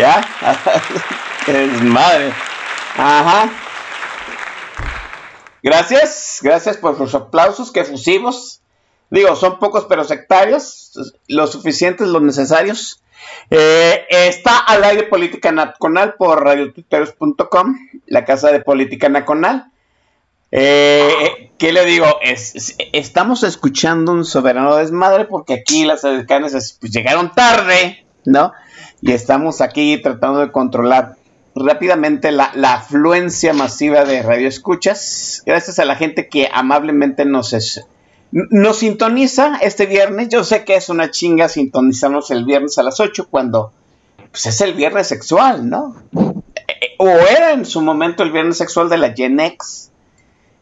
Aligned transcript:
¿Ya? 0.00 0.26
es 1.46 1.82
madre. 1.82 2.32
Ajá. 2.96 3.50
Gracias, 5.62 6.38
gracias 6.42 6.78
por 6.78 6.98
los 6.98 7.14
aplausos 7.14 7.70
que 7.70 7.84
fusimos. 7.84 8.62
Digo, 9.10 9.36
son 9.36 9.58
pocos 9.58 9.84
pero 9.90 10.04
sectarios, 10.04 11.12
lo 11.28 11.46
suficientes, 11.46 12.08
los 12.08 12.22
necesarios. 12.22 13.02
Eh, 13.50 14.06
está 14.08 14.56
al 14.56 14.84
aire 14.84 15.02
Política 15.02 15.52
Nacional 15.52 16.14
por 16.14 16.44
radiotwitteros.com, 16.44 17.76
la 18.06 18.24
casa 18.24 18.52
de 18.52 18.60
Política 18.60 19.10
Nacional. 19.10 19.70
Eh, 20.50 21.50
¿Qué 21.58 21.72
le 21.72 21.84
digo? 21.84 22.06
Es, 22.22 22.74
estamos 22.94 23.42
escuchando 23.42 24.12
un 24.12 24.24
soberano 24.24 24.76
desmadre 24.76 25.26
porque 25.26 25.52
aquí 25.52 25.84
las 25.84 26.00
decanes 26.00 26.78
pues, 26.80 26.90
llegaron 26.90 27.32
tarde, 27.34 28.06
¿no? 28.24 28.52
Y 29.00 29.12
estamos 29.12 29.60
aquí 29.60 29.98
tratando 30.02 30.40
de 30.40 30.52
controlar 30.52 31.16
rápidamente 31.54 32.32
la, 32.32 32.52
afluencia 32.62 33.52
masiva 33.52 34.04
de 34.04 34.22
radioescuchas. 34.22 35.42
Gracias 35.46 35.78
a 35.78 35.84
la 35.84 35.96
gente 35.96 36.28
que 36.28 36.48
amablemente 36.52 37.24
nos, 37.24 37.80
nos 38.30 38.78
sintoniza 38.78 39.58
este 39.62 39.86
viernes. 39.86 40.28
Yo 40.28 40.44
sé 40.44 40.64
que 40.64 40.76
es 40.76 40.88
una 40.88 41.10
chinga 41.10 41.48
sintonizarnos 41.48 42.30
el 42.30 42.44
viernes 42.44 42.78
a 42.78 42.82
las 42.82 43.00
8 43.00 43.28
cuando 43.30 43.72
pues, 44.30 44.46
es 44.46 44.60
el 44.60 44.74
viernes 44.74 45.08
sexual, 45.08 45.68
¿no? 45.68 45.96
O 46.98 47.08
era 47.08 47.52
en 47.52 47.64
su 47.64 47.80
momento 47.80 48.22
el 48.22 48.32
viernes 48.32 48.58
sexual 48.58 48.88
de 48.88 48.98
la 48.98 49.12
Gen 49.12 49.40
X. 49.40 49.90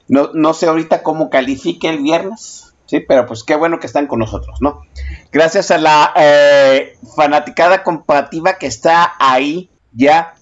No, 0.07 0.31
no 0.33 0.55
sé 0.55 0.67
ahorita 0.67 1.03
cómo 1.03 1.29
califique 1.29 1.89
el 1.89 1.99
viernes, 1.99 2.68
¿sí? 2.89 3.01
Pero 3.01 3.27
pues 3.27 3.45
qué 3.45 3.55
bueno 3.55 3.79
que 3.79 3.87
están 3.87 4.09
con 4.09 4.19
nosotros, 4.19 4.59
¿no? 4.61 4.83
Gracias 5.31 5.71
a 5.71 5.79
la 5.79 6.13
eh, 6.17 6.97
fanaticada 7.15 7.85
comparativa 7.85 8.55
que 8.55 8.67
está 8.67 9.15
ahí 9.21 9.71
ya 9.93 10.35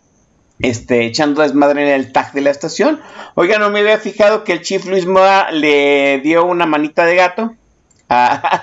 este, 0.60 1.04
echando 1.04 1.42
desmadre 1.42 1.82
en 1.82 2.00
el 2.00 2.12
tag 2.12 2.32
de 2.32 2.40
la 2.40 2.50
estación. 2.50 3.00
Oiga, 3.34 3.58
no 3.58 3.70
me 3.70 3.80
había 3.80 3.98
fijado 3.98 4.44
que 4.44 4.52
el 4.52 4.62
Chief 4.62 4.84
Luis 4.86 5.06
Moa 5.06 5.50
le 5.50 6.20
dio 6.20 6.46
una 6.46 6.66
manita 6.66 7.04
de 7.04 7.16
gato 7.16 7.54
a, 8.08 8.62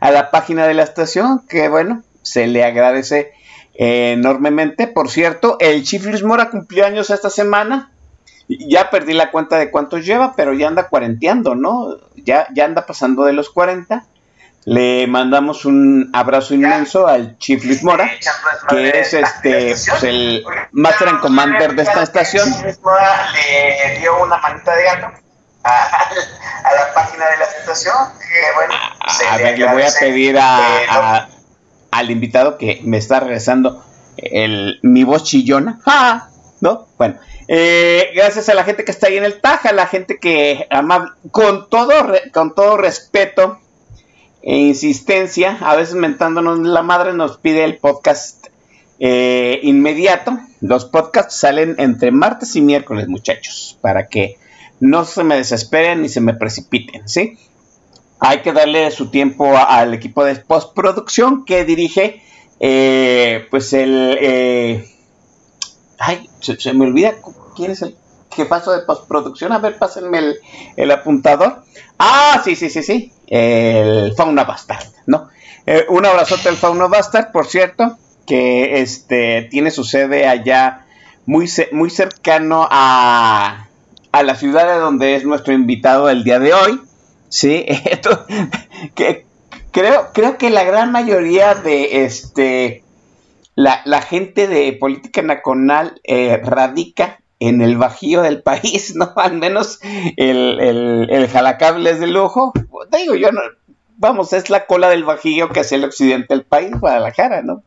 la 0.00 0.30
página 0.30 0.66
de 0.66 0.74
la 0.74 0.82
estación, 0.82 1.46
que 1.48 1.68
bueno, 1.68 2.02
se 2.22 2.46
le 2.46 2.64
agradece 2.64 3.32
enormemente. 3.74 4.86
Por 4.86 5.10
cierto, 5.10 5.56
el 5.60 5.84
Chief 5.84 6.04
Luis 6.04 6.24
Mora 6.24 6.50
cumplió 6.50 6.86
años 6.86 7.10
esta 7.10 7.30
semana. 7.30 7.92
Ya 8.48 8.88
perdí 8.88 9.12
la 9.12 9.30
cuenta 9.30 9.58
de 9.58 9.70
cuántos 9.70 10.06
lleva, 10.06 10.34
pero 10.34 10.54
ya 10.54 10.68
anda 10.68 10.88
cuarenteando, 10.88 11.54
¿no? 11.54 11.98
Ya, 12.24 12.48
ya 12.54 12.64
anda 12.64 12.86
pasando 12.86 13.24
de 13.24 13.32
los 13.32 13.50
40. 13.50 14.04
Le 14.64 15.06
mandamos 15.06 15.64
un 15.64 16.10
abrazo 16.12 16.52
inmenso 16.52 17.06
al 17.06 17.38
Chief 17.38 17.64
Luis 17.64 17.82
Mora, 17.82 18.10
que 18.68 19.00
es 19.00 19.14
este 19.14 19.68
pues, 19.68 20.02
el 20.02 20.44
Master 20.72 21.08
and 21.08 21.20
Commander 21.20 21.74
de 21.74 21.82
esta 21.82 22.02
estación. 22.02 22.50
Mora 22.82 23.32
le 23.32 24.00
dio 24.00 24.22
una 24.22 24.36
manita 24.36 24.74
de 24.74 24.84
gato 24.84 25.06
a, 25.64 26.10
la 26.76 26.94
página 26.94 27.30
de 27.30 27.36
la 27.38 27.44
estación. 27.44 27.96
Que, 28.18 28.54
bueno, 28.56 28.74
a, 29.30 29.36
ver, 29.38 29.58
le 29.58 29.72
voy 29.72 29.82
a 29.82 29.92
pedir 29.98 30.38
a, 30.38 31.28
al 31.90 32.10
invitado 32.10 32.58
que 32.58 32.80
me 32.84 32.98
está 32.98 33.20
regresando 33.20 33.84
el, 34.18 34.80
mi 34.82 35.04
voz 35.04 35.24
chillona. 35.24 35.80
¿No? 36.60 36.88
Bueno, 36.98 37.20
eh, 37.48 38.10
gracias 38.14 38.48
a 38.50 38.54
la 38.54 38.64
gente 38.64 38.84
que 38.84 38.90
está 38.90 39.06
ahí 39.06 39.16
en 39.16 39.24
el 39.24 39.40
Taja, 39.40 39.72
la 39.72 39.86
gente 39.86 40.18
que 40.18 40.68
con 41.30 41.68
todo, 41.70 41.92
con 42.32 42.54
todo 42.54 42.76
respeto 42.76 43.58
e 44.42 44.56
insistencia, 44.56 45.58
a 45.60 45.74
veces 45.74 45.94
mentándonos 45.94 46.60
la 46.60 46.82
madre, 46.82 47.14
nos 47.14 47.38
pide 47.38 47.64
el 47.64 47.78
podcast 47.78 48.48
eh, 49.00 49.60
inmediato. 49.62 50.38
Los 50.60 50.84
podcasts 50.84 51.40
salen 51.40 51.76
entre 51.78 52.10
martes 52.10 52.54
y 52.54 52.60
miércoles, 52.60 53.08
muchachos, 53.08 53.78
para 53.80 54.08
que 54.08 54.36
no 54.80 55.04
se 55.04 55.24
me 55.24 55.36
desesperen 55.36 56.02
ni 56.02 56.08
se 56.08 56.20
me 56.20 56.34
precipiten, 56.34 57.08
¿sí? 57.08 57.38
Hay 58.20 58.42
que 58.42 58.52
darle 58.52 58.90
su 58.90 59.10
tiempo 59.10 59.56
al 59.56 59.94
equipo 59.94 60.24
de 60.24 60.36
postproducción 60.36 61.44
que 61.44 61.64
dirige, 61.64 62.22
eh, 62.60 63.46
pues 63.50 63.72
el... 63.72 64.18
Eh, 64.20 64.88
ay, 65.98 66.28
se, 66.40 66.72
me 66.74 66.86
olvida 66.86 67.16
quién 67.58 67.72
es 67.72 67.82
el 67.82 67.96
jefazo 68.34 68.70
de 68.70 68.82
postproducción. 68.82 69.52
A 69.52 69.58
ver, 69.58 69.78
pásenme 69.78 70.36
el, 70.76 70.90
apuntador. 70.90 71.64
Ah, 71.98 72.40
sí, 72.44 72.54
sí, 72.54 72.70
sí, 72.70 72.82
sí 72.82 73.12
el 73.26 74.14
Fauna 74.16 74.44
Bastard, 74.44 74.86
¿no? 75.06 75.28
Eh, 75.66 75.84
un 75.88 76.06
abrazote 76.06 76.48
al 76.48 76.56
Fauna 76.56 76.86
Bastard, 76.86 77.30
por 77.32 77.46
cierto, 77.46 77.98
que 78.26 78.80
este, 78.80 79.48
tiene 79.50 79.70
su 79.70 79.84
sede 79.84 80.26
allá 80.26 80.86
muy, 81.26 81.50
muy 81.72 81.90
cercano 81.90 82.66
a, 82.70 83.68
a 84.12 84.22
la 84.22 84.34
ciudad 84.36 84.72
de 84.72 84.78
donde 84.78 85.16
es 85.16 85.24
nuestro 85.24 85.52
invitado 85.52 86.08
el 86.08 86.24
día 86.24 86.38
de 86.38 86.54
hoy, 86.54 86.80
¿sí? 87.28 87.66
que, 88.94 89.26
creo, 89.72 90.08
creo 90.14 90.38
que 90.38 90.48
la 90.48 90.64
gran 90.64 90.90
mayoría 90.90 91.54
de 91.54 92.04
este, 92.04 92.82
la, 93.56 94.00
gente 94.02 94.46
de 94.46 94.72
política 94.72 95.20
nacional 95.20 96.00
eh, 96.04 96.40
radica 96.42 97.20
en 97.40 97.62
el 97.62 97.76
bajío 97.76 98.22
del 98.22 98.42
país, 98.42 98.92
¿no? 98.96 99.12
Al 99.16 99.34
menos 99.38 99.80
el, 100.16 101.08
el 101.10 101.28
jalacables 101.28 102.00
de 102.00 102.06
lujo. 102.06 102.52
Digo, 102.90 103.14
yo 103.14 103.30
no, 103.32 103.40
vamos, 103.98 104.32
es 104.32 104.48
la 104.48 104.66
cola 104.66 104.88
del 104.88 105.04
bajío 105.04 105.50
que 105.50 105.60
hace 105.60 105.74
el 105.74 105.84
occidente 105.84 106.34
del 106.34 106.44
país, 106.44 106.70
Guadalajara, 106.78 107.42
¿no? 107.42 107.62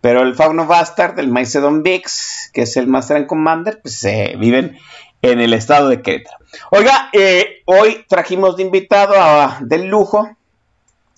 Pero 0.00 0.22
el 0.22 0.34
Fauno 0.34 0.66
Bastard, 0.66 1.18
el 1.18 1.28
Maicedon 1.28 1.82
Vix, 1.82 2.50
que 2.52 2.62
es 2.62 2.76
el 2.76 2.86
Master 2.86 3.18
and 3.18 3.26
Commander, 3.26 3.80
pues 3.82 4.02
eh, 4.04 4.36
viven 4.38 4.78
en 5.22 5.40
el 5.40 5.52
estado 5.52 5.88
de 5.88 6.02
Querétaro. 6.02 6.38
Oiga, 6.70 7.08
eh, 7.12 7.62
hoy 7.64 8.04
trajimos 8.08 8.56
de 8.56 8.62
invitado 8.62 9.14
a, 9.16 9.58
del 9.62 9.86
lujo, 9.86 10.28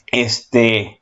este, 0.06 1.00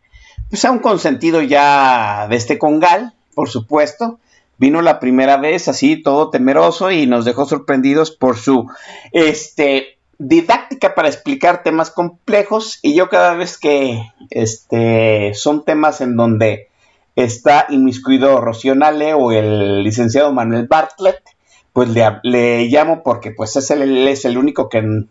pues 0.51 0.65
a 0.65 0.71
un 0.71 0.79
consentido 0.79 1.43
ya 1.43 2.27
de 2.29 2.37
este 2.37 2.59
congal, 2.59 3.15
por 3.35 3.51
supuesto, 3.51 4.19
vino 4.59 4.83
la 4.83 5.01
primera 5.01 5.37
vez 5.37 5.69
así 5.69 6.03
todo 6.03 6.31
temeroso 6.31 6.91
y 6.91 7.07
nos 7.07 7.25
dejó 7.25 7.47
sorprendidos 7.47 8.11
por 8.11 8.37
su 8.37 8.71
este 9.13 9.99
didáctica 10.19 10.95
para 10.95 11.09
explicar 11.09 11.63
temas 11.63 11.91
complejos 11.91 12.79
y 12.83 12.95
yo 12.95 13.09
cada 13.09 13.35
vez 13.35 13.59
que 13.59 14.01
este 14.31 15.35
son 15.35 15.65
temas 15.65 16.01
en 16.01 16.17
donde 16.17 16.69
está 17.17 17.67
inmiscuido 17.69 18.41
Rocío 18.41 18.75
o 19.17 19.33
el 19.33 19.83
licenciado 19.83 20.33
Manuel 20.33 20.67
Bartlett 20.69 21.23
pues 21.73 21.89
le, 21.89 22.05
le 22.23 22.67
llamo 22.67 23.03
porque 23.03 23.33
pues 23.33 23.57
es 23.57 23.71
el, 23.71 24.07
es 24.07 24.25
el 24.25 24.39
único 24.39 24.69
que 24.69 25.07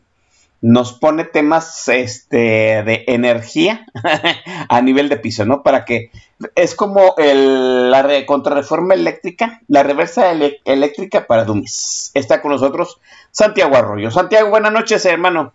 nos 0.64 0.94
pone 0.94 1.26
temas 1.26 1.90
este, 1.90 2.38
de 2.38 3.04
energía 3.08 3.86
a 4.70 4.82
nivel 4.82 5.10
de 5.10 5.18
piso, 5.18 5.46
¿no? 5.46 5.62
Para 5.62 5.84
que 5.84 6.10
es 6.56 6.74
como 6.74 7.16
el, 7.18 7.92
la 7.92 8.26
contrarreforma 8.26 8.94
eléctrica, 8.94 9.60
la 9.68 9.84
reversa 9.84 10.32
eléctrica 10.32 11.28
para 11.28 11.44
Dumis. 11.44 12.12
Está 12.14 12.42
con 12.42 12.52
nosotros 12.52 13.02
Santiago 13.30 13.76
Arroyo. 13.76 14.10
Santiago, 14.10 14.52
buenas 14.52 14.72
noches, 14.72 15.06
hermano. 15.06 15.52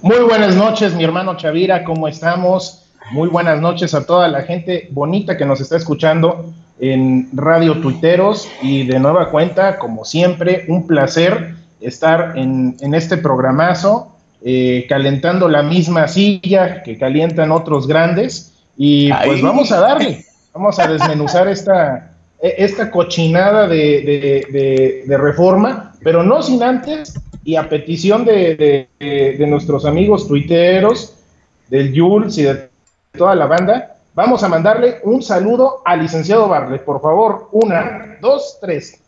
Muy 0.00 0.20
buenas 0.20 0.54
noches, 0.54 0.94
mi 0.94 1.02
hermano 1.02 1.36
Chavira, 1.36 1.82
¿cómo 1.82 2.06
estamos? 2.06 2.88
Muy 3.10 3.28
buenas 3.28 3.60
noches 3.60 3.94
a 3.94 4.06
toda 4.06 4.28
la 4.28 4.42
gente 4.42 4.86
bonita 4.92 5.36
que 5.36 5.44
nos 5.44 5.60
está 5.60 5.76
escuchando 5.76 6.54
en 6.78 7.30
Radio 7.32 7.80
Tuiteros 7.80 8.48
y 8.62 8.86
de 8.86 9.00
nueva 9.00 9.28
cuenta, 9.32 9.76
como 9.80 10.04
siempre, 10.04 10.66
un 10.68 10.86
placer 10.86 11.57
estar 11.80 12.36
en, 12.36 12.76
este 12.94 13.16
programazo, 13.16 14.16
eh, 14.42 14.86
calentando 14.88 15.48
la 15.48 15.62
misma 15.62 16.08
silla 16.08 16.82
que 16.82 16.96
calientan 16.98 17.50
otros 17.50 17.86
grandes 17.86 18.54
y 18.76 19.12
pues 19.24 19.42
vamos 19.42 19.72
a 19.72 19.80
darle, 19.80 20.24
vamos 20.54 20.78
a 20.78 20.86
desmenuzar 20.86 21.48
esta, 21.48 22.12
e, 22.40 22.54
esta 22.58 22.90
cochinada 22.90 23.66
de, 23.66 25.04
reforma, 25.08 25.94
pero 26.02 26.22
no 26.22 26.42
sin 26.42 26.62
antes 26.62 27.14
y 27.44 27.56
a 27.56 27.68
petición 27.68 28.24
de, 28.24 28.88
nuestros 29.48 29.84
amigos 29.84 30.28
tuiteros, 30.28 31.14
del 31.68 31.98
Jules 31.98 32.38
y 32.38 32.44
de 32.44 32.68
toda 33.16 33.34
la 33.34 33.46
banda, 33.46 33.96
vamos 34.14 34.42
a 34.42 34.48
mandarle 34.48 34.98
un 35.02 35.22
saludo 35.22 35.82
al 35.84 36.00
licenciado 36.00 36.48
Barlet. 36.48 36.84
Por 36.84 37.00
favor, 37.00 37.48
una, 37.52 38.18
dos, 38.20 38.58
tres. 38.60 39.02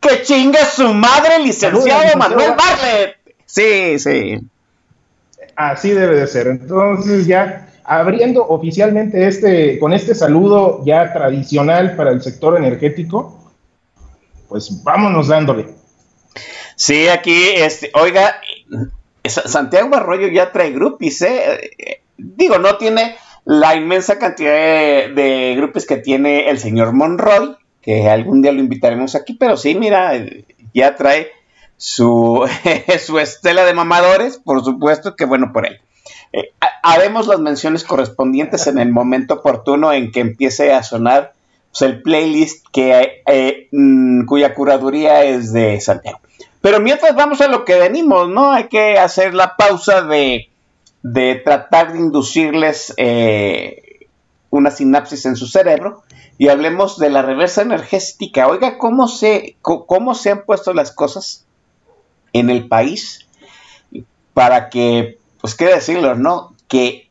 ¡Que 0.00 0.22
chingue 0.22 0.58
su 0.64 0.94
madre, 0.94 1.38
licenciado, 1.40 2.16
Manuel 2.16 2.52
Barlet! 2.56 3.16
Sí, 3.44 3.98
sí. 3.98 4.38
Así 5.56 5.90
debe 5.90 6.16
de 6.20 6.26
ser. 6.26 6.46
Entonces 6.46 7.26
ya 7.26 7.68
abriendo 7.84 8.46
oficialmente 8.46 9.26
este, 9.26 9.78
con 9.78 9.92
este 9.92 10.14
saludo 10.14 10.82
ya 10.84 11.12
tradicional 11.12 11.96
para 11.96 12.12
el 12.12 12.22
sector 12.22 12.56
energético, 12.56 13.52
pues 14.48 14.82
vámonos 14.84 15.28
dándole. 15.28 15.74
Sí, 16.76 17.08
aquí, 17.08 17.48
este, 17.56 17.90
oiga, 17.94 18.36
Santiago 19.24 19.94
Arroyo 19.96 20.28
ya 20.28 20.52
trae 20.52 20.70
grupis, 20.70 21.20
¿eh? 21.22 21.72
Digo, 22.16 22.58
no 22.58 22.76
tiene 22.76 23.16
la 23.44 23.74
inmensa 23.74 24.18
cantidad 24.18 24.52
de, 24.52 25.54
grupos 25.56 25.84
que 25.84 25.96
tiene 25.96 26.48
el 26.48 26.58
señor 26.58 26.92
Monroy, 26.92 27.56
que 27.82 28.08
algún 28.08 28.42
día 28.42 28.52
lo 28.52 28.60
invitaremos 28.60 29.14
aquí, 29.14 29.34
pero 29.34 29.56
sí, 29.56 29.74
mira, 29.74 30.12
ya 30.74 30.96
trae 30.96 31.28
su, 31.76 32.46
su 33.04 33.18
estela 33.18 33.64
de 33.64 33.74
mamadores, 33.74 34.38
por 34.38 34.64
supuesto 34.64 35.16
que 35.16 35.24
bueno 35.24 35.52
por 35.52 35.66
él. 35.66 35.80
Eh, 36.32 36.52
haremos 36.82 37.26
las 37.26 37.40
menciones 37.40 37.84
correspondientes 37.84 38.66
en 38.66 38.78
el 38.78 38.90
momento 38.90 39.34
oportuno 39.34 39.92
en 39.92 40.12
que 40.12 40.20
empiece 40.20 40.72
a 40.72 40.82
sonar 40.82 41.32
pues, 41.70 41.82
el 41.82 42.02
playlist 42.02 42.66
que, 42.72 43.22
eh, 43.26 43.68
mm, 43.72 44.26
cuya 44.26 44.54
curaduría 44.54 45.24
es 45.24 45.52
de 45.52 45.80
Santiago. 45.80 46.20
Pero 46.60 46.78
mientras 46.78 47.14
vamos 47.14 47.40
a 47.40 47.48
lo 47.48 47.64
que 47.64 47.78
venimos, 47.78 48.28
¿no? 48.28 48.52
Hay 48.52 48.68
que 48.68 48.98
hacer 48.98 49.34
la 49.34 49.56
pausa 49.56 50.02
de 50.02 50.50
de 51.02 51.36
tratar 51.36 51.92
de 51.92 51.98
inducirles 51.98 52.92
eh, 52.96 54.06
una 54.50 54.70
sinapsis 54.70 55.26
en 55.26 55.36
su 55.36 55.46
cerebro 55.46 56.02
y 56.40 56.48
hablemos 56.48 56.96
de 56.96 57.10
la 57.10 57.20
reversa 57.20 57.60
energética. 57.60 58.48
Oiga, 58.48 58.78
¿cómo 58.78 59.08
se, 59.08 59.58
cómo 59.60 60.14
se 60.14 60.30
han 60.30 60.46
puesto 60.46 60.72
las 60.72 60.90
cosas 60.90 61.44
en 62.32 62.48
el 62.48 62.66
país 62.66 63.28
para 64.32 64.70
que, 64.70 65.18
pues 65.42 65.54
qué 65.54 65.66
decirlo, 65.66 66.14
¿no? 66.14 66.54
Que 66.66 67.10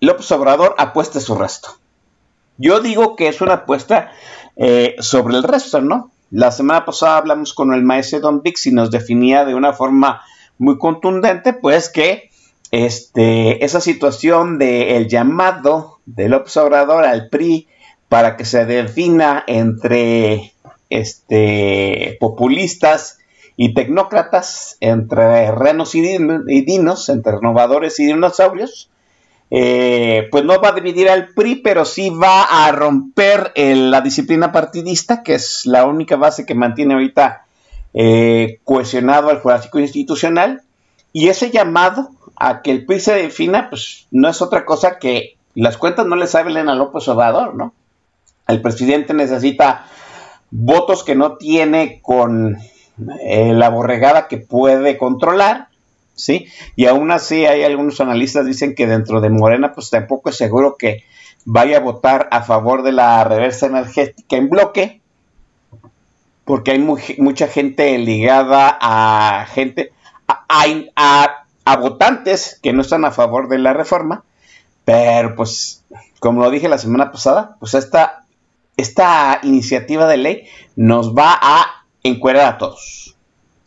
López 0.00 0.28
Obrador 0.32 0.74
apueste 0.76 1.20
su 1.20 1.36
resto. 1.36 1.76
Yo 2.58 2.80
digo 2.80 3.14
que 3.14 3.28
es 3.28 3.40
una 3.40 3.54
apuesta 3.54 4.10
eh, 4.56 4.96
sobre 4.98 5.36
el 5.36 5.44
resto, 5.44 5.80
¿no? 5.80 6.10
La 6.32 6.50
semana 6.50 6.84
pasada 6.84 7.18
hablamos 7.18 7.54
con 7.54 7.72
el 7.74 7.84
maestro 7.84 8.18
Don 8.18 8.42
Vix 8.42 8.66
y 8.66 8.72
nos 8.72 8.90
definía 8.90 9.44
de 9.44 9.54
una 9.54 9.72
forma 9.72 10.22
muy 10.58 10.78
contundente, 10.78 11.52
pues 11.52 11.88
que 11.88 12.28
este, 12.72 13.64
esa 13.64 13.80
situación 13.80 14.58
del 14.58 15.06
llamado 15.06 16.00
del 16.06 16.34
observador 16.34 17.04
al 17.04 17.28
PRI 17.28 17.68
para 18.14 18.36
que 18.36 18.44
se 18.44 18.64
defina 18.64 19.42
entre 19.48 20.52
este, 20.88 22.16
populistas 22.20 23.18
y 23.56 23.74
tecnócratas, 23.74 24.76
entre 24.78 25.50
renos 25.50 25.96
y, 25.96 26.00
dinos, 26.62 27.08
entre 27.08 27.32
renovadores 27.32 27.98
y 27.98 28.06
dinosaurios, 28.06 28.88
eh, 29.50 30.28
pues 30.30 30.44
no 30.44 30.60
va 30.60 30.68
a 30.68 30.74
dividir 30.74 31.08
al 31.08 31.30
PRI, 31.30 31.56
pero 31.56 31.84
sí 31.84 32.10
va 32.10 32.44
a 32.44 32.70
romper 32.70 33.50
la 33.56 34.00
disciplina 34.00 34.52
partidista, 34.52 35.24
que 35.24 35.34
es 35.34 35.66
la 35.66 35.84
única 35.84 36.14
base 36.14 36.46
que 36.46 36.54
mantiene 36.54 36.94
ahorita 36.94 37.46
eh, 37.94 38.60
cohesionado 38.62 39.30
al 39.30 39.40
Jurásico 39.40 39.80
Institucional, 39.80 40.62
y 41.12 41.30
ese 41.30 41.50
llamado 41.50 42.10
a 42.36 42.62
que 42.62 42.70
el 42.70 42.86
PRI 42.86 43.00
se 43.00 43.14
defina, 43.14 43.70
pues 43.70 44.06
no 44.12 44.28
es 44.28 44.40
otra 44.40 44.64
cosa 44.64 45.00
que 45.00 45.36
las 45.56 45.76
cuentas 45.76 46.06
no 46.06 46.14
le 46.14 46.28
saben 46.28 46.68
a 46.68 46.76
López 46.76 47.08
Obrador, 47.08 47.56
¿no? 47.56 47.74
El 48.46 48.60
presidente 48.60 49.14
necesita 49.14 49.86
votos 50.50 51.04
que 51.04 51.14
no 51.14 51.36
tiene 51.36 52.00
con 52.02 52.58
eh, 53.22 53.52
la 53.52 53.70
borregada 53.70 54.28
que 54.28 54.38
puede 54.38 54.98
controlar, 54.98 55.68
¿sí? 56.14 56.46
Y 56.76 56.86
aún 56.86 57.10
así 57.10 57.46
hay 57.46 57.64
algunos 57.64 58.00
analistas 58.00 58.46
dicen 58.46 58.74
que 58.74 58.86
dentro 58.86 59.20
de 59.20 59.30
Morena, 59.30 59.72
pues 59.72 59.90
tampoco 59.90 60.30
es 60.30 60.36
seguro 60.36 60.76
que 60.76 61.04
vaya 61.44 61.78
a 61.78 61.80
votar 61.80 62.28
a 62.30 62.42
favor 62.42 62.82
de 62.82 62.92
la 62.92 63.24
reversa 63.24 63.66
energética 63.66 64.36
en 64.36 64.48
bloque, 64.48 65.00
porque 66.44 66.72
hay 66.72 66.78
mucha 66.78 67.48
gente 67.48 67.96
ligada 67.98 68.78
a 68.80 69.46
gente, 69.46 69.92
a 70.26 71.44
a 71.64 71.76
votantes 71.76 72.58
que 72.62 72.72
no 72.72 72.82
están 72.82 73.04
a 73.04 73.10
favor 73.10 73.48
de 73.48 73.58
la 73.58 73.72
reforma, 73.72 74.24
pero 74.84 75.34
pues, 75.34 75.84
como 76.20 76.42
lo 76.42 76.50
dije 76.50 76.68
la 76.68 76.78
semana 76.78 77.10
pasada, 77.10 77.56
pues 77.58 77.74
esta, 77.74 78.23
esta 78.76 79.40
iniciativa 79.42 80.06
de 80.06 80.16
ley 80.16 80.44
nos 80.76 81.14
va 81.14 81.38
a 81.40 81.84
encuerar 82.02 82.46
a 82.46 82.58
todos. 82.58 83.16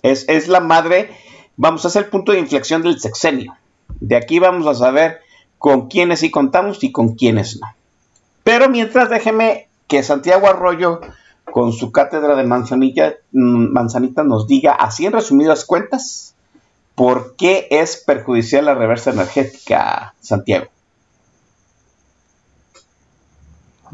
Es, 0.01 0.25
es 0.27 0.47
la 0.47 0.59
madre, 0.59 1.11
vamos 1.55 1.83
a 1.83 1.87
hacer 1.87 2.05
el 2.05 2.09
punto 2.09 2.31
de 2.31 2.39
inflexión 2.39 2.81
del 2.81 2.99
sexenio. 2.99 3.55
De 3.99 4.15
aquí 4.15 4.39
vamos 4.39 4.67
a 4.67 4.75
saber 4.75 5.19
con 5.57 5.87
quiénes 5.87 6.19
sí 6.19 6.29
contamos 6.29 6.83
y 6.83 6.91
con 6.91 7.15
quiénes 7.15 7.59
no. 7.59 7.67
Pero 8.43 8.69
mientras 8.69 9.09
déjeme 9.09 9.67
que 9.87 10.03
Santiago 10.03 10.47
Arroyo, 10.47 11.01
con 11.45 11.73
su 11.73 11.91
cátedra 11.91 12.35
de 12.35 12.43
manzanilla, 12.43 13.15
mm, 13.31 13.71
manzanita, 13.71 14.23
nos 14.23 14.47
diga 14.47 14.73
así 14.73 15.05
en 15.05 15.13
resumidas 15.13 15.65
cuentas 15.65 16.27
¿Por 16.97 17.35
qué 17.35 17.67
es 17.69 17.97
perjudicial 17.97 18.65
la 18.65 18.73
reversa 18.73 19.11
energética, 19.11 20.15
Santiago? 20.19 20.65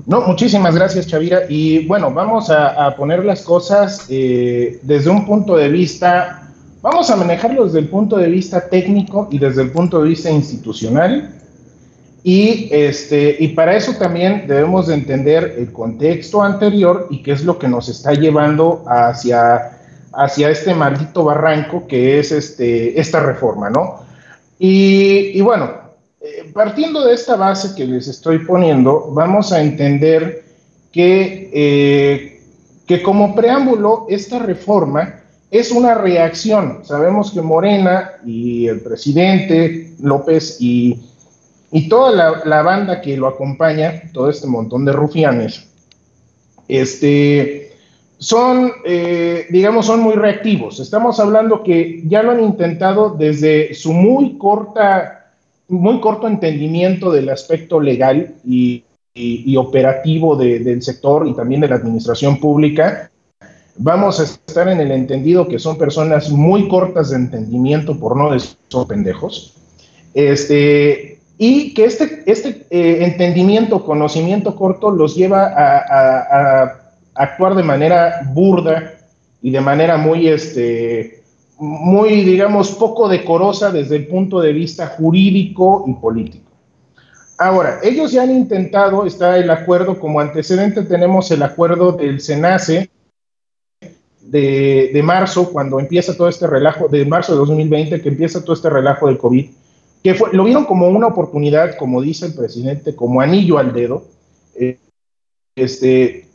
No, 0.06 0.22
muchísimas 0.22 0.75
gracias, 0.75 1.08
Chavira. 1.08 1.41
Y 1.50 1.86
bueno, 1.88 2.12
vamos 2.12 2.50
a, 2.50 2.96
poner 2.96 3.24
las 3.24 3.41
cosas 3.44 4.08
eh, 4.10 4.79
desde 4.82 5.10
un 5.10 5.25
punto 5.25 5.56
de 5.56 5.70
vista, 5.70 6.50
vamos 6.82 7.10
a 7.10 7.15
manejarlo 7.15 7.65
desde 7.65 7.79
el 7.79 7.89
punto 7.89 8.17
de 8.17 8.27
vista 8.27 8.67
técnico 8.70 9.27
y 9.32 9.39
desde 9.39 9.62
el 9.62 9.72
punto 9.72 10.01
de 10.01 10.10
vista 10.10 10.29
institucional. 10.29 11.36
Y, 12.24 12.70
este, 12.72 13.36
y 13.39 13.50
para 13.50 13.75
eso 13.75 13.94
también 13.94 14.46
debemos 14.48 14.88
de 14.88 14.94
entender 14.94 15.56
el 15.58 15.72
contexto 15.74 16.41
anterior 16.41 17.08
y 17.10 17.22
qué 17.22 17.34
es 17.34 17.44
lo 17.44 17.60
que 17.60 17.67
nos 17.67 17.89
está 17.89 18.13
llevando 18.13 18.84
hacia 18.88 19.74
hacia 20.13 20.50
este 20.50 20.74
maldito 20.75 21.24
barranco 21.24 21.88
que 21.88 22.20
es 22.20 22.32
este, 22.32 23.00
esta 23.00 23.20
reforma, 23.20 23.70
¿no? 23.70 24.03
Y, 24.60 25.41
bueno, 25.41 25.72
eh, 26.24 26.50
partiendo 26.53 27.03
de 27.03 27.13
esta 27.13 27.36
base 27.36 27.75
que 27.75 27.86
les 27.86 28.08
estoy 28.08 28.39
poniendo, 28.39 29.10
vamos 29.12 29.51
a 29.51 29.62
entender 29.62 30.46
que, 30.89 31.50
eh, 31.53 32.42
que 32.88 33.03
como 33.03 33.36
preámbulo, 33.36 34.06
esta 34.08 34.39
reforma 34.39 35.20
es 35.51 35.70
una 35.72 35.96
reacción. 35.96 36.80
Sabemos 36.86 37.32
que 37.32 37.42
Morena 37.42 38.12
y 38.25 38.68
el 38.68 38.80
presidente 38.80 39.96
López 40.00 40.62
y, 40.62 41.01
y 41.74 41.89
toda 41.89 42.12
la, 42.12 42.42
la, 42.46 42.62
banda 42.62 43.01
que 43.01 43.18
lo 43.18 43.27
acompaña, 43.27 44.03
todo 44.13 44.30
este 44.30 44.48
montón 44.48 44.86
de 44.86 44.94
rufianes, 44.94 45.68
este, 46.70 47.74
son, 48.18 48.72
eh, 48.86 49.48
digamos, 49.50 49.88
son 49.88 50.00
muy 50.00 50.13
reactivos. 50.13 50.80
Estamos 50.80 51.20
hablando 51.20 51.63
que 51.63 52.01
ya 52.06 52.24
lo 52.24 52.32
han 52.32 52.42
intentado 52.42 53.10
desde 53.10 53.74
su 53.74 53.92
muy 53.92 54.38
corta, 54.38 55.23
muy 55.67 56.00
corto 56.00 56.27
entendimiento 56.27 57.12
del 57.12 57.29
aspecto 57.29 57.79
legal 57.79 58.36
y, 58.46 58.84
operativo 59.58 60.36
del 60.36 60.82
sector 60.82 61.27
y 61.27 61.36
también 61.36 61.62
de 61.62 61.67
la 61.67 61.75
administración 61.75 62.39
pública. 62.39 63.12
Vamos 63.75 64.20
a 64.20 64.24
estar 64.24 64.67
en 64.67 64.79
el 64.79 64.91
entendido 64.91 65.48
que 65.48 65.60
son 65.60 65.77
personas 65.77 66.29
muy 66.29 66.67
cortas 66.67 67.12
de 67.12 67.17
entendimiento, 67.17 68.00
por 68.00 68.17
no 68.17 68.32
decir 68.32 68.58
son 68.70 68.88
pendejos. 68.88 69.53
Este, 70.13 71.20
y 71.38 71.74
que 71.74 71.86
este, 71.86 72.24
este 72.25 72.65
eh, 72.70 73.03
entendimiento, 73.05 73.84
conocimiento 73.84 74.55
corto 74.55 74.91
los 74.91 75.15
lleva 75.15 75.53
a 75.55 76.79
actuar 77.15 77.55
de 77.55 77.63
manera 77.63 78.22
burda 78.34 78.93
y 79.41 79.51
de 79.51 79.62
manera 79.62 79.98
muy, 79.98 80.27
este, 80.27 81.23
muy, 81.63 82.24
digamos, 82.24 82.72
poco 82.72 83.08
decorosa 83.08 83.72
desde 83.72 83.96
el 83.96 84.08
punto 84.08 84.41
de 84.41 84.51
vista 84.51 84.88
jurídico 84.88 85.86
y 85.88 85.93
político. 85.93 86.51
Ahora, 87.38 87.79
ellos 87.82 88.12
ya 88.12 88.24
han 88.24 88.32
intentado, 88.32 89.05
está 89.05 89.38
el 89.38 89.50
acuerdo, 89.50 90.00
como 90.00 90.20
antecedente 90.20 90.84
tenemos 90.84 91.32
el 91.32 91.41
acuerdo 91.41 91.93
del 91.93 92.20
SENACE 92.20 92.89
de, 94.22 94.91
de, 94.93 95.03
marzo, 95.03 95.51
cuando 95.51 95.79
empieza 95.79 96.17
todo 96.17 96.27
este 96.27 96.48
relajo, 96.48 96.89
de 96.89 97.05
marzo 97.05 97.32
de 97.32 97.39
2020, 97.39 98.01
que 98.01 98.10
empieza 98.10 98.43
todo 98.43 98.53
este 98.53 98.70
relajo 98.70 99.08
del 99.08 99.17
COVID, 99.17 99.50
que 100.03 100.13
fue, 100.15 100.34
lo 100.34 100.43
vieron 100.43 100.65
como 100.65 100.89
una 100.89 101.08
oportunidad, 101.08 101.77
como 101.77 102.01
dice 102.01 102.25
el 102.25 102.34
presidente, 102.34 102.93
como 102.93 103.22
anillo 103.22 103.58
al 103.58 103.74
dedo, 103.74 104.05
eh, 104.55 104.79
este, 105.55 106.27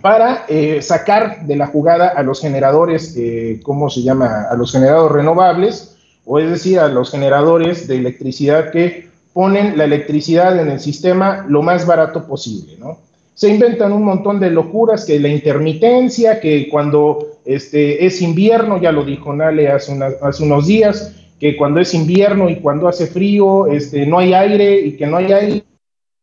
para 0.00 0.44
eh, 0.48 0.80
sacar 0.82 1.46
de 1.46 1.56
la 1.56 1.66
jugada 1.66 2.08
a 2.08 2.22
los 2.22 2.40
generadores, 2.40 3.14
eh, 3.16 3.60
¿cómo 3.62 3.90
se 3.90 4.02
llama? 4.02 4.46
A 4.50 4.54
los 4.54 4.72
generadores 4.72 5.16
renovables, 5.16 5.96
o 6.24 6.38
es 6.38 6.50
decir, 6.50 6.78
a 6.78 6.88
los 6.88 7.10
generadores 7.10 7.88
de 7.88 7.96
electricidad 7.96 8.70
que 8.70 9.08
ponen 9.32 9.76
la 9.78 9.84
electricidad 9.84 10.58
en 10.58 10.68
el 10.70 10.80
sistema 10.80 11.46
lo 11.48 11.62
más 11.62 11.86
barato 11.86 12.26
posible, 12.26 12.76
¿no? 12.78 12.98
Se 13.34 13.48
inventan 13.48 13.92
un 13.92 14.02
montón 14.02 14.40
de 14.40 14.50
locuras, 14.50 15.04
que 15.04 15.20
la 15.20 15.28
intermitencia, 15.28 16.40
que 16.40 16.68
cuando 16.68 17.38
este, 17.44 18.04
es 18.04 18.20
invierno, 18.20 18.80
ya 18.80 18.90
lo 18.90 19.04
dijo 19.04 19.32
Nale 19.32 19.68
hace, 19.68 19.96
hace 20.20 20.42
unos 20.42 20.66
días, 20.66 21.14
que 21.38 21.56
cuando 21.56 21.80
es 21.80 21.94
invierno 21.94 22.50
y 22.50 22.56
cuando 22.56 22.88
hace 22.88 23.06
frío, 23.06 23.68
este, 23.68 24.06
no 24.06 24.18
hay 24.18 24.34
aire 24.34 24.80
y 24.80 24.96
que 24.96 25.06
no 25.06 25.18
hay 25.18 25.32
aire 25.32 25.64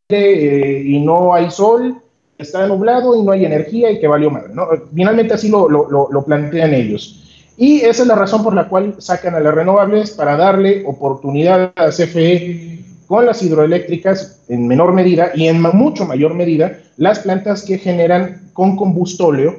eh, 0.10 0.84
y 0.86 1.00
no 1.00 1.34
hay 1.34 1.50
sol, 1.50 1.95
está 2.38 2.68
nublado 2.68 3.15
y 3.15 3.24
no 3.24 3.32
hay 3.32 3.46
energía 3.46 3.92
y 3.92 4.00
que 4.00 4.08
valió 4.08 4.30
madre. 4.30 4.54
¿no? 4.54 4.68
Finalmente 4.94 5.34
así 5.34 5.50
lo, 5.50 5.70
lo, 5.70 5.88
lo, 5.89 6.25
plantean 6.25 6.74
ellos. 6.74 7.22
Y 7.58 7.82
esa 7.82 8.01
es 8.04 8.08
la 8.08 8.15
razón 8.15 8.44
por 8.44 8.54
la 8.54 8.68
cual 8.68 8.96
sacan 9.00 9.36
a 9.36 9.39
las 9.39 9.54
renovables 9.54 10.12
para 10.12 10.36
darle 10.36 10.84
oportunidad 10.86 11.72
a 11.75 11.89
CFE 11.89 12.80
con 13.08 13.25
las 13.25 13.42
hidroeléctricas 13.42 14.42
en 14.50 14.68
menor 14.68 14.94
medida 14.94 15.32
y 15.34 15.48
en 15.48 15.62
mucho 15.62 16.06
mayor 16.06 16.34
medida 16.34 16.80
las 16.98 17.20
plantas 17.20 17.63
que 17.63 17.77
generan 17.77 18.50
con 18.54 18.75
combustóleo, 18.75 19.56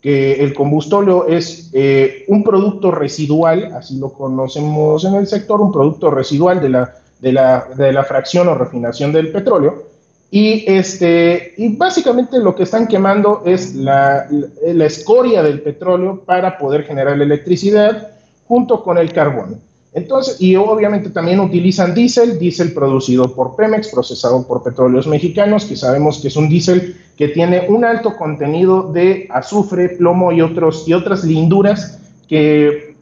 que 0.00 0.42
el 0.42 0.52
combustóleo 0.52 1.26
es 1.26 1.70
eh, 1.72 2.24
un 2.28 2.44
producto 2.44 2.90
residual, 2.90 3.72
así 3.74 3.98
lo 3.98 4.12
conocemos 4.12 5.04
en 5.04 5.14
el 5.14 5.26
sector, 5.26 5.60
un 5.60 5.72
producto 5.72 6.10
residual 6.10 6.60
de 6.60 6.68
la, 6.68 6.94
de 7.20 7.32
la, 7.32 7.68
de 7.76 7.92
la 7.92 8.04
fracción 8.04 8.48
o 8.48 8.54
refinación 8.54 9.12
del 9.12 9.32
petróleo, 9.32 9.91
y, 10.34 10.64
este, 10.66 11.52
y 11.58 11.76
básicamente 11.76 12.38
lo 12.38 12.54
que 12.54 12.62
están 12.62 12.86
quemando 12.86 13.42
es 13.44 13.74
la, 13.74 14.26
escoria 14.64 15.42
del 15.42 15.60
petróleo 15.60 16.22
para 16.24 16.56
poder 16.56 16.84
generar 16.84 17.20
electricidad 17.20 18.12
junto 18.46 18.82
con 18.82 18.96
el 18.96 19.12
carbón. 19.12 19.60
Entonces, 19.92 20.40
y 20.40 20.56
obviamente 20.56 21.10
también 21.10 21.38
utilizan 21.38 21.94
diésel, 21.94 22.38
diésel 22.38 22.72
producido 22.72 23.34
por 23.34 23.56
Pemex, 23.56 23.88
procesado 23.88 24.46
por 24.46 24.62
petróleos 24.62 25.06
mexicanos, 25.06 25.66
que 25.66 25.76
sabemos 25.76 26.18
que 26.18 26.28
es 26.28 26.36
un 26.36 26.48
diésel 26.48 26.96
que 27.18 27.28
tiene 27.28 27.66
un 27.68 27.84
alto 27.84 28.16
contenido 28.16 28.90
de 28.90 29.28
azufre, 29.30 29.90
plomo 29.90 30.32
y, 30.32 30.40
otros, 30.40 30.88
y 30.88 30.94
otras 30.94 31.24
linduras 31.24 31.98
que 32.26 32.94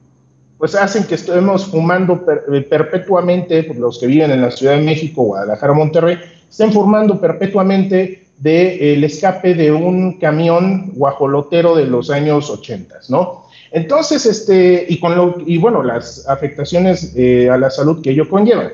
pues 0.58 0.74
hacen 0.74 1.04
que 1.04 1.14
estemos 1.14 1.66
fumando 1.66 2.24
perpetuamente, 2.68 3.62
pues, 3.62 3.78
los 3.78 4.00
que 4.00 4.08
viven 4.08 4.32
en 4.32 4.42
la 4.42 4.50
Ciudad 4.50 4.74
de 4.74 4.82
México, 4.82 5.22
Guadalajara, 5.22 5.72
Monterrey, 5.72 6.18
estén 6.50 6.72
formando 6.72 7.20
perpetuamente 7.20 8.26
del 8.38 9.04
escape 9.04 9.54
de 9.54 9.70
un 9.70 10.18
camión 10.18 10.92
guajolotero 10.94 11.76
de 11.76 11.86
los 11.86 12.10
años 12.10 12.50
80, 12.50 13.00
¿no? 13.08 13.44
Entonces, 13.70 14.26
este, 14.26 14.86
y, 14.88 14.98
con 14.98 15.14
lo, 15.14 15.36
y 15.46 15.58
bueno, 15.58 15.82
las 15.82 16.26
afectaciones 16.26 17.12
eh, 17.16 17.48
a 17.48 17.56
la 17.56 17.70
salud 17.70 18.02
que 18.02 18.10
ello 18.10 18.28
conlleva. 18.28 18.70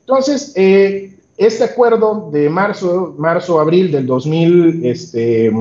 Entonces, 0.00 0.52
eh, 0.56 1.18
este 1.36 1.64
acuerdo 1.64 2.30
de 2.32 2.48
marzo, 2.48 3.14
marzo, 3.18 3.60
abril 3.60 3.92
del 3.92 4.06
2000, 4.06 4.86
este, 4.86 5.52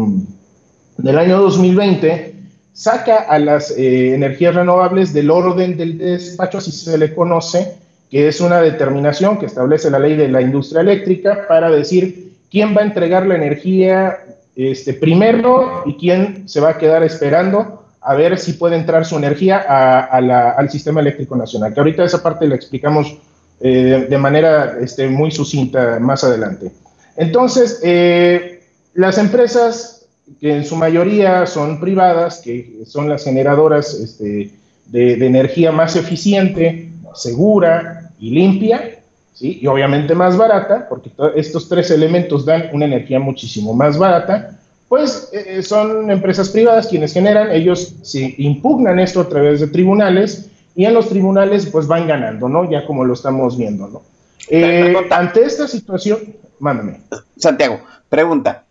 del 0.97 1.17
año 1.17 1.41
2020, 1.41 2.36
saca 2.71 3.17
a 3.17 3.39
las 3.39 3.71
eh, 3.71 4.13
energías 4.13 4.55
renovables 4.55 5.12
del 5.12 5.31
orden 5.31 5.75
del 5.75 5.97
despacho, 5.97 6.59
así 6.59 6.71
se 6.71 6.97
le 6.97 7.13
conoce, 7.13 7.77
que 8.09 8.27
es 8.27 8.39
una 8.41 8.61
determinación 8.61 9.37
que 9.37 9.45
establece 9.45 9.89
la 9.89 9.99
ley 9.99 10.15
de 10.15 10.29
la 10.29 10.41
industria 10.41 10.81
eléctrica 10.81 11.45
para 11.47 11.69
decir 11.69 12.37
quién 12.49 12.75
va 12.75 12.81
a 12.81 12.85
entregar 12.85 13.25
la 13.25 13.35
energía 13.35 14.19
este, 14.55 14.93
primero 14.93 15.83
y 15.85 15.95
quién 15.95 16.47
se 16.47 16.59
va 16.59 16.69
a 16.69 16.77
quedar 16.77 17.03
esperando 17.03 17.83
a 18.01 18.15
ver 18.15 18.39
si 18.39 18.53
puede 18.53 18.77
entrar 18.77 19.05
su 19.05 19.17
energía 19.17 19.57
al 19.57 20.69
sistema 20.69 21.01
eléctrico 21.01 21.35
nacional, 21.35 21.73
que 21.73 21.79
ahorita 21.79 22.05
esa 22.05 22.23
parte 22.23 22.47
la 22.47 22.55
explicamos 22.55 23.17
eh, 23.59 24.07
de 24.09 24.17
manera 24.17 24.77
este, 24.79 25.09
muy 25.09 25.29
sucinta 25.31 25.99
más 25.99 26.23
adelante. 26.23 26.71
Entonces, 27.17 27.81
eh, 27.83 28.63
las 28.93 29.17
empresas 29.17 30.07
que 30.39 30.55
en 30.55 30.63
su 30.63 30.75
mayoría 30.75 31.45
son 31.45 31.79
privadas, 31.79 32.41
que 32.43 32.83
son 32.85 33.09
las 33.09 33.23
generadoras 33.23 33.93
este, 33.93 34.51
de, 34.85 35.15
de, 35.17 35.25
energía 35.25 35.71
más 35.71 35.95
eficiente, 35.95 36.87
segura 37.17 38.12
y 38.19 38.31
limpia, 38.31 39.00
¿sí? 39.33 39.59
y 39.62 39.67
obviamente 39.67 40.15
más 40.15 40.38
barata, 40.38 40.88
porque 40.88 41.12
estos 41.36 41.67
tres 41.67 41.91
elementos 41.91 42.45
dan 42.45 42.69
una 42.74 42.86
energía 42.86 43.19
muchísimo 43.19 43.74
más 43.74 43.97
barata, 43.97 44.57
pues 44.89 45.29
eh, 45.33 45.62
son 45.63 46.09
empresas 46.09 46.50
privadas 46.50 46.88
quienes 46.88 47.13
generan, 47.13 47.51
ellos 47.51 47.95
se 48.03 48.36
impugnan 48.38 49.00
esto 49.00 49.21
a 49.21 49.27
través 49.27 49.59
de 49.59 49.67
tribunales 49.67 50.50
y 50.75 50.86
en 50.86 50.93
los 50.93 51.09
tribunales 51.09 51.65
pues 51.65 51.88
van 51.88 52.07
ganando, 52.07 52.47
¿no? 52.47 52.69
Ya 52.69 52.86
como 52.86 53.03
lo 53.03 53.13
estamos 53.13 53.57
viendo, 53.57 53.88
¿no? 53.88 54.01
Eh, 54.50 54.95
ante 55.09 55.43
esta 55.43 55.67
situación, 55.67 56.19
mándame. 56.59 57.01
Santiago, 57.36 57.81
pregunta, 58.07 58.63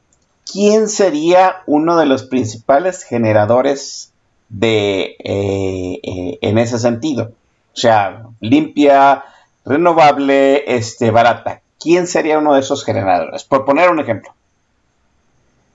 ¿quién 0.50 0.88
sería 0.88 1.56
uno 1.66 1.98
de 1.98 2.06
los 2.06 2.22
principales 2.22 3.02
generadores 3.02 4.12
de 4.48 5.16
eh, 5.22 6.38
en 6.40 6.58
ese 6.58 6.78
sentido? 6.78 7.32
O 7.76 7.78
sea, 7.78 8.22
limpia, 8.40 9.22
renovable, 9.66 10.64
este, 10.66 11.10
barata. 11.10 11.60
¿Quién 11.78 12.06
sería 12.06 12.38
uno 12.38 12.54
de 12.54 12.60
esos 12.60 12.84
generadores? 12.84 13.44
Por 13.44 13.66
poner 13.66 13.90
un 13.90 14.00
ejemplo. 14.00 14.32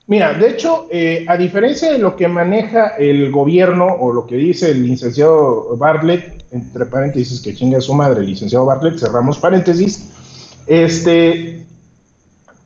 Mira, 0.08 0.34
de 0.34 0.50
hecho, 0.50 0.88
eh, 0.90 1.24
a 1.28 1.36
diferencia 1.36 1.92
de 1.92 1.98
lo 1.98 2.16
que 2.16 2.26
maneja 2.26 2.96
el 2.98 3.30
gobierno 3.30 3.86
o 3.86 4.12
lo 4.12 4.26
que 4.26 4.34
dice 4.34 4.72
el 4.72 4.84
licenciado 4.84 5.76
Bartlett, 5.76 6.44
entre 6.50 6.86
paréntesis, 6.86 7.40
que 7.40 7.54
chinga 7.54 7.80
su 7.80 7.94
madre, 7.94 8.20
el 8.20 8.26
licenciado 8.26 8.66
Bartlett, 8.66 8.98
cerramos 8.98 9.38
paréntesis, 9.38 10.10
este, 10.66 11.64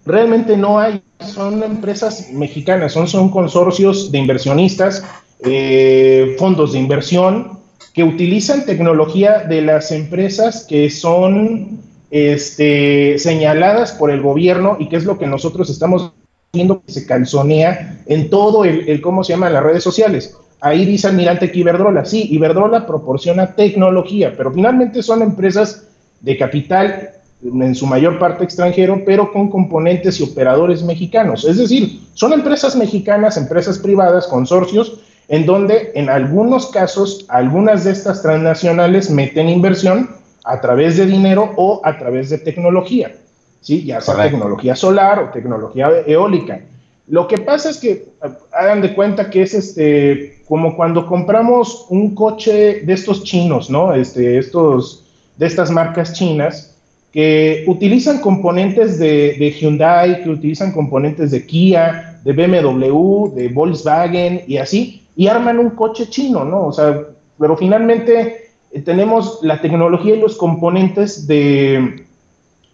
realmente 0.07 0.57
no 0.57 0.79
hay, 0.79 1.03
son 1.21 1.63
empresas 1.63 2.31
mexicanas, 2.33 2.95
son, 2.95 3.31
consorcios 3.31 4.11
de 4.11 4.19
inversionistas, 4.19 5.05
eh, 5.41 6.37
fondos 6.39 6.73
de 6.73 6.79
inversión, 6.79 7.56
que 7.97 8.05
utilizan 8.05 8.67
tecnología 8.67 9.45
de 9.49 9.63
las 9.63 9.91
empresas 9.91 10.67
que 10.69 10.91
son 10.91 11.81
este, 12.11 13.19
señaladas 13.19 13.93
por 13.93 14.11
el 14.11 14.21
gobierno 14.21 14.77
y 14.79 14.91
que 14.91 14.97
es 14.97 15.07
lo 15.07 15.19
que 15.19 15.27
nosotros 15.27 15.71
estamos 15.71 16.13
que 16.53 16.93
se 16.93 17.07
calzonea 17.07 18.03
en 18.07 18.29
todo 18.29 18.65
el, 18.65 19.01
¿cómo 19.01 19.25
se 19.25 19.33
llama?, 19.33 19.49
las 19.49 19.63
redes 19.63 19.83
sociales. 19.83 20.37
Ahí 20.61 20.85
dice 20.85 21.09
Almirante 21.09 21.51
que 21.51 21.61
Iberdrola, 21.61 22.05
sí, 22.05 22.29
Iberdrola 22.31 22.87
proporciona 22.87 23.55
tecnología, 23.55 24.35
pero 24.37 24.53
finalmente 24.53 25.03
son 25.03 25.23
empresas 25.23 25.87
de 26.21 26.37
capital 26.37 27.11
en 27.43 27.75
su 27.75 27.87
mayor 27.87 28.19
parte 28.19 28.45
extranjero, 28.45 29.05
pero 29.07 29.33
con 29.33 29.49
componentes 29.49 30.21
y 30.21 30.25
operadores 30.25 30.83
mexicanos. 30.83 31.47
Es 31.47 31.57
decir, 31.57 32.01
son 32.13 32.35
empresas 32.35 32.77
mexicanas, 32.77 33.39
empresas 33.39 33.79
privadas, 33.79 34.27
consorcios, 34.27 35.01
en 35.29 35.47
donde 35.47 35.93
en 35.95 36.09
algunos 36.09 36.67
casos 36.71 37.27
algunas 37.29 37.85
de 37.85 37.93
estas 37.93 38.23
transnacionales 38.23 39.11
meten 39.11 39.49
inversión 39.49 40.11
a 40.45 40.61
través 40.61 40.97
de 40.97 41.07
dinero 41.07 41.53
o 41.57 41.81
a 41.85 41.99
través 41.99 42.31
de 42.31 42.39
tecnología. 42.39 43.13
¿sí? 43.61 43.85
ya 43.85 44.01
sea 44.01 44.23
tecnología 44.23 44.77
solar 44.77 45.19
o 45.19 45.31
tecnología 45.31 45.91
eólica. 46.07 46.61
Lo 47.09 47.27
que 47.27 47.39
pasa 47.39 47.71
es 47.71 47.79
que 47.79 48.05
hagan 48.53 48.81
de 48.81 48.95
cuenta 48.95 49.31
que 49.31 49.43
es 49.43 49.55
este 49.55 50.37
como 50.47 50.77
cuando 50.77 51.07
compramos 51.07 51.87
un 51.91 52.15
coche 52.15 52.83
de 52.83 52.93
estos 52.93 53.25
chinos, 53.25 53.69
¿no? 53.69 53.93
Este, 53.93 54.39
estos, 54.39 55.05
de 55.37 55.47
estas 55.47 55.71
marcas 55.71 56.13
chinas 56.13 56.77
que 57.13 57.65
utilizan 57.67 58.21
componentes 58.21 58.99
de, 58.99 59.37
de 59.39 59.51
Hyundai, 59.51 60.23
que 60.23 60.31
utilizan 60.31 60.71
componentes 60.71 61.33
de 61.33 61.45
Kia, 61.45 62.21
de 62.23 62.33
BMW, 62.33 63.35
de 63.35 63.49
Volkswagen 63.49 64.43
y 64.47 64.59
así, 64.59 65.06
y 65.17 65.29
arman 65.29 65.59
un 65.59 65.71
coche 65.71 66.09
chino, 66.09 66.45
¿no? 66.45 66.67
O 66.67 66.73
sea, 66.73 67.03
pero 67.39 67.57
finalmente 67.57 68.51
eh, 68.71 68.83
tenemos 68.83 69.39
la 69.43 69.61
tecnología 69.61 70.15
y 70.15 70.21
los 70.21 70.37
componentes 70.37 71.27
de, 71.27 72.05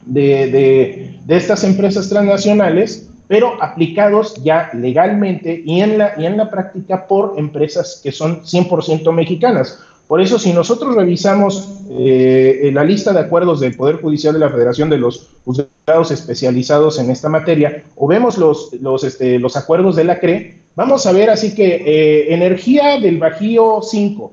de, 0.04 1.14
estas 1.28 1.62
empresas 1.64 2.08
transnacionales, 2.08 3.08
pero 3.28 3.62
aplicados 3.62 4.34
ya 4.42 4.70
legalmente 4.74 5.62
y 5.64 5.80
en, 5.80 5.98
la, 5.98 6.14
y 6.18 6.26
en 6.26 6.36
la 6.36 6.50
práctica 6.50 7.06
por 7.06 7.34
empresas 7.36 8.00
que 8.02 8.12
son 8.12 8.42
100% 8.42 9.12
mexicanas. 9.12 9.78
Por 10.08 10.20
eso, 10.20 10.38
si 10.38 10.52
nosotros 10.52 10.94
revisamos 10.94 11.70
eh, 11.90 12.70
la 12.74 12.84
lista 12.84 13.12
de 13.12 13.20
acuerdos 13.20 13.60
del 13.60 13.76
Poder 13.76 13.96
Judicial 13.96 14.34
de 14.34 14.40
la 14.40 14.50
Federación 14.50 14.90
de 14.90 14.98
los 14.98 15.30
juzgados 15.44 16.10
especializados 16.10 16.98
en 16.98 17.10
esta 17.10 17.30
materia, 17.30 17.84
o 17.96 18.06
vemos 18.06 18.36
los, 18.36 18.74
los, 18.74 19.04
este, 19.04 19.38
los 19.38 19.56
acuerdos 19.56 19.96
de 19.96 20.04
la 20.04 20.18
CRE, 20.18 20.61
vamos 20.74 21.06
a 21.06 21.12
ver 21.12 21.30
así 21.30 21.54
que 21.54 21.74
eh, 21.74 22.34
energía 22.34 22.98
del 22.98 23.18
Bajío 23.18 23.80
5, 23.82 24.32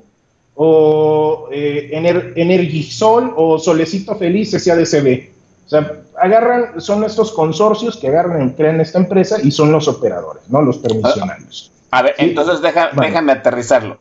o 0.55 1.49
eh, 1.51 1.89
Energisol, 2.35 3.33
o 3.35 3.57
Solecito 3.57 4.15
Feliz, 4.15 4.51
SADCB. 4.51 5.29
O 5.65 5.69
sea, 5.69 6.01
agarran, 6.17 6.81
son 6.81 7.03
estos 7.03 7.31
consorcios 7.31 7.97
que 7.97 8.07
agarran, 8.07 8.51
crean 8.51 8.81
esta 8.81 8.99
empresa 8.99 9.37
y 9.41 9.51
son 9.51 9.71
los 9.71 9.87
operadores, 9.87 10.43
¿no? 10.49 10.61
Los 10.61 10.79
permisionarios. 10.79 11.71
A 11.91 12.01
ver, 12.01 12.15
entonces 12.17 12.61
déjame 12.61 13.31
aterrizarlo 13.31 13.99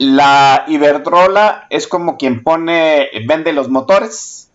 la 0.00 0.64
Iberdrola 0.66 1.66
es 1.68 1.86
como 1.86 2.16
quien 2.16 2.42
pone, 2.42 3.10
vende 3.26 3.52
los 3.52 3.68
motores, 3.68 4.50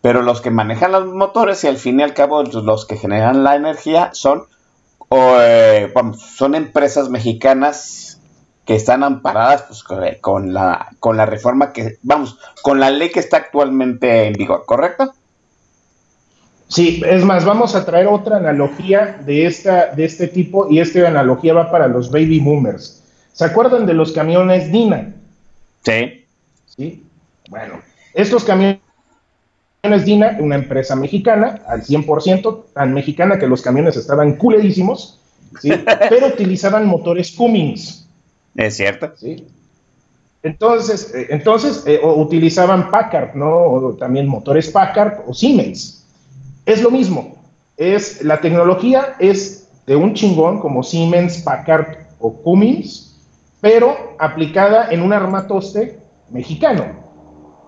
pero 0.00 0.22
los 0.22 0.40
que 0.40 0.50
manejan 0.50 0.92
los 0.92 1.12
motores 1.12 1.62
y 1.64 1.66
al 1.66 1.76
fin 1.76 2.00
y 2.00 2.02
al 2.02 2.14
cabo 2.14 2.42
los 2.42 2.86
que 2.86 2.96
generan 2.96 3.44
la 3.44 3.56
energía 3.56 4.08
son, 4.14 4.44
eh, 5.10 5.92
son 6.18 6.54
empresas 6.54 7.08
mexicanas 7.08 8.20
que 8.64 8.74
están 8.74 9.04
amparadas 9.04 9.62
pues, 9.62 9.84
con, 10.20 10.52
la, 10.52 10.88
con 10.98 11.16
la 11.16 11.24
reforma 11.24 11.72
que, 11.72 11.98
vamos, 12.02 12.38
con 12.62 12.80
la 12.80 12.90
ley 12.90 13.10
que 13.10 13.20
está 13.20 13.36
actualmente 13.36 14.26
en 14.26 14.32
vigor, 14.32 14.64
¿correcto? 14.66 15.14
Sí, 16.68 17.00
es 17.06 17.24
más, 17.24 17.44
vamos 17.44 17.76
a 17.76 17.84
traer 17.84 18.08
otra 18.08 18.38
analogía 18.38 19.20
de, 19.24 19.46
esta, 19.46 19.94
de 19.94 20.04
este 20.04 20.26
tipo 20.26 20.68
y 20.68 20.80
esta 20.80 21.06
analogía 21.06 21.54
va 21.54 21.70
para 21.70 21.86
los 21.86 22.10
baby 22.10 22.40
boomers. 22.40 23.04
¿Se 23.32 23.44
acuerdan 23.44 23.86
de 23.86 23.94
los 23.94 24.10
camiones 24.12 24.72
Dina? 24.72 25.14
Sí. 25.84 26.24
Sí. 26.66 27.04
Bueno, 27.48 27.80
estos 28.14 28.42
camiones 28.42 28.80
Dina, 30.04 30.36
una 30.40 30.56
empresa 30.56 30.96
mexicana, 30.96 31.62
al 31.66 31.82
100%, 31.82 32.64
tan 32.74 32.92
mexicana 32.94 33.38
que 33.38 33.46
los 33.46 33.62
camiones 33.62 33.96
estaban 33.96 34.36
culerísimos, 34.36 35.20
¿sí? 35.60 35.70
pero 36.08 36.28
utilizaban 36.28 36.86
motores 36.86 37.32
Cummins. 37.32 38.06
Es 38.54 38.76
cierto. 38.76 39.12
Sí. 39.16 39.46
Entonces, 40.42 41.12
eh, 41.14 41.26
entonces 41.30 41.82
eh, 41.86 42.00
utilizaban 42.02 42.90
Packard, 42.90 43.34
¿no? 43.34 43.52
O 43.52 43.94
también 43.94 44.26
motores 44.28 44.70
Packard 44.70 45.20
o 45.26 45.34
Siemens. 45.34 46.06
Es 46.64 46.82
lo 46.82 46.90
mismo. 46.90 47.36
Es, 47.76 48.22
la 48.22 48.40
tecnología 48.40 49.16
es 49.18 49.68
de 49.86 49.96
un 49.96 50.14
chingón 50.14 50.60
como 50.60 50.82
Siemens, 50.82 51.42
Packard 51.42 51.98
o 52.18 52.32
Cummins, 52.32 53.16
pero 53.60 54.14
aplicada 54.18 54.88
en 54.90 55.02
un 55.02 55.12
armatoste 55.12 55.98
mexicano. 56.30 56.84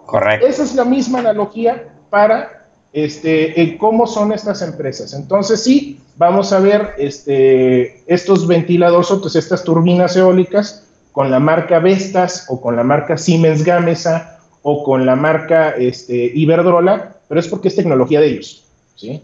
Correcto. 0.06 0.46
Esa 0.46 0.62
es 0.62 0.74
la 0.74 0.84
misma 0.84 1.18
analogía 1.18 1.88
para 2.10 2.66
este, 2.92 3.76
cómo 3.78 4.06
son 4.06 4.32
estas 4.32 4.62
empresas. 4.62 5.12
Entonces, 5.14 5.62
sí, 5.62 6.00
vamos 6.16 6.52
a 6.52 6.60
ver 6.60 6.94
este, 6.98 8.02
estos 8.06 8.46
ventiladores, 8.46 9.36
estas 9.36 9.64
turbinas 9.64 10.16
eólicas 10.16 10.84
con 11.12 11.30
la 11.30 11.40
marca 11.40 11.78
Vestas 11.78 12.46
o 12.48 12.60
con 12.60 12.76
la 12.76 12.84
marca 12.84 13.16
Siemens 13.16 13.64
Gamesa 13.64 14.40
o 14.62 14.84
con 14.84 15.06
la 15.06 15.16
marca 15.16 15.70
este, 15.70 16.14
Iberdrola, 16.34 17.16
pero 17.28 17.40
es 17.40 17.48
porque 17.48 17.68
es 17.68 17.76
tecnología 17.76 18.20
de 18.20 18.28
ellos, 18.28 18.64
¿sí? 18.96 19.22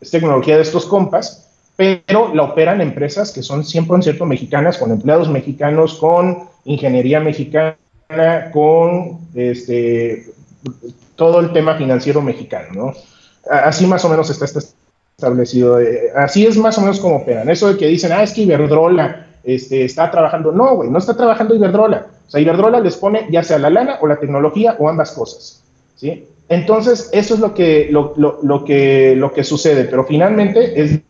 Es 0.00 0.10
tecnología 0.10 0.56
de 0.56 0.62
estos 0.62 0.86
compas 0.86 1.44
pero 1.76 2.32
la 2.34 2.44
operan 2.44 2.80
empresas 2.80 3.32
que 3.32 3.42
son 3.42 3.62
100% 3.64 4.24
mexicanas, 4.26 4.78
con 4.78 4.92
empleados 4.92 5.28
mexicanos, 5.28 5.94
con 5.94 6.44
ingeniería 6.64 7.20
mexicana, 7.20 7.76
con 8.52 9.18
este, 9.34 10.26
todo 11.16 11.40
el 11.40 11.52
tema 11.52 11.76
financiero 11.76 12.20
mexicano, 12.20 12.68
¿no? 12.74 12.92
Así 13.50 13.86
más 13.86 14.04
o 14.04 14.08
menos 14.08 14.30
está, 14.30 14.46
establecido. 15.16 15.80
Eh, 15.80 16.10
así 16.16 16.46
es 16.46 16.56
más 16.56 16.76
o 16.78 16.80
menos 16.80 16.98
como 16.98 17.16
operan. 17.16 17.48
Eso 17.48 17.68
de 17.68 17.76
que 17.76 17.86
dicen, 17.86 18.12
ah, 18.12 18.22
es 18.22 18.32
que 18.32 18.42
Iberdrola 18.42 19.26
este, 19.44 19.84
está 19.84 20.10
trabajando. 20.10 20.52
No, 20.52 20.76
güey, 20.76 20.90
no 20.90 20.98
está 20.98 21.16
trabajando 21.16 21.54
Iberdrola. 21.54 22.06
O 22.26 22.30
sea, 22.30 22.40
Iberdrola 22.40 22.80
les 22.80 22.96
pone 22.96 23.26
ya 23.30 23.42
sea 23.42 23.58
la 23.58 23.70
lana 23.70 23.98
o 24.00 24.06
la 24.06 24.18
tecnología 24.18 24.76
o 24.78 24.88
ambas 24.88 25.12
cosas, 25.12 25.62
¿sí? 25.96 26.26
Entonces, 26.48 27.08
eso 27.12 27.34
es 27.34 27.40
lo 27.40 27.54
que, 27.54 27.88
lo, 27.90 28.14
lo 28.16 28.64
que, 28.64 29.14
lo 29.16 29.32
que 29.32 29.44
sucede, 29.44 29.84
pero 29.84 30.04
finalmente 30.04 30.80
es 30.80 31.00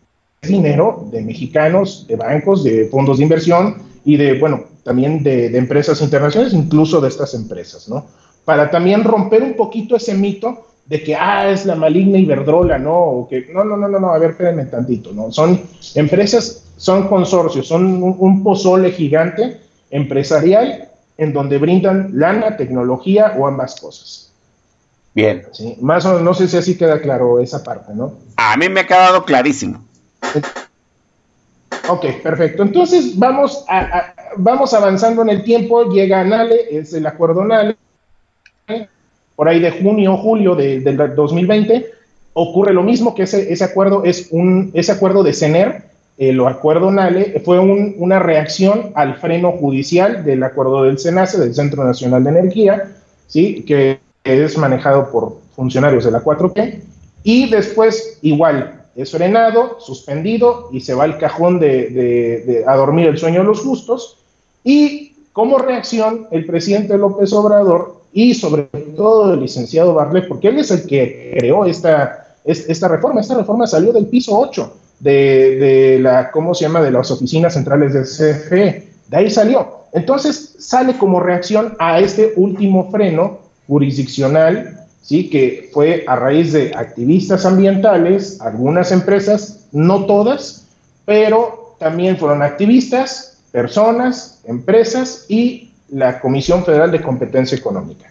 dinero 0.43 1.09
de 1.11 1.23
mexicanos, 1.23 2.07
de 2.07 2.17
bancos, 2.17 2.63
de 2.63 2.87
fondos 2.87 3.19
de 3.19 3.25
inversión 3.25 3.77
y 4.05 4.17
de, 4.17 4.39
bueno, 4.39 4.65
también 4.85 5.23
de, 5.23 5.57
empresas 5.57 6.01
internacionales, 6.03 6.53
incluso 6.53 7.01
de 7.01 7.09
estas 7.09 7.35
empresas, 7.35 7.89
¿no? 7.89 8.07
Para 8.45 8.71
también 8.71 9.05
romper 9.05 9.43
un 9.43 9.55
poquito 9.55 9.97
ese 9.97 10.15
mito 10.15 10.67
de 10.87 11.03
que, 11.03 11.15
ah, 11.15 11.51
es 11.51 11.65
la 11.65 11.75
maligna 11.75 12.19
Iberdrola, 12.19 12.79
¿no? 12.79 12.95
O 12.95 13.29
que, 13.29 13.47
no, 13.53 13.65
no, 13.65 13.77
no, 13.77 13.89
no, 13.89 13.99
no, 13.99 14.11
a 14.13 14.19
ver, 14.19 14.31
espérenme 14.31 14.67
tantito, 14.67 15.13
¿no? 15.13 15.33
Son 15.33 15.61
empresas, 15.95 16.65
son 16.77 17.09
consorcios, 17.09 17.67
son 17.67 18.03
un, 18.03 18.43
pozole 18.43 18.93
gigante 18.93 19.61
empresarial 19.91 20.89
en 21.17 21.33
donde 21.33 21.59
brindan 21.59 22.11
lana, 22.13 22.57
tecnología 22.57 23.35
o 23.39 23.47
ambas 23.47 23.81
cosas. 23.81 24.33
Bien. 25.15 25.47
Sí, 25.53 25.77
más 25.81 26.05
o 26.05 26.09
menos, 26.09 26.23
no 26.23 26.35
sé 26.35 26.49
si 26.49 26.57
así 26.57 26.77
queda 26.77 27.01
claro 27.01 27.39
esa 27.39 27.63
parte, 27.63 27.95
¿no? 27.95 28.15
A 28.37 28.57
mí 28.57 28.69
me 28.69 28.81
ha 28.81 28.87
quedado 28.87 29.25
clarísimo. 29.25 29.83
Ok, 31.89 32.07
perfecto. 32.23 32.63
Entonces 32.63 33.19
vamos, 33.19 33.65
a, 33.69 34.15
vamos 34.37 34.75
avanzando 34.75 35.23
en 35.23 35.29
el 35.29 35.45
tiempo. 35.45 35.85
Llega 35.91 36.25
Nale, 36.25 36.67
es 36.71 36.93
el 36.95 37.07
acuerdo 37.07 37.45
Nale, 37.45 37.77
por 39.37 39.49
ahí 39.49 39.61
de 39.61 39.71
junio, 39.71 40.17
julio 40.17 40.55
de, 40.55 40.81
del 40.81 41.15
2020. 41.15 41.87
Ocurre 42.35 42.73
lo 42.73 42.83
mismo 42.83 43.15
que 43.15 43.25
ese, 43.25 43.53
ese 43.53 43.65
acuerdo 43.65 44.05
es 44.05 44.29
un 44.31 44.71
ese 44.75 44.93
acuerdo 44.93 45.23
de 45.23 45.33
CENER, 45.33 45.85
el 46.17 46.41
acuerdo 46.47 46.91
NALE, 46.91 47.43
fue 47.45 47.59
una 47.59 48.21
reacción 48.21 48.93
al 48.95 49.17
freno 49.17 49.53
judicial 49.53 50.25
del 50.25 50.43
acuerdo 50.45 50.85
del 50.85 50.99
SENACE, 50.99 51.41
del 51.41 51.55
Centro 51.55 51.85
Nacional 51.85 52.23
de 52.23 52.31
Energía, 52.31 52.93
¿sí? 53.27 53.65
que 53.67 53.99
es 54.23 54.57
manejado 54.57 55.11
por 55.11 55.39
funcionarios 55.57 56.05
de 56.05 56.13
la 56.13 56.23
4P. 56.23 56.81
Y 57.25 57.51
después, 57.51 58.19
igual, 58.23 58.83
es 58.95 59.11
frenado, 59.11 59.79
suspendido 59.81 60.69
y 60.73 60.81
se 60.81 60.95
va 60.95 61.05
al 61.05 61.19
cajón 61.19 61.59
de, 61.59 62.65
a 62.67 62.77
dormir 62.77 63.09
el 63.09 63.19
sueño 63.19 63.41
de 63.41 63.47
los 63.47 63.61
justos. 63.61 64.19
Y 64.63 65.15
como 65.33 65.59
reacción, 65.59 66.29
el 66.31 66.47
presidente 66.47 66.97
López 66.97 67.33
Obrador 67.33 68.03
y 68.15 68.33
sobre 68.33 68.63
todo 68.97 69.35
el 69.35 69.41
licenciado 69.41 69.93
Barlet, 69.93 70.29
porque 70.29 70.49
él 70.49 70.59
es 70.61 70.71
el 70.71 70.87
que 70.87 71.35
creó 71.39 71.67
esta, 71.67 72.29
esta 72.45 72.89
reforma, 72.89 73.21
esta 73.21 73.35
reforma 73.35 73.67
salió 73.67 73.93
del 73.93 74.07
piso 74.07 74.39
8 74.39 74.73
de, 75.01 75.11
de 75.59 75.99
la, 75.99 76.31
¿cómo 76.31 76.55
se 76.55 76.65
llama?, 76.65 76.81
de 76.81 76.93
las 76.93 77.11
oficinas 77.11 77.55
centrales 77.55 77.93
del 77.93 78.05
CFE, 78.05 78.89
de 79.09 79.17
ahí 79.17 79.29
salió. 79.29 79.85
Entonces 79.93 80.55
sale 80.59 80.97
como 80.97 81.21
reacción 81.21 81.75
a 81.79 81.99
este 82.01 82.33
último 82.37 82.91
freno 82.91 83.41
jurisdiccional 83.67 84.85
¿sí? 85.03 85.29
que 85.29 85.71
fue 85.73 86.05
a 86.07 86.17
raíz 86.17 86.53
de 86.53 86.73
activistas 86.75 87.45
ambientales, 87.45 88.41
algunas 88.41 88.91
empresas, 88.91 89.67
no 89.73 90.07
todas, 90.07 90.67
pero 91.05 91.77
también 91.79 92.17
fueron 92.17 92.43
activistas, 92.43 93.39
personas, 93.53 94.41
empresas 94.45 95.27
y 95.29 95.71
la 95.95 96.21
Comisión 96.21 96.65
Federal 96.65 96.91
de 96.91 97.01
Competencia 97.01 97.57
Económica. 97.57 98.11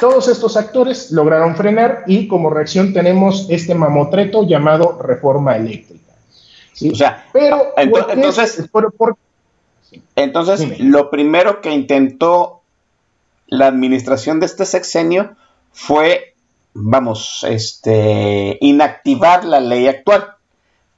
Todos 0.00 0.28
estos 0.28 0.56
actores 0.56 1.10
lograron 1.10 1.56
frenar 1.56 2.04
y 2.06 2.28
como 2.28 2.48
reacción 2.48 2.92
tenemos 2.92 3.46
este 3.50 3.74
mamotreto 3.74 4.46
llamado 4.46 5.00
reforma 5.02 5.56
eléctrica. 5.56 6.12
¿sí? 6.72 6.90
O 6.90 6.94
sea, 6.94 7.26
pero 7.32 7.72
entonces, 7.76 8.68
entonces 10.14 10.78
lo 10.78 11.10
primero 11.10 11.60
que 11.60 11.72
intentó 11.72 12.60
la 13.48 13.66
administración 13.66 14.38
de 14.38 14.46
este 14.46 14.64
sexenio 14.64 15.34
fue, 15.72 16.34
vamos, 16.74 17.44
este, 17.48 18.58
inactivar 18.60 19.44
la 19.44 19.58
ley 19.58 19.88
actual 19.88 20.34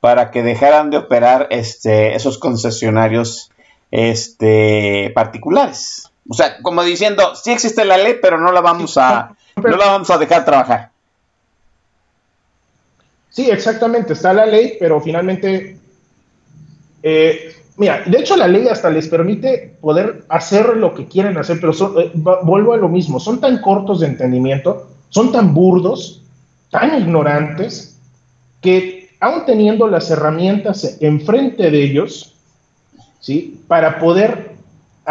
para 0.01 0.31
que 0.31 0.43
dejaran 0.43 0.91
de 0.91 0.99
operar 0.99 1.49
este, 1.51 2.15
esos 2.15 2.37
concesionarios 2.37 3.51
este, 3.91 5.11
particulares. 5.15 6.10
O 6.31 6.35
sea, 6.35 6.59
como 6.63 6.83
diciendo, 6.83 7.35
sí 7.35 7.51
existe 7.51 7.85
la 7.85 7.99
ley, 7.99 8.17
pero 8.23 8.39
no 8.39 8.53
la 8.53 8.63
vamos 8.63 8.97
a, 8.97 9.35
no 9.57 9.77
la 9.77 9.87
vamos 9.87 10.11
a 10.11 10.17
dejar 10.17 10.45
trabajar. 10.45 10.91
Sí, 13.29 13.51
exactamente, 13.51 14.15
está 14.15 14.33
la 14.33 14.47
ley, 14.47 14.77
pero 14.81 15.01
finalmente, 15.01 15.79
eh, 17.03 17.55
mira, 17.77 18.03
de 18.07 18.19
hecho 18.19 18.37
la 18.37 18.49
ley 18.49 18.67
hasta 18.69 18.91
les 18.91 19.09
permite 19.09 19.77
poder 19.81 20.25
hacer 20.29 20.77
lo 20.77 20.95
que 20.95 21.07
quieren 21.07 21.37
hacer, 21.37 21.61
pero 21.61 21.73
eh, 22.01 22.13
vuelvo 22.15 22.73
a 22.73 22.79
lo 22.79 22.89
mismo, 22.89 23.21
son 23.21 23.41
tan 23.41 23.61
cortos 23.61 24.01
de 24.01 24.07
entendimiento 24.07 24.87
son 25.11 25.33
tan 25.33 25.53
burdos, 25.53 26.23
tan 26.71 26.99
ignorantes, 26.99 27.99
que 28.63 29.11
aún 29.21 29.45
teniendo 29.45 29.87
las 29.89 30.11
herramientas 30.11 30.97
enfrente 31.01 31.71
de 31.71 31.83
ellos, 31.83 32.35
¿sí? 33.21 33.61
Para 33.69 33.99
poder 33.99 34.50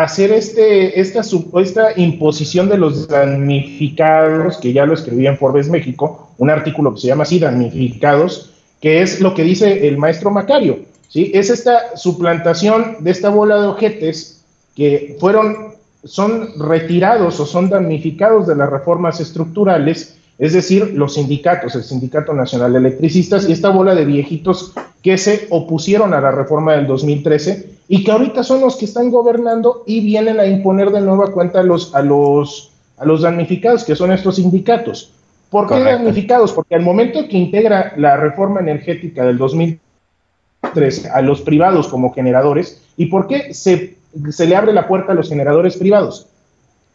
hacer 0.04 0.32
este, 0.32 1.00
esta, 1.00 1.24
supuesta 1.24 1.90
imposición 1.96 2.70
de 2.70 2.78
los 2.78 3.08
damnificados, 3.08 4.58
que 4.58 4.72
ya 4.72 4.86
lo 4.86 4.94
escribí 4.94 5.28
en 5.28 5.38
Forbes 5.38 5.70
México, 5.70 6.32
un 6.38 6.50
artículo 6.50 6.94
que 6.94 7.02
se 7.02 7.08
llama 7.08 7.24
así, 7.24 7.40
damnificados, 7.40 8.52
que 8.80 9.02
es 9.02 9.20
lo 9.20 9.34
que 9.34 9.44
dice 9.44 9.88
el 9.88 9.98
maestro 9.98 10.32
Macario, 10.32 10.80
¿sí? 11.10 11.32
Es 11.34 11.50
esta 11.50 11.98
suplantación 11.98 12.98
de 13.02 13.12
esta 13.12 13.30
bola 13.30 13.62
de 13.62 13.68
ojetes 13.68 14.46
que 14.74 15.18
fueron, 15.20 15.74
son 16.06 16.58
retirados 16.60 17.40
o 17.42 17.46
son 17.46 17.70
damnificados 17.70 18.48
de 18.48 18.56
las 18.56 18.70
reformas 18.70 19.20
estructurales, 19.20 20.18
es 20.38 20.54
decir, 20.54 20.94
los 20.96 21.16
sindicatos, 21.16 21.76
el 21.76 21.84
Sindicato 21.84 22.34
Nacional 22.34 22.72
de 22.72 22.80
Electricistas 22.80 23.50
y 23.50 23.52
esta 23.52 23.70
bola 23.70 23.94
de 23.94 24.06
viejitos 24.06 24.74
que 25.02 25.18
se 25.18 25.48
opusieron 25.50 26.14
a 26.14 26.22
la 26.22 26.32
reforma 26.32 26.74
del 26.74 26.88
2013 26.88 27.80
y 27.88 28.04
que 28.04 28.12
ahorita 28.12 28.44
son 28.44 28.62
los 28.62 28.76
que 28.76 28.86
están 28.86 29.10
gobernando 29.10 29.84
y 29.86 30.02
vienen 30.02 30.40
a 30.40 30.46
imponer 30.46 30.92
de 30.92 31.02
nueva 31.02 31.32
cuenta 31.32 31.62
a 31.62 31.64
los, 31.64 31.96
a 31.96 32.02
los, 32.02 32.72
a 32.98 33.06
los 33.06 33.22
damnificados, 33.22 33.84
que 33.84 33.96
son 33.96 34.12
estos 34.12 34.36
sindicatos. 34.36 35.14
¿Por 35.50 35.68
qué 35.68 35.80
damnificados? 35.80 36.54
Porque 36.54 36.76
al 36.76 36.82
momento 36.82 37.28
que 37.28 37.38
integra 37.38 37.94
la 37.98 38.18
reforma 38.18 38.60
energética 38.60 39.26
del 39.26 39.40
2013 39.40 41.10
a 41.10 41.22
los 41.22 41.42
privados 41.42 41.88
como 41.88 42.14
generadores, 42.14 42.84
¿y 42.98 43.08
por 43.08 43.26
qué 43.26 43.54
se, 43.54 43.96
se 44.30 44.46
le 44.46 44.56
abre 44.56 44.74
la 44.74 44.88
puerta 44.88 45.14
a 45.14 45.16
los 45.16 45.30
generadores 45.30 45.78
privados? 45.78 46.28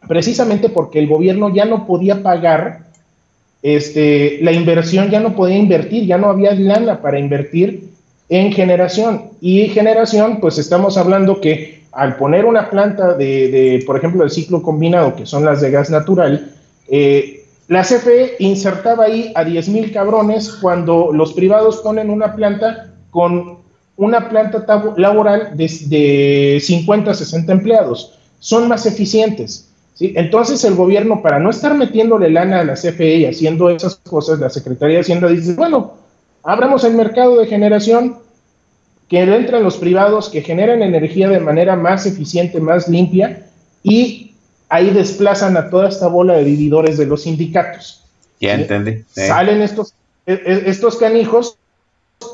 Precisamente 0.07 0.69
porque 0.69 1.01
el 1.01 1.09
gobierno 1.09 1.53
ya 1.53 1.65
no 1.65 1.87
podía 1.87 2.23
pagar 2.23 2.85
este, 3.63 4.39
la 4.43 4.53
inversión, 4.53 5.11
ya 5.11 5.19
no 5.19 5.35
podía 5.35 5.57
invertir, 5.57 6.07
ya 6.07 6.19
no 6.19 6.29
había 6.29 6.55
lana 6.55 7.01
para 7.01 7.19
invertir 7.19 7.94
en 8.29 8.53
generación. 8.53 9.31
Y 9.41 9.69
generación, 9.69 10.41
pues 10.41 10.59
estamos 10.59 10.97
hablando 10.97 11.41
que 11.41 11.85
al 11.93 12.17
poner 12.17 12.45
una 12.45 12.71
planta 12.71 13.15
de, 13.15 13.83
por 13.87 13.97
ejemplo, 13.97 14.25
el 14.25 14.31
ciclo 14.31 14.63
combinado, 14.63 15.15
que 15.15 15.27
son 15.27 15.45
las 15.45 15.61
de 15.61 15.71
gas 15.71 15.91
natural, 15.91 16.53
eh, 16.89 17.45
la 17.69 17.83
CFE 17.83 18.37
insertaba 18.41 19.05
ahí 19.05 19.33
a 19.35 19.45
10 19.45 19.69
mil 19.71 19.93
cabrones 19.93 20.51
cuando 20.61 21.13
los 21.13 21.33
privados 21.33 21.79
ponen 21.79 22.11
una 22.11 22.35
planta 22.35 22.91
con 23.11 23.59
una 23.97 24.29
planta 24.29 24.67
laboral 24.97 25.57
de, 25.57 25.71
de 25.87 26.61
50, 26.61 27.15
60 27.15 27.53
empleados. 27.53 28.19
Son 28.41 28.69
más 28.69 28.85
eficientes. 28.87 29.71
¿sí? 29.95 30.13
Entonces 30.17 30.65
el 30.65 30.75
gobierno, 30.75 31.23
para 31.23 31.39
no 31.39 31.51
estar 31.51 31.75
metiéndole 31.75 32.29
lana 32.29 32.61
a 32.61 32.65
la 32.65 32.75
CFE 32.75 33.17
y 33.19 33.27
haciendo 33.27 33.71
esas 33.71 33.97
cosas, 33.97 34.41
la 34.41 34.51
Secretaría 34.51 34.97
de 34.97 35.03
Hacienda 35.03 35.29
dice, 35.29 35.55
bueno, 35.55 36.04
abramos 36.45 36.85
el 36.85 36.95
mercado 36.95 37.39
de 37.39 37.47
generación, 37.47 38.19
que 39.09 39.21
entren 39.21 39.63
los 39.63 39.77
privados, 39.77 40.29
que 40.29 40.43
generen 40.43 40.83
energía 40.83 41.29
de 41.29 41.41
manera 41.41 41.77
más 41.77 42.07
eficiente, 42.07 42.61
más 42.61 42.89
limpia, 42.89 43.47
y 43.83 44.35
ahí 44.69 44.91
desplazan 44.91 45.57
a 45.57 45.71
toda 45.71 45.89
esta 45.89 46.09
bola 46.09 46.35
de 46.35 46.45
vividores 46.45 46.97
de 46.97 47.07
los 47.07 47.23
sindicatos. 47.23 48.05
Ya 48.41 48.55
entendí. 48.55 49.05
Salen 49.09 49.63
estos, 49.63 49.95
e, 50.27 50.33
e, 50.33 50.71
estos 50.71 50.97
canijos 50.97 51.57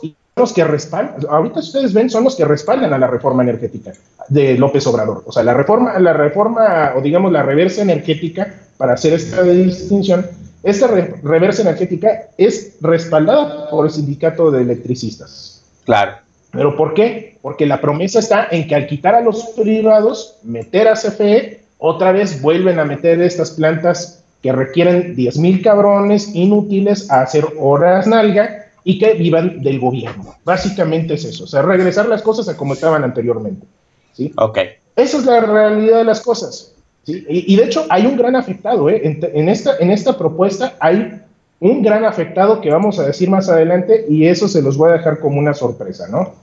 y 0.02 0.14
los 0.36 0.52
que 0.52 0.64
respaldan, 0.64 1.16
ahorita 1.28 1.60
ustedes 1.60 1.92
ven, 1.92 2.08
son 2.08 2.24
los 2.24 2.36
que 2.36 2.44
respaldan 2.44 2.92
a 2.92 2.98
la 2.98 3.06
reforma 3.06 3.42
energética 3.42 3.92
de 4.28 4.56
López 4.56 4.86
Obrador. 4.86 5.22
O 5.26 5.32
sea, 5.32 5.42
la 5.42 5.54
reforma, 5.54 5.98
la 5.98 6.12
reforma, 6.12 6.92
o 6.96 7.00
digamos 7.00 7.30
la 7.32 7.42
reversa 7.42 7.82
energética, 7.82 8.54
para 8.78 8.94
hacer 8.94 9.12
esta 9.12 9.42
distinción, 9.42 10.26
esta 10.62 10.88
reversa 10.88 11.62
energética 11.62 12.28
es 12.36 12.76
respaldada 12.80 13.70
por 13.70 13.86
el 13.86 13.92
sindicato 13.92 14.50
de 14.50 14.62
electricistas. 14.62 15.62
Claro. 15.84 16.16
¿Pero 16.50 16.76
por 16.76 16.94
qué? 16.94 17.38
Porque 17.42 17.66
la 17.66 17.80
promesa 17.80 18.18
está 18.18 18.48
en 18.50 18.66
que 18.66 18.74
al 18.74 18.86
quitar 18.86 19.14
a 19.14 19.20
los 19.20 19.42
privados, 19.56 20.38
meter 20.42 20.88
a 20.88 20.94
CFE, 20.94 21.60
otra 21.78 22.12
vez 22.12 22.42
vuelven 22.42 22.78
a 22.78 22.84
meter 22.84 23.22
estas 23.22 23.52
plantas 23.52 24.24
que 24.42 24.52
requieren 24.52 25.14
10 25.16 25.38
mil 25.38 25.62
cabrones 25.62 26.34
inútiles 26.34 27.10
a 27.10 27.22
hacer 27.22 27.46
horas 27.58 28.06
nalga 28.06 28.66
y 28.84 28.98
que 28.98 29.14
vivan 29.14 29.62
del 29.62 29.78
gobierno. 29.78 30.34
Básicamente 30.44 31.14
es 31.14 31.24
eso, 31.24 31.44
o 31.44 31.46
sea, 31.46 31.62
regresar 31.62 32.06
las 32.06 32.22
cosas 32.22 32.48
a 32.48 32.56
como 32.56 32.74
estaban 32.74 33.04
anteriormente. 33.04 33.66
¿sí? 34.12 34.32
Ok. 34.36 34.58
Esa 34.96 35.18
es 35.18 35.24
la 35.24 35.40
realidad 35.40 35.98
de 35.98 36.04
las 36.04 36.20
cosas. 36.20 36.74
Y, 37.28 37.56
de 37.56 37.64
hecho 37.64 37.86
hay 37.88 38.06
un 38.06 38.16
gran 38.16 38.36
afectado, 38.36 38.88
¿eh? 38.90 39.00
en, 39.02 39.48
esta, 39.48 39.76
en 39.78 39.90
esta 39.90 40.16
propuesta 40.16 40.74
hay 40.80 41.20
un 41.60 41.82
gran 41.82 42.04
afectado 42.04 42.60
que 42.60 42.70
vamos 42.70 42.98
a 42.98 43.06
decir 43.06 43.28
más 43.28 43.48
adelante 43.48 44.06
y 44.08 44.26
eso 44.26 44.48
se 44.48 44.62
los 44.62 44.76
voy 44.76 44.90
a 44.90 44.94
dejar 44.94 45.20
como 45.20 45.38
una 45.38 45.54
sorpresa, 45.54 46.08
¿no? 46.08 46.34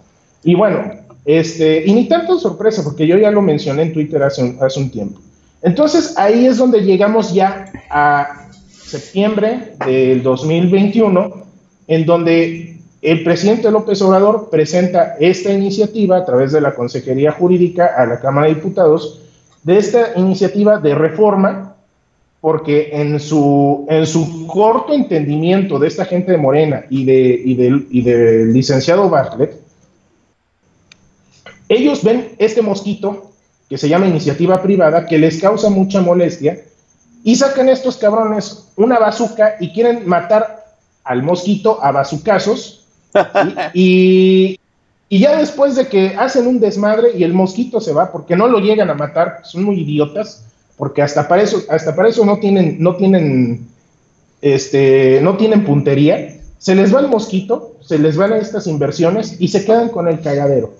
Y 0.43 0.55
bueno, 0.55 0.91
este, 1.25 1.83
y 1.85 1.93
ni 1.93 2.07
tanto 2.07 2.39
sorpresa, 2.39 2.83
porque 2.83 3.07
yo 3.07 3.17
ya 3.17 3.31
lo 3.31 3.41
mencioné 3.41 3.81
en 3.83 3.93
Twitter 3.93 4.21
hace 4.23 4.43
un, 4.43 4.57
hace 4.61 4.79
un 4.79 4.91
tiempo. 4.91 5.19
Entonces 5.61 6.17
ahí 6.17 6.45
es 6.45 6.57
donde 6.57 6.81
llegamos 6.81 7.33
ya 7.33 7.71
a 7.89 8.47
septiembre 8.69 9.73
del 9.85 10.23
2021, 10.23 11.33
en 11.87 12.05
donde 12.05 12.79
el 13.01 13.23
presidente 13.23 13.71
López 13.71 14.01
Obrador 14.01 14.49
presenta 14.49 15.15
esta 15.19 15.51
iniciativa 15.51 16.17
a 16.17 16.25
través 16.25 16.51
de 16.51 16.61
la 16.61 16.75
Consejería 16.75 17.31
Jurídica 17.31 17.91
a 17.97 18.05
la 18.05 18.19
Cámara 18.19 18.47
de 18.47 18.55
Diputados, 18.55 19.21
de 19.63 19.77
esta 19.77 20.13
iniciativa 20.15 20.79
de 20.79 20.95
reforma 20.95 21.75
porque 22.41 22.89
en 22.93 23.19
su, 23.19 23.85
en 23.89 24.05
su 24.05 24.47
corto 24.47 24.93
entendimiento 24.93 25.79
de 25.79 25.87
esta 25.87 26.05
gente 26.05 26.31
de 26.31 26.37
Morena 26.37 26.85
y, 26.89 27.09
y, 27.11 28.01
del 28.03 28.53
licenciado 28.53 29.09
Bartlett, 29.09 29.59
ellos 31.67 32.03
ven 32.03 32.35
este 32.37 32.61
mosquito 32.61 33.31
que 33.67 33.77
se 33.77 33.89
llama 33.89 34.07
iniciativa 34.07 34.61
privada, 34.61 35.05
que 35.05 35.17
les 35.17 35.41
causa 35.41 35.69
mucha 35.69 36.01
molestia, 36.01 36.61
y 37.23 37.35
sacan 37.35 37.67
estos 37.67 37.97
cabrones 37.97 38.69
una 38.77 38.97
bazuca 38.97 39.55
y 39.59 39.73
quieren 39.73 40.07
matar 40.07 40.63
al 41.03 41.23
mosquito 41.23 41.83
a 41.83 41.91
bazucazos, 41.91 42.85
y, 43.73 44.57
y 44.59 44.59
ya 45.09 45.37
después 45.37 45.75
de 45.75 45.87
que 45.87 46.15
hacen 46.15 46.47
un 46.47 46.59
desmadre 46.59 47.11
y 47.17 47.23
el 47.23 47.33
mosquito 47.33 47.79
se 47.79 47.93
va, 47.93 48.11
porque 48.11 48.35
no 48.35 48.47
lo 48.47 48.59
llegan 48.59 48.89
a 48.89 48.93
matar, 48.93 49.39
son 49.43 49.63
muy 49.63 49.79
idiotas, 49.79 50.45
porque 50.75 51.01
hasta 51.01 51.27
para 51.27 51.41
eso, 51.41 51.63
hasta 51.69 51.95
para 51.95 52.09
eso 52.09 52.25
no 52.25 52.39
tienen, 52.39 52.77
no 52.79 52.95
tienen, 52.97 53.67
este, 54.41 55.19
no 55.21 55.37
tienen 55.37 55.63
puntería. 55.63 56.39
Se 56.57 56.75
les 56.75 56.93
va 56.93 56.99
el 56.99 57.07
mosquito, 57.07 57.77
se 57.81 57.97
les 57.97 58.17
van 58.17 58.33
a 58.33 58.37
estas 58.37 58.67
inversiones 58.67 59.37
y 59.39 59.47
se 59.47 59.63
quedan 59.63 59.89
con 59.89 60.07
el 60.07 60.19
cagadero. 60.19 60.73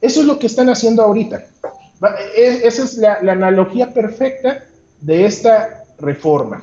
Eso 0.00 0.20
es 0.20 0.26
lo 0.26 0.38
que 0.38 0.46
están 0.46 0.70
haciendo 0.70 1.02
ahorita. 1.02 1.44
E, 2.36 2.66
esa 2.66 2.84
es 2.84 2.96
la, 2.96 3.18
analogía 3.20 3.92
perfecta 3.92 4.64
de 5.00 5.26
esta 5.26 5.84
reforma 5.98 6.62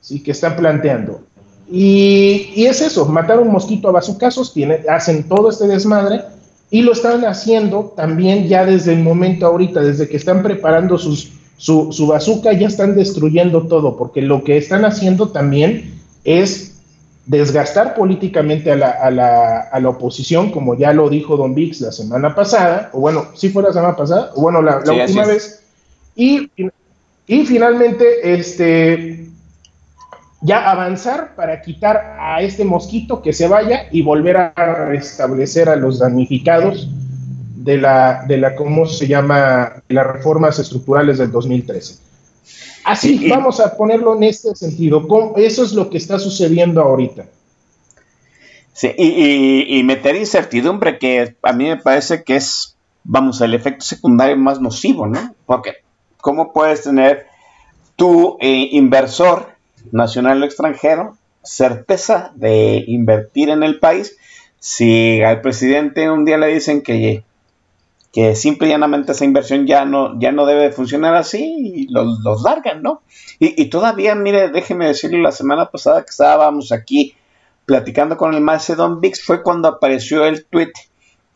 ¿sí? 0.00 0.22
que 0.22 0.30
están 0.30 0.56
planteando. 0.56 1.22
Y, 1.68 2.52
y, 2.54 2.66
es 2.66 2.80
eso, 2.80 3.06
matar 3.06 3.38
un 3.38 3.52
mosquito 3.52 3.88
a 3.88 3.92
bazucazos, 3.92 4.52
tiene, 4.52 4.82
hacen 4.88 5.28
todo 5.28 5.50
este 5.50 5.66
desmadre 5.68 6.22
y 6.70 6.82
lo 6.82 6.92
están 6.92 7.24
haciendo 7.24 7.92
también 7.96 8.46
ya 8.46 8.64
desde 8.64 8.92
el 8.92 9.02
momento 9.02 9.46
ahorita, 9.46 9.80
desde 9.80 10.08
que 10.08 10.16
están 10.16 10.42
preparando 10.42 10.98
sus, 10.98 11.32
su, 11.56 11.92
su 11.92 12.06
bazooka 12.06 12.52
ya 12.52 12.68
están 12.68 12.94
destruyendo 12.94 13.66
todo, 13.66 13.96
porque 13.96 14.22
lo 14.22 14.44
que 14.44 14.56
están 14.56 14.84
haciendo 14.84 15.28
también 15.28 15.94
es 16.24 16.70
desgastar 17.26 17.94
políticamente 17.94 18.72
a 18.72 18.76
la, 18.76 18.90
a 18.90 19.10
la, 19.10 19.60
a 19.60 19.80
la 19.80 19.88
oposición, 19.88 20.50
como 20.50 20.76
ya 20.76 20.92
lo 20.92 21.08
dijo 21.08 21.36
Don 21.36 21.54
Vix 21.54 21.80
la 21.80 21.92
semana 21.92 22.34
pasada, 22.34 22.90
o 22.92 23.00
bueno, 23.00 23.26
si 23.34 23.50
fue 23.50 23.62
la 23.62 23.72
semana 23.72 23.96
pasada, 23.96 24.32
o 24.34 24.42
bueno, 24.42 24.62
la, 24.62 24.78
última 24.78 25.26
vez, 25.26 25.62
y, 26.16 26.50
y 27.26 27.46
finalmente, 27.46 28.32
este, 28.34 29.19
ya 30.42 30.70
avanzar 30.70 31.34
para 31.34 31.60
quitar 31.60 32.16
a 32.18 32.40
este 32.40 32.64
mosquito 32.64 33.20
que 33.22 33.32
se 33.32 33.46
vaya 33.46 33.88
y 33.90 34.02
volver 34.02 34.36
a 34.36 34.86
restablecer 34.88 35.68
a 35.68 35.76
los 35.76 35.98
damnificados 35.98 36.88
de 37.56 37.76
la, 37.76 38.24
de 38.26 38.38
la 38.38 38.56
¿cómo 38.56 38.86
se 38.86 39.06
llama?, 39.06 39.82
las 39.88 40.06
reformas 40.06 40.58
estructurales 40.58 41.18
del 41.18 41.30
2013. 41.30 41.98
Así, 42.84 43.28
vamos 43.28 43.60
a 43.60 43.76
ponerlo 43.76 44.16
en 44.16 44.22
este 44.24 44.54
sentido. 44.56 45.06
Eso 45.36 45.62
es 45.62 45.74
lo 45.74 45.90
que 45.90 45.98
está 45.98 46.18
sucediendo 46.18 46.80
ahorita. 46.80 47.26
Sí, 48.72 48.90
y, 48.96 49.78
y, 49.78 49.82
meter 49.84 50.16
incertidumbre, 50.16 50.98
que 50.98 51.36
a 51.42 51.52
mí 51.52 51.64
me 51.64 51.76
parece 51.76 52.24
que 52.24 52.36
es, 52.36 52.76
vamos, 53.04 53.42
el 53.42 53.52
efecto 53.52 53.84
secundario 53.84 54.38
más 54.38 54.58
nocivo, 54.58 55.06
¿no? 55.06 55.34
Porque, 55.44 55.74
¿cómo 56.22 56.54
puedes 56.54 56.84
tener 56.84 57.26
tu 57.96 58.38
eh, 58.40 58.70
inversor 58.72 59.59
nacional 59.92 60.42
o 60.42 60.46
extranjero 60.46 61.16
certeza 61.42 62.32
de 62.34 62.84
invertir 62.86 63.48
en 63.48 63.62
el 63.62 63.78
país 63.78 64.16
si 64.58 65.22
al 65.22 65.40
presidente 65.40 66.10
un 66.10 66.24
día 66.24 66.36
le 66.36 66.48
dicen 66.48 66.82
que 66.82 67.24
que 68.12 68.34
simple 68.34 68.66
y 68.66 68.70
llanamente 68.70 69.12
esa 69.12 69.24
inversión 69.24 69.66
ya 69.66 69.84
no, 69.84 70.18
ya 70.18 70.32
no 70.32 70.44
debe 70.44 70.72
funcionar 70.72 71.14
así 71.14 71.54
y 71.58 71.88
los, 71.92 72.18
los 72.24 72.42
largan, 72.42 72.82
¿no? 72.82 73.02
Y, 73.38 73.70
todavía, 73.70 74.14
mire, 74.14 74.50
déjeme 74.50 74.86
decirle, 74.86 75.22
la 75.22 75.32
semana 75.32 75.70
pasada 75.70 76.02
que 76.02 76.10
estábamos 76.10 76.72
aquí 76.72 77.14
platicando 77.64 78.16
con 78.16 78.34
el 78.34 78.42
maestro 78.42 78.76
Don 78.76 79.00
Vix 79.00 79.22
fue 79.22 79.42
cuando 79.42 79.68
apareció 79.68 80.24
el 80.24 80.44
tweet 80.44 80.72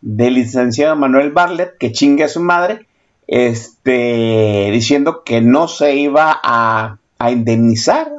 del 0.00 0.34
licenciado 0.34 0.96
Manuel 0.96 1.30
Barlet, 1.30 1.78
que 1.78 1.92
chingue 1.92 2.24
a 2.24 2.28
su 2.28 2.40
madre, 2.40 2.86
este, 3.26 4.68
diciendo 4.70 5.22
que 5.24 5.40
no 5.40 5.66
se 5.66 5.94
iba 5.94 6.38
a, 6.42 6.98
indemnizar, 7.30 8.10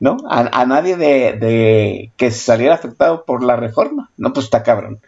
¿no? 0.00 0.16
A, 0.28 0.64
nadie 0.64 0.96
de, 0.96 2.10
que 2.16 2.30
saliera 2.30 2.74
afectado 2.74 3.24
por 3.24 3.44
la 3.44 3.56
reforma. 3.56 4.10
No, 4.16 4.32
pues 4.32 4.46
está 4.46 4.62
cabrón. 4.62 4.98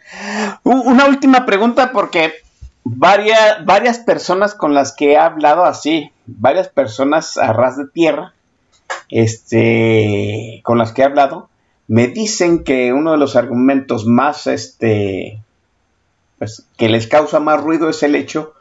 Una 0.63 1.07
última 1.07 1.45
pregunta 1.45 1.91
porque 1.91 2.33
varias, 2.83 3.65
varias 3.65 3.97
personas 3.97 4.53
con 4.53 4.75
las 4.75 4.95
que 4.95 5.13
he 5.13 5.17
hablado 5.17 5.65
así, 5.65 6.11
varias 6.27 6.67
personas 6.67 7.37
a 7.37 7.51
ras 7.53 7.75
de 7.75 7.87
tierra, 7.87 8.33
este, 9.09 10.61
con 10.63 10.77
las 10.77 10.91
que 10.91 11.01
he 11.01 11.05
hablado, 11.05 11.49
me 11.87 12.07
dicen 12.07 12.63
que 12.63 12.93
uno 12.93 13.11
de 13.11 13.17
los 13.17 13.35
argumentos 13.35 14.05
más, 14.05 14.45
este, 14.45 15.39
pues, 16.37 16.67
que 16.77 16.87
les 16.87 17.07
causa 17.07 17.39
más 17.39 17.61
ruido 17.61 17.89
es 17.89 18.03
el 18.03 18.15
hecho 18.15 18.53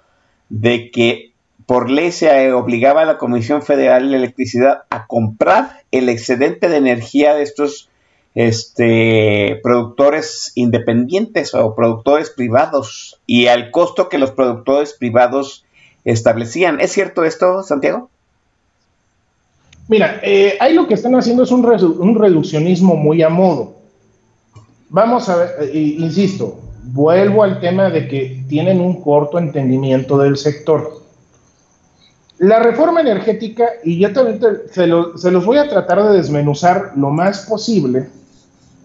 de 0.48 0.90
que 0.90 1.31
por 1.72 1.90
ley 1.90 2.12
se 2.12 2.52
obligaba 2.52 3.00
a 3.00 3.06
la 3.06 3.16
Comisión 3.16 3.62
Federal 3.62 4.10
de 4.10 4.18
Electricidad 4.18 4.82
a 4.90 5.06
comprar 5.06 5.80
el 5.90 6.10
excedente 6.10 6.68
de 6.68 6.76
energía 6.76 7.32
de 7.32 7.42
estos 7.42 7.88
este, 8.34 9.58
productores 9.62 10.52
independientes 10.54 11.54
o 11.54 11.74
productores 11.74 12.28
privados 12.28 13.18
y 13.26 13.46
al 13.46 13.70
costo 13.70 14.10
que 14.10 14.18
los 14.18 14.32
productores 14.32 14.92
privados 14.92 15.64
establecían. 16.04 16.78
¿Es 16.78 16.92
cierto 16.92 17.24
esto, 17.24 17.62
Santiago? 17.62 18.10
Mira, 19.88 20.20
eh, 20.22 20.58
ahí 20.60 20.74
lo 20.74 20.86
que 20.86 20.92
están 20.92 21.14
haciendo 21.14 21.42
es 21.42 21.52
un, 21.52 22.14
reduccionismo 22.18 22.96
muy 22.96 23.22
a 23.22 23.30
modo. 23.30 23.76
Vamos 24.90 25.26
a 25.30 25.36
ver, 25.36 25.50
eh, 25.62 25.96
insisto, 25.98 26.60
vuelvo 26.84 27.42
al 27.42 27.60
tema 27.60 27.88
de 27.88 28.08
que 28.08 28.44
tienen 28.46 28.78
un 28.78 29.00
corto 29.00 29.38
entendimiento 29.38 30.18
del 30.18 30.36
sector. 30.36 31.00
La 32.42 32.58
reforma 32.58 33.00
energética, 33.02 33.68
y 33.84 34.00
yo 34.00 34.12
también 34.12 34.40
se, 34.72 34.88
los 34.88 35.46
voy 35.46 35.58
a 35.58 35.68
tratar 35.68 36.02
de 36.02 36.16
desmenuzar 36.16 36.90
lo 36.96 37.10
más 37.10 37.46
posible, 37.46 38.08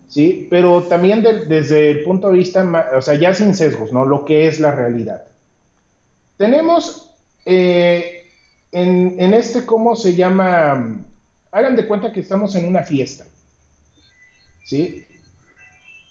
¿sí? 0.08 0.46
Pero 0.52 0.84
también 0.84 1.24
desde 1.24 1.90
el 1.90 2.04
punto 2.04 2.28
de 2.28 2.38
vista, 2.38 2.92
o 2.96 3.02
sea, 3.02 3.16
ya 3.16 3.34
sin 3.34 3.56
sesgos, 3.56 3.92
¿no? 3.92 4.06
Lo 4.06 4.26
que 4.26 4.48
es 4.48 4.60
la 4.60 4.74
realidad. 4.74 5.24
Tenemos 6.38 7.16
eh, 7.46 8.30
en, 8.72 9.16
en, 9.20 9.34
este, 9.34 9.66
¿cómo 9.66 9.96
se 9.96 10.14
llama? 10.14 11.04
Hagan 11.52 11.76
de 11.76 11.88
cuenta 11.88 12.12
que 12.12 12.20
estamos 12.20 12.54
en 12.54 12.68
una 12.68 12.84
fiesta, 12.84 13.26
¿sí? 14.66 15.04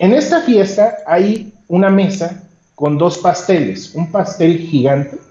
En 0.01 0.13
esta 0.13 0.41
fiesta 0.41 0.97
hay 1.07 1.53
una 1.69 1.91
mesa 1.91 2.43
con 2.75 2.99
dos 2.99 3.19
pasteles, 3.19 3.95
un 3.95 4.11
pastel 4.11 4.59
gigante 4.59 5.26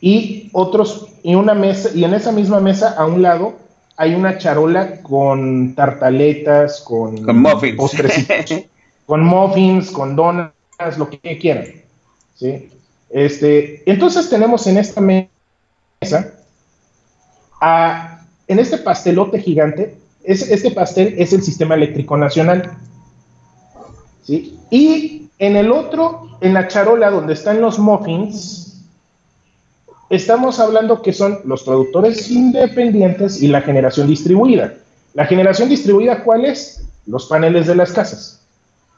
y 0.00 0.48
otros, 0.52 1.08
y 1.22 1.34
una 1.34 1.54
mesa, 1.54 1.90
y 1.94 2.04
en 2.04 2.14
esa 2.14 2.32
misma 2.32 2.60
mesa 2.60 2.94
a 2.96 3.06
un 3.06 3.22
lado 3.22 3.54
hay 3.96 4.14
una 4.14 4.38
charola 4.38 5.02
con 5.02 5.74
tartaletas, 5.74 6.80
con, 6.80 7.22
con 7.22 7.38
muffins, 7.38 7.76
con 9.06 9.22
muffins, 9.22 9.90
con 9.90 10.16
donas, 10.16 10.52
lo 10.96 11.10
que 11.10 11.38
quieran. 11.38 11.66
¿sí? 12.34 12.70
Este, 13.10 13.82
entonces 13.90 14.30
tenemos 14.30 14.66
en 14.66 14.78
esta 14.78 15.02
mesa, 15.02 15.28
a, 17.60 18.24
en 18.48 18.58
este 18.58 18.78
pastelote 18.78 19.38
gigante, 19.38 19.98
es, 20.24 20.50
este 20.50 20.70
pastel 20.70 21.14
es 21.18 21.34
el 21.34 21.42
sistema 21.42 21.74
eléctrico 21.74 22.16
nacional. 22.16 22.78
¿sí? 24.22 24.58
Y 24.70 25.28
en 25.38 25.56
el 25.56 25.70
otro, 25.70 26.38
en 26.40 26.54
la 26.54 26.68
charola 26.68 27.10
donde 27.10 27.34
están 27.34 27.60
los 27.60 27.78
muffins, 27.78 28.69
estamos 30.10 30.58
hablando 30.58 31.00
que 31.00 31.12
son 31.12 31.38
los 31.44 31.62
productores 31.62 32.30
independientes 32.30 33.42
y 33.42 33.46
la 33.46 33.62
generación 33.62 34.08
distribuida. 34.08 34.74
La 35.14 35.24
generación 35.26 35.68
distribuida, 35.68 36.22
¿cuál 36.24 36.44
es? 36.44 36.84
Los 37.06 37.26
paneles 37.26 37.68
de 37.68 37.76
las 37.76 37.92
casas. 37.92 38.42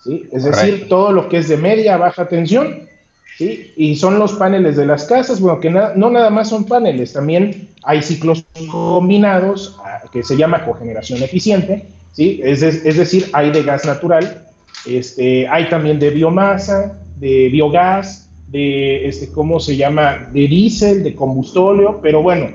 ¿sí? 0.03 0.27
Es 0.33 0.44
decir, 0.44 0.88
todo 0.88 1.12
lo 1.12 1.29
que 1.29 1.38
es 1.38 1.48
de 1.48 1.59
media 1.59 1.94
a 1.94 1.98
baja 1.98 2.27
tensión. 2.27 2.88
¿sí? 3.37 3.72
Y 3.77 3.96
son 3.96 4.18
los 4.18 4.33
paneles 4.33 4.77
de 4.77 4.87
las 4.87 5.05
casas, 5.05 5.38
bueno, 5.40 5.61
que 5.61 5.70
no 5.70 6.11
nada 6.11 6.31
más 6.31 6.48
son 6.48 6.64
paneles, 6.64 7.12
también 7.12 7.68
hay 7.85 8.03
ciclos 8.03 8.44
combinados 8.70 9.79
ah, 9.85 10.03
que 10.12 10.22
se 10.22 10.37
llama 10.37 10.64
cogeneración 10.64 11.22
eficiente. 11.22 11.87
¿sí? 12.12 12.40
Es, 12.42 12.62
es 12.62 12.96
decir, 12.96 13.29
hay 13.33 13.51
de 13.51 13.62
gas 13.62 13.85
natural, 13.85 14.46
este, 14.87 15.46
hay 15.48 15.68
también 15.68 15.98
de 15.98 16.11
biomasa, 16.11 16.98
de 17.16 17.48
biogás, 17.51 18.31
de, 18.53 19.09
este, 19.09 19.33
¿cómo 19.33 19.59
se 19.59 19.77
llama?, 19.77 20.29
de 20.31 20.47
diésel, 20.47 21.03
de 21.03 21.15
combustóleo, 21.15 22.01
pero 22.03 22.23
bueno, 22.23 22.55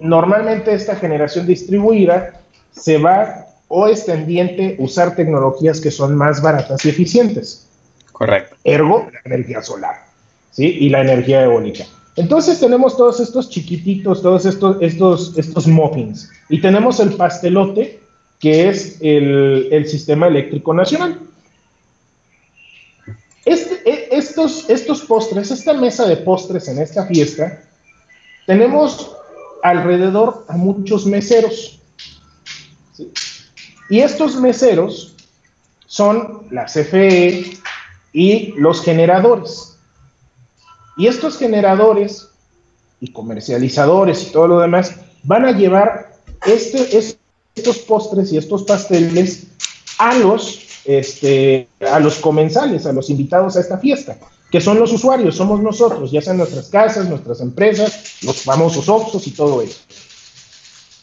normalmente 0.00 0.74
esta 0.74 0.96
generación 0.96 1.46
distribuida 1.46 2.40
se 2.72 2.98
va 2.98 3.46
o 3.68 3.86
es 3.86 4.06
tendiente 4.06 4.76
a 4.78 4.82
usar 4.82 5.14
tecnologías 5.14 5.80
que 5.80 5.92
son 5.92 6.16
más 6.16 6.42
baratas 6.42 6.84
y 6.84 6.88
eficientes. 6.88 7.68
Correcto. 8.12 8.56
Ergo, 8.64 9.08
la 9.12 9.20
energía 9.24 9.62
solar, 9.62 10.04
¿sí? 10.50 10.64
Y 10.80 10.88
la 10.88 11.02
energía 11.02 11.44
eólica. 11.44 11.84
Entonces 12.16 12.58
tenemos 12.58 12.96
todos 12.96 13.20
estos 13.20 13.48
chiquititos, 13.48 14.20
todos 14.22 14.44
estos, 14.46 14.78
estos, 14.80 15.38
estos 15.38 15.68
muffins. 15.68 16.28
Y 16.48 16.60
tenemos 16.60 16.98
el 16.98 17.12
pastelote, 17.12 18.00
que 18.40 18.68
es 18.68 18.98
el, 19.00 19.68
el 19.70 19.86
sistema 19.86 20.26
eléctrico 20.26 20.74
nacional. 20.74 21.20
Este, 23.44 23.80
estos, 24.38 25.02
postres, 25.02 25.50
esta 25.50 25.74
mesa 25.74 26.06
de 26.06 26.16
postres 26.18 26.68
en 26.68 26.78
esta 26.78 27.06
fiesta, 27.06 27.62
tenemos 28.46 29.12
alrededor 29.62 30.44
a 30.48 30.56
muchos 30.56 31.06
meseros. 31.06 31.80
Y 33.90 34.00
estos 34.00 34.36
meseros 34.36 35.14
son 35.86 36.46
la 36.50 36.66
CFE 36.66 37.58
y 38.12 38.52
los 38.56 38.82
generadores. 38.82 39.76
Y 40.96 41.06
estos 41.06 41.38
generadores 41.38 42.28
y 43.00 43.12
comercializadores 43.12 44.22
y 44.22 44.32
todo 44.32 44.48
lo 44.48 44.60
demás 44.60 44.94
van 45.22 45.44
a 45.44 45.52
llevar 45.52 46.16
este, 46.46 46.98
estos 47.54 47.78
postres 47.78 48.32
y 48.32 48.38
estos 48.38 48.64
pasteles 48.64 49.46
a 49.98 50.14
los 50.14 50.67
este, 50.88 51.68
a 51.80 52.00
los 52.00 52.16
comensales, 52.16 52.86
a 52.86 52.94
los 52.94 53.10
invitados 53.10 53.56
a 53.56 53.60
esta 53.60 53.76
fiesta, 53.76 54.16
que 54.50 54.58
son 54.58 54.78
los 54.80 54.90
usuarios, 54.90 55.36
somos 55.36 55.60
nosotros, 55.60 56.10
ya 56.10 56.22
sean 56.22 56.38
nuestras 56.38 56.70
casas, 56.70 57.10
nuestras 57.10 57.42
empresas, 57.42 58.22
los 58.22 58.40
famosos 58.40 58.88
Oxos 58.88 59.26
y 59.26 59.32
todo 59.32 59.60
eso. 59.60 59.80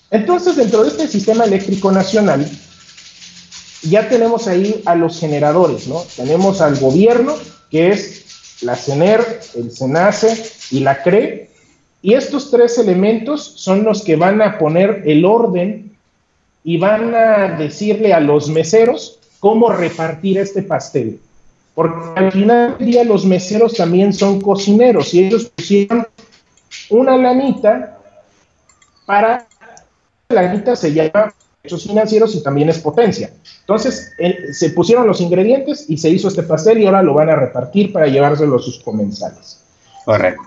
Entonces, 0.10 0.56
dentro 0.56 0.82
de 0.82 0.90
este 0.90 1.08
sistema 1.08 1.44
eléctrico 1.44 1.92
nacional, 1.92 2.50
ya 3.84 4.10
tenemos 4.10 4.48
ahí 4.48 4.82
a 4.86 4.96
los 4.96 5.20
generadores, 5.20 5.88
¿no? 5.88 6.04
Tenemos 6.16 6.62
al 6.62 6.80
gobierno, 6.80 7.36
que 7.70 7.90
es 7.90 8.26
la 8.62 8.76
CENER, 8.76 9.42
el 9.54 9.72
SENACE 9.72 10.52
y 10.72 10.80
la 10.80 11.04
CRE, 11.04 11.52
y 12.02 12.16
estos 12.16 12.50
tres 12.50 12.80
elementos 12.80 13.54
son 13.56 13.84
los 13.84 14.02
que 14.02 14.16
van 14.16 14.42
a 14.42 14.58
poner 14.58 15.04
el 15.06 15.26
orden 15.26 15.96
y 16.64 16.78
van 16.78 17.14
a 17.14 17.56
decirle 17.60 18.14
a 18.14 18.20
los 18.20 18.50
meseros 18.50 19.20
cómo 19.46 19.70
repartir 19.70 20.40
este 20.40 20.64
pastel. 20.64 21.20
Porque 21.76 22.20
al 22.20 22.32
final 22.32 22.80
del 22.80 22.88
día 22.88 23.04
los 23.04 23.28
meseros 23.28 23.76
también 23.76 24.12
son 24.12 24.42
cocineros 24.42 25.14
y 25.14 25.26
ellos 25.26 25.52
pusieron 25.56 26.08
una 26.90 27.16
lanita 27.16 28.00
para 29.06 29.46
la 30.30 30.42
lanita 30.42 30.76
se 30.76 30.92
llama 30.92 31.32
hechos 31.62 31.84
financieros 31.84 32.34
y 32.34 32.42
también 32.42 32.70
es 32.70 32.80
potencia. 32.80 33.30
Entonces 33.60 34.14
se 34.52 34.72
pusieron 34.72 35.06
los 35.06 35.22
ingredientes 35.22 35.88
y 35.92 36.00
se 36.00 36.10
hizo 36.10 36.28
este 36.28 36.42
pastel 36.42 36.80
y 36.80 36.88
ahora 36.88 37.04
lo 37.04 37.14
van 37.14 37.30
a 37.30 37.36
repartir 37.36 37.94
para 37.94 38.08
llevárselo 38.08 38.56
a 38.56 38.60
sus 38.60 38.80
comensales. 38.80 39.64
Correcto. 40.06 40.42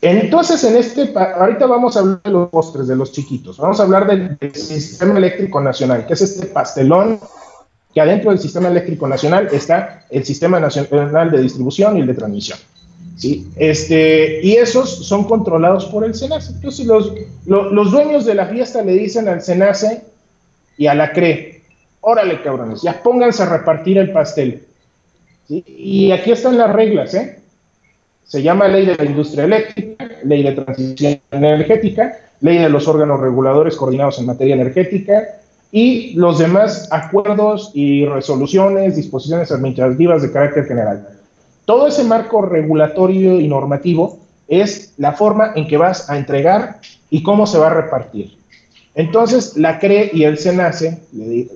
Entonces, 0.00 0.62
en 0.64 0.76
este, 0.76 1.14
ahorita 1.16 1.66
vamos 1.66 1.96
a 1.96 2.00
hablar 2.00 2.20
de 2.24 2.30
los 2.30 2.50
postres, 2.50 2.88
de 2.88 2.96
los 2.96 3.12
chiquitos. 3.12 3.56
Vamos 3.56 3.80
a 3.80 3.84
hablar 3.84 4.06
del, 4.06 4.36
del 4.36 4.54
sistema 4.54 5.16
eléctrico 5.16 5.60
nacional, 5.62 6.04
que 6.04 6.12
es 6.12 6.20
este 6.20 6.46
pastelón 6.46 7.20
que 7.94 8.00
adentro 8.00 8.30
del 8.30 8.40
Sistema 8.40 8.68
Eléctrico 8.68 9.06
Nacional 9.06 9.48
está 9.52 10.04
el 10.10 10.24
Sistema 10.24 10.58
Nacional 10.58 11.30
de 11.30 11.40
Distribución 11.40 11.96
y 11.96 12.00
el 12.00 12.08
de 12.08 12.14
Transmisión. 12.14 12.58
¿sí? 13.16 13.48
Este, 13.56 14.40
y 14.42 14.54
esos 14.54 15.06
son 15.06 15.24
controlados 15.24 15.86
por 15.86 16.04
el 16.04 16.14
SENACE. 16.14 16.54
Entonces 16.54 16.86
los, 16.86 17.12
los, 17.46 17.90
dueños 17.92 18.24
de 18.24 18.34
la 18.34 18.46
fiesta 18.46 18.82
le 18.82 18.94
dicen 18.94 19.28
al 19.28 19.42
SENACE 19.42 20.02
y 20.76 20.88
a 20.88 20.94
la 20.94 21.12
CRE, 21.12 21.62
órale 22.00 22.42
cabrones, 22.42 22.82
ya 22.82 23.00
pónganse 23.00 23.44
a 23.44 23.58
repartir 23.58 23.98
el 23.98 24.10
pastel. 24.10 24.64
Y 25.48 26.10
aquí 26.10 26.32
están 26.32 26.58
las 26.58 26.72
reglas, 26.72 27.14
¿eh? 27.14 27.38
Se 28.24 28.42
llama 28.42 28.66
Ley 28.66 28.86
de 28.86 28.96
la 28.96 29.04
Industria 29.04 29.44
Eléctrica, 29.44 30.08
Ley 30.24 30.42
de 30.42 30.52
Transición 30.52 31.20
Energética, 31.30 32.18
Ley 32.40 32.58
de 32.58 32.70
los 32.70 32.88
órganos 32.88 33.20
reguladores 33.20 33.76
coordinados 33.76 34.18
en 34.18 34.26
materia 34.26 34.54
energética, 34.54 35.42
y 35.76 36.12
los 36.14 36.38
demás 36.38 36.86
acuerdos 36.92 37.72
y 37.74 38.06
resoluciones, 38.06 38.94
disposiciones 38.94 39.50
administrativas 39.50 40.22
de 40.22 40.30
carácter 40.30 40.66
general. 40.66 41.08
Todo 41.64 41.88
ese 41.88 42.04
marco 42.04 42.42
regulatorio 42.42 43.40
y 43.40 43.48
normativo 43.48 44.20
es 44.46 44.94
la 44.98 45.14
forma 45.14 45.50
en 45.56 45.66
que 45.66 45.76
vas 45.76 46.08
a 46.08 46.16
entregar 46.16 46.78
y 47.10 47.24
cómo 47.24 47.44
se 47.44 47.58
va 47.58 47.66
a 47.66 47.74
repartir. 47.74 48.36
Entonces, 48.94 49.56
la 49.56 49.80
CRE 49.80 50.12
y 50.12 50.22
el 50.22 50.38
SENACE 50.38 51.00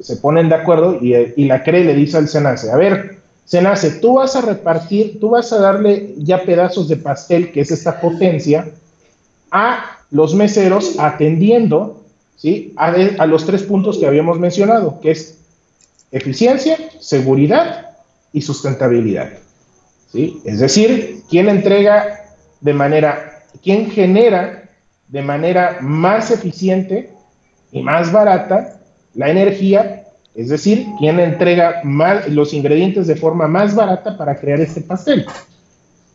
se 0.03 0.17
ponen 0.17 0.49
de 0.49 0.57
acuerdo 0.57 0.99
y, 1.01 1.15
y, 1.37 1.45
la 1.45 1.63
CRE 1.63 1.85
le 1.85 1.95
dice 1.95 2.17
al 2.17 2.27
SENACE, 2.27 2.73
a 2.73 2.77
ver, 2.77 3.21
SENACE, 3.45 4.01
tú 4.01 4.15
vas 4.15 4.35
a 4.35 4.41
repartir, 4.41 5.21
tú 5.21 5.31
vas 5.31 5.53
a 5.53 5.61
darle 5.61 6.17
ya 6.17 6.43
pedazos 6.43 6.89
de 6.89 6.97
pastel, 6.97 7.53
que 7.53 7.61
es 7.61 7.71
esta 7.71 8.01
potencia, 8.01 8.69
a 9.53 10.01
los 10.11 10.35
meseros 10.35 10.99
atendiendo 10.99 11.98
¿sí? 12.39 12.73
a, 12.77 12.95
a 13.19 13.27
los 13.27 13.45
tres 13.45 13.63
puntos 13.65 13.99
que 13.99 14.07
habíamos 14.07 14.39
mencionado, 14.39 15.01
que 15.01 15.11
es 15.11 15.39
eficiencia, 16.11 16.79
seguridad 16.99 17.97
y 18.33 18.41
sustentabilidad. 18.41 19.33
¿sí? 20.11 20.41
Es 20.45 20.61
decir, 20.61 21.23
quién 21.29 21.51
entrega 21.51 22.35
de 22.61 22.73
manera, 22.73 23.45
quién 23.63 23.91
genera 23.91 24.71
de 25.09 25.23
manera 25.23 25.79
más 25.81 26.31
eficiente 26.31 27.13
y 27.73 27.83
más 27.83 28.13
barata 28.13 28.81
la 29.15 29.31
energía, 29.31 30.05
es 30.35 30.49
decir, 30.49 30.87
quién 30.99 31.19
entrega 31.19 31.81
más, 31.83 32.29
los 32.29 32.53
ingredientes 32.55 33.07
de 33.07 33.17
forma 33.17 33.49
más 33.49 33.75
barata 33.75 34.17
para 34.17 34.37
crear 34.37 34.61
este 34.61 34.81
pastel. 34.81 35.27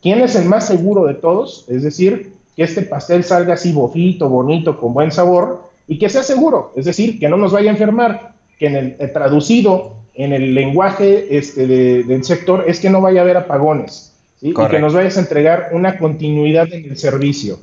¿Quién 0.01 0.21
es 0.21 0.35
el 0.35 0.45
más 0.45 0.67
seguro 0.67 1.05
de 1.05 1.15
todos? 1.15 1.65
Es 1.69 1.83
decir, 1.83 2.33
que 2.55 2.63
este 2.63 2.83
pastel 2.83 3.23
salga 3.23 3.55
así 3.55 3.73
bofito, 3.73 4.29
bonito, 4.29 4.79
con 4.79 4.93
buen 4.93 5.11
sabor 5.11 5.72
y 5.87 5.97
que 5.97 6.09
sea 6.09 6.23
seguro, 6.23 6.71
es 6.75 6.85
decir, 6.85 7.19
que 7.19 7.29
no 7.29 7.37
nos 7.37 7.51
vaya 7.51 7.69
a 7.69 7.73
enfermar, 7.73 8.33
que 8.57 8.67
en 8.67 8.75
el, 8.75 9.13
traducido 9.13 9.97
en 10.15 10.33
el 10.33 10.53
lenguaje 10.53 11.37
este, 11.37 11.67
del 11.67 12.23
sector 12.23 12.65
es 12.67 12.79
que 12.79 12.89
no 12.89 13.01
vaya 13.01 13.21
a 13.21 13.23
haber 13.23 13.37
apagones 13.37 14.13
y 14.41 14.53
que 14.53 14.79
nos 14.79 14.93
vayas 14.93 15.17
a 15.17 15.21
entregar 15.21 15.69
una 15.71 15.97
continuidad 15.97 16.71
en 16.73 16.91
el 16.91 16.97
servicio. 16.97 17.59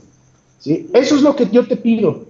¿sí? 0.59 0.89
Eso 0.95 1.17
es 1.17 1.23
lo 1.23 1.37
que 1.37 1.47
yo 1.51 1.67
te 1.67 1.77
pido. 1.77 2.25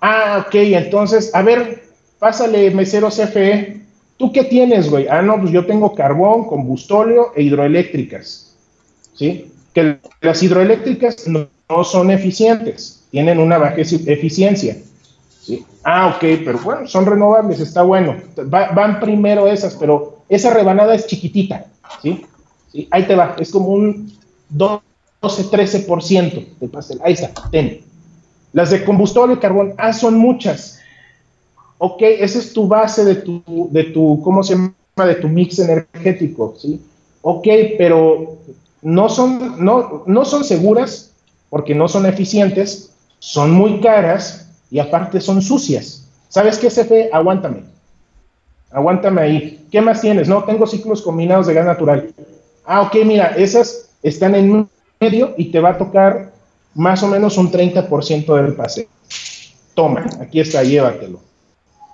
Ah, 0.00 0.46
ok, 0.46 0.54
entonces, 0.54 1.30
a 1.34 1.42
ver, 1.42 1.82
pásale, 2.18 2.70
mesero 2.70 3.08
CFE. 3.10 3.82
¿Tú 4.16 4.32
qué 4.32 4.44
tienes, 4.44 4.88
güey? 4.88 5.06
Ah, 5.08 5.20
no, 5.20 5.38
pues 5.38 5.52
yo 5.52 5.66
tengo 5.66 5.94
carbón, 5.94 6.46
combustóleo 6.46 7.32
e 7.36 7.42
hidroeléctricas. 7.42 8.56
¿Sí? 9.14 9.52
Que 9.74 9.98
las 10.22 10.42
hidroeléctricas 10.42 11.28
no, 11.28 11.48
son 11.84 12.10
eficientes, 12.10 13.04
tienen 13.10 13.38
una 13.38 13.58
baja 13.58 13.76
eficiencia. 13.76 14.76
¿Sí? 15.40 15.64
Ah, 15.84 16.14
ok, 16.14 16.20
pero 16.44 16.58
bueno, 16.58 16.86
son 16.86 17.06
renovables, 17.06 17.60
está 17.60 17.82
bueno. 17.82 18.16
van 18.36 19.00
primero 19.00 19.46
esas, 19.46 19.74
pero 19.74 20.20
esa 20.28 20.52
rebanada 20.52 20.94
es 20.94 21.06
chiquitita. 21.06 21.66
¿sí? 22.02 22.24
¿sí? 22.72 22.88
Ahí 22.90 23.06
te 23.06 23.14
va, 23.14 23.36
es 23.38 23.50
como 23.50 23.68
un 23.68 24.12
12, 24.50 24.80
13% 25.22 26.58
de 26.60 26.68
pastel. 26.68 27.00
Ahí 27.04 27.14
está, 27.14 27.32
ten. 27.50 27.80
Las 28.52 28.70
de 28.70 28.84
combustible 28.84 29.34
y 29.34 29.36
carbón, 29.38 29.74
ah, 29.78 29.92
son 29.92 30.16
muchas. 30.16 30.80
Ok, 31.78 32.02
esa 32.02 32.38
es 32.38 32.52
tu 32.52 32.66
base 32.66 33.04
de 33.04 33.14
tu, 33.16 33.42
de 33.70 33.84
tu, 33.84 34.20
¿cómo 34.22 34.42
se 34.42 34.54
llama? 34.54 34.74
De 34.96 35.14
tu 35.14 35.28
mix 35.28 35.58
energético, 35.58 36.54
¿sí? 36.58 36.80
Ok, 37.22 37.46
pero 37.78 38.38
no 38.82 39.08
son, 39.08 39.64
no, 39.64 40.02
no 40.06 40.24
son 40.24 40.44
seguras 40.44 41.12
porque 41.48 41.74
no 41.74 41.88
son 41.88 42.06
eficientes, 42.06 42.92
son 43.18 43.52
muy 43.52 43.80
caras 43.80 44.49
y 44.70 44.78
aparte 44.78 45.20
son 45.20 45.42
sucias. 45.42 46.06
¿Sabes 46.28 46.58
qué, 46.58 46.68
CFE? 46.68 47.10
Aguántame. 47.12 47.64
Aguántame 48.70 49.20
ahí. 49.20 49.66
¿Qué 49.70 49.80
más 49.80 50.00
tienes? 50.00 50.28
No, 50.28 50.44
tengo 50.44 50.66
ciclos 50.66 51.02
combinados 51.02 51.46
de 51.46 51.54
gas 51.54 51.66
natural. 51.66 52.14
Ah, 52.64 52.82
ok, 52.82 52.96
mira, 53.04 53.34
esas 53.36 53.90
están 54.02 54.34
en 54.34 54.68
medio 55.00 55.34
y 55.36 55.50
te 55.50 55.60
va 55.60 55.70
a 55.70 55.78
tocar 55.78 56.32
más 56.74 57.02
o 57.02 57.08
menos 57.08 57.36
un 57.36 57.50
30% 57.50 58.34
del 58.36 58.54
pase. 58.54 58.88
Toma, 59.74 60.06
aquí 60.20 60.40
está, 60.40 60.62
llévatelo. 60.62 61.20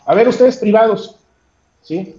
A 0.05 0.15
ver, 0.15 0.29
ustedes 0.29 0.59
privados, 0.59 1.17
¿sí? 1.83 2.15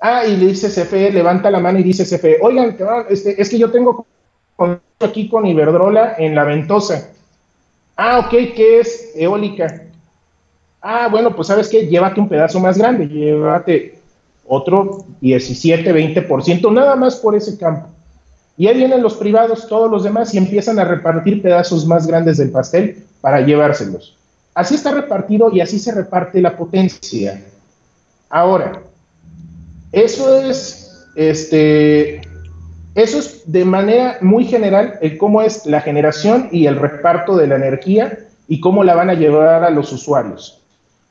Ah, 0.00 0.24
y 0.26 0.36
le 0.36 0.46
dice 0.46 0.68
CFE, 0.68 1.12
levanta 1.12 1.50
la 1.50 1.60
mano 1.60 1.78
y 1.78 1.82
dice 1.82 2.04
CFE, 2.04 2.38
oigan, 2.40 2.76
este, 3.08 3.40
es 3.40 3.48
que 3.48 3.58
yo 3.58 3.70
tengo 3.70 4.06
aquí 4.98 5.28
con 5.28 5.46
Iberdrola 5.46 6.16
en 6.18 6.34
la 6.34 6.44
ventosa. 6.44 7.12
Ah, 7.96 8.18
ok, 8.20 8.30
¿qué 8.30 8.80
es 8.80 9.12
eólica? 9.14 9.89
Ah, 10.82 11.08
bueno, 11.10 11.34
pues 11.34 11.48
sabes 11.48 11.68
qué, 11.68 11.86
llévate 11.86 12.20
un 12.20 12.28
pedazo 12.28 12.58
más 12.58 12.78
grande, 12.78 13.06
llévate 13.06 13.98
otro 14.46 15.04
17, 15.20 15.94
20%, 15.94 16.72
nada 16.72 16.96
más 16.96 17.16
por 17.16 17.36
ese 17.36 17.58
campo. 17.58 17.88
Y 18.56 18.66
ahí 18.66 18.76
vienen 18.76 19.02
los 19.02 19.14
privados, 19.14 19.68
todos 19.68 19.90
los 19.90 20.04
demás, 20.04 20.34
y 20.34 20.38
empiezan 20.38 20.78
a 20.78 20.84
repartir 20.84 21.40
pedazos 21.40 21.86
más 21.86 22.06
grandes 22.06 22.38
del 22.38 22.50
pastel 22.50 23.04
para 23.20 23.40
llevárselos. 23.40 24.16
Así 24.54 24.74
está 24.74 24.92
repartido 24.92 25.50
y 25.52 25.60
así 25.60 25.78
se 25.78 25.94
reparte 25.94 26.40
la 26.40 26.56
potencia. 26.56 27.42
Ahora, 28.28 28.82
eso 29.92 30.42
es, 30.42 31.06
este, 31.14 32.20
eso 32.94 33.18
es 33.18 33.50
de 33.50 33.64
manera 33.64 34.18
muy 34.20 34.44
general 34.44 34.98
el 35.00 35.16
cómo 35.16 35.42
es 35.42 35.66
la 35.66 35.80
generación 35.80 36.48
y 36.52 36.66
el 36.66 36.76
reparto 36.76 37.36
de 37.36 37.46
la 37.46 37.56
energía 37.56 38.18
y 38.48 38.60
cómo 38.60 38.84
la 38.84 38.94
van 38.94 39.10
a 39.10 39.14
llevar 39.14 39.64
a 39.64 39.70
los 39.70 39.92
usuarios. 39.92 40.59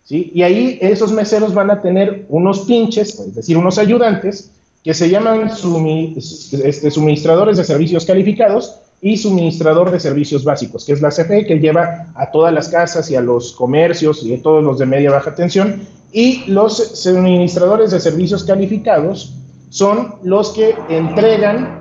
¿Sí? 0.03 0.31
Y 0.33 0.43
ahí 0.43 0.77
esos 0.81 1.11
meseros 1.11 1.53
van 1.53 1.71
a 1.71 1.81
tener 1.81 2.25
unos 2.29 2.61
pinches, 2.61 3.19
es 3.19 3.35
decir, 3.35 3.57
unos 3.57 3.77
ayudantes, 3.77 4.51
que 4.83 4.93
se 4.93 5.09
llaman 5.09 5.49
este, 5.49 6.91
suministradores 6.91 7.57
de 7.57 7.63
servicios 7.63 8.05
calificados 8.05 8.79
y 9.01 9.17
suministrador 9.17 9.91
de 9.91 9.99
servicios 9.99 10.43
básicos, 10.43 10.85
que 10.85 10.93
es 10.93 11.01
la 11.01 11.09
CFE, 11.09 11.45
que 11.45 11.59
lleva 11.59 12.07
a 12.15 12.31
todas 12.31 12.53
las 12.53 12.69
casas 12.69 13.09
y 13.11 13.15
a 13.15 13.21
los 13.21 13.53
comercios 13.53 14.23
y 14.23 14.33
a 14.33 14.41
todos 14.41 14.63
los 14.63 14.79
de 14.79 14.85
media 14.85 15.11
baja 15.11 15.35
tensión. 15.35 15.87
Y 16.11 16.45
los 16.47 16.77
suministradores 16.77 17.91
de 17.91 17.99
servicios 17.99 18.43
calificados 18.43 19.35
son 19.69 20.15
los 20.23 20.51
que 20.51 20.75
entregan 20.89 21.79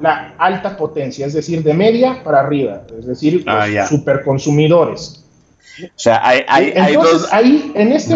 la 0.00 0.34
alta 0.38 0.76
potencia, 0.76 1.26
es 1.26 1.32
decir, 1.32 1.62
de 1.62 1.74
media 1.74 2.22
para 2.24 2.40
arriba, 2.40 2.82
es 2.98 3.06
decir, 3.06 3.44
los 3.44 3.46
ah, 3.46 3.86
superconsumidores. 3.88 5.23
O 5.82 5.88
sea, 5.96 6.26
hay, 6.26 6.44
hay, 6.48 6.72
Entonces, 6.74 7.28
ahí, 7.32 7.72
en 7.74 7.92
este... 7.92 8.14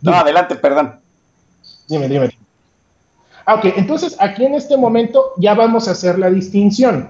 No, 0.00 0.12
adelante, 0.12 0.54
perdón. 0.56 1.00
Dime, 1.88 2.08
dime. 2.08 2.30
Ah, 3.44 3.54
ok, 3.54 3.64
entonces 3.76 4.16
aquí 4.20 4.44
en 4.44 4.54
este 4.54 4.76
momento 4.76 5.32
ya 5.38 5.54
vamos 5.54 5.88
a 5.88 5.92
hacer 5.92 6.18
la 6.18 6.30
distinción. 6.30 7.08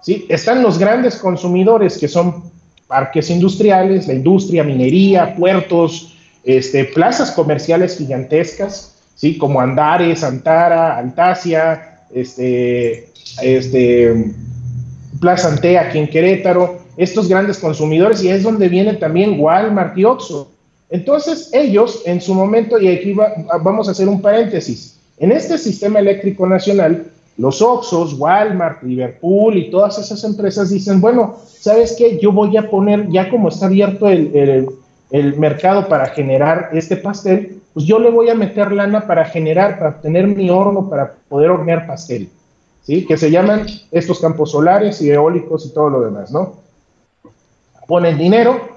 ¿sí? 0.00 0.26
Están 0.28 0.62
los 0.62 0.78
grandes 0.78 1.16
consumidores 1.16 1.98
que 1.98 2.08
son 2.08 2.52
parques 2.86 3.30
industriales, 3.30 4.06
la 4.06 4.14
industria, 4.14 4.62
minería, 4.62 5.34
puertos, 5.34 6.16
este, 6.44 6.84
plazas 6.84 7.30
comerciales 7.32 7.98
gigantescas, 7.98 8.96
¿sí? 9.14 9.38
como 9.38 9.60
Andares, 9.60 10.22
Antara, 10.22 10.98
Altasia, 10.98 12.02
este, 12.12 13.08
este, 13.42 14.34
Plaza 15.20 15.48
Antea 15.48 15.88
aquí 15.88 15.98
en 15.98 16.08
Querétaro, 16.08 16.81
estos 16.96 17.28
grandes 17.28 17.58
consumidores, 17.58 18.22
y 18.22 18.28
es 18.28 18.42
donde 18.42 18.68
viene 18.68 18.94
también 18.94 19.40
Walmart 19.40 19.96
y 19.96 20.04
Oxxo. 20.04 20.50
Entonces, 20.90 21.50
ellos 21.52 22.02
en 22.04 22.20
su 22.20 22.34
momento, 22.34 22.78
y 22.78 22.88
aquí 22.88 23.14
vamos 23.62 23.88
a 23.88 23.92
hacer 23.92 24.08
un 24.08 24.20
paréntesis, 24.20 24.98
en 25.18 25.32
este 25.32 25.56
sistema 25.56 26.00
eléctrico 26.00 26.46
nacional, 26.46 27.06
los 27.38 27.62
Oxos, 27.62 28.18
Walmart, 28.18 28.82
Liverpool 28.82 29.56
y 29.56 29.70
todas 29.70 29.98
esas 29.98 30.22
empresas 30.24 30.70
dicen, 30.70 31.00
bueno, 31.00 31.36
¿sabes 31.46 31.94
qué? 31.96 32.18
Yo 32.20 32.30
voy 32.30 32.56
a 32.56 32.68
poner, 32.68 33.08
ya 33.08 33.30
como 33.30 33.48
está 33.48 33.66
abierto 33.66 34.08
el, 34.08 34.68
el 35.10 35.38
mercado 35.38 35.88
para 35.88 36.06
generar 36.08 36.70
este 36.72 36.96
pastel, 36.96 37.60
pues 37.72 37.86
yo 37.86 37.98
le 37.98 38.10
voy 38.10 38.28
a 38.28 38.34
meter 38.34 38.72
lana 38.72 39.06
para 39.06 39.24
generar, 39.24 39.78
para 39.78 40.00
tener 40.00 40.26
mi 40.26 40.50
horno, 40.50 40.90
para 40.90 41.14
poder 41.28 41.50
hornear 41.50 41.86
pastel, 41.86 42.28
¿sí? 42.82 43.06
Que 43.06 43.16
se 43.16 43.30
llaman 43.30 43.66
estos 43.90 44.20
campos 44.20 44.50
solares 44.50 45.00
y 45.00 45.10
eólicos 45.10 45.66
y 45.66 45.72
todo 45.72 45.88
lo 45.88 46.00
demás, 46.02 46.30
¿no? 46.30 46.61
Ponen 47.92 48.16
dinero, 48.16 48.70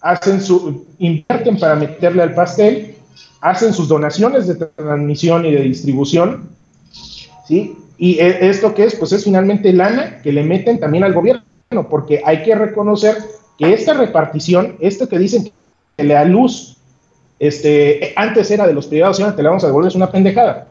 hacen 0.00 0.40
su, 0.40 0.86
invierten 1.00 1.58
para 1.58 1.74
meterle 1.74 2.22
al 2.22 2.34
pastel, 2.34 2.94
hacen 3.40 3.74
sus 3.74 3.88
donaciones 3.88 4.46
de 4.46 4.54
transmisión 4.54 5.44
y 5.44 5.50
de 5.50 5.62
distribución, 5.62 6.50
¿sí? 7.48 7.76
Y 7.98 8.20
e, 8.20 8.48
esto 8.48 8.72
que 8.72 8.84
es, 8.84 8.94
pues 8.94 9.10
es 9.10 9.24
finalmente 9.24 9.72
lana 9.72 10.22
que 10.22 10.30
le 10.30 10.44
meten 10.44 10.78
también 10.78 11.02
al 11.02 11.14
gobierno, 11.14 11.42
porque 11.90 12.22
hay 12.24 12.44
que 12.44 12.54
reconocer 12.54 13.16
que 13.58 13.72
esta 13.72 13.94
repartición, 13.94 14.76
esto 14.78 15.08
que 15.08 15.18
dicen 15.18 15.50
que 15.96 16.04
le 16.04 16.14
da 16.14 16.24
luz, 16.24 16.76
este, 17.40 18.12
antes 18.14 18.52
era 18.52 18.68
de 18.68 18.72
los 18.72 18.86
privados 18.86 19.18
y 19.18 19.24
ahora 19.24 19.34
te 19.34 19.42
la 19.42 19.48
vamos 19.48 19.64
a 19.64 19.66
devolver, 19.66 19.88
es 19.88 19.96
una 19.96 20.12
pendejada. 20.12 20.68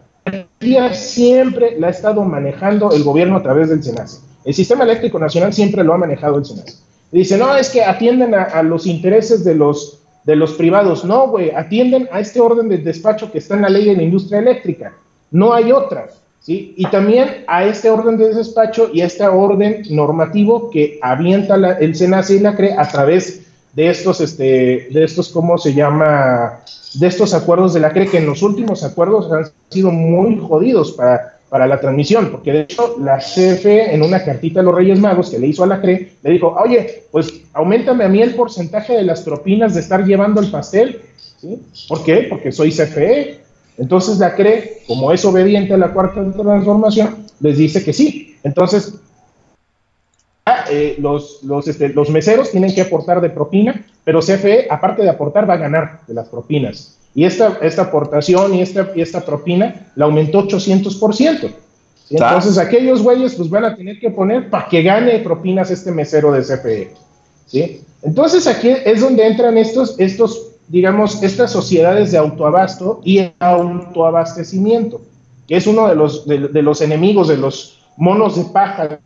Siempre 0.93 1.77
la 1.77 1.87
ha 1.87 1.91
estado 1.91 2.23
manejando 2.23 2.93
el 2.93 3.03
gobierno 3.03 3.35
a 3.35 3.43
través 3.43 3.67
del 3.67 3.83
SENACE. 3.83 4.21
El 4.45 4.53
sistema 4.53 4.85
eléctrico 4.85 5.19
nacional 5.19 5.51
siempre 5.51 5.83
lo 5.83 5.93
ha 5.93 5.97
manejado 5.97 6.37
el 6.37 6.45
SENACE. 6.45 6.87
Dice, 7.11 7.37
no, 7.37 7.55
es 7.55 7.69
que 7.69 7.83
atienden 7.83 8.35
a, 8.35 8.61
los 8.61 8.85
intereses 8.85 9.43
de 9.43 9.55
los, 9.55 9.99
de 10.25 10.35
los 10.35 10.53
privados. 10.53 11.03
No, 11.03 11.27
güey, 11.27 11.51
atienden 11.51 12.07
a 12.11 12.19
este 12.19 12.39
orden 12.39 12.69
de 12.69 12.77
despacho 12.77 13.31
que 13.31 13.39
está 13.39 13.55
en 13.55 13.63
la 13.63 13.69
ley 13.69 13.85
de 13.85 13.95
la 13.95 14.03
industria 14.03 14.39
eléctrica. 14.39 14.93
No 15.31 15.53
hay 15.53 15.71
otra. 15.71 16.07
¿sí? 16.39 16.73
Y 16.77 16.85
también 16.87 17.43
a 17.47 17.65
este 17.65 17.89
orden 17.89 18.17
de 18.17 18.33
despacho 18.33 18.89
y 18.93 19.01
a 19.01 19.07
este 19.07 19.27
orden 19.27 19.83
normativo 19.89 20.69
que 20.69 20.99
avienta 21.01 21.55
el 21.79 21.95
SENACE 21.95 22.35
y 22.35 22.39
la 22.39 22.55
CRE 22.55 22.73
a 22.73 22.87
través 22.87 23.41
de 23.73 23.89
estos, 23.89 24.21
este, 24.21 24.87
de 24.91 25.03
estos, 25.03 25.29
¿cómo 25.29 25.57
se 25.57 25.73
llama? 25.73 26.59
De 26.95 27.07
estos 27.07 27.33
acuerdos 27.33 27.73
de 27.73 27.79
la 27.79 27.91
CRE, 27.91 28.07
que 28.07 28.17
en 28.17 28.25
los 28.25 28.43
últimos 28.43 28.83
acuerdos 28.83 29.31
han 29.31 29.45
sido 29.69 29.91
muy 29.91 30.39
jodidos 30.39 30.91
para, 30.91 31.38
para 31.49 31.67
la 31.67 31.79
transmisión, 31.79 32.29
porque 32.31 32.53
de 32.53 32.61
hecho 32.61 32.95
la 32.99 33.17
CFE 33.17 33.93
en 33.93 34.03
una 34.03 34.23
cartita 34.23 34.59
a 34.59 34.63
los 34.63 34.75
Reyes 34.75 34.99
Magos 34.99 35.31
que 35.31 35.39
le 35.39 35.47
hizo 35.47 35.63
a 35.63 35.67
la 35.67 35.81
CRE, 35.81 36.13
le 36.21 36.31
dijo, 36.31 36.55
oye, 36.63 37.03
pues 37.11 37.41
aumentame 37.53 38.03
a 38.03 38.09
mí 38.09 38.21
el 38.21 38.35
porcentaje 38.35 38.93
de 38.93 39.03
las 39.03 39.21
propinas 39.21 39.73
de 39.73 39.81
estar 39.81 40.05
llevando 40.05 40.41
el 40.41 40.51
pastel, 40.51 41.01
¿sí? 41.41 41.59
¿Por 41.87 42.03
qué? 42.03 42.27
Porque 42.29 42.51
soy 42.51 42.71
CFE. 42.71 43.39
Entonces 43.77 44.19
la 44.19 44.35
CRE, 44.35 44.83
como 44.87 45.11
es 45.11 45.25
obediente 45.25 45.73
a 45.73 45.77
la 45.77 45.91
cuarta 45.91 46.21
transformación, 46.31 47.25
les 47.39 47.57
dice 47.57 47.83
que 47.83 47.93
sí. 47.93 48.37
Entonces, 48.43 48.93
eh, 50.69 50.97
los, 50.99 51.41
los, 51.43 51.67
este, 51.67 51.89
los 51.89 52.09
meseros 52.09 52.51
tienen 52.51 52.75
que 52.75 52.81
aportar 52.81 53.21
de 53.21 53.29
propina, 53.29 53.85
pero 54.03 54.19
CFE, 54.19 54.67
aparte 54.69 55.01
de 55.01 55.09
aportar, 55.09 55.49
va 55.49 55.55
a 55.55 55.57
ganar 55.57 56.01
de 56.07 56.13
las 56.13 56.29
propinas. 56.29 56.98
Y 57.15 57.25
esta, 57.25 57.57
esta 57.61 57.83
aportación 57.83 58.53
y 58.55 58.61
esta, 58.61 58.91
y 58.95 59.01
esta 59.01 59.21
propina 59.25 59.91
la 59.95 60.05
aumentó 60.05 60.47
800%. 60.47 61.51
Entonces 62.11 62.57
aquellos 62.57 63.01
güeyes 63.01 63.35
pues 63.35 63.49
van 63.49 63.65
a 63.65 63.75
tener 63.75 63.99
que 63.99 64.09
poner 64.09 64.49
para 64.49 64.67
que 64.67 64.81
gane 64.81 65.19
propinas 65.19 65.69
este 65.69 65.91
mesero 65.91 66.31
de 66.31 66.41
CFE. 66.41 66.93
¿sí? 67.45 67.81
Entonces 68.01 68.47
aquí 68.47 68.69
es 68.69 69.01
donde 69.01 69.27
entran 69.27 69.57
estos, 69.57 69.99
estos, 69.99 70.51
digamos, 70.67 71.21
estas 71.21 71.51
sociedades 71.51 72.11
de 72.11 72.17
autoabasto 72.17 73.01
y 73.03 73.31
autoabastecimiento, 73.39 75.01
que 75.47 75.57
es 75.57 75.67
uno 75.67 75.87
de 75.87 75.95
los, 75.95 76.27
de 76.27 76.61
los 76.61 76.81
enemigos 76.81 77.27
de 77.27 77.37
los 77.37 77.79
monos 77.97 78.37
de 78.37 78.45
paja 78.45 78.99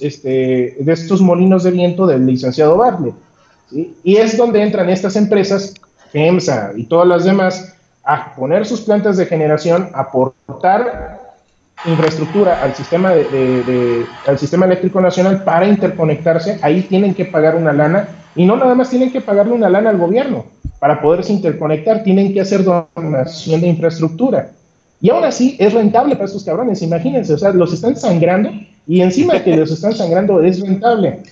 este, 0.00 0.76
de 0.78 0.92
estos 0.92 1.20
molinos 1.20 1.64
de 1.64 1.70
viento 1.70 2.06
del 2.06 2.26
licenciado 2.26 2.76
Bartlett. 2.76 3.14
Y 4.02 4.16
es 4.16 4.36
donde 4.36 4.62
entran 4.62 4.90
estas 4.90 5.14
empresas, 5.16 5.74
FEMSA 6.12 6.72
y 6.76 6.84
todas 6.84 7.06
las 7.06 7.24
demás, 7.24 7.74
a 8.04 8.34
poner 8.34 8.66
sus 8.66 8.80
plantas 8.82 9.16
de 9.16 9.26
generación, 9.26 9.90
aportar 9.94 11.20
infraestructura 11.86 12.62
al 12.62 12.74
sistema, 12.74 13.10
de, 13.10 14.04
al 14.26 14.38
sistema 14.38 14.66
eléctrico 14.66 15.00
nacional 15.00 15.42
para 15.44 15.66
interconectarse, 15.66 16.58
ahí 16.62 16.82
tienen 16.82 17.14
que 17.14 17.24
pagar 17.24 17.56
una 17.56 17.72
lana 17.72 18.08
y 18.34 18.44
no 18.44 18.56
nada 18.56 18.74
más 18.74 18.90
tienen 18.90 19.12
que 19.12 19.20
pagarle 19.20 19.52
una 19.52 19.68
lana 19.68 19.90
al 19.90 19.98
gobierno. 19.98 20.46
Para 20.78 21.00
poderse 21.00 21.32
interconectar 21.32 22.02
tienen 22.02 22.32
que 22.32 22.40
hacer 22.40 22.64
donación 22.64 23.60
de 23.60 23.68
infraestructura. 23.68 24.50
Y 25.02 25.10
aún 25.10 25.24
así 25.24 25.56
es 25.58 25.72
rentable 25.72 26.14
para 26.14 26.26
estos 26.26 26.44
cabrones, 26.44 26.82
imagínense, 26.82 27.32
o 27.32 27.38
sea, 27.38 27.50
los 27.52 27.72
están 27.72 27.96
sangrando 27.96 28.50
y 28.86 29.00
encima 29.00 29.34
de 29.34 29.42
que 29.42 29.56
los 29.56 29.70
están 29.70 29.94
sangrando 29.94 30.42
es 30.42 30.60
rentable. 30.60 31.22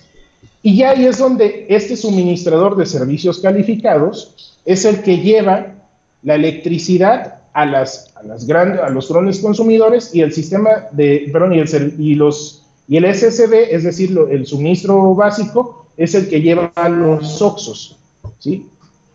Y 0.61 0.77
ya 0.77 0.91
ahí 0.91 1.05
es 1.05 1.17
donde 1.17 1.65
este 1.69 1.95
suministrador 1.95 2.75
de 2.75 2.85
servicios 2.85 3.39
calificados 3.39 4.59
es 4.65 4.85
el 4.85 5.01
que 5.01 5.17
lleva 5.17 5.75
la 6.23 6.35
electricidad 6.35 7.41
a, 7.53 7.65
las, 7.65 8.13
a, 8.15 8.23
las 8.23 8.45
grandes, 8.45 8.81
a 8.81 8.89
los 8.89 9.11
grandes 9.11 9.39
consumidores 9.39 10.13
y 10.13 10.21
el 10.21 10.33
sistema 10.33 10.87
de, 10.91 11.29
perdón, 11.31 11.53
y 11.53 11.59
el, 11.59 11.95
y 11.97 12.15
los, 12.15 12.65
y 12.87 12.97
el 12.97 13.05
SSB, 13.13 13.53
es 13.71 13.83
decir, 13.83 14.17
el 14.29 14.45
suministro 14.45 15.15
básico, 15.15 15.87
es 15.95 16.13
el 16.15 16.29
que 16.29 16.41
lleva 16.41 16.71
a 16.75 16.89
los 16.89 17.41
OXOS, 17.41 17.97
¿sí? 18.39 18.69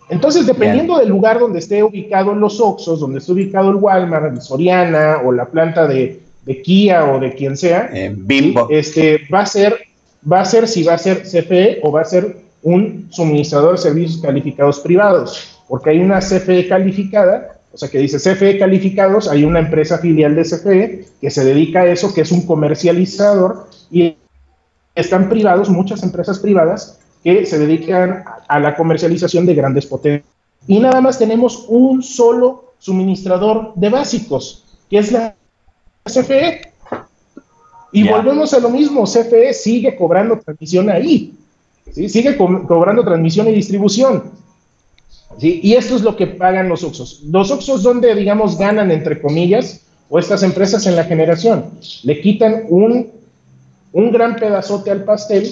Entonces, 0.09 0.47
dependiendo 0.47 0.99
del 0.99 1.09
lugar 1.09 1.39
donde 1.41 1.59
esté 1.59 1.83
ubicado 1.83 2.35
los 2.35 2.61
Oxos, 2.61 3.01
donde 3.01 3.19
esté 3.19 3.33
ubicado 3.33 3.71
el 3.71 3.77
Walmart, 3.77 4.33
el 4.33 4.43
Soriana 4.43 5.23
o 5.25 5.33
la 5.33 5.47
planta 5.47 5.87
de, 5.87 6.21
de 6.45 6.63
Kia 6.63 7.11
o 7.11 7.19
de 7.19 7.35
quien 7.35 7.57
sea, 7.57 7.91
eh, 7.93 8.13
Bimbo. 8.15 8.69
Este, 8.71 9.23
va 9.33 9.41
a 9.41 9.47
ser, 9.47 9.79
va 10.31 10.41
a 10.41 10.45
ser 10.45 10.69
si 10.69 10.83
va 10.83 10.95
a 10.95 10.99
ser 10.99 11.23
CFE 11.23 11.81
o 11.83 11.93
va 11.93 12.03
a 12.03 12.05
ser 12.05 12.45
un 12.63 13.09
suministrador 13.11 13.73
de 13.73 13.83
servicios 13.83 14.21
calificados 14.21 14.81
privados, 14.81 15.63
porque 15.69 15.91
hay 15.91 15.99
una 15.99 16.21
CFE 16.21 16.67
calificada, 16.69 17.59
o 17.73 17.77
sea 17.77 17.89
que 17.89 17.99
dice 17.99 18.19
CFE 18.19 18.59
calificados, 18.59 19.29
hay 19.29 19.45
una 19.45 19.59
empresa 19.59 19.99
filial 19.99 20.35
de 20.35 20.43
CFE 20.43 21.05
que 21.21 21.31
se 21.31 21.45
dedica 21.45 21.81
a 21.81 21.87
eso, 21.87 22.15
que 22.15 22.23
es 22.23 22.33
un 22.33 22.47
comercializador 22.47 23.69
y 23.91 24.17
están 24.95 25.29
privados, 25.29 25.69
muchas 25.69 26.03
empresas 26.03 26.39
privadas 26.39 27.01
que 27.23 27.47
se 27.47 27.59
dedican 27.59 28.25
a 28.49 28.61
la 28.61 28.77
comercialización 28.77 29.47
de 29.47 29.55
grandes 29.55 29.87
potencias. 29.87 30.31
Y 30.67 30.79
nada 30.79 31.01
más 31.01 31.19
tenemos 31.19 31.67
un 31.69 32.03
solo 32.03 32.75
suministrador 32.79 33.73
de 33.75 33.89
básicos, 33.89 34.65
que 34.89 34.99
es 34.99 35.13
la 35.13 35.35
CFE. 36.05 36.74
Y 37.95 38.03
volvemos 38.09 38.53
a 38.53 38.59
lo 38.59 38.71
mismo, 38.71 39.05
CFE 39.05 39.55
sigue 39.55 39.95
cobrando 39.95 40.41
transmisión 40.41 40.91
ahí, 40.91 41.33
¿sí? 41.93 42.09
sigue 42.09 42.37
cobrando 42.37 43.05
transmisión 43.05 43.47
y 43.49 43.53
distribución. 43.53 44.33
¿sí? 45.39 45.61
Y 45.63 45.75
esto 45.75 45.95
es 45.95 46.03
lo 46.03 46.17
que 46.17 46.27
pagan 46.27 46.69
los 46.69 46.83
Oxos. 46.83 47.23
Los 47.31 47.53
Oxos 47.53 47.85
donde, 47.85 48.13
digamos, 48.17 48.59
ganan, 48.59 48.91
entre 48.91 49.23
comillas, 49.23 49.83
o 50.11 50.19
estas 50.19 50.43
empresas 50.43 50.87
en 50.87 50.97
la 50.97 51.05
generación, 51.05 51.67
le 52.03 52.21
quitan 52.21 52.65
un, 52.69 53.13
un 53.93 54.11
gran 54.11 54.35
pedazote 54.37 54.91
al 54.91 55.05
pastel, 55.05 55.49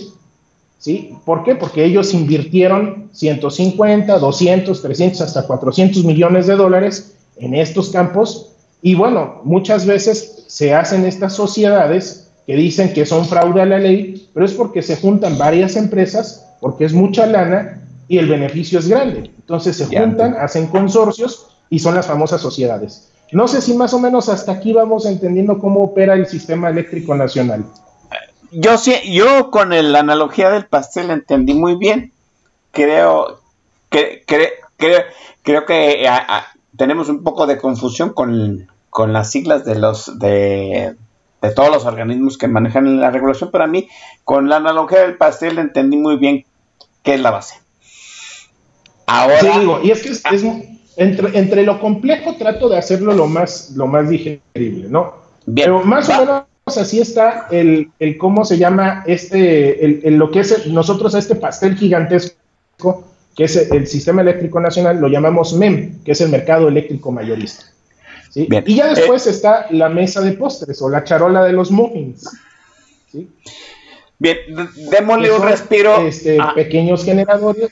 ¿sí? 0.79 1.15
¿Por 1.25 1.45
qué? 1.45 1.55
Porque 1.55 1.85
ellos 1.85 2.13
invirtieron 2.13 3.09
150, 3.13 4.19
200, 4.19 4.83
300, 4.83 5.21
hasta 5.21 5.47
400 5.47 6.05
millones 6.05 6.49
de 6.49 6.57
dólares 6.57 7.15
en 7.37 7.55
estos 7.55 7.91
campos 7.91 8.53
y 8.83 8.97
bueno, 8.97 9.41
muchas 9.45 9.87
veces 9.87 10.45
se 10.49 10.75
hacen 10.75 11.07
estas 11.07 11.35
sociedades 11.35 12.22
que 12.47 12.57
dicen 12.57 12.93
que 12.93 13.07
son 13.07 13.27
fraude 13.27 13.63
a 13.63 13.67
la 13.67 13.79
ley, 13.79 14.29
pero 14.35 14.47
es 14.47 14.53
porque 14.53 14.83
se 14.83 14.97
juntan 14.97 15.39
varias 15.39 15.77
empresas, 15.77 16.49
porque 16.61 16.85
es 16.85 16.93
mucha 16.93 17.27
lana 17.27 17.83
y 18.09 18.19
el 18.19 18.29
beneficio 18.29 18.79
es 18.79 18.89
grande. 18.89 19.31
Entonces 19.39 19.77
se 19.77 19.87
juntan, 19.87 20.35
hacen 20.35 20.67
consorcios 20.67 21.57
y 21.71 21.79
son 21.79 21.95
las 21.95 22.07
famosas 22.07 22.41
sociedades. 22.41 23.11
No 23.33 23.49
sé 23.49 23.63
si 23.63 23.75
más 23.75 23.95
o 23.95 23.99
menos 23.99 24.29
hasta 24.29 24.53
aquí 24.53 24.73
vamos 24.73 25.07
entendiendo 25.07 25.59
cómo 25.59 25.81
opera 25.81 26.15
el 26.15 26.27
sistema 26.27 26.69
eléctrico 26.69 27.15
nacional. 27.15 27.65
Yo 28.51 28.77
sí, 28.77 28.95
yo 29.11 29.51
con 29.51 29.71
la 29.71 30.01
analogía 30.01 30.51
del 30.51 30.67
pastel 30.67 31.11
entendí 31.11 31.55
muy 31.55 31.77
bien. 31.77 32.13
Creo 32.73 33.41
que 33.89 34.25
creo 35.43 35.67
que 35.67 36.07
tenemos 36.77 37.09
un 37.09 37.23
poco 37.23 37.47
de 37.47 37.57
confusión 37.57 38.11
con, 38.11 38.69
con 38.91 39.15
las 39.15 39.31
siglas 39.31 39.65
de 39.65 39.77
los 39.77 40.19
de, 40.19 40.95
todos 41.51 41.71
los 41.71 41.85
organismos 41.85 42.39
que 42.39 42.49
manejan 42.49 43.01
la 43.01 43.11
regulación, 43.11 43.51
pero 43.51 43.65
a 43.65 43.67
mí 43.67 43.89
con 44.25 44.49
la 44.49 44.57
analogía 44.57 45.01
del 45.01 45.17
pastel 45.17 45.59
entendí 45.59 45.97
muy 45.97 46.17
bien 46.17 46.45
qué 47.03 47.15
es 47.15 47.21
la 47.21 47.31
base. 47.31 47.57
Ahora, 49.07 49.41
sí, 49.41 49.49
digo, 49.59 49.81
y 49.83 49.91
es 49.91 50.03
que 50.03 50.11
es, 50.11 50.45
entre, 50.97 51.39
entre, 51.39 51.65
lo 51.65 51.81
complejo 51.81 52.37
trato 52.37 52.69
de 52.69 52.79
hacerlo 52.79 53.13
lo 53.13 53.27
más, 53.27 53.73
lo 53.75 53.87
más 53.87 54.09
digerible, 54.09 54.89
¿no? 54.89 55.23
pero 55.55 55.83
más 55.85 56.09
o 56.09 56.21
menos 56.21 56.45
así 56.67 57.01
está 57.01 57.49
el, 57.51 57.91
el, 57.99 58.17
cómo 58.19 58.45
se 58.45 58.59
llama 58.59 59.03
este, 59.07 59.85
el, 59.85 60.17
lo 60.17 60.31
que 60.31 60.41
es 60.41 60.67
nosotros 60.69 61.15
este 61.15 61.35
pastel 61.35 61.77
gigantesco, 61.77 63.05
que 63.35 63.45
es 63.45 63.57
el 63.57 63.87
Sistema 63.87 64.23
Eléctrico 64.23 64.61
Nacional, 64.61 65.01
lo 65.01 65.09
llamamos 65.09 65.55
MEM, 65.55 66.03
que 66.05 66.13
es 66.13 66.21
el 66.21 66.31
Mercado 66.31 66.69
Eléctrico 66.69 67.11
Mayorista. 67.11 67.65
Y 68.35 68.77
ya 68.77 68.95
después 68.95 69.27
está 69.27 69.67
la 69.71 69.89
mesa 69.89 70.21
de 70.21 70.33
postres 70.33 70.81
o 70.81 70.89
la 70.89 71.05
charola 71.05 71.45
de 71.45 71.53
los 71.53 71.71
muffins. 71.71 72.31
Bien, 74.19 74.37
démosle 74.91 75.33
un 75.33 75.43
respiro. 75.43 76.07
Este, 76.07 76.39
ah. 76.41 76.53
Pequeños 76.55 77.05
generadores. 77.05 77.71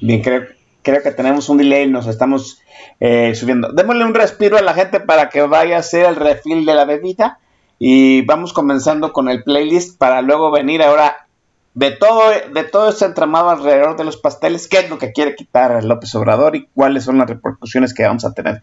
Bien, 0.00 0.22
creo, 0.22 0.46
creo 0.82 1.02
que 1.02 1.10
tenemos 1.12 1.48
un 1.48 1.58
delay, 1.58 1.88
nos 1.88 2.06
estamos 2.06 2.60
eh, 3.00 3.34
subiendo. 3.34 3.72
Démosle 3.72 4.04
un 4.04 4.14
respiro 4.14 4.56
a 4.56 4.62
la 4.62 4.74
gente 4.74 5.00
para 5.00 5.28
que 5.28 5.42
vaya 5.42 5.76
a 5.76 5.80
hacer 5.80 6.06
el 6.06 6.16
refil 6.16 6.64
de 6.64 6.74
la 6.74 6.84
bebida. 6.84 7.38
Y 7.78 8.22
vamos 8.22 8.52
comenzando 8.52 9.12
con 9.12 9.28
el 9.28 9.42
playlist 9.42 9.98
para 9.98 10.22
luego 10.22 10.52
venir 10.52 10.82
ahora 10.82 11.26
de 11.74 11.90
todo, 11.92 12.22
de 12.52 12.64
todo 12.64 12.90
este 12.90 13.06
entramado 13.06 13.50
alrededor 13.50 13.96
de 13.96 14.04
los 14.04 14.16
pasteles, 14.16 14.68
qué 14.68 14.80
es 14.80 14.90
lo 14.90 14.98
que 14.98 15.12
quiere 15.12 15.34
quitar 15.34 15.82
López 15.84 16.14
Obrador 16.14 16.54
y 16.54 16.66
cuáles 16.74 17.04
son 17.04 17.18
las 17.18 17.28
repercusiones 17.28 17.94
que 17.94 18.04
vamos 18.04 18.24
a 18.24 18.34
tener. 18.34 18.62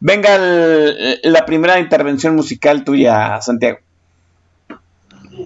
Venga 0.00 0.38
la 0.38 1.44
primera 1.44 1.78
intervención 1.78 2.34
musical 2.34 2.84
tuya, 2.84 3.40
Santiago. 3.40 3.78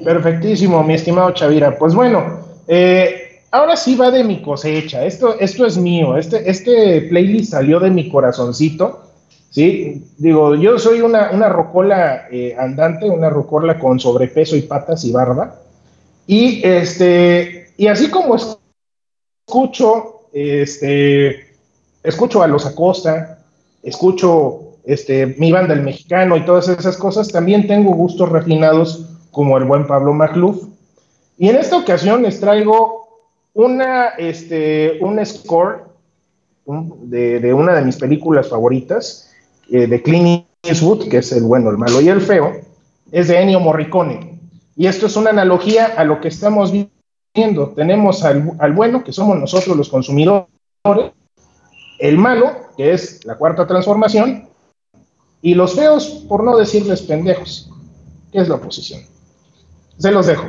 Perfectísimo, 0.04 0.82
mi 0.84 0.94
estimado 0.94 1.32
Chavira. 1.32 1.76
Pues 1.76 1.94
bueno, 1.94 2.40
eh, 2.68 3.42
ahora 3.50 3.76
sí 3.76 3.96
va 3.96 4.10
de 4.10 4.22
mi 4.22 4.40
cosecha. 4.40 5.04
Esto, 5.04 5.38
esto 5.40 5.66
es 5.66 5.76
mío. 5.78 6.16
Este, 6.16 6.48
este 6.48 7.02
playlist 7.02 7.52
salió 7.52 7.80
de 7.80 7.90
mi 7.90 8.08
corazoncito. 8.08 9.02
Sí, 9.50 10.06
digo, 10.16 10.54
yo 10.54 10.78
soy 10.78 11.00
una, 11.00 11.32
una 11.32 11.48
rocola 11.48 12.28
eh, 12.30 12.54
andante, 12.56 13.10
una 13.10 13.28
rocola 13.30 13.80
con 13.80 13.98
sobrepeso 13.98 14.54
y 14.54 14.62
patas 14.62 15.04
y 15.04 15.10
barba. 15.10 15.56
Y, 16.30 16.64
este, 16.64 17.72
y 17.76 17.88
así 17.88 18.08
como 18.08 18.36
escucho, 19.48 20.28
este, 20.32 21.56
escucho 22.04 22.40
a 22.40 22.46
los 22.46 22.66
Acosta, 22.66 23.42
escucho 23.82 24.76
este, 24.84 25.34
mi 25.38 25.50
banda 25.50 25.74
el 25.74 25.82
mexicano 25.82 26.36
y 26.36 26.44
todas 26.44 26.68
esas 26.68 26.96
cosas, 26.96 27.32
también 27.32 27.66
tengo 27.66 27.94
gustos 27.94 28.28
refinados 28.28 29.06
como 29.32 29.58
el 29.58 29.64
buen 29.64 29.88
Pablo 29.88 30.12
Macluf. 30.12 30.62
Y 31.36 31.48
en 31.48 31.56
esta 31.56 31.78
ocasión 31.78 32.22
les 32.22 32.38
traigo 32.38 33.08
una, 33.52 34.10
este, 34.10 34.98
un 35.00 35.26
score 35.26 35.82
de, 36.64 37.52
una 37.52 37.74
de 37.74 37.84
mis 37.84 37.96
películas 37.96 38.48
favoritas, 38.48 39.32
eh, 39.68 39.88
de 39.88 40.00
Clint 40.00 40.46
Eastwood, 40.62 41.08
que 41.08 41.16
es 41.18 41.32
el 41.32 41.42
bueno, 41.42 41.70
el 41.70 41.76
malo 41.76 42.00
y 42.00 42.08
el 42.08 42.20
feo, 42.20 42.52
es 43.10 43.26
de 43.26 43.40
Ennio 43.40 43.58
Morricone. 43.58 44.29
Y 44.80 44.86
esto 44.86 45.08
es 45.08 45.16
una 45.16 45.28
analogía 45.28 45.92
a 45.94 46.04
lo 46.04 46.22
que 46.22 46.28
estamos 46.28 46.72
viendo. 46.72 47.68
Tenemos 47.76 48.24
al, 48.24 48.72
bueno, 48.72 49.04
que 49.04 49.12
somos 49.12 49.38
nosotros 49.38 49.76
los 49.76 49.90
consumidores, 49.90 50.48
el 51.98 52.16
malo, 52.16 52.70
que 52.78 52.94
es 52.94 53.22
la 53.26 53.36
cuarta 53.36 53.66
transformación, 53.66 54.48
y 55.42 55.52
los 55.52 55.74
feos, 55.74 56.24
por 56.26 56.42
no 56.44 56.56
decirles 56.56 57.02
pendejos, 57.02 57.70
que 58.32 58.38
es 58.38 58.48
la 58.48 58.54
oposición. 58.54 59.02
Se 59.98 60.10
los 60.10 60.24
dejo. 60.24 60.46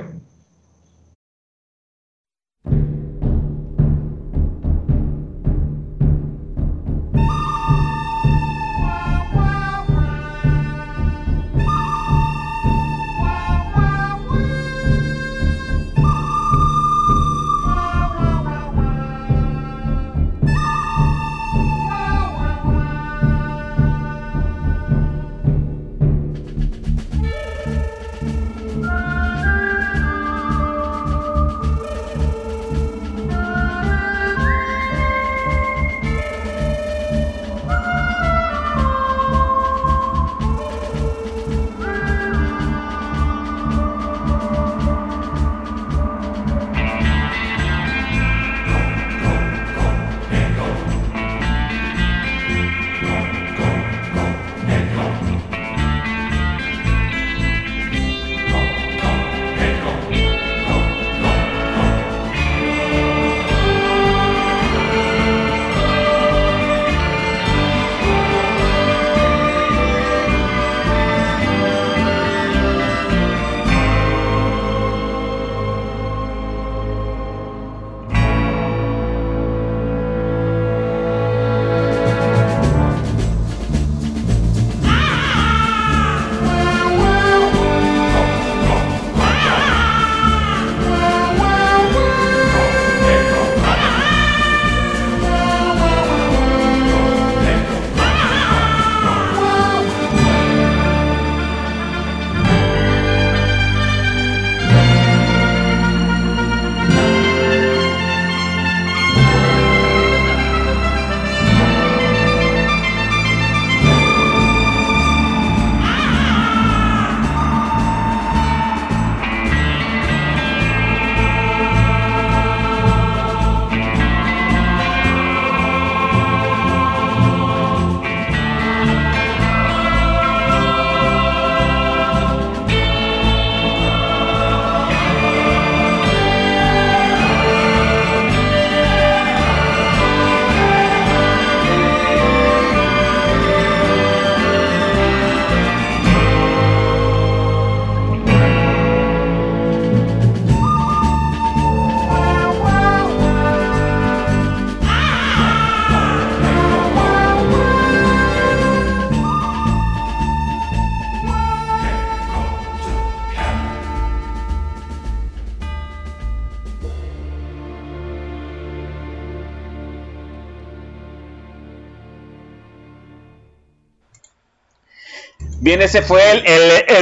Bien, 175.71 175.83
ese 175.83 176.01
fue 176.01 176.19
el, 176.33 176.43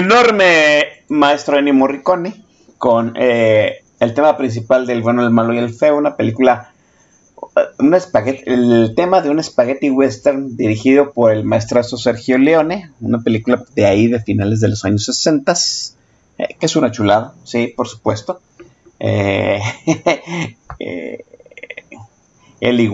enorme 0.03 0.83
maestro 1.07 1.57
Ennio 1.57 1.73
Morricone 1.73 2.45
con 2.77 3.13
eh, 3.19 3.81
el 3.99 4.13
tema 4.13 4.37
principal 4.37 4.85
del 4.85 5.01
bueno, 5.01 5.23
el 5.23 5.31
malo 5.31 5.55
y 5.55 5.57
el 5.57 5.73
feo, 5.73 5.97
una 5.97 6.15
película, 6.15 6.71
un 7.79 7.97
el 8.45 8.93
tema 8.95 9.21
de 9.21 9.31
un 9.31 9.43
spaghetti 9.43 9.89
western 9.89 10.55
dirigido 10.55 11.13
por 11.13 11.31
el 11.31 11.45
maestrazo 11.45 11.97
Sergio 11.97 12.37
Leone, 12.37 12.91
una 13.01 13.23
película 13.23 13.65
de 13.73 13.87
ahí 13.87 14.05
de 14.05 14.19
finales 14.19 14.59
de 14.59 14.67
los 14.67 14.85
años 14.85 15.03
60, 15.03 15.51
eh, 16.37 16.55
que 16.59 16.67
es 16.67 16.75
una 16.75 16.91
chulada, 16.91 17.33
sí, 17.45 17.73
por 17.75 17.87
supuesto. 17.87 18.39
Eh, 18.99 19.59
el 22.61 22.91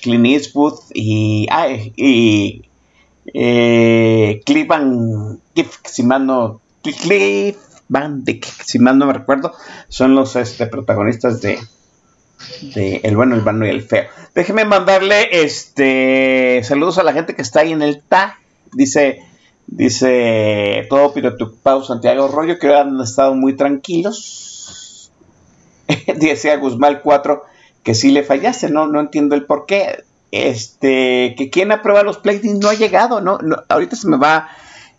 Clint 0.00 0.26
Eastwood 0.26 0.78
y, 0.94 1.48
y 1.96 2.70
eh, 3.34 4.42
Cliff 4.44 4.66
Van 4.66 5.40
si 5.84 6.02
mal 6.02 6.26
Cliff 6.82 7.56
Van 7.88 8.24
si 8.64 8.78
mal 8.78 8.98
no 8.98 9.06
me 9.06 9.12
recuerdo, 9.12 9.52
son 9.88 10.14
los 10.14 10.36
este, 10.36 10.66
protagonistas 10.66 11.40
de, 11.40 11.58
El 12.74 13.16
bueno, 13.16 13.34
el 13.34 13.42
vano 13.42 13.66
y 13.66 13.70
el 13.70 13.82
feo. 13.82 14.04
Déjeme 14.34 14.64
mandarle 14.64 15.28
este 15.44 16.62
saludos 16.64 16.98
a 16.98 17.04
la 17.04 17.12
gente 17.12 17.34
que 17.34 17.42
está 17.42 17.60
ahí 17.60 17.72
en 17.72 17.82
el 17.82 18.02
TAG. 18.02 18.34
Dice, 18.72 19.22
dice 19.66 20.86
todo 20.90 21.14
Pau 21.62 21.82
Santiago 21.84 22.28
Rollo 22.28 22.58
que 22.58 22.74
han 22.74 23.00
estado 23.00 23.34
muy 23.34 23.54
tranquilos. 23.56 25.12
Dice 26.16 26.56
Guzmán 26.56 27.00
4 27.02 27.44
que 27.84 27.94
si 27.94 28.10
le 28.10 28.24
fallaste, 28.24 28.68
no, 28.68 28.88
no 28.88 28.98
entiendo 28.98 29.36
el 29.36 29.46
por 29.46 29.64
qué 29.64 30.02
este, 30.30 31.34
que 31.36 31.50
quien 31.50 31.72
aprueba 31.72 32.02
los 32.02 32.18
playthings 32.18 32.58
no 32.58 32.68
ha 32.68 32.74
llegado, 32.74 33.20
¿no? 33.20 33.38
Ahorita 33.68 33.96
se 33.96 34.08
me 34.08 34.16
va 34.16 34.48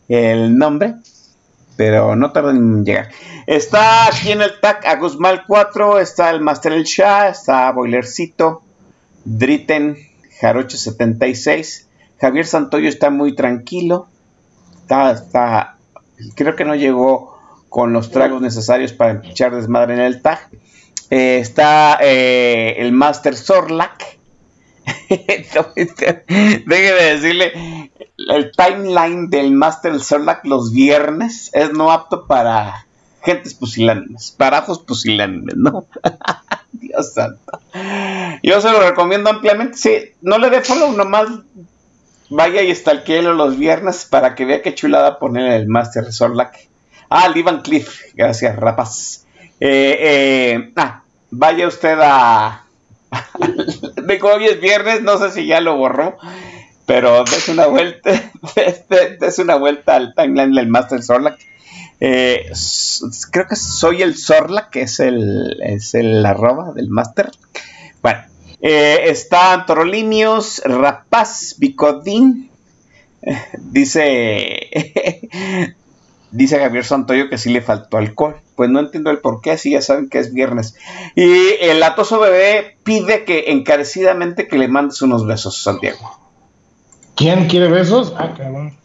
el 0.07 0.57
nombre, 0.57 0.95
pero 1.75 2.15
no 2.15 2.31
tarda 2.31 2.51
en 2.51 2.85
llegar. 2.85 3.09
Está 3.45 4.07
aquí 4.07 4.31
en 4.31 4.41
el 4.41 4.59
tag 4.59 4.85
Agusmal 4.85 5.45
4, 5.45 5.99
está 5.99 6.29
el 6.29 6.41
Master 6.41 6.73
El 6.73 6.83
Shah, 6.83 7.29
está 7.29 7.71
Boilercito, 7.71 8.61
Dritten, 9.25 9.97
Jaroche 10.39 10.77
76, 10.77 11.87
Javier 12.19 12.45
Santoyo 12.45 12.89
está 12.89 13.09
muy 13.09 13.35
tranquilo, 13.35 14.07
está, 14.81 15.11
está, 15.11 15.77
creo 16.35 16.55
que 16.55 16.65
no 16.65 16.75
llegó 16.75 17.37
con 17.69 17.93
los 17.93 18.11
tragos 18.11 18.41
necesarios 18.41 18.93
para 18.93 19.21
echar 19.23 19.55
desmadre 19.55 19.93
en 19.95 19.99
el 19.99 20.21
tag. 20.21 20.39
Eh, 21.09 21.39
está 21.39 21.99
eh, 22.01 22.75
el 22.79 22.91
Master 22.91 23.35
Sorlac, 23.35 24.16
Déjeme 26.65 27.03
decirle, 27.03 27.91
el 28.17 28.51
timeline 28.51 29.29
del 29.29 29.51
Master 29.51 29.99
Zorlac 29.99 30.45
los 30.45 30.71
viernes 30.71 31.49
es 31.53 31.73
no 31.73 31.91
apto 31.91 32.25
para 32.25 32.85
gentes 33.21 33.53
pusilánimes, 33.53 34.31
parajos 34.31 34.79
pusilánimes, 34.79 35.55
¿no? 35.57 35.85
Dios 36.71 37.13
santo. 37.13 37.59
Yo 38.43 38.61
se 38.61 38.71
lo 38.71 38.87
recomiendo 38.87 39.29
ampliamente. 39.29 39.77
Sí, 39.77 39.97
no 40.21 40.37
le 40.37 40.49
dé 40.49 40.61
follow, 40.61 40.93
nomás 40.93 41.27
vaya 42.29 42.61
y 42.61 42.73
stalkeelo 42.73 43.33
los 43.33 43.57
viernes 43.57 44.05
para 44.05 44.35
que 44.35 44.45
vea 44.45 44.61
qué 44.61 44.75
chulada 44.75 45.19
poner 45.19 45.51
el 45.51 45.67
Master 45.67 46.11
Zorlac. 46.11 46.67
Ah, 47.09 47.31
Ivan 47.33 47.61
Cliff, 47.61 48.01
gracias, 48.15 48.55
rapaz. 48.55 49.25
Eh, 49.59 49.97
eh, 49.99 50.73
ah, 50.75 51.03
vaya 51.31 51.67
usted 51.67 51.97
a. 52.01 52.63
de 53.95 54.19
es 54.45 54.61
viernes, 54.61 55.01
no 55.01 55.17
sé 55.17 55.31
si 55.31 55.45
ya 55.45 55.61
lo 55.61 55.77
borró, 55.77 56.17
pero 56.85 57.23
des 57.23 57.49
una 57.49 57.67
vuelta, 57.67 58.11
una 59.39 59.55
vuelta 59.55 59.95
al 59.95 60.13
timeline 60.15 60.53
del 60.53 60.67
Master 60.67 61.03
Zorlac. 61.03 61.39
Eh, 61.99 62.51
creo 63.31 63.47
que 63.47 63.55
soy 63.55 64.01
el 64.01 64.15
Zorlac, 64.15 64.69
que 64.69 64.81
es 64.81 64.99
el, 64.99 65.57
es 65.63 65.95
el 65.95 66.25
arroba 66.25 66.73
del 66.73 66.89
Master. 66.89 67.31
Bueno, 68.01 68.23
eh, 68.61 68.99
está 69.05 69.65
Torolimios, 69.65 70.61
Rapaz, 70.63 71.55
Bicodín. 71.57 72.51
dice 73.57 74.69
Dice 76.31 76.59
Javier 76.59 76.83
Santoyo 76.85 77.29
que 77.29 77.37
sí 77.37 77.51
le 77.51 77.61
faltó 77.61 77.97
alcohol. 77.97 78.37
Pues 78.55 78.69
no 78.69 78.79
entiendo 78.79 79.11
el 79.11 79.19
por 79.19 79.41
qué, 79.41 79.51
así 79.51 79.71
ya 79.71 79.81
saben 79.81 80.09
que 80.09 80.19
es 80.19 80.33
viernes. 80.33 80.75
Y 81.15 81.53
el 81.61 81.81
atoso 81.83 82.19
bebé 82.19 82.77
pide 82.83 83.23
que 83.23 83.45
encarecidamente 83.51 84.47
que 84.47 84.57
le 84.57 84.67
mandes 84.67 85.01
unos 85.01 85.25
besos, 85.27 85.61
Santiago. 85.61 86.19
¿Quién 87.15 87.47
quiere 87.47 87.69
besos? 87.69 88.13
Ah, 88.17 88.33
cabrón. 88.35 88.77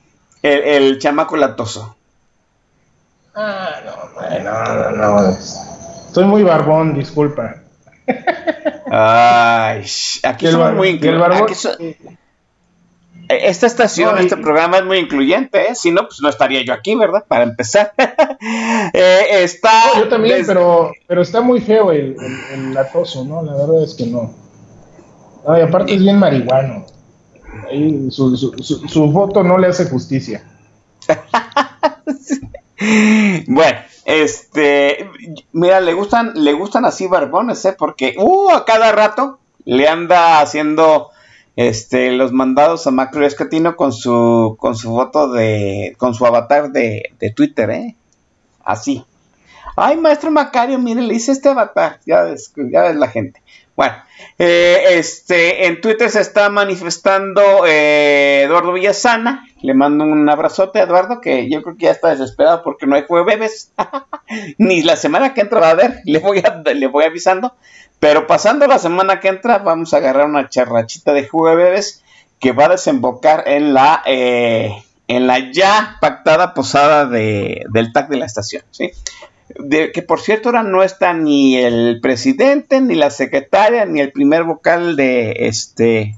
El, 0.42 0.60
el 0.60 0.98
chamaco 0.98 1.36
latoso. 1.36 1.96
Ah, 3.34 3.80
no, 3.84 4.40
no, 4.40 4.90
no, 4.90 5.22
no. 5.22 5.28
Estoy 5.30 6.24
muy 6.24 6.42
barbón, 6.42 6.94
disculpa. 6.94 7.56
Ay, 8.90 9.86
aquí 10.22 10.48
somos 10.48 10.74
muy 10.74 10.88
incluyentes. 10.88 11.68
Esta 13.42 13.66
estación, 13.66 14.18
este 14.18 14.36
programa 14.36 14.78
es 14.78 14.84
muy 14.84 14.98
incluyente, 14.98 15.70
¿eh? 15.70 15.74
Si 15.74 15.90
no, 15.90 16.02
pues 16.02 16.20
no 16.20 16.28
estaría 16.28 16.64
yo 16.64 16.72
aquí, 16.72 16.94
¿verdad? 16.94 17.24
Para 17.26 17.44
empezar. 17.44 17.92
eh, 18.92 19.24
está. 19.30 19.98
yo 19.98 20.08
también, 20.08 20.44
pero, 20.46 20.92
pero 21.06 21.22
está 21.22 21.40
muy 21.40 21.60
feo 21.60 21.92
el, 21.92 22.16
el, 22.52 22.74
latoso, 22.74 23.24
¿no? 23.24 23.42
La 23.42 23.54
verdad 23.54 23.82
es 23.82 23.94
que 23.94 24.06
no. 24.06 24.34
y 25.46 25.60
aparte 25.60 25.94
es 25.94 26.00
bien 26.00 26.18
marihuano. 26.18 26.86
su, 28.10 28.36
su, 28.36 28.88
su, 28.88 29.12
foto 29.12 29.42
no 29.42 29.58
le 29.58 29.68
hace 29.68 29.86
justicia. 29.86 30.44
Bueno, 33.46 33.78
este, 34.04 35.08
mira, 35.52 35.80
le 35.80 35.92
gustan, 35.92 36.32
le 36.34 36.52
gustan 36.52 36.84
así 36.84 37.06
barbones, 37.06 37.64
¿eh? 37.64 37.74
Porque, 37.78 38.14
uh, 38.18 38.50
a 38.50 38.64
cada 38.64 38.92
rato 38.92 39.38
le 39.64 39.88
anda 39.88 40.40
haciendo 40.40 41.10
este, 41.56 42.12
los 42.12 42.32
mandados 42.32 42.86
a 42.86 42.90
Macro 42.90 43.26
Escatino 43.26 43.76
con 43.76 43.92
su, 43.92 44.56
con 44.58 44.74
su 44.74 44.88
foto 44.88 45.30
de, 45.30 45.94
con 45.98 46.14
su 46.14 46.24
avatar 46.26 46.72
de, 46.72 47.14
Twitter, 47.34 47.70
¿eh? 47.70 47.96
Así. 48.64 49.04
Ay, 49.76 49.96
maestro 49.96 50.30
Macario, 50.30 50.78
mire, 50.78 51.02
le 51.02 51.14
hice 51.14 51.32
este 51.32 51.48
avatar, 51.48 52.00
ya 52.06 52.22
ves, 52.22 52.52
ya 52.56 52.82
ves 52.82 52.96
la 52.96 53.08
gente. 53.08 53.42
Bueno, 53.74 53.94
eh, 54.38 54.84
este, 54.90 55.66
en 55.66 55.80
Twitter 55.80 56.10
se 56.10 56.20
está 56.20 56.50
manifestando 56.50 57.66
eh, 57.66 58.42
Eduardo 58.44 58.74
Villasana. 58.74 59.46
Le 59.62 59.72
mando 59.72 60.04
un 60.04 60.28
abrazote 60.28 60.78
a 60.78 60.82
Eduardo, 60.82 61.20
que 61.20 61.48
yo 61.48 61.62
creo 61.62 61.76
que 61.76 61.86
ya 61.86 61.92
está 61.92 62.10
desesperado 62.10 62.62
porque 62.62 62.86
no 62.86 62.96
hay 62.96 63.04
jueves. 63.06 63.72
Ni 64.58 64.82
la 64.82 64.96
semana 64.96 65.32
que 65.32 65.40
entra 65.40 65.60
va 65.60 65.70
a 65.70 65.74
ver, 65.74 66.00
le 66.04 66.18
voy, 66.18 66.42
le 66.74 66.86
voy 66.86 67.04
avisando. 67.04 67.54
Pero 68.02 68.26
pasando 68.26 68.66
la 68.66 68.80
semana 68.80 69.20
que 69.20 69.28
entra, 69.28 69.58
vamos 69.58 69.94
a 69.94 69.98
agarrar 69.98 70.26
una 70.26 70.48
charrachita 70.48 71.12
de 71.12 71.28
jueves 71.28 72.02
que 72.40 72.50
va 72.50 72.64
a 72.64 72.70
desembocar 72.70 73.44
en 73.46 73.74
la, 73.74 74.02
eh, 74.06 74.72
en 75.06 75.28
la 75.28 75.52
ya 75.52 75.98
pactada 76.00 76.52
posada 76.52 77.06
de, 77.06 77.64
del 77.68 77.92
TAC 77.92 78.08
de 78.08 78.16
la 78.16 78.26
estación. 78.26 78.64
¿sí? 78.72 78.90
De, 79.56 79.92
que 79.92 80.02
por 80.02 80.20
cierto 80.20 80.48
ahora 80.48 80.64
no 80.64 80.82
está 80.82 81.12
ni 81.12 81.56
el 81.56 82.00
presidente, 82.00 82.80
ni 82.80 82.96
la 82.96 83.10
secretaria, 83.10 83.86
ni 83.86 84.00
el 84.00 84.10
primer 84.10 84.42
vocal 84.42 84.96
de 84.96 85.36
este 85.46 86.16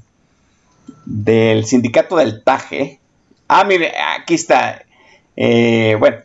del 1.05 1.67
sindicato 1.67 2.15
del 2.15 2.41
TAG. 2.43 2.65
¿eh? 2.71 2.99
Ah, 3.47 3.63
mire, 3.63 3.93
aquí 4.17 4.33
está. 4.33 4.81
Eh, 5.37 5.97
bueno, 5.99 6.17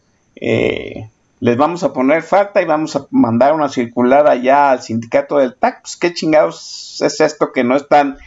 les 1.40 1.56
vamos 1.56 1.82
a 1.82 1.92
poner 1.92 2.22
falta 2.22 2.60
y 2.60 2.66
vamos 2.66 2.94
a 2.96 3.06
mandar 3.10 3.54
una 3.54 3.70
circular 3.70 4.28
allá 4.28 4.70
al 4.70 4.82
sindicato 4.82 5.38
del 5.38 5.56
TAC. 5.56 5.82
Pues, 5.82 5.96
¿Qué 5.96 6.12
chingados 6.12 7.00
es 7.00 7.20
esto 7.20 7.52
que 7.52 7.64
no 7.64 7.76
están 7.76 8.18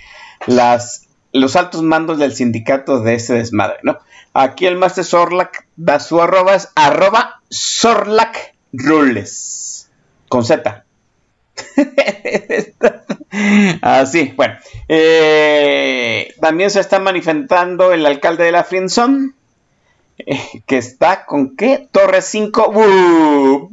los 0.48 1.56
altos 1.56 1.84
mandos 1.84 2.18
del 2.18 2.34
sindicato 2.34 3.00
de 3.00 3.16
ese 3.16 3.36
desmadre, 3.36 3.78
no? 3.84 4.00
Aquí 4.34 4.66
el 4.66 4.78
Master 4.78 5.04
Sorlac 5.04 5.68
da 5.76 6.00
su 6.00 6.20
arroba, 6.20 6.56
es 6.56 6.70
arroba 6.74 7.42
Sorlac 7.50 8.56
Rules, 8.74 9.92
con 10.28 10.44
Z. 10.44 10.84
Así, 13.82 14.34
bueno. 14.36 14.56
Eh, 14.88 16.34
también 16.42 16.72
se 16.72 16.80
está 16.80 17.00
manifestando 17.00 17.94
el 17.94 18.08
alcalde 18.08 18.46
de 18.46 18.52
la 18.52 18.64
Friendzone 18.64 19.34
que 20.66 20.78
está 20.78 21.26
con 21.26 21.56
qué? 21.56 21.88
Torres 21.92 22.26
5. 22.26 23.70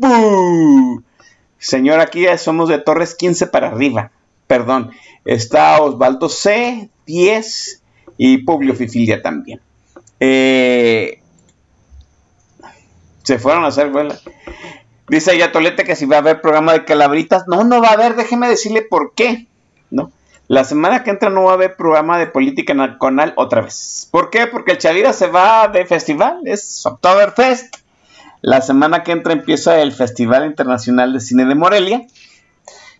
Señor, 1.58 2.00
aquí 2.00 2.22
ya 2.22 2.38
somos 2.38 2.68
de 2.68 2.78
Torres 2.78 3.14
15 3.14 3.46
para 3.48 3.68
arriba. 3.68 4.10
Perdón. 4.46 4.90
Está 5.24 5.80
Osvaldo 5.82 6.28
C, 6.28 6.88
10 7.06 7.82
y 8.16 8.38
Publio 8.38 8.74
Fifilia 8.74 9.22
también. 9.22 9.60
Eh, 10.18 11.20
se 13.22 13.38
fueron 13.38 13.64
a 13.64 13.68
hacer 13.68 13.90
vuela. 13.90 14.18
Dice 15.08 15.48
Tolete 15.48 15.84
que 15.84 15.96
si 15.96 16.06
va 16.06 16.16
a 16.16 16.20
haber 16.20 16.40
programa 16.40 16.72
de 16.72 16.84
calabritas. 16.84 17.44
No, 17.48 17.64
no 17.64 17.82
va 17.82 17.88
a 17.88 17.92
haber. 17.92 18.16
Déjeme 18.16 18.48
decirle 18.48 18.82
por 18.82 19.12
qué. 19.14 19.46
¿No? 19.90 20.12
La 20.50 20.64
semana 20.64 21.04
que 21.04 21.10
entra 21.10 21.30
no 21.30 21.44
va 21.44 21.52
a 21.52 21.54
haber 21.54 21.76
programa 21.76 22.18
de 22.18 22.26
política 22.26 22.74
nacional 22.74 23.34
otra 23.36 23.60
vez. 23.60 24.08
¿Por 24.10 24.30
qué? 24.30 24.48
Porque 24.48 24.72
el 24.72 24.78
Chavira 24.78 25.12
se 25.12 25.28
va 25.28 25.68
de 25.68 25.86
festival, 25.86 26.40
es 26.44 26.84
Oktoberfest. 26.84 27.76
La 28.40 28.60
semana 28.60 29.04
que 29.04 29.12
entra 29.12 29.32
empieza 29.32 29.80
el 29.80 29.92
Festival 29.92 30.44
Internacional 30.46 31.12
de 31.12 31.20
Cine 31.20 31.44
de 31.44 31.54
Morelia. 31.54 32.04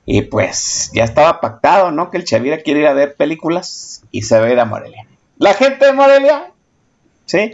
Y 0.06 0.22
pues 0.22 0.92
ya 0.94 1.02
estaba 1.02 1.40
pactado, 1.40 1.90
¿no? 1.90 2.08
Que 2.08 2.18
el 2.18 2.24
Chavira 2.24 2.58
quiere 2.58 2.82
ir 2.82 2.86
a 2.86 2.92
ver 2.92 3.16
películas 3.16 4.04
y 4.12 4.22
se 4.22 4.38
va 4.38 4.46
a 4.46 4.52
ir 4.52 4.60
a 4.60 4.64
Morelia. 4.64 5.08
La 5.38 5.54
gente 5.54 5.86
de 5.86 5.92
Morelia, 5.92 6.52
¿sí? 7.24 7.52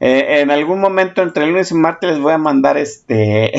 Eh, 0.00 0.40
en 0.40 0.50
algún 0.52 0.80
momento 0.80 1.20
entre 1.20 1.46
lunes 1.46 1.70
y 1.70 1.74
martes 1.74 2.12
les 2.12 2.18
voy 2.18 2.32
a 2.32 2.38
mandar 2.38 2.78
este 2.78 3.52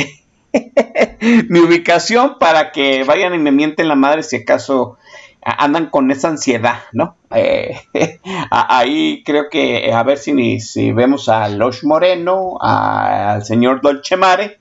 mi 1.49 1.59
ubicación 1.59 2.39
para 2.39 2.71
que 2.71 3.03
vayan 3.03 3.35
y 3.35 3.37
me 3.37 3.51
mienten 3.51 3.87
la 3.87 3.95
madre 3.95 4.23
si 4.23 4.37
acaso 4.37 4.97
andan 5.45 5.91
con 5.91 6.09
esa 6.09 6.29
ansiedad, 6.29 6.79
¿no? 6.91 7.15
Eh, 7.29 7.79
ahí 8.49 9.23
creo 9.23 9.49
que 9.49 9.93
a 9.93 10.01
ver 10.01 10.17
si, 10.17 10.59
si 10.59 10.91
vemos 10.91 11.29
a 11.29 11.47
Losh 11.49 11.83
Moreno, 11.83 12.57
al 12.59 13.45
señor 13.45 13.81
Dolce 13.81 14.17
Mare, 14.17 14.59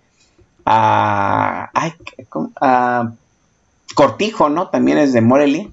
a, 0.67 1.71
Cortijo, 3.95 4.51
¿no? 4.51 4.69
También 4.69 4.99
es 4.99 5.13
de 5.15 5.23
Morelia, 5.23 5.71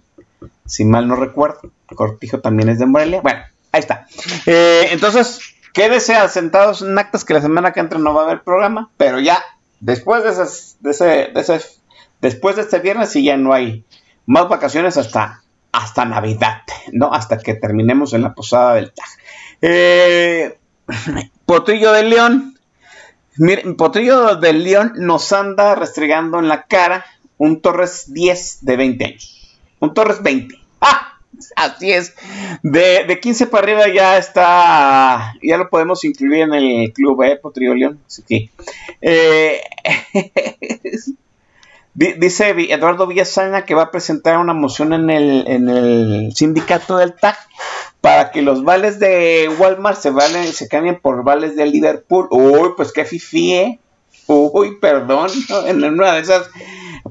si 0.66 0.86
mal 0.86 1.08
no 1.08 1.16
recuerdo. 1.16 1.72
Cortijo 1.94 2.40
también 2.40 2.70
es 2.70 2.80
de 2.80 2.86
Morelia. 2.86 3.20
Bueno, 3.22 3.42
ahí 3.74 3.80
está. 3.82 4.08
Eh, 4.46 4.88
entonces, 4.92 5.40
quédese 5.74 6.16
sentados 6.30 6.84
en 6.84 6.98
actas 6.98 7.26
que 7.26 7.34
la 7.34 7.42
semana 7.42 7.74
que 7.74 7.82
entra 7.82 8.00
no 8.00 8.14
va 8.14 8.22
a 8.22 8.26
haber 8.26 8.44
programa, 8.44 8.90
pero 8.96 9.20
ya 9.20 9.44
después 9.82 10.24
de, 10.24 10.30
esas, 10.30 10.78
de, 10.80 10.92
ese, 10.92 11.06
de 11.06 11.42
ese, 11.42 11.60
después 12.22 12.56
de 12.56 12.62
este 12.62 12.80
viernes 12.80 13.10
sí 13.10 13.24
ya 13.24 13.36
no 13.36 13.52
hay 13.52 13.84
más 14.32 14.48
vacaciones 14.48 14.96
hasta, 14.96 15.44
hasta 15.74 16.06
Navidad, 16.06 16.62
¿no? 16.94 17.14
Hasta 17.14 17.38
que 17.38 17.54
terminemos 17.54 18.14
en 18.14 18.22
la 18.22 18.34
posada 18.34 18.76
del 18.76 18.94
Taj. 18.94 19.10
Eh, 19.62 20.58
Potrillo 21.46 21.92
de 21.92 22.04
León. 22.04 22.58
Miren, 23.36 23.76
Potrillo 23.76 24.36
del 24.38 24.64
León 24.64 24.94
nos 24.96 25.34
anda 25.34 25.76
restregando 25.76 26.40
en 26.40 26.48
la 26.48 26.64
cara 26.64 27.06
un 27.38 27.62
Torres 27.62 28.14
10 28.14 28.60
de 28.62 28.78
20 28.78 29.06
años. 29.06 29.58
Un 29.80 29.94
Torres 29.94 30.24
20. 30.24 30.56
¡Ah! 30.82 31.20
Así 31.58 31.92
es. 31.92 32.14
De, 32.64 33.04
de 33.06 33.20
15 33.20 33.48
para 33.48 33.64
arriba 33.64 33.94
ya 33.94 34.18
está. 34.18 35.34
Ya 35.42 35.58
lo 35.58 35.70
podemos 35.70 36.06
incluir 36.06 36.44
en 36.44 36.54
el 36.54 36.94
club, 36.94 37.24
¿eh? 37.24 37.38
Potrillo 37.42 37.74
León. 37.74 38.00
Sí. 38.08 38.50
Eh, 39.02 39.62
Dice 41.94 42.56
Eduardo 42.70 43.06
Villasana 43.06 43.66
que 43.66 43.76
va 43.76 43.84
a 43.84 43.92
presentar 43.92 44.38
una 44.38 44.54
moción 44.54 44.94
en 44.94 45.10
el, 45.10 45.46
en 45.48 45.70
el 45.70 46.32
sindicato 46.34 46.98
del 46.98 47.14
TAC 47.14 47.38
para 48.00 48.32
que 48.32 48.42
los 48.42 48.64
vales 48.64 49.00
de 49.00 49.50
Walmart 49.60 50.00
se 50.00 50.10
valen, 50.10 50.46
se 50.54 50.68
cambien 50.68 51.00
por 51.00 51.24
vales 51.24 51.56
de 51.56 51.66
Liverpool. 51.66 52.28
Uy, 52.32 52.70
pues 52.78 52.92
qué 52.92 53.06
fifi, 53.06 53.54
¿eh? 53.54 53.80
Uy, 54.28 54.78
perdón, 54.80 55.30
en 55.68 55.84
una 55.84 56.14
de 56.14 56.22
esas, 56.22 56.50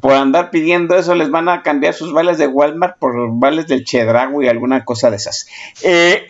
por 0.00 0.12
andar 0.12 0.50
pidiendo 0.50 0.96
eso, 0.96 1.14
les 1.14 1.30
van 1.30 1.48
a 1.48 1.62
cambiar 1.62 1.92
sus 1.92 2.12
vales 2.12 2.38
de 2.38 2.46
Walmart 2.46 2.98
por 2.98 3.14
vales 3.38 3.66
del 3.66 3.84
Chedrago 3.84 4.42
y 4.42 4.48
alguna 4.48 4.84
cosa 4.84 5.10
de 5.10 5.16
esas. 5.16 5.46
Eh, 5.82 6.26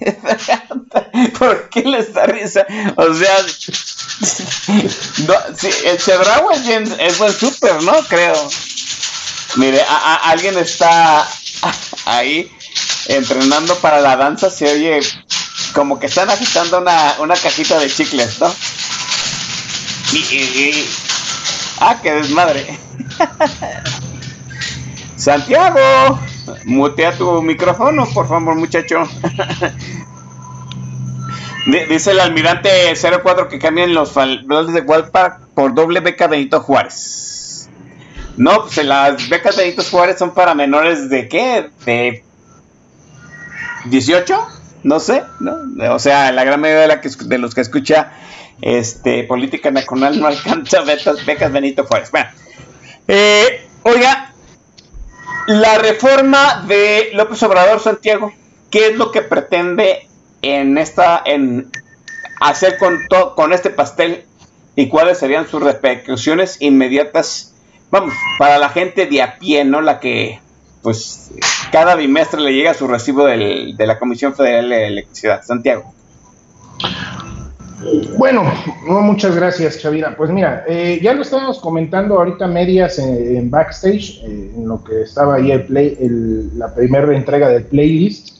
¿Por 1.38 1.68
qué 1.70 1.82
les 1.82 2.12
da 2.12 2.26
risa? 2.26 2.66
O 2.96 3.14
sea, 3.14 3.36
el 5.84 5.98
Chedrago 5.98 6.50
es, 6.52 6.66
es 6.98 7.18
buen 7.18 7.32
súper, 7.32 7.82
¿no? 7.82 7.92
Creo. 8.08 8.50
Mire, 9.56 9.84
alguien 10.22 10.58
está 10.58 11.28
ahí 12.06 12.50
entrenando 13.06 13.76
para 13.78 14.00
la 14.00 14.16
danza, 14.16 14.50
se 14.50 14.70
oye 14.70 15.00
como 15.74 15.98
que 15.98 16.06
están 16.06 16.30
agitando 16.30 16.78
una, 16.78 17.16
una 17.18 17.34
cajita 17.34 17.78
de 17.78 17.90
chicles, 17.90 18.40
¿no? 18.40 18.54
ah, 21.80 21.96
qué 22.02 22.12
desmadre. 22.12 22.78
Santiago, 25.16 26.20
mutea 26.64 27.16
tu 27.16 27.42
micrófono, 27.42 28.06
por 28.12 28.28
favor, 28.28 28.54
muchacho. 28.54 29.04
Dice 31.88 32.10
el 32.10 32.20
almirante 32.20 32.68
04 32.94 33.48
que 33.48 33.58
cambian 33.58 33.94
los 33.94 34.12
valores 34.12 34.74
de 34.74 34.82
Walpark 34.82 35.48
por 35.54 35.74
doble 35.74 36.00
beca 36.00 36.26
Benito 36.26 36.60
Juárez. 36.60 37.70
No, 38.36 38.62
pues 38.62 38.84
las 38.84 39.28
becas 39.28 39.56
Benito 39.56 39.82
Juárez 39.82 40.18
son 40.18 40.34
para 40.34 40.54
menores 40.54 41.08
de 41.08 41.28
qué? 41.28 41.70
De 41.86 42.24
18, 43.86 44.46
no 44.82 45.00
sé, 45.00 45.22
¿no? 45.40 45.94
O 45.94 45.98
sea, 45.98 46.32
la 46.32 46.44
gran 46.44 46.60
mayoría 46.60 46.82
de, 46.82 46.88
la 46.88 47.00
que, 47.00 47.08
de 47.08 47.38
los 47.38 47.54
que 47.54 47.60
escucha 47.60 48.12
este, 48.60 49.24
política 49.24 49.70
nacional 49.70 50.20
no 50.20 50.26
alcanza 50.28 50.82
becas, 50.82 51.24
becas 51.24 51.52
Benito 51.52 51.84
Juárez. 51.84 52.10
Bueno, 52.10 52.28
eh, 53.08 53.68
oiga, 53.84 54.33
la 55.46 55.78
reforma 55.78 56.64
de 56.66 57.10
López 57.14 57.42
Obrador 57.42 57.80
Santiago, 57.80 58.32
¿qué 58.70 58.88
es 58.88 58.96
lo 58.96 59.10
que 59.10 59.22
pretende 59.22 60.08
en 60.42 60.78
esta, 60.78 61.22
en 61.24 61.70
hacer 62.40 62.78
con, 62.78 62.98
con 63.34 63.52
este 63.52 63.70
pastel 63.70 64.24
y 64.76 64.88
cuáles 64.88 65.18
serían 65.18 65.48
sus 65.48 65.62
repercusiones 65.62 66.60
inmediatas, 66.60 67.54
vamos, 67.90 68.14
para 68.38 68.58
la 68.58 68.68
gente 68.68 69.06
de 69.06 69.22
a 69.22 69.38
pie, 69.38 69.64
¿no? 69.64 69.80
La 69.80 70.00
que, 70.00 70.40
pues, 70.82 71.30
cada 71.70 71.94
bimestre 71.94 72.40
le 72.40 72.52
llega 72.52 72.74
su 72.74 72.88
recibo 72.88 73.24
de 73.24 73.74
la 73.78 73.98
Comisión 73.98 74.34
Federal 74.34 74.68
de 74.68 74.86
Electricidad. 74.88 75.42
Santiago. 75.42 75.94
Bueno, 78.18 78.44
muchas 78.86 79.34
gracias, 79.36 79.78
Chavira. 79.78 80.16
Pues 80.16 80.30
mira, 80.30 80.64
eh, 80.68 81.00
ya 81.02 81.12
lo 81.14 81.22
estábamos 81.22 81.58
comentando 81.58 82.16
ahorita 82.16 82.46
medias 82.46 82.98
en, 82.98 83.50
backstage, 83.50 84.22
eh, 84.24 84.52
en 84.56 84.68
lo 84.68 84.82
que 84.82 85.02
estaba 85.02 85.36
ahí 85.36 85.50
el 85.50 85.64
play, 85.64 85.96
la 86.54 86.74
primera 86.74 87.14
entrega 87.14 87.48
del 87.48 87.64
playlist. 87.64 88.38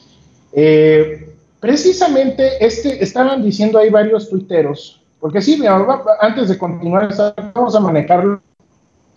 Eh, 0.53 1.29
precisamente 1.61 2.65
este, 2.65 3.03
estaban 3.03 3.43
diciendo 3.43 3.79
ahí 3.79 3.91
varios 3.91 4.31
tuiteros, 4.31 5.03
porque 5.21 5.41
sí, 5.41 5.61
antes 6.21 6.49
de 6.49 6.59
continuar, 6.59 7.09
vamos 7.55 7.75
a 7.75 7.81
manejarlo 7.81 8.41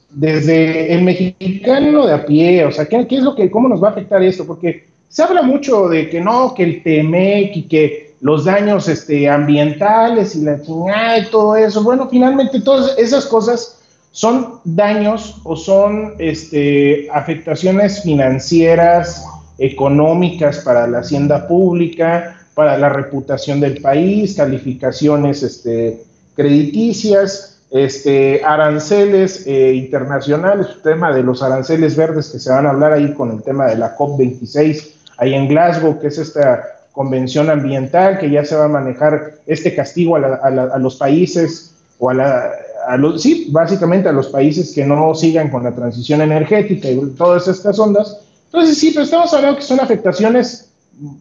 desde 0.10 0.94
el 0.94 1.04
mexicano 1.04 2.08
de 2.08 2.14
a 2.14 2.26
pie, 2.26 2.66
o 2.66 2.72
sea, 2.72 2.86
¿qué, 2.86 3.06
¿qué, 3.08 3.18
es 3.18 3.24
lo 3.24 3.36
que, 3.36 3.52
cómo 3.52 3.68
nos 3.68 3.84
va 3.84 3.90
a 3.90 3.92
afectar 3.92 4.24
esto? 4.24 4.48
Porque 4.48 4.88
se 5.10 5.22
habla 5.22 5.42
mucho 5.42 5.90
de 5.90 6.10
que 6.10 6.22
no, 6.22 6.54
que 6.54 6.64
el 6.64 6.84
TEMEC 6.84 7.58
y 7.58 7.68
que 7.68 8.07
los 8.20 8.46
daños 8.46 8.88
este, 8.88 9.30
ambientales 9.30 10.36
y 10.36 10.42
la 10.42 10.62
chingada 10.62 11.20
y 11.20 11.30
todo 11.30 11.56
eso. 11.56 11.84
Bueno, 11.84 12.08
finalmente 12.10 12.62
todas 12.62 12.98
esas 12.98 13.26
cosas 13.26 13.80
son 14.12 14.60
daños 14.64 15.40
o 15.44 15.56
son 15.56 16.16
este, 16.18 17.08
afectaciones 17.12 18.02
financieras, 18.02 19.24
económicas 19.60 20.60
para 20.60 20.88
la 20.88 21.00
hacienda 21.00 21.48
pública, 21.48 22.42
para 22.54 22.78
la 22.78 22.90
reputación 22.90 23.60
del 23.60 23.82
país, 23.82 24.36
calificaciones 24.36 25.44
este, 25.44 26.04
crediticias, 26.36 27.62
este, 27.70 28.42
aranceles 28.44 29.46
eh, 29.46 29.74
internacionales, 29.74 30.68
el 30.76 30.82
tema 30.82 31.14
de 31.14 31.22
los 31.22 31.44
aranceles 31.44 31.96
verdes 31.96 32.30
que 32.30 32.40
se 32.40 32.50
van 32.50 32.66
a 32.66 32.70
hablar 32.70 32.94
ahí 32.94 33.14
con 33.14 33.32
el 33.32 33.44
tema 33.44 33.68
de 33.68 33.76
la 33.76 33.96
COP26 33.96 34.94
ahí 35.18 35.34
en 35.34 35.48
Glasgow, 35.48 36.00
que 36.00 36.08
es 36.08 36.18
esta 36.18 36.77
convención 36.98 37.52
ambiental, 37.52 38.18
que 38.18 38.28
ya 38.28 38.44
se 38.44 38.56
va 38.56 38.66
a 38.66 38.68
manejar 38.68 39.36
este 39.46 39.76
castigo 39.76 40.16
a, 40.16 40.80
los 40.80 40.96
países 40.96 41.76
o 42.00 42.10
a, 42.10 42.16
la, 42.16 42.52
los, 42.98 43.22
sí, 43.22 43.50
básicamente 43.52 44.10
a 44.10 44.12
los 44.12 44.30
países 44.30 44.74
que 44.74 44.84
no 44.84 45.14
sigan 45.14 45.52
con 45.52 45.64
la 45.64 45.76
transición 45.76 46.22
energética 46.22 46.90
y 46.90 47.00
todas 47.16 47.48
estas 47.48 47.78
ondas. 47.78 48.18
Entonces, 48.46 48.80
sí, 48.80 48.90
pero 48.90 49.04
estamos 49.04 49.32
hablando 49.32 49.60
que 49.60 49.64
son 49.64 49.80
afectaciones 49.80 50.72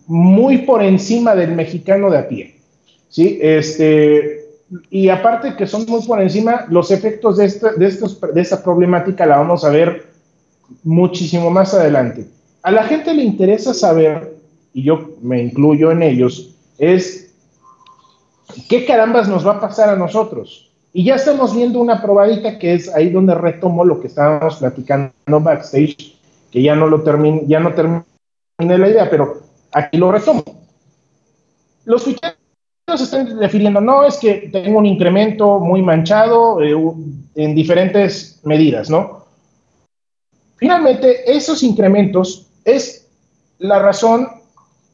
muy 0.06 0.62
por 0.62 0.82
encima 0.82 1.34
del 1.34 1.54
mexicano 1.54 2.08
de 2.08 2.18
a 2.20 2.26
pie. 2.26 2.56
¿sí? 3.10 3.38
Este, 3.42 4.46
y 4.88 5.10
aparte 5.10 5.56
que 5.56 5.66
son 5.66 5.84
muy 5.86 6.02
por 6.06 6.22
encima, 6.22 6.64
los 6.70 6.90
efectos 6.90 7.36
de, 7.36 7.44
esta, 7.44 7.72
de, 7.72 7.86
estos, 7.86 8.18
de 8.18 8.40
esta 8.40 8.62
problemática 8.62 9.26
la 9.26 9.36
vamos 9.36 9.62
a 9.62 9.68
ver 9.68 10.06
muchísimo 10.84 11.50
más 11.50 11.74
adelante. 11.74 12.28
A 12.62 12.70
la 12.70 12.84
gente 12.84 13.12
le 13.12 13.24
interesa 13.24 13.74
saber 13.74 14.35
y 14.76 14.82
yo 14.82 15.12
me 15.22 15.40
incluyo 15.40 15.90
en 15.90 16.02
ellos, 16.02 16.54
es 16.76 17.34
qué 18.68 18.84
carambas 18.84 19.26
nos 19.26 19.46
va 19.46 19.52
a 19.52 19.60
pasar 19.60 19.88
a 19.88 19.96
nosotros. 19.96 20.70
Y 20.92 21.04
ya 21.04 21.14
estamos 21.14 21.56
viendo 21.56 21.80
una 21.80 22.02
probadita 22.02 22.58
que 22.58 22.74
es 22.74 22.94
ahí 22.94 23.08
donde 23.08 23.34
retomo 23.34 23.86
lo 23.86 23.98
que 23.98 24.08
estábamos 24.08 24.56
platicando 24.56 25.14
backstage, 25.40 26.18
que 26.50 26.60
ya 26.60 26.76
no 26.76 26.88
lo 26.88 27.02
termine, 27.02 27.44
ya 27.46 27.58
no 27.58 27.72
terminé 27.72 28.04
la 28.58 28.88
idea, 28.90 29.08
pero 29.08 29.40
aquí 29.72 29.96
lo 29.96 30.12
retomo. 30.12 30.44
Los 31.86 32.04
ficheros 32.04 32.36
están 33.00 33.38
refiriendo, 33.38 33.80
no, 33.80 34.04
es 34.04 34.18
que 34.18 34.50
tengo 34.52 34.78
un 34.78 34.84
incremento 34.84 35.58
muy 35.58 35.80
manchado 35.80 36.60
eh, 36.60 36.74
en 37.34 37.54
diferentes 37.54 38.42
medidas, 38.44 38.90
¿no? 38.90 39.24
Finalmente, 40.56 41.34
esos 41.34 41.62
incrementos 41.62 42.50
es 42.62 43.08
la 43.58 43.78
razón 43.78 44.35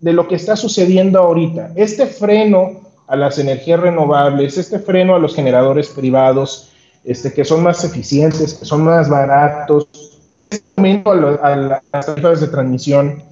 de 0.03 0.13
lo 0.13 0.29
que 0.29 0.35
está 0.35 0.57
sucediendo 0.57 1.21
ahorita. 1.21 1.73
Este 1.77 2.07
freno 2.07 2.83
a 3.07 3.17
las 3.17 3.39
energías 3.39 3.81
renovables, 3.81 4.59
este 4.59 4.79
freno 4.79 5.15
a 5.15 5.19
los 5.19 5.35
generadores 5.35 5.89
privados, 5.89 6.73
este, 7.05 7.33
que 7.33 7.45
son 7.45 7.63
más 7.63 7.85
eficientes, 7.85 8.55
que 8.55 8.65
son 8.65 8.85
más 8.85 9.09
baratos, 9.09 9.89
este 10.51 10.67
aumento 10.77 11.13
a, 11.13 11.57
las 11.57 12.07
tarifas 12.07 12.41
de 12.41 12.49
transmisión, 12.49 13.23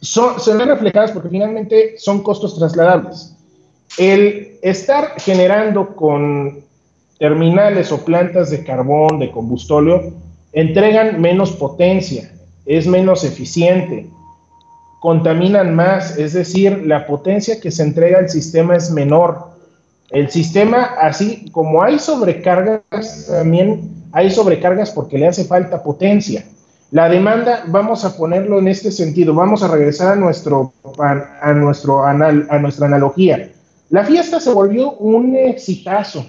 son, 0.00 0.40
se 0.40 0.54
ven 0.54 0.68
reflejadas 0.68 1.12
porque 1.12 1.28
finalmente 1.28 1.98
son 1.98 2.22
costos 2.22 2.58
trasladables. 2.58 3.34
El 3.98 4.58
estar 4.62 5.20
generando 5.20 5.94
con 5.94 6.64
terminales 7.18 7.92
o 7.92 8.04
plantas 8.04 8.50
de 8.50 8.64
carbón, 8.64 9.18
de 9.18 9.30
combustóleo, 9.30 10.14
entregan 10.52 11.20
menos 11.20 11.52
potencia, 11.52 12.32
es 12.64 12.86
menos 12.86 13.24
eficiente, 13.24 14.08
contaminan 15.00 15.74
más, 15.74 16.16
es 16.18 16.32
decir, 16.32 16.84
la 16.86 17.06
potencia 17.06 17.60
que 17.60 17.70
se 17.70 17.82
entrega 17.82 18.18
al 18.18 18.28
sistema 18.28 18.76
es 18.76 18.90
menor. 18.90 19.48
El 20.10 20.30
sistema, 20.30 20.94
así 21.00 21.50
como 21.52 21.82
hay 21.82 21.98
sobrecargas, 21.98 23.26
también 23.28 23.90
hay 24.12 24.30
sobrecargas 24.30 24.90
porque 24.90 25.18
le 25.18 25.28
hace 25.28 25.44
falta 25.44 25.82
potencia. 25.82 26.44
La 26.90 27.08
demanda, 27.08 27.64
vamos 27.66 28.04
a 28.04 28.16
ponerlo 28.16 28.58
en 28.58 28.68
este 28.68 28.90
sentido, 28.90 29.34
vamos 29.34 29.62
a 29.62 29.68
regresar 29.68 30.12
a, 30.12 30.16
nuestro, 30.16 30.72
a, 30.98 31.52
nuestro 31.52 32.04
a 32.04 32.14
nuestra 32.14 32.86
analogía. 32.86 33.50
La 33.90 34.04
fiesta 34.04 34.40
se 34.40 34.52
volvió 34.52 34.92
un 34.92 35.36
exitazo. 35.36 36.24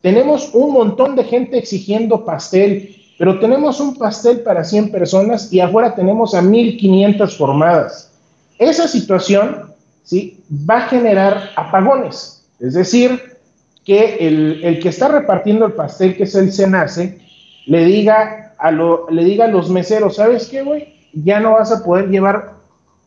Tenemos 0.00 0.50
un 0.54 0.72
montón 0.72 1.14
de 1.14 1.22
gente 1.22 1.58
exigiendo 1.58 2.24
pastel, 2.24 2.96
pero 3.22 3.38
tenemos 3.38 3.78
un 3.78 3.94
pastel 3.94 4.40
para 4.40 4.64
100 4.64 4.90
personas 4.90 5.52
y 5.52 5.60
afuera 5.60 5.94
tenemos 5.94 6.34
a 6.34 6.42
1500 6.42 7.36
formadas. 7.36 8.10
Esa 8.58 8.88
situación 8.88 9.72
¿sí? 10.02 10.42
va 10.68 10.78
a 10.78 10.88
generar 10.88 11.50
apagones, 11.54 12.44
es 12.58 12.74
decir, 12.74 13.38
que 13.84 14.16
el, 14.26 14.80
que 14.82 14.88
está 14.88 15.06
repartiendo 15.06 15.66
el 15.66 15.72
pastel, 15.74 16.16
que 16.16 16.24
es 16.24 16.34
el 16.34 16.52
SENACE, 16.52 17.20
le 17.66 17.84
diga 17.84 18.54
a, 18.58 18.72
lo, 18.72 19.08
le 19.08 19.22
diga 19.22 19.44
a 19.44 19.48
los 19.48 19.70
meseros, 19.70 20.16
¿sabes 20.16 20.48
qué, 20.48 20.62
güey? 20.62 20.92
Ya 21.12 21.38
no 21.38 21.52
vas 21.52 21.70
a 21.70 21.84
poder 21.84 22.08
llevar 22.08 22.54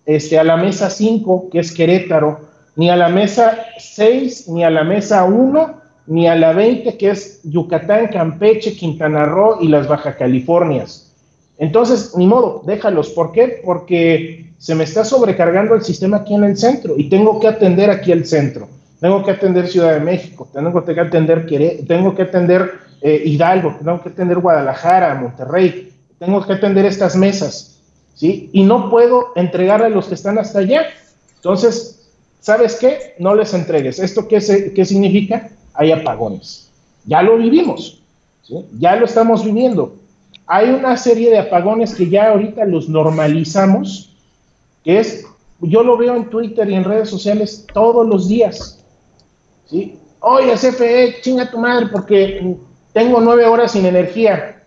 este, 0.05 0.39
a 0.39 0.45
la 0.45 0.55
mesa 0.55 0.89
5, 0.89 1.49
que 1.51 1.59
es 1.59 1.73
Querétaro, 1.73 2.39
ni 2.77 2.89
a 2.89 2.95
la 2.95 3.09
mesa 3.09 3.65
6, 3.79 4.47
ni 4.47 4.63
a 4.63 4.69
la 4.69 4.85
mesa 4.85 5.25
1, 5.25 5.81
ni 6.07 6.27
a 6.27 6.35
la 6.35 6.53
20, 6.53 6.97
que 6.97 7.09
es 7.09 7.41
Yucatán, 7.43 8.07
Campeche, 8.07 8.75
Quintana 8.75 9.25
Roo 9.25 9.57
y 9.61 9.67
las 9.67 9.87
Baja 9.87 10.15
Californias. 10.15 11.13
Entonces, 11.57 12.15
ni 12.15 12.27
modo, 12.27 12.61
déjalos. 12.65 13.09
¿Por 13.09 13.31
qué? 13.31 13.61
Porque 13.63 14.53
se 14.57 14.75
me 14.75 14.83
está 14.83 15.03
sobrecargando 15.03 15.75
el 15.75 15.83
sistema 15.83 16.17
aquí 16.17 16.35
en 16.35 16.43
el 16.43 16.57
centro 16.57 16.95
y 16.97 17.09
tengo 17.09 17.39
que 17.39 17.47
atender 17.47 17.89
aquí 17.89 18.11
el 18.11 18.25
centro. 18.25 18.67
Tengo 18.99 19.23
que 19.23 19.31
atender 19.31 19.67
Ciudad 19.67 19.93
de 19.93 19.99
México, 19.99 20.47
tengo 20.53 20.83
que 20.83 20.99
atender, 20.99 21.45
tengo 21.87 22.15
que 22.15 22.21
atender 22.21 22.71
eh, 23.01 23.21
Hidalgo, 23.25 23.75
tengo 23.83 24.01
que 24.01 24.09
atender 24.09 24.39
Guadalajara, 24.39 25.15
Monterrey, 25.15 25.93
tengo 26.17 26.45
que 26.45 26.53
atender 26.53 26.85
estas 26.85 27.15
mesas, 27.15 27.81
¿sí? 28.15 28.49
Y 28.53 28.63
no 28.63 28.89
puedo 28.89 29.33
entregar 29.35 29.83
a 29.83 29.89
los 29.89 30.07
que 30.07 30.15
están 30.15 30.37
hasta 30.39 30.59
allá. 30.59 30.85
Entonces, 31.35 32.09
¿sabes 32.39 32.75
qué? 32.75 33.15
No 33.19 33.35
les 33.35 33.53
entregues. 33.53 33.99
¿Esto 33.99 34.27
qué, 34.27 34.39
qué 34.73 34.85
significa? 34.85 35.49
Hay 35.75 35.91
apagones. 35.91 36.69
Ya 37.05 37.21
lo 37.21 37.37
vivimos. 37.37 38.01
Ya 38.79 38.95
lo 38.95 39.05
estamos 39.05 39.43
viviendo. 39.43 39.95
Hay 40.47 40.69
una 40.69 40.95
serie 40.97 41.31
de 41.31 41.39
apagones 41.39 41.95
que 41.95 42.09
ya 42.09 42.29
ahorita 42.29 42.65
los 42.65 42.87
normalizamos, 42.87 44.15
que 44.83 44.99
es, 44.99 45.25
yo 45.59 45.83
lo 45.83 45.97
veo 45.97 46.15
en 46.15 46.29
Twitter 46.29 46.69
y 46.69 46.75
en 46.75 46.83
redes 46.83 47.09
sociales 47.09 47.65
todos 47.73 48.07
los 48.07 48.27
días. 48.27 48.83
¿sí? 49.65 49.97
Oye, 50.19 50.53
CFE, 50.53 51.21
chinga 51.21 51.49
tu 51.49 51.57
madre 51.57 51.87
porque 51.87 52.55
tengo 52.93 53.19
nueve 53.19 53.45
horas 53.45 53.71
sin 53.71 53.85
energía 53.85 54.63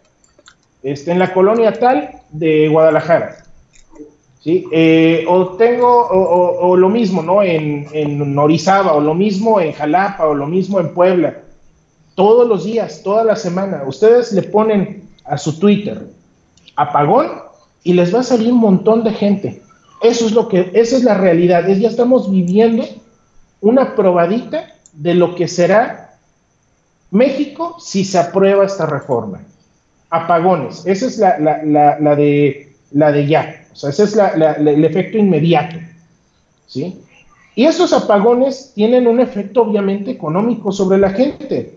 este, 0.82 1.12
en 1.12 1.18
la 1.18 1.32
colonia 1.32 1.72
tal 1.72 2.10
de 2.30 2.68
Guadalajara. 2.68 3.44
¿Sí? 4.48 4.64
Eh, 4.72 5.26
o 5.28 5.48
tengo, 5.56 6.08
o, 6.08 6.74
lo 6.74 6.88
mismo, 6.88 7.22
¿no? 7.22 7.42
En, 7.42 7.86
en 7.92 8.38
Orizaba, 8.38 8.94
o 8.94 9.00
lo 9.00 9.14
mismo 9.14 9.60
en 9.60 9.72
Jalapa, 9.72 10.26
o 10.26 10.32
lo 10.32 10.46
mismo 10.46 10.80
en 10.80 10.94
Puebla. 10.94 11.42
Todos 12.14 12.48
los 12.48 12.64
días, 12.64 13.02
toda 13.02 13.24
la 13.24 13.36
semana. 13.36 13.82
Ustedes 13.86 14.32
le 14.32 14.42
ponen 14.42 15.06
a 15.26 15.36
su 15.36 15.58
Twitter 15.58 16.06
apagón 16.76 17.26
y 17.84 17.92
les 17.92 18.14
va 18.14 18.20
a 18.20 18.22
salir 18.22 18.50
un 18.50 18.60
montón 18.60 19.04
de 19.04 19.12
gente. 19.12 19.62
Eso 20.00 20.24
es 20.24 20.32
lo 20.32 20.48
que, 20.48 20.70
esa 20.72 20.96
es 20.96 21.04
la 21.04 21.14
realidad. 21.14 21.68
Es, 21.68 21.78
ya 21.78 21.90
estamos 21.90 22.30
viviendo 22.30 22.84
una 23.60 23.94
probadita 23.94 24.72
de 24.94 25.14
lo 25.14 25.34
que 25.34 25.46
será 25.46 26.16
México 27.10 27.76
si 27.80 28.02
se 28.02 28.18
aprueba 28.18 28.64
esta 28.64 28.86
reforma. 28.86 29.42
Apagones, 30.08 30.86
esa 30.86 31.06
es 31.06 31.18
la, 31.18 31.36
de, 32.16 32.72
la 32.92 33.12
de 33.12 33.26
ya, 33.26 33.57
o 33.72 33.76
sea, 33.76 33.90
ese 33.90 34.04
es 34.04 34.16
el 34.16 34.84
efecto 34.84 35.18
inmediato. 35.18 35.76
¿sí? 36.66 37.00
Y 37.54 37.64
esos 37.64 37.92
apagones 37.92 38.72
tienen 38.74 39.06
un 39.06 39.18
efecto 39.18 39.62
obviamente 39.62 40.12
económico 40.12 40.70
sobre 40.70 40.98
la 40.98 41.10
gente. 41.10 41.76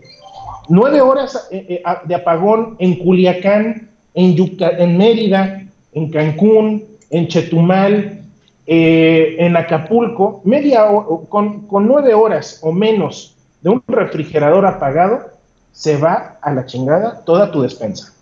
Nueve 0.68 1.00
horas 1.00 1.48
eh, 1.50 1.66
eh, 1.68 1.82
de 2.04 2.14
apagón 2.14 2.76
en 2.78 3.00
Culiacán, 3.00 3.90
en, 4.14 4.36
en 4.60 4.96
Mérida, 4.96 5.66
en 5.92 6.10
Cancún, 6.10 6.84
en 7.10 7.26
Chetumal, 7.26 8.22
eh, 8.66 9.36
en 9.40 9.56
Acapulco, 9.56 10.40
media 10.44 10.86
con, 11.28 11.66
con 11.66 11.88
nueve 11.88 12.14
horas 12.14 12.60
o 12.62 12.70
menos 12.70 13.36
de 13.60 13.70
un 13.70 13.82
refrigerador 13.88 14.64
apagado, 14.66 15.32
se 15.72 15.96
va 15.96 16.38
a 16.40 16.52
la 16.52 16.64
chingada 16.64 17.24
toda 17.24 17.50
tu 17.50 17.62
despensa. 17.62 18.12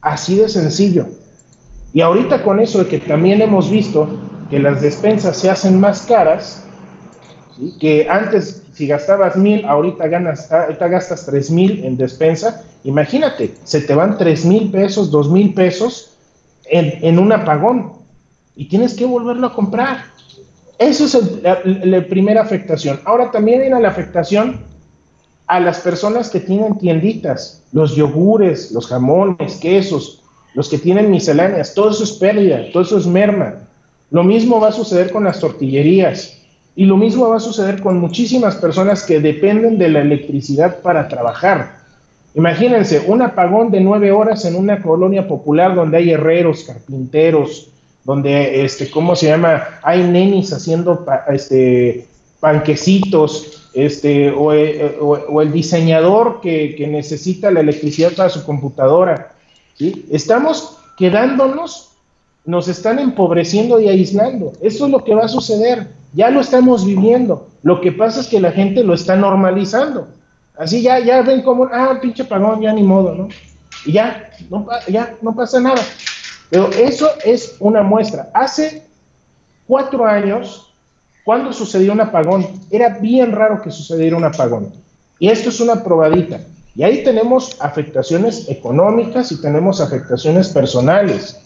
Así 0.00 0.36
de 0.36 0.48
sencillo. 0.48 1.08
Y 1.92 2.00
ahorita 2.00 2.42
con 2.42 2.60
eso 2.60 2.84
de 2.84 2.86
que 2.88 2.98
también 2.98 3.42
hemos 3.42 3.70
visto 3.70 4.08
que 4.48 4.58
las 4.58 4.80
despensas 4.80 5.36
se 5.36 5.50
hacen 5.50 5.80
más 5.80 6.02
caras, 6.02 6.64
que 7.78 8.08
antes 8.08 8.64
si 8.72 8.86
gastabas 8.86 9.36
mil, 9.36 9.64
ahorita, 9.66 10.06
ganas, 10.08 10.50
ahorita 10.50 10.88
gastas 10.88 11.26
tres 11.26 11.50
mil 11.50 11.84
en 11.84 11.96
despensa, 11.96 12.64
imagínate, 12.84 13.54
se 13.64 13.82
te 13.82 13.94
van 13.94 14.16
tres 14.16 14.44
mil 14.44 14.70
pesos, 14.70 15.10
dos 15.10 15.30
mil 15.30 15.52
pesos 15.52 16.16
en, 16.64 17.18
un 17.18 17.32
apagón 17.32 17.92
y 18.56 18.66
tienes 18.66 18.94
que 18.94 19.04
volverlo 19.04 19.48
a 19.48 19.54
comprar. 19.54 20.04
Eso 20.78 21.04
es 21.04 21.42
la, 21.42 22.06
primera 22.06 22.40
afectación. 22.40 23.00
Ahora 23.04 23.30
también 23.30 23.60
viene 23.60 23.80
la 23.80 23.88
afectación 23.88 24.64
a 25.46 25.60
las 25.60 25.80
personas 25.80 26.30
que 26.30 26.40
tienen 26.40 26.78
tienditas, 26.78 27.62
los 27.72 27.94
yogures, 27.96 28.72
los 28.72 28.86
jamones, 28.86 29.56
quesos, 29.56 30.19
los 30.54 30.68
que 30.68 30.78
tienen 30.78 31.10
misceláneas, 31.10 31.74
todo 31.74 31.90
eso 31.90 32.04
es 32.04 32.12
pérdida, 32.12 32.66
todo 32.72 32.82
eso 32.82 32.98
es 32.98 33.06
merma. 33.06 33.54
Lo 34.10 34.24
mismo 34.24 34.60
va 34.60 34.68
a 34.68 34.72
suceder 34.72 35.10
con 35.12 35.24
las 35.24 35.40
tortillerías 35.40 36.38
y 36.74 36.84
lo 36.84 36.96
mismo 36.96 37.28
va 37.28 37.36
a 37.36 37.40
suceder 37.40 37.80
con 37.80 37.98
muchísimas 37.98 38.56
personas 38.56 39.04
que 39.04 39.20
dependen 39.20 39.78
de 39.78 39.88
la 39.88 40.00
electricidad 40.00 40.80
para 40.80 41.08
trabajar. 41.08 41.80
Imagínense, 42.34 43.04
un 43.06 43.22
apagón 43.22 43.70
de 43.70 43.80
nueve 43.80 44.12
horas 44.12 44.44
en 44.44 44.54
una 44.54 44.80
colonia 44.82 45.26
popular 45.26 45.74
donde 45.74 45.98
hay 45.98 46.10
herreros, 46.12 46.64
carpinteros, 46.64 47.70
donde, 48.04 48.64
este, 48.64 48.90
¿cómo 48.90 49.16
se 49.16 49.26
llama? 49.26 49.64
Hay 49.82 50.04
nenis 50.04 50.52
haciendo 50.52 51.04
este, 51.28 52.06
panquecitos, 52.38 53.68
este, 53.74 54.30
o, 54.30 54.52
eh, 54.52 54.96
el 55.42 55.52
diseñador 55.52 56.40
que, 56.40 56.86
necesita 56.88 57.50
la 57.50 57.60
electricidad 57.60 58.12
para 58.16 58.28
su 58.28 58.44
computadora. 58.44 59.32
Estamos 60.10 60.76
quedándonos, 60.96 61.92
nos 62.44 62.68
están 62.68 62.98
empobreciendo 62.98 63.80
y 63.80 63.88
aislando. 63.88 64.52
Eso 64.60 64.86
es 64.86 64.90
lo 64.90 65.04
que 65.04 65.14
va 65.14 65.24
a 65.24 65.28
suceder. 65.28 65.88
Ya 66.12 66.30
lo 66.30 66.40
estamos 66.40 66.84
viviendo. 66.84 67.48
Lo 67.62 67.80
que 67.80 67.92
pasa 67.92 68.20
es 68.20 68.26
que 68.26 68.40
la 68.40 68.52
gente 68.52 68.82
lo 68.84 68.94
está 68.94 69.16
normalizando. 69.16 70.08
Así 70.58 70.82
ya, 70.82 70.98
ya 70.98 71.22
ven 71.22 71.42
como, 71.42 71.64
ah, 71.72 71.98
pinche 72.00 72.24
pagón, 72.24 72.60
ya 72.60 72.72
ni 72.72 72.82
modo, 72.82 73.14
¿no? 73.14 73.28
Y 73.86 73.92
ya, 73.92 74.30
ya 74.88 75.16
no 75.22 75.34
pasa 75.34 75.60
nada. 75.60 75.80
Pero 76.50 76.68
eso 76.70 77.08
es 77.24 77.56
una 77.60 77.82
muestra. 77.82 78.28
Hace 78.34 78.86
cuatro 79.66 80.04
años, 80.04 80.74
cuando 81.24 81.52
sucedió 81.52 81.92
un 81.92 82.00
apagón, 82.00 82.46
era 82.70 82.98
bien 82.98 83.32
raro 83.32 83.62
que 83.62 83.70
sucediera 83.70 84.16
un 84.16 84.24
apagón. 84.24 84.72
Y 85.18 85.28
esto 85.28 85.48
es 85.48 85.60
una 85.60 85.82
probadita. 85.82 86.40
Y 86.80 86.82
ahí 86.82 87.04
tenemos 87.04 87.58
afectaciones 87.60 88.48
económicas 88.48 89.30
y 89.32 89.42
tenemos 89.42 89.82
afectaciones 89.82 90.48
personales. 90.48 91.38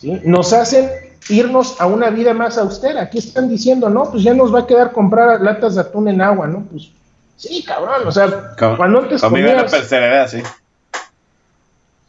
¿sí? 0.00 0.18
Nos 0.24 0.54
hacen 0.54 0.88
irnos 1.28 1.78
a 1.78 1.84
una 1.84 2.08
vida 2.08 2.32
más 2.32 2.56
austera. 2.56 3.02
Aquí 3.02 3.18
están 3.18 3.50
diciendo, 3.50 3.90
no, 3.90 4.10
pues 4.10 4.22
ya 4.22 4.32
nos 4.32 4.54
va 4.54 4.60
a 4.60 4.66
quedar 4.66 4.92
comprar 4.92 5.42
latas 5.42 5.74
de 5.74 5.82
atún 5.82 6.08
en 6.08 6.22
agua, 6.22 6.46
¿no? 6.46 6.64
Pues 6.70 6.88
sí, 7.36 7.62
cabrón, 7.62 8.06
o 8.06 8.10
sea, 8.10 8.54
cuando 8.78 9.00
antes 9.00 9.20
comías... 9.20 9.70
sí. 10.30 10.42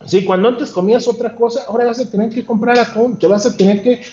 Sí, 0.05 0.23
cuando 0.23 0.47
antes 0.47 0.71
comías 0.71 1.05
otra 1.05 1.35
cosa, 1.35 1.65
ahora 1.67 1.87
vas 1.87 1.99
a 1.99 2.09
tener 2.09 2.29
que 2.29 2.45
comprar 2.45 2.79
atún, 2.79 3.19
te 3.19 3.27
vas 3.27 3.45
a 3.45 3.57
tener 3.57 3.83
que 3.83 4.05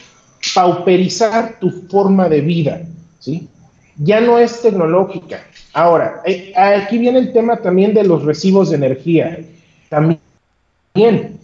pauperizar 0.57 1.61
tu 1.61 1.71
forma 1.89 2.29
de 2.29 2.41
vida, 2.41 2.81
¿sí? 3.21 3.49
Ya 4.03 4.21
no 4.21 4.39
es 4.39 4.63
tecnológica. 4.63 5.43
Ahora, 5.73 6.23
eh, 6.25 6.53
aquí 6.57 6.99
viene 6.99 7.19
el 7.19 7.33
tema 7.33 7.57
también 7.57 7.95
de 7.95 8.05
los 8.05 8.25
recibos 8.25 8.71
de 8.71 8.77
energía. 8.77 9.39
También, 9.89 11.39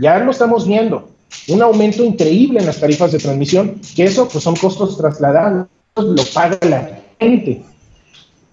ya 0.00 0.18
lo 0.18 0.30
estamos 0.30 0.66
viendo, 0.66 1.08
un 1.48 1.62
aumento 1.62 2.04
increíble 2.04 2.60
en 2.60 2.66
las 2.66 2.78
tarifas 2.78 3.12
de 3.12 3.18
transmisión, 3.18 3.80
que 3.94 4.04
eso 4.04 4.28
pues 4.28 4.44
son 4.44 4.56
costos 4.56 4.96
trasladados, 4.96 5.66
lo 5.96 6.22
paga 6.32 6.58
la 6.62 7.00
gente. 7.18 7.62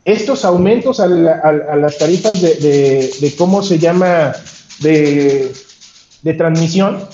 Estos 0.06 0.44
aumentos 0.44 1.00
a, 1.00 1.08
las 1.08 1.98
tarifas 1.98 2.34
de 2.42 3.34
cómo 3.38 3.62
se 3.62 3.80
llama 3.80 4.34
de, 4.84 5.54
transmisión 6.38 7.08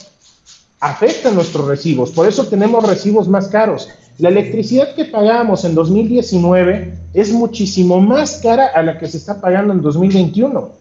afectan 0.80 1.36
nuestros 1.36 1.68
recibos. 1.68 2.12
Por 2.12 2.28
eso 2.28 2.48
tenemos 2.48 2.88
recibos 2.88 3.28
más 3.28 3.48
caros. 3.48 3.90
La 4.18 4.30
electricidad 4.30 4.96
que 4.96 5.06
pagamos 5.06 5.64
en 5.66 5.76
2019 5.76 6.94
es 7.14 7.32
muchísimo 7.32 8.02
más 8.02 8.40
cara 8.44 8.68
a 8.68 8.84
la 8.84 8.98
que 8.98 9.08
se 9.08 9.18
está 9.18 9.40
pagando 9.40 9.74
en 9.74 9.82
2021. 9.82 10.72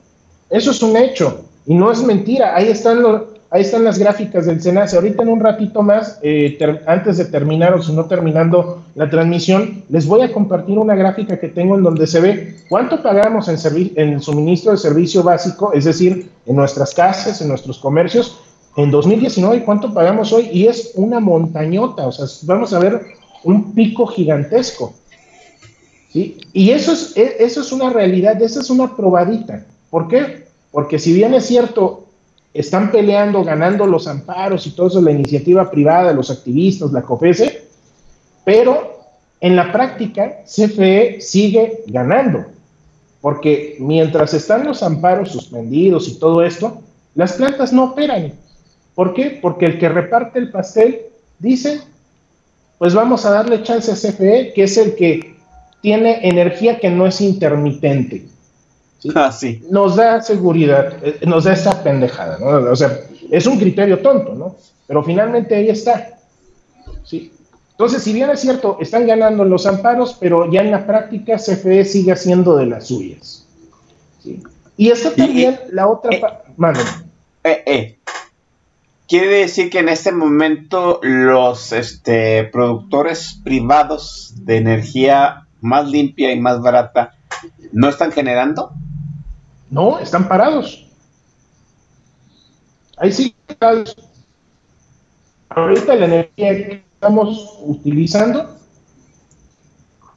Eso 0.50 0.70
es 0.70 0.82
un 0.82 0.96
hecho 0.96 1.44
y 1.66 1.74
no 1.74 1.92
es 1.92 2.02
mentira. 2.02 2.56
Ahí 2.56 2.68
están 2.68 3.02
los, 3.02 3.22
Ahí 3.50 3.62
están 3.62 3.82
las 3.82 3.98
gráficas 3.98 4.44
del 4.44 4.60
SENACE. 4.60 4.96
Ahorita 4.96 5.22
en 5.22 5.30
un 5.30 5.40
ratito 5.40 5.80
más, 5.82 6.18
eh, 6.22 6.58
antes 6.86 7.16
de 7.16 7.24
terminar 7.24 7.72
o 7.72 7.82
si 7.82 7.92
no 7.92 8.04
terminando 8.04 8.82
la 8.94 9.08
transmisión, 9.08 9.84
les 9.88 10.06
voy 10.06 10.20
a 10.20 10.30
compartir 10.30 10.78
una 10.78 10.94
gráfica 10.94 11.40
que 11.40 11.48
tengo 11.48 11.74
en 11.74 11.82
donde 11.82 12.06
se 12.06 12.20
ve 12.20 12.56
cuánto 12.68 13.02
pagamos 13.02 13.48
en, 13.48 13.56
en 13.96 14.08
el 14.10 14.20
suministro 14.20 14.72
de 14.72 14.76
servicio 14.76 15.22
básico, 15.22 15.72
es 15.72 15.86
decir, 15.86 16.30
en 16.44 16.56
nuestras 16.56 16.92
casas, 16.92 17.40
en 17.40 17.48
nuestros 17.48 17.78
comercios, 17.78 18.38
en 18.78 18.92
2019 18.92 19.56
y 19.56 19.60
cuánto 19.62 19.92
pagamos 19.92 20.32
hoy. 20.32 20.48
Y 20.52 20.68
es 20.68 20.92
una 20.94 21.18
montañota, 21.18 22.06
o 22.06 22.12
sea, 22.12 22.26
vamos 22.42 22.72
a 22.72 22.78
ver 22.78 23.02
un 23.42 23.74
pico 23.74 24.06
gigantesco. 24.06 24.94
¿sí? 26.12 26.38
Y 26.52 26.70
eso 26.70 26.92
es, 26.92 27.16
e, 27.16 27.36
eso 27.40 27.60
es 27.60 27.72
una 27.72 27.90
realidad, 27.90 28.40
esa 28.40 28.60
es 28.60 28.70
una 28.70 28.94
probadita. 28.94 29.66
¿Por 29.90 30.06
qué? 30.06 30.46
Porque 30.70 31.00
si 31.00 31.12
bien 31.12 31.34
es 31.34 31.46
cierto, 31.46 32.06
están 32.54 32.92
peleando, 32.92 33.42
ganando 33.42 33.84
los 33.84 34.06
amparos 34.06 34.64
y 34.68 34.70
todo 34.70 34.86
eso, 34.86 35.02
la 35.02 35.10
iniciativa 35.10 35.68
privada, 35.68 36.12
los 36.12 36.30
activistas, 36.30 36.92
la 36.92 37.02
COFESE, 37.02 37.64
pero 38.44 39.00
en 39.40 39.56
la 39.56 39.72
práctica 39.72 40.44
CFE 40.44 41.20
sigue 41.20 41.82
ganando, 41.88 42.44
porque 43.20 43.76
mientras 43.80 44.34
están 44.34 44.64
los 44.64 44.84
amparos 44.84 45.32
suspendidos 45.32 46.06
y 46.08 46.20
todo 46.20 46.44
esto, 46.44 46.80
las 47.16 47.32
plantas 47.32 47.72
no 47.72 47.84
operan. 47.84 48.34
¿Por 48.98 49.14
qué? 49.14 49.38
Porque 49.40 49.66
el 49.66 49.78
que 49.78 49.88
reparte 49.88 50.40
el 50.40 50.50
pastel 50.50 51.02
dicen, 51.38 51.82
pues 52.78 52.94
vamos 52.94 53.24
a 53.24 53.30
darle 53.30 53.62
chance 53.62 53.92
a 53.92 53.94
CFE, 53.94 54.52
que 54.52 54.64
es 54.64 54.76
el 54.76 54.96
que 54.96 55.36
tiene 55.80 56.26
energía 56.28 56.80
que 56.80 56.90
no 56.90 57.06
es 57.06 57.20
intermitente. 57.20 58.26
Ah, 59.14 59.30
sí. 59.30 59.62
Nos 59.70 59.94
da 59.94 60.20
seguridad, 60.20 60.94
eh, 61.00 61.20
nos 61.24 61.44
da 61.44 61.52
esa 61.52 61.80
pendejada, 61.84 62.40
¿no? 62.40 62.72
O 62.72 62.74
sea, 62.74 62.98
es 63.30 63.46
un 63.46 63.56
criterio 63.60 64.00
tonto, 64.00 64.34
¿no? 64.34 64.56
Pero 64.88 65.04
finalmente 65.04 65.54
ahí 65.54 65.68
está. 65.68 66.18
¿sí? 67.04 67.32
Entonces, 67.70 68.02
si 68.02 68.12
bien 68.12 68.30
es 68.30 68.40
cierto, 68.40 68.78
están 68.80 69.06
ganando 69.06 69.44
los 69.44 69.64
amparos, 69.66 70.16
pero 70.18 70.50
ya 70.50 70.62
en 70.62 70.72
la 70.72 70.84
práctica 70.84 71.36
CFE 71.36 71.84
sigue 71.84 72.10
haciendo 72.10 72.56
de 72.56 72.66
las 72.66 72.88
suyas. 72.88 73.46
¿sí? 74.18 74.42
Y 74.76 74.90
está 74.90 75.14
también 75.14 75.60
la 75.70 75.86
otra... 75.86 76.16
eh, 76.16 76.20
parte. 76.56 76.80
eh, 77.44 77.62
eh. 77.64 77.97
Quiere 79.08 79.38
decir 79.38 79.70
que 79.70 79.78
en 79.78 79.88
este 79.88 80.12
momento 80.12 81.00
los 81.02 81.72
este, 81.72 82.44
productores 82.44 83.40
privados 83.42 84.34
de 84.36 84.58
energía 84.58 85.46
más 85.62 85.88
limpia 85.88 86.30
y 86.30 86.38
más 86.38 86.60
barata 86.60 87.14
no 87.72 87.88
están 87.88 88.12
generando. 88.12 88.70
No, 89.70 89.98
están 89.98 90.28
parados. 90.28 90.86
Ahí 92.98 93.10
sí, 93.10 93.34
ahorita 95.48 95.94
la 95.94 96.04
energía 96.04 96.56
que 96.56 96.84
estamos 96.92 97.60
utilizando 97.62 98.58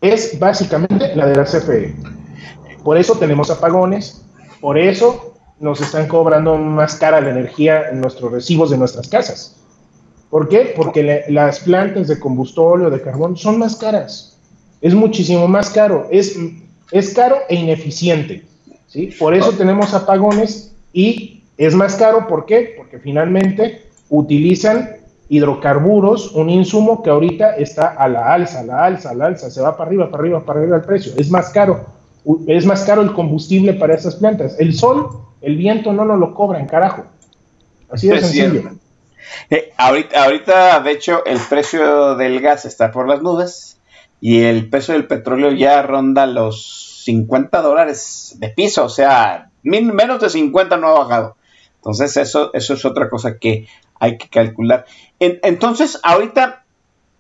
es 0.01 0.37
básicamente 0.37 1.15
la 1.15 1.27
de 1.27 1.35
la 1.37 1.45
CFE. 1.45 1.95
Por 2.83 2.97
eso 2.97 3.17
tenemos 3.17 3.49
apagones, 3.49 4.25
por 4.59 4.77
eso 4.77 5.30
nos 5.61 5.79
están 5.79 6.07
cobrando 6.07 6.57
más 6.57 6.95
cara 6.95 7.21
la 7.21 7.29
energía 7.29 7.89
en 7.89 8.01
nuestros 8.01 8.31
recibos 8.31 8.71
de 8.71 8.77
nuestras 8.77 9.07
casas. 9.07 9.55
¿Por 10.31 10.49
qué? 10.49 10.73
Porque 10.75 11.25
las 11.29 11.59
plantas 11.59 12.07
de 12.07 12.19
combustible 12.19 12.87
o 12.87 12.89
de 12.89 13.01
carbón 13.01 13.37
son 13.37 13.59
más 13.59 13.75
caras. 13.75 14.39
Es 14.81 14.95
muchísimo 14.95 15.47
más 15.47 15.69
caro. 15.69 16.07
Es, 16.09 16.35
es 16.91 17.13
caro 17.13 17.37
e 17.47 17.55
ineficiente. 17.55 18.43
¿sí? 18.87 19.13
Por 19.19 19.35
eso 19.35 19.51
tenemos 19.51 19.93
apagones 19.93 20.73
y 20.93 21.43
es 21.57 21.75
más 21.75 21.95
caro. 21.95 22.27
¿Por 22.27 22.45
qué? 22.45 22.73
Porque 22.75 22.97
finalmente 22.97 23.83
utilizan 24.09 24.95
hidrocarburos, 25.29 26.31
un 26.31 26.49
insumo 26.49 27.03
que 27.03 27.11
ahorita 27.11 27.55
está 27.57 27.89
a 27.89 28.07
la 28.07 28.33
alza, 28.33 28.61
a 28.61 28.63
la 28.63 28.85
alza, 28.85 29.11
a 29.11 29.13
la 29.13 29.27
alza, 29.27 29.51
se 29.51 29.61
va 29.61 29.77
para 29.77 29.89
arriba, 29.89 30.09
para 30.09 30.23
arriba, 30.23 30.43
para 30.43 30.59
arriba 30.59 30.77
el 30.77 30.83
precio. 30.83 31.13
Es 31.17 31.29
más 31.29 31.49
caro. 31.49 31.85
Es 32.47 32.65
más 32.65 32.83
caro 32.83 33.03
el 33.03 33.13
combustible 33.13 33.73
para 33.73 33.93
esas 33.93 34.15
plantas. 34.15 34.55
El 34.59 34.73
sol 34.73 35.21
el 35.41 35.57
viento 35.57 35.93
no 35.93 36.05
nos 36.05 36.19
lo 36.19 36.33
cobran, 36.33 36.67
carajo. 36.67 37.05
Así 37.89 38.07
de 38.07 38.15
Es 38.15 38.21
sencillo. 38.21 38.71
Eh, 39.49 39.71
ahorita, 39.77 40.23
ahorita, 40.23 40.79
de 40.81 40.91
hecho, 40.91 41.25
el 41.25 41.39
precio 41.39 42.15
del 42.15 42.41
gas 42.41 42.65
está 42.65 42.91
por 42.91 43.07
las 43.07 43.21
nubes 43.21 43.77
y 44.19 44.43
el 44.43 44.69
precio 44.69 44.93
del 44.93 45.07
petróleo 45.07 45.51
ya 45.51 45.81
ronda 45.81 46.25
los 46.25 47.01
50 47.05 47.61
dólares 47.61 48.35
de 48.37 48.49
piso, 48.49 48.85
o 48.85 48.89
sea, 48.89 49.49
min- 49.63 49.93
menos 49.95 50.19
de 50.21 50.29
50 50.29 50.77
no 50.77 50.87
ha 50.89 50.99
bajado. 50.99 51.35
Entonces, 51.77 52.15
eso, 52.17 52.51
eso 52.53 52.73
es 52.75 52.85
otra 52.85 53.09
cosa 53.09 53.37
que 53.39 53.67
hay 53.99 54.17
que 54.17 54.29
calcular. 54.29 54.85
En- 55.19 55.39
entonces, 55.43 55.99
ahorita 56.03 56.63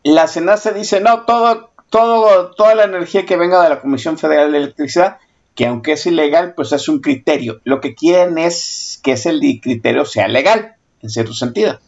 la 0.03 0.27
SENACE 0.27 0.73
dice, 0.73 0.99
no, 1.01 1.21
todo, 1.25 1.71
todo, 1.89 2.51
toda 2.51 2.75
la 2.75 2.83
energía 2.83 3.25
que 3.25 3.37
venga 3.37 3.63
de 3.63 3.69
la 3.69 3.81
Comisión 3.81 4.17
Federal 4.17 4.51
de 4.51 4.57
Electricidad, 4.59 5.17
que 5.55 5.65
aunque 5.65 5.93
es 5.93 6.05
ilegal, 6.05 6.53
pues 6.55 6.71
es 6.71 6.87
un 6.87 6.99
criterio. 6.99 7.59
Lo 7.63 7.81
que 7.81 7.93
quieren 7.95 8.37
es 8.37 8.99
que 9.03 9.13
ese 9.13 9.31
criterio 9.61 10.05
sea 10.05 10.27
legal, 10.27 10.75
en 11.01 11.09
cierto 11.09 11.33
sentido. 11.33 11.79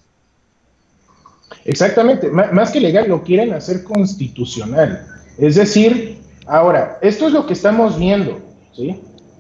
Exactamente, 1.66 2.28
M- 2.28 2.52
más 2.52 2.72
que 2.72 2.80
legal, 2.80 3.08
lo 3.08 3.24
quieren 3.24 3.54
hacer 3.54 3.84
constitucional. 3.84 5.08
Es 5.38 5.56
decir, 5.56 6.20
ahora, 6.46 6.98
esto 7.02 7.28
es 7.28 7.34
lo 7.34 7.46
que 7.46 7.54
estamos 7.54 7.98
viendo, 7.98 8.40
¿sí? 8.74 9.00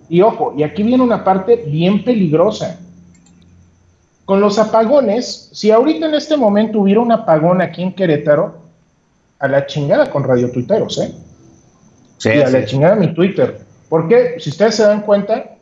Y 0.09 0.21
ojo, 0.21 0.53
y 0.57 0.63
aquí 0.63 0.83
viene 0.83 1.03
una 1.03 1.23
parte 1.23 1.55
bien 1.67 2.03
peligrosa. 2.03 2.79
Con 4.25 4.39
los 4.39 4.57
apagones, 4.57 5.49
si 5.51 5.69
ahorita 5.71 6.05
en 6.05 6.13
este 6.13 6.37
momento 6.37 6.79
hubiera 6.79 7.01
un 7.01 7.11
apagón 7.11 7.61
aquí 7.61 7.83
en 7.83 7.93
Querétaro, 7.93 8.61
a 9.39 9.47
la 9.49 9.65
chingada 9.65 10.09
con 10.09 10.23
radiotuiteros, 10.23 10.97
¿eh? 10.99 11.13
Sí, 12.17 12.29
y 12.29 12.41
a 12.41 12.49
la 12.49 12.63
chingada 12.63 12.95
mi 12.95 13.13
Twitter. 13.13 13.59
Porque, 13.93 14.37
si 14.39 14.49
ustedes 14.49 14.73
se 14.73 14.81
dan 14.81 15.03
cuenta, 15.03 15.55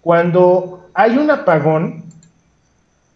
cuando 0.00 0.88
hay 0.92 1.18
un 1.18 1.30
apagón, 1.30 2.02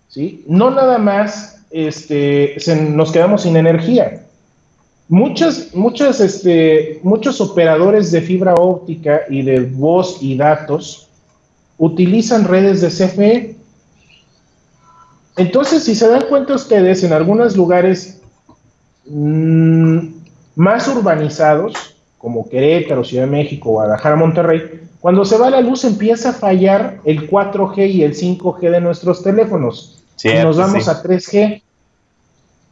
¿sí? 0.07 0.45
no 0.47 0.71
nada 0.71 0.97
más 0.97 1.61
este, 1.73 2.55
nos 2.93 3.11
quedamos 3.11 3.43
sin 3.43 3.57
energía. 3.57 4.27
Muchas, 5.09 5.75
muchas, 5.75 6.21
este, 6.21 7.01
muchos 7.03 7.41
operadores 7.41 8.13
de 8.13 8.21
fibra 8.21 8.55
óptica 8.55 9.23
y 9.29 9.43
de 9.43 9.59
voz 9.59 10.19
y 10.23 10.37
datos 10.37 11.09
utilizan 11.77 12.45
redes 12.45 12.81
de 12.81 12.91
CFE. 12.91 13.57
Entonces, 15.37 15.83
si 15.83 15.97
se 15.97 16.07
dan 16.07 16.27
cuenta 16.29 16.55
ustedes, 16.55 17.03
en 17.03 17.13
algunos 17.13 17.57
lugares 17.57 18.23
mm, 19.07 19.99
más 20.55 20.87
urbanizados, 20.87 22.00
como 22.21 22.49
Querétaro, 22.49 23.03
Ciudad 23.03 23.25
de 23.25 23.31
México, 23.31 23.71
Guadalajara, 23.71 24.15
Monterrey, 24.15 24.89
cuando 25.01 25.25
se 25.25 25.39
va 25.39 25.49
la 25.49 25.63
luz 25.63 25.85
empieza 25.85 26.31
a 26.31 26.33
fallar 26.35 27.01
el 27.05 27.31
4G 27.31 27.91
y 27.91 28.03
el 28.03 28.15
5G 28.15 28.71
de 28.71 28.81
nuestros 28.81 29.23
teléfonos. 29.23 30.03
y 30.23 30.35
nos 30.35 30.59
vamos 30.59 30.85
sí. 30.85 30.91
a 30.91 31.03
3G. 31.03 31.63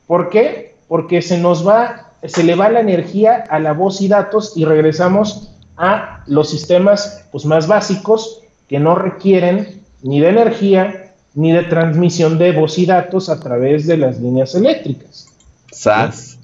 ¿Por 0.06 0.28
qué? 0.28 0.74
Porque 0.86 1.22
se 1.22 1.38
nos 1.38 1.66
va, 1.66 2.12
se 2.22 2.44
le 2.44 2.54
va 2.54 2.68
la 2.68 2.80
energía 2.80 3.44
a 3.48 3.58
la 3.58 3.72
voz 3.72 4.02
y 4.02 4.08
datos 4.08 4.52
y 4.54 4.66
regresamos 4.66 5.54
a 5.78 6.24
los 6.26 6.50
sistemas 6.50 7.24
pues, 7.32 7.46
más 7.46 7.66
básicos 7.66 8.42
que 8.68 8.78
no 8.78 8.94
requieren 8.96 9.82
ni 10.02 10.20
de 10.20 10.28
energía 10.28 11.14
ni 11.34 11.52
de 11.52 11.62
transmisión 11.62 12.36
de 12.36 12.52
voz 12.52 12.78
y 12.78 12.84
datos 12.84 13.30
a 13.30 13.40
través 13.40 13.86
de 13.86 13.96
las 13.96 14.20
líneas 14.20 14.54
eléctricas. 14.54 15.28
Sas. 15.72 16.37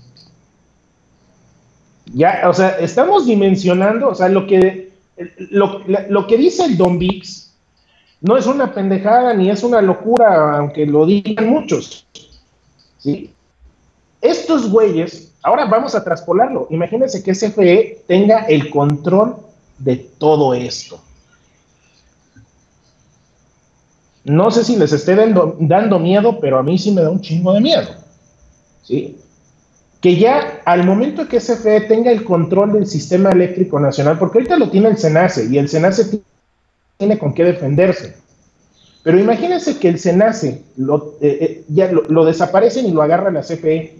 Ya, 2.14 2.42
o 2.48 2.54
sea, 2.54 2.78
estamos 2.78 3.26
dimensionando, 3.26 4.08
o 4.08 4.14
sea, 4.14 4.28
lo 4.28 4.46
que, 4.46 4.92
lo, 5.50 5.80
lo 6.08 6.26
que 6.26 6.36
dice 6.36 6.64
el 6.64 6.76
Don 6.76 6.98
Vix 6.98 7.52
no 8.20 8.36
es 8.36 8.46
una 8.46 8.72
pendejada 8.72 9.34
ni 9.34 9.50
es 9.50 9.62
una 9.62 9.82
locura, 9.82 10.56
aunque 10.56 10.86
lo 10.86 11.04
digan 11.04 11.48
muchos. 11.48 12.06
¿sí? 12.98 13.34
Estos 14.22 14.70
güeyes, 14.70 15.34
ahora 15.42 15.66
vamos 15.66 15.94
a 15.94 16.02
traspolarlo. 16.02 16.68
Imagínense 16.70 17.22
que 17.22 17.32
CFE 17.32 18.04
tenga 18.06 18.46
el 18.46 18.70
control 18.70 19.36
de 19.78 19.96
todo 19.96 20.54
esto. 20.54 21.00
No 24.24 24.50
sé 24.50 24.64
si 24.64 24.76
les 24.76 24.92
esté 24.92 25.16
dando, 25.16 25.56
dando 25.60 25.98
miedo, 25.98 26.40
pero 26.40 26.58
a 26.58 26.62
mí 26.62 26.78
sí 26.78 26.92
me 26.92 27.02
da 27.02 27.10
un 27.10 27.20
chingo 27.20 27.52
de 27.52 27.60
miedo. 27.60 27.88
¿sí? 28.84 29.18
Que 30.04 30.16
ya 30.16 30.60
al 30.66 30.84
momento 30.84 31.26
que 31.26 31.38
CFE 31.38 31.80
tenga 31.88 32.12
el 32.12 32.24
control 32.24 32.74
del 32.74 32.86
sistema 32.86 33.30
eléctrico 33.30 33.80
nacional, 33.80 34.18
porque 34.18 34.36
ahorita 34.36 34.58
lo 34.58 34.68
tiene 34.68 34.88
el 34.88 34.98
SENACE 34.98 35.46
y 35.46 35.56
el 35.56 35.66
SENACE 35.66 36.20
tiene 36.98 37.18
con 37.18 37.32
qué 37.32 37.42
defenderse. 37.42 38.14
Pero 39.02 39.18
imagínense 39.18 39.78
que 39.78 39.88
el 39.88 39.98
SENACE 39.98 40.62
lo, 40.76 41.14
eh, 41.22 41.38
eh, 41.40 41.64
ya 41.68 41.90
lo, 41.90 42.02
lo 42.02 42.26
desaparecen 42.26 42.84
y 42.84 42.90
lo 42.90 43.00
agarra 43.00 43.30
la 43.30 43.40
CFE 43.40 43.96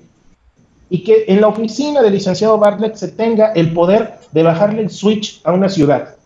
y 0.90 1.05
que 1.05 1.24
en 1.26 1.40
la 1.40 1.48
oficina 1.48 2.02
del 2.02 2.12
licenciado 2.12 2.59
Bartlett 2.59 2.96
se 2.96 3.09
tenga 3.09 3.52
el 3.52 3.72
poder 3.72 4.18
de 4.30 4.42
bajarle 4.42 4.82
el 4.82 4.90
switch 4.90 5.40
a 5.42 5.55
una 5.55 5.70
ciudad. 5.70 6.16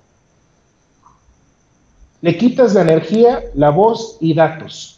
Le 2.20 2.36
quitas 2.36 2.74
la 2.74 2.82
energía, 2.82 3.44
la 3.54 3.70
voz 3.70 4.18
y 4.20 4.34
datos 4.34 4.97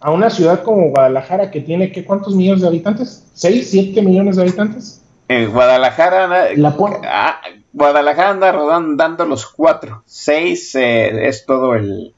a 0.00 0.10
una 0.10 0.30
ciudad 0.30 0.62
como 0.62 0.88
Guadalajara 0.90 1.50
que 1.50 1.60
tiene 1.60 1.92
¿qué, 1.92 2.04
cuántos 2.04 2.34
millones 2.34 2.62
de 2.62 2.68
habitantes? 2.68 3.26
¿6, 3.36 3.62
7 3.64 4.02
millones 4.02 4.36
de 4.36 4.42
habitantes? 4.42 5.02
En 5.28 5.52
Guadalajara, 5.52 6.54
La 6.56 6.76
pon- 6.76 6.96
ah, 7.04 7.40
Guadalajara 7.72 8.30
anda 8.30 8.50
rodando 8.50 8.96
dando 8.96 9.24
los 9.26 9.46
cuatro. 9.46 10.02
Seis 10.06 10.74
eh, 10.74 11.28
es 11.28 11.46
todo 11.46 11.74
el 11.74 12.14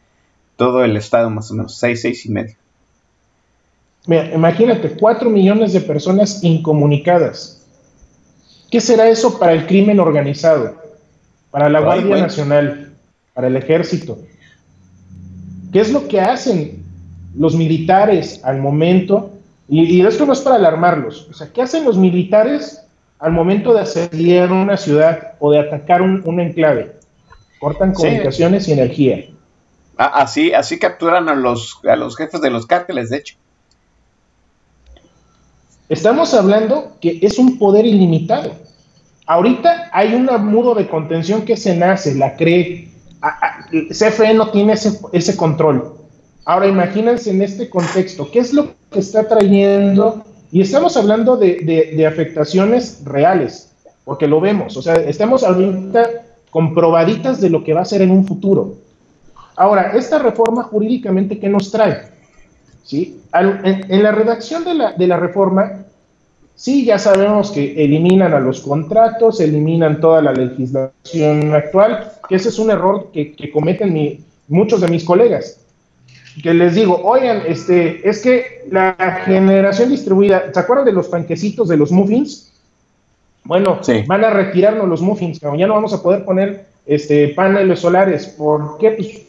todo 0.57 0.85
el 0.85 0.97
estado 0.97 1.29
más 1.29 1.51
o 1.51 1.55
menos. 1.55 1.77
Seis, 1.77 2.01
seis 2.01 2.25
y 2.25 2.31
medio. 2.31 2.55
Mira, 4.07 4.33
imagínate, 4.35 4.91
4 4.97 5.31
millones 5.31 5.73
de 5.73 5.81
personas 5.81 6.43
incomunicadas. 6.43 7.65
¿Qué 8.71 8.81
será 8.81 9.09
eso 9.09 9.39
para 9.39 9.53
el 9.53 9.67
crimen 9.67 10.01
organizado? 10.01 10.77
Para 11.51 11.69
la 11.69 11.81
Guardia. 11.81 12.17
Nacional, 12.17 12.95
para 13.35 13.49
el 13.49 13.57
ejército. 13.57 14.19
¿Qué 15.73 15.81
es 15.81 15.93
lo 15.93 16.09
que 16.09 16.21
hacen 16.21 16.82
los 17.37 17.55
militares 17.57 18.41
al 18.45 18.59
momento? 18.61 19.31
Y, 19.69 19.85
y 19.85 20.01
esto 20.07 20.27
no 20.27 20.33
es 20.33 20.41
para 20.41 20.57
alarmarlos. 20.57 21.29
O 21.31 21.35
sea, 21.35 21.49
¿qué 21.53 21.63
hacen 21.63 21.85
los 21.85 21.97
militares 21.97 22.83
al 23.19 23.33
momento 23.33 23.73
de 23.73 23.81
asediar 23.81 24.53
una 24.53 24.77
ciudad 24.77 25.35
o 25.39 25.51
de 25.53 25.61
atacar 25.61 26.03
un, 26.03 26.23
un 26.27 26.41
enclave? 26.41 26.93
Cortan 27.61 27.95
Sí. 27.95 28.03
comunicaciones 28.03 28.67
y 28.69 28.73
energía. 28.73 29.25
Ah, 29.97 30.13
así, 30.23 30.53
así 30.53 30.79
capturan 30.79 31.29
a 31.29 31.35
los, 31.35 31.79
a 31.89 31.97
los 31.97 32.17
jefes 32.17 32.41
de 32.41 32.51
los 32.51 32.67
cárteles, 32.67 33.11
de 33.11 33.19
hecho. 33.19 33.37
Estamos 35.89 36.33
hablando 36.35 36.97
que 37.01 37.19
es 37.23 37.39
un 37.39 37.59
poder 37.59 37.87
ilimitado. 37.87 38.53
Ahorita 39.27 39.91
hay 39.93 40.15
un 40.15 40.27
muro 40.51 40.75
de 40.75 40.89
contención 40.89 41.43
que 41.43 41.57
se 41.57 41.77
nace, 41.77 42.15
la 42.15 42.37
cree. 42.37 42.89
CFE 43.91 44.35
no 44.35 44.51
tiene 44.51 44.73
ese, 44.73 44.99
ese 45.13 45.37
control. 45.37 45.95
Ahora 46.45 46.67
imagínense 46.67 47.31
en 47.31 47.41
este 47.43 47.71
contexto, 47.71 48.29
¿qué 48.31 48.41
es 48.41 48.53
lo 48.53 48.75
que 48.91 48.99
está 48.99 49.29
trayendo? 49.29 50.25
Y 50.51 50.61
estamos 50.61 50.97
hablando 50.97 51.37
de, 51.37 52.07
afectaciones 52.07 53.03
reales, 53.05 53.73
porque 54.05 54.27
lo 54.27 54.41
vemos, 54.41 54.77
o 54.77 54.83
sea, 54.83 54.95
estamos 54.95 55.45
ahorita 55.45 56.11
comprobaditas 56.51 57.41
de 57.41 57.49
lo 57.49 57.63
que 57.63 57.73
va 57.73 57.83
a 57.83 57.87
ser 57.87 58.03
en 58.03 58.11
un 58.11 58.27
futuro. 58.27 58.75
Ahora, 59.57 59.93
esta 59.95 60.19
reforma 60.19 60.65
jurídicamente, 60.65 61.39
¿qué 61.39 61.49
nos 61.49 61.71
trae? 61.71 62.03
¿Sí? 62.83 63.21
en, 63.33 64.03
la 64.03 64.11
redacción 64.11 64.65
de 64.65 64.75
la, 64.75 64.93
de 64.93 65.07
la 65.07 65.17
reforma, 65.17 65.85
sí, 66.57 66.85
ya 66.85 66.99
sabemos 66.99 67.53
que 67.53 67.85
eliminan 67.85 68.35
a 68.35 68.41
los 68.41 68.63
contratos, 68.63 69.41
eliminan 69.41 70.01
toda 70.01 70.21
la 70.21 70.33
legislación 70.33 71.55
actual, 71.55 72.13
que 72.29 72.35
ese 72.35 72.49
es 72.49 72.59
un 72.59 72.73
error 72.73 73.11
que, 73.13 73.51
cometen 73.53 74.25
muchos 74.49 74.81
de 74.81 74.89
mis 74.89 75.05
colegas 75.05 75.62
que 76.41 76.55
les 76.55 76.75
digo, 76.75 77.01
oigan, 77.03 77.43
este, 77.47 78.09
es 78.09 78.23
que 78.23 78.65
la 78.71 78.95
generación 79.25 79.91
distribuida, 79.91 80.53
¿se 80.53 80.59
acuerdan 80.59 80.87
de 80.87 80.93
los 80.93 81.09
panquecitos 81.09 81.69
de 81.69 81.77
los 81.77 81.93
muffins? 81.93 82.53
Bueno, 83.45 83.81
van 84.07 84.25
a 84.25 84.31
retirarnos 84.31 84.89
los 84.89 85.03
muffins, 85.03 85.41
ya 85.41 85.67
no 85.67 85.75
vamos 85.75 85.93
a 85.93 86.03
poder 86.03 86.25
poner 86.25 86.67
este, 86.87 87.29
paneles 87.29 87.81
solares. 87.81 88.27
¿Por 88.29 88.79
qué? 88.79 88.93
Pues, 88.93 89.23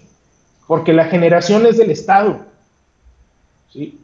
porque 0.67 0.93
la 0.93 1.05
generación 1.05 1.65
es 1.65 1.77
del 1.77 1.91
Estado. 1.91 2.39
¿sí? 3.71 3.99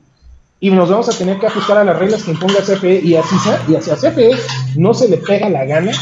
Y 0.60 0.72
nos 0.72 0.90
vamos 0.90 1.08
a 1.08 1.18
tener 1.18 1.40
que 1.40 1.48
ajustar 1.48 1.78
a 1.78 1.84
las 1.86 1.98
reglas 1.98 2.24
que 2.24 2.32
imponga 2.32 2.60
CFE 2.60 3.00
y 3.00 3.16
así 3.16 3.36
y 3.70 3.76
hacia 3.76 3.96
CFE 3.96 4.32
no 4.76 4.94
se 4.94 5.08
le 5.08 5.18
pega 5.18 5.50
la 5.50 5.64
gana 5.64 5.94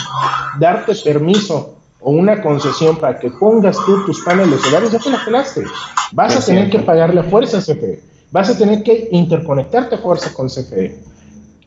darte 0.60 0.96
permiso 0.96 1.77
o 2.08 2.12
una 2.12 2.42
concesión 2.42 2.96
para 2.96 3.20
que 3.20 3.30
pongas 3.30 3.76
tú 3.86 4.06
tus 4.06 4.22
paneles 4.22 4.62
solares, 4.62 4.94
ya 4.94 4.98
te 4.98 5.10
la 5.10 5.26
pelaste. 5.26 5.66
Vas 6.14 6.38
a 6.38 6.46
tener 6.46 6.70
que 6.70 6.80
pagarle 6.80 7.20
a 7.20 7.24
fuerza 7.24 7.58
a 7.58 7.62
CFE. 7.62 8.02
Vas 8.32 8.50
a 8.50 8.58
tener 8.58 8.82
que 8.82 9.10
interconectarte 9.12 9.96
a 9.96 9.98
fuerza 9.98 10.34
con 10.34 10.48
CFE. 10.48 11.00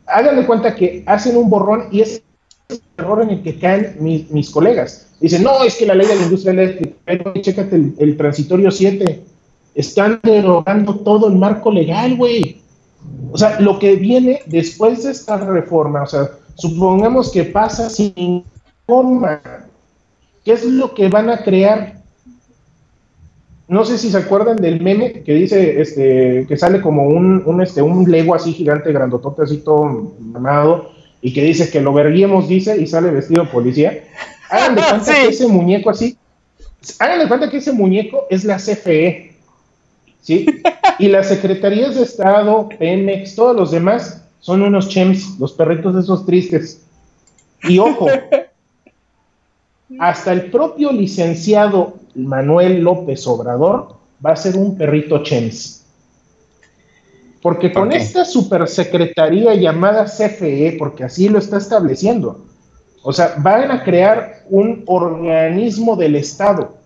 Háganle 0.06 0.46
cuenta 0.46 0.74
que 0.74 1.04
hacen 1.04 1.36
un 1.36 1.50
borrón 1.50 1.88
y 1.90 2.00
es 2.00 2.22
el 2.70 2.80
error 2.96 3.22
en 3.22 3.28
el 3.28 3.42
que 3.42 3.58
caen 3.58 3.98
mis, 4.00 4.48
colegas. 4.48 5.08
Dicen, 5.20 5.42
no, 5.42 5.62
es 5.62 5.76
que 5.76 5.84
la 5.84 5.94
ley 5.94 6.06
de 6.06 6.16
la 6.16 6.22
industria 6.22 6.52
eléctrica, 6.52 7.34
chécate 7.38 7.76
el, 7.76 7.94
el 7.98 8.16
transitorio 8.16 8.70
7. 8.70 9.22
Están 9.74 10.20
derogando 10.22 11.00
todo 11.00 11.28
el 11.28 11.36
marco 11.36 11.70
legal, 11.70 12.16
güey. 12.16 12.62
O 13.30 13.36
sea, 13.36 13.60
lo 13.60 13.78
que 13.78 13.96
viene 13.96 14.40
después 14.46 15.02
de 15.02 15.10
esta 15.10 15.36
reforma, 15.36 16.04
o 16.04 16.06
sea, 16.06 16.30
supongamos 16.54 17.30
que 17.30 17.44
pasa 17.44 17.90
sin 17.90 18.42
forma 18.86 19.42
¿Qué 20.44 20.52
es 20.52 20.64
lo 20.64 20.94
que 20.94 21.08
van 21.08 21.30
a 21.30 21.42
crear? 21.42 22.00
No 23.68 23.84
sé 23.84 23.98
si 23.98 24.10
se 24.10 24.16
acuerdan 24.16 24.56
del 24.56 24.80
meme 24.80 25.12
que 25.22 25.34
dice, 25.34 25.80
este, 25.80 26.46
que 26.48 26.56
sale 26.56 26.80
como 26.80 27.06
un, 27.06 27.42
un, 27.46 27.62
este, 27.62 27.82
un 27.82 28.10
lego 28.10 28.34
así 28.34 28.52
gigante, 28.52 28.92
grandotote, 28.92 29.42
así 29.42 29.58
todo 29.58 30.14
mamado, 30.18 30.90
y 31.22 31.32
que 31.32 31.44
dice 31.44 31.70
que 31.70 31.80
lo 31.80 31.92
verguemos, 31.92 32.48
dice, 32.48 32.80
y 32.80 32.86
sale 32.86 33.10
vestido 33.10 33.44
de 33.44 33.50
policía. 33.50 34.04
Hagan 34.48 34.74
de 34.74 34.82
cuenta 34.88 35.14
que 35.14 35.28
ese 35.28 35.46
muñeco 35.46 35.90
así, 35.90 36.16
hagan 36.98 37.20
de 37.20 37.28
cuenta 37.28 37.50
que 37.50 37.58
ese 37.58 37.72
muñeco 37.72 38.26
es 38.30 38.44
la 38.44 38.56
CFE, 38.56 39.36
¿sí? 40.20 40.46
Y 40.98 41.08
las 41.08 41.28
secretarías 41.28 41.94
de 41.94 42.02
Estado, 42.02 42.68
Pemex, 42.78 43.34
todos 43.36 43.54
los 43.54 43.70
demás 43.70 44.22
son 44.40 44.62
unos 44.62 44.88
chems, 44.88 45.38
los 45.38 45.52
perritos 45.52 45.94
de 45.94 46.00
esos 46.00 46.26
tristes. 46.26 46.82
Y 47.62 47.78
ojo, 47.78 48.06
hasta 49.98 50.32
el 50.32 50.50
propio 50.50 50.92
licenciado 50.92 51.94
Manuel 52.14 52.80
López 52.80 53.26
Obrador 53.26 53.96
va 54.24 54.32
a 54.32 54.36
ser 54.36 54.56
un 54.56 54.76
perrito 54.76 55.22
Chems. 55.22 55.86
Porque 57.42 57.72
con 57.72 57.90
esta 57.90 58.24
supersecretaría 58.24 59.54
llamada 59.54 60.04
CFE, 60.04 60.76
porque 60.78 61.04
así 61.04 61.28
lo 61.28 61.38
está 61.38 61.56
estableciendo, 61.56 62.44
o 63.02 63.12
sea, 63.12 63.34
van 63.38 63.70
a 63.70 63.82
crear 63.82 64.44
un 64.50 64.84
organismo 64.86 65.96
del 65.96 66.16
Estado. 66.16 66.76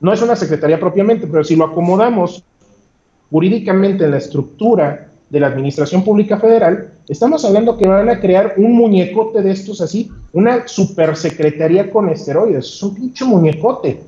No 0.00 0.12
es 0.12 0.20
una 0.20 0.36
secretaría 0.36 0.78
propiamente, 0.78 1.26
pero 1.26 1.42
si 1.42 1.56
lo 1.56 1.64
acomodamos 1.64 2.44
jurídicamente 3.30 4.04
en 4.04 4.10
la 4.10 4.18
estructura 4.18 5.08
de 5.30 5.40
la 5.40 5.46
Administración 5.46 6.04
Pública 6.04 6.38
Federal, 6.38 6.92
estamos 7.08 7.44
hablando 7.44 7.76
que 7.76 7.86
van 7.86 8.08
a 8.08 8.20
crear 8.20 8.54
un 8.56 8.72
muñecote 8.72 9.42
de 9.42 9.52
estos 9.52 9.80
así, 9.80 10.10
una 10.32 10.66
supersecretaría 10.66 11.90
con 11.90 12.08
esteroides, 12.08 12.66
es 12.66 12.82
un 12.82 12.94
pinche 12.94 13.24
muñecote, 13.24 14.00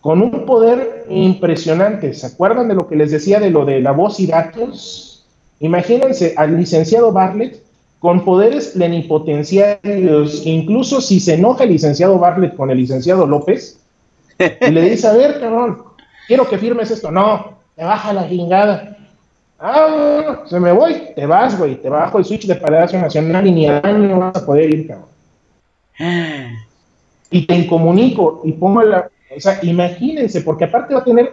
con 0.00 0.22
un 0.22 0.46
poder 0.46 1.06
impresionante. 1.10 2.14
¿Se 2.14 2.26
acuerdan 2.26 2.68
de 2.68 2.74
lo 2.74 2.88
que 2.88 2.96
les 2.96 3.10
decía 3.10 3.38
de 3.38 3.50
lo 3.50 3.64
de 3.64 3.80
la 3.80 3.92
voz 3.92 4.18
y 4.20 4.26
datos? 4.26 5.26
Imagínense 5.60 6.34
al 6.36 6.56
licenciado 6.56 7.12
Bartlett 7.12 7.62
con 7.98 8.24
poderes 8.24 8.68
plenipotenciarios, 8.68 10.46
incluso 10.46 11.02
si 11.02 11.20
se 11.20 11.34
enoja 11.34 11.64
el 11.64 11.70
licenciado 11.70 12.18
Bartlett 12.18 12.56
con 12.56 12.70
el 12.70 12.78
licenciado 12.78 13.26
López, 13.26 13.78
y 14.38 14.70
le 14.70 14.90
dice, 14.90 15.06
a 15.06 15.12
ver, 15.12 15.38
cabrón, 15.38 15.82
quiero 16.26 16.48
que 16.48 16.56
firmes 16.56 16.90
esto. 16.90 17.10
No, 17.10 17.58
te 17.76 17.84
baja 17.84 18.14
la 18.14 18.26
chingada. 18.26 18.96
Ah, 19.62 20.44
se 20.46 20.58
me 20.58 20.72
voy, 20.72 21.12
te 21.14 21.26
vas, 21.26 21.58
güey, 21.58 21.76
te 21.76 21.90
bajo 21.90 22.18
el 22.18 22.24
switch 22.24 22.46
de 22.46 22.54
Palacio 22.54 22.98
Nacional 22.98 23.46
y 23.46 23.52
ni 23.52 23.66
a 23.66 23.78
año 23.84 24.18
vas 24.18 24.34
a 24.36 24.46
poder 24.46 24.72
ir, 24.72 24.88
cabrón. 24.88 25.08
Y 27.30 27.46
te 27.46 27.54
incomunico 27.54 28.40
y 28.44 28.52
pongo 28.52 28.82
la. 28.82 29.10
O 29.36 29.38
sea, 29.38 29.58
imagínense, 29.62 30.40
porque 30.40 30.64
aparte 30.64 30.94
va 30.94 31.00
a 31.00 31.04
tener. 31.04 31.32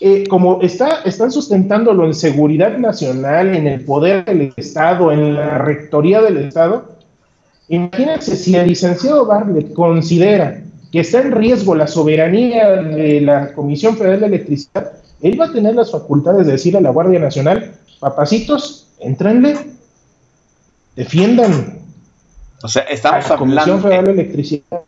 Eh, 0.00 0.26
como 0.28 0.60
está, 0.60 1.00
están 1.04 1.30
sustentándolo 1.30 2.04
en 2.04 2.12
seguridad 2.12 2.76
nacional, 2.76 3.54
en 3.54 3.68
el 3.68 3.84
poder 3.84 4.26
del 4.26 4.52
Estado, 4.56 5.12
en 5.12 5.34
la 5.34 5.58
rectoría 5.58 6.20
del 6.20 6.38
Estado, 6.38 6.96
imagínense 7.68 8.36
si 8.36 8.54
el 8.56 8.66
licenciado 8.66 9.24
Bartlett 9.24 9.72
considera 9.72 10.60
que 10.90 11.00
está 11.00 11.22
en 11.22 11.32
riesgo 11.32 11.74
la 11.74 11.86
soberanía 11.86 12.82
de 12.82 13.20
la 13.20 13.54
Comisión 13.54 13.96
Federal 13.96 14.20
de 14.20 14.26
Electricidad, 14.26 15.01
él 15.22 15.40
va 15.40 15.46
a 15.46 15.52
tener 15.52 15.74
las 15.74 15.90
facultades 15.90 16.46
de 16.46 16.52
decir 16.52 16.76
a 16.76 16.80
la 16.80 16.90
Guardia 16.90 17.20
Nacional, 17.20 17.76
papacitos, 18.00 18.88
entrenle, 18.98 19.56
defiendan. 20.96 21.78
O 22.62 22.68
sea, 22.68 22.82
estamos 22.82 23.30
hablando. 23.30 23.78
Federal 23.78 24.04
de 24.06 24.12
Electricidad. 24.12 24.82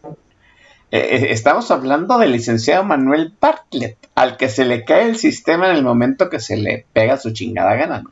Eh, 0.90 0.98
eh, 0.98 1.26
estamos 1.30 1.70
hablando 1.70 2.18
del 2.18 2.32
licenciado 2.32 2.84
Manuel 2.84 3.32
Bartlett, 3.40 3.96
al 4.16 4.36
que 4.36 4.48
se 4.48 4.64
le 4.64 4.84
cae 4.84 5.08
el 5.08 5.16
sistema 5.16 5.70
en 5.70 5.76
el 5.76 5.84
momento 5.84 6.28
que 6.28 6.40
se 6.40 6.56
le 6.56 6.86
pega 6.92 7.16
su 7.16 7.32
chingada 7.32 7.74
gana, 7.74 8.02
¿no? 8.02 8.10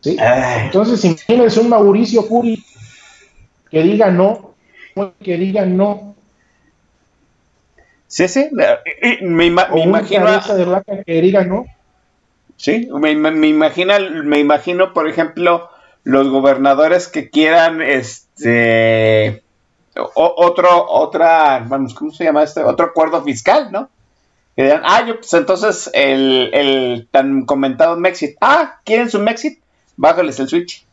Sí. 0.00 0.16
Entonces, 0.18 1.04
imagínense 1.04 1.60
un 1.60 1.68
Mauricio 1.68 2.26
Curi 2.26 2.64
que 3.70 3.82
diga 3.82 4.10
no, 4.10 4.54
que 5.22 5.36
diga 5.36 5.66
no 5.66 6.09
Sí, 8.10 8.26
sí, 8.26 8.48
me, 9.22 9.46
imagino. 9.46 10.00
que 11.06 11.22
diga, 11.22 11.44
¿no? 11.44 11.64
Sí, 12.56 12.88
me, 12.92 13.12
imagino, 13.12 13.94
me 14.24 14.40
imagino, 14.40 14.92
por 14.92 15.08
ejemplo, 15.08 15.70
los 16.02 16.28
gobernadores 16.28 17.06
que 17.06 17.30
quieran, 17.30 17.80
este, 17.80 19.44
otro, 19.94 20.86
otra, 20.90 21.60
vamos, 21.68 21.94
¿cómo 21.94 22.10
se 22.10 22.24
llama 22.24 22.42
este? 22.42 22.64
Otro 22.64 22.86
acuerdo 22.86 23.22
fiscal, 23.22 23.70
¿no? 23.70 23.88
Que 24.56 24.64
digan, 24.64 24.82
ah, 24.84 25.06
yo, 25.06 25.20
pues 25.20 25.32
entonces 25.32 25.88
el, 25.94 26.50
el 26.52 27.08
tan 27.12 27.46
comentado 27.46 27.96
Mexit, 27.96 28.36
ah, 28.40 28.80
¿quieren 28.84 29.08
su 29.08 29.20
Mexit? 29.20 29.62
Bájales 29.96 30.40
el 30.40 30.48
switch. 30.48 30.84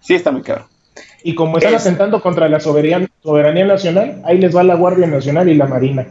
Sí, 0.00 0.14
está 0.14 0.30
muy 0.30 0.42
claro. 0.42 0.68
Y 1.26 1.34
como 1.34 1.56
están 1.56 1.74
asentando 1.74 2.20
contra 2.20 2.50
la 2.50 2.60
soberanía, 2.60 3.08
soberanía 3.22 3.64
nacional, 3.64 4.20
ahí 4.26 4.36
les 4.36 4.54
va 4.54 4.62
la 4.62 4.74
Guardia 4.74 5.06
Nacional 5.06 5.48
y 5.48 5.54
la 5.54 5.66
Marina. 5.66 6.06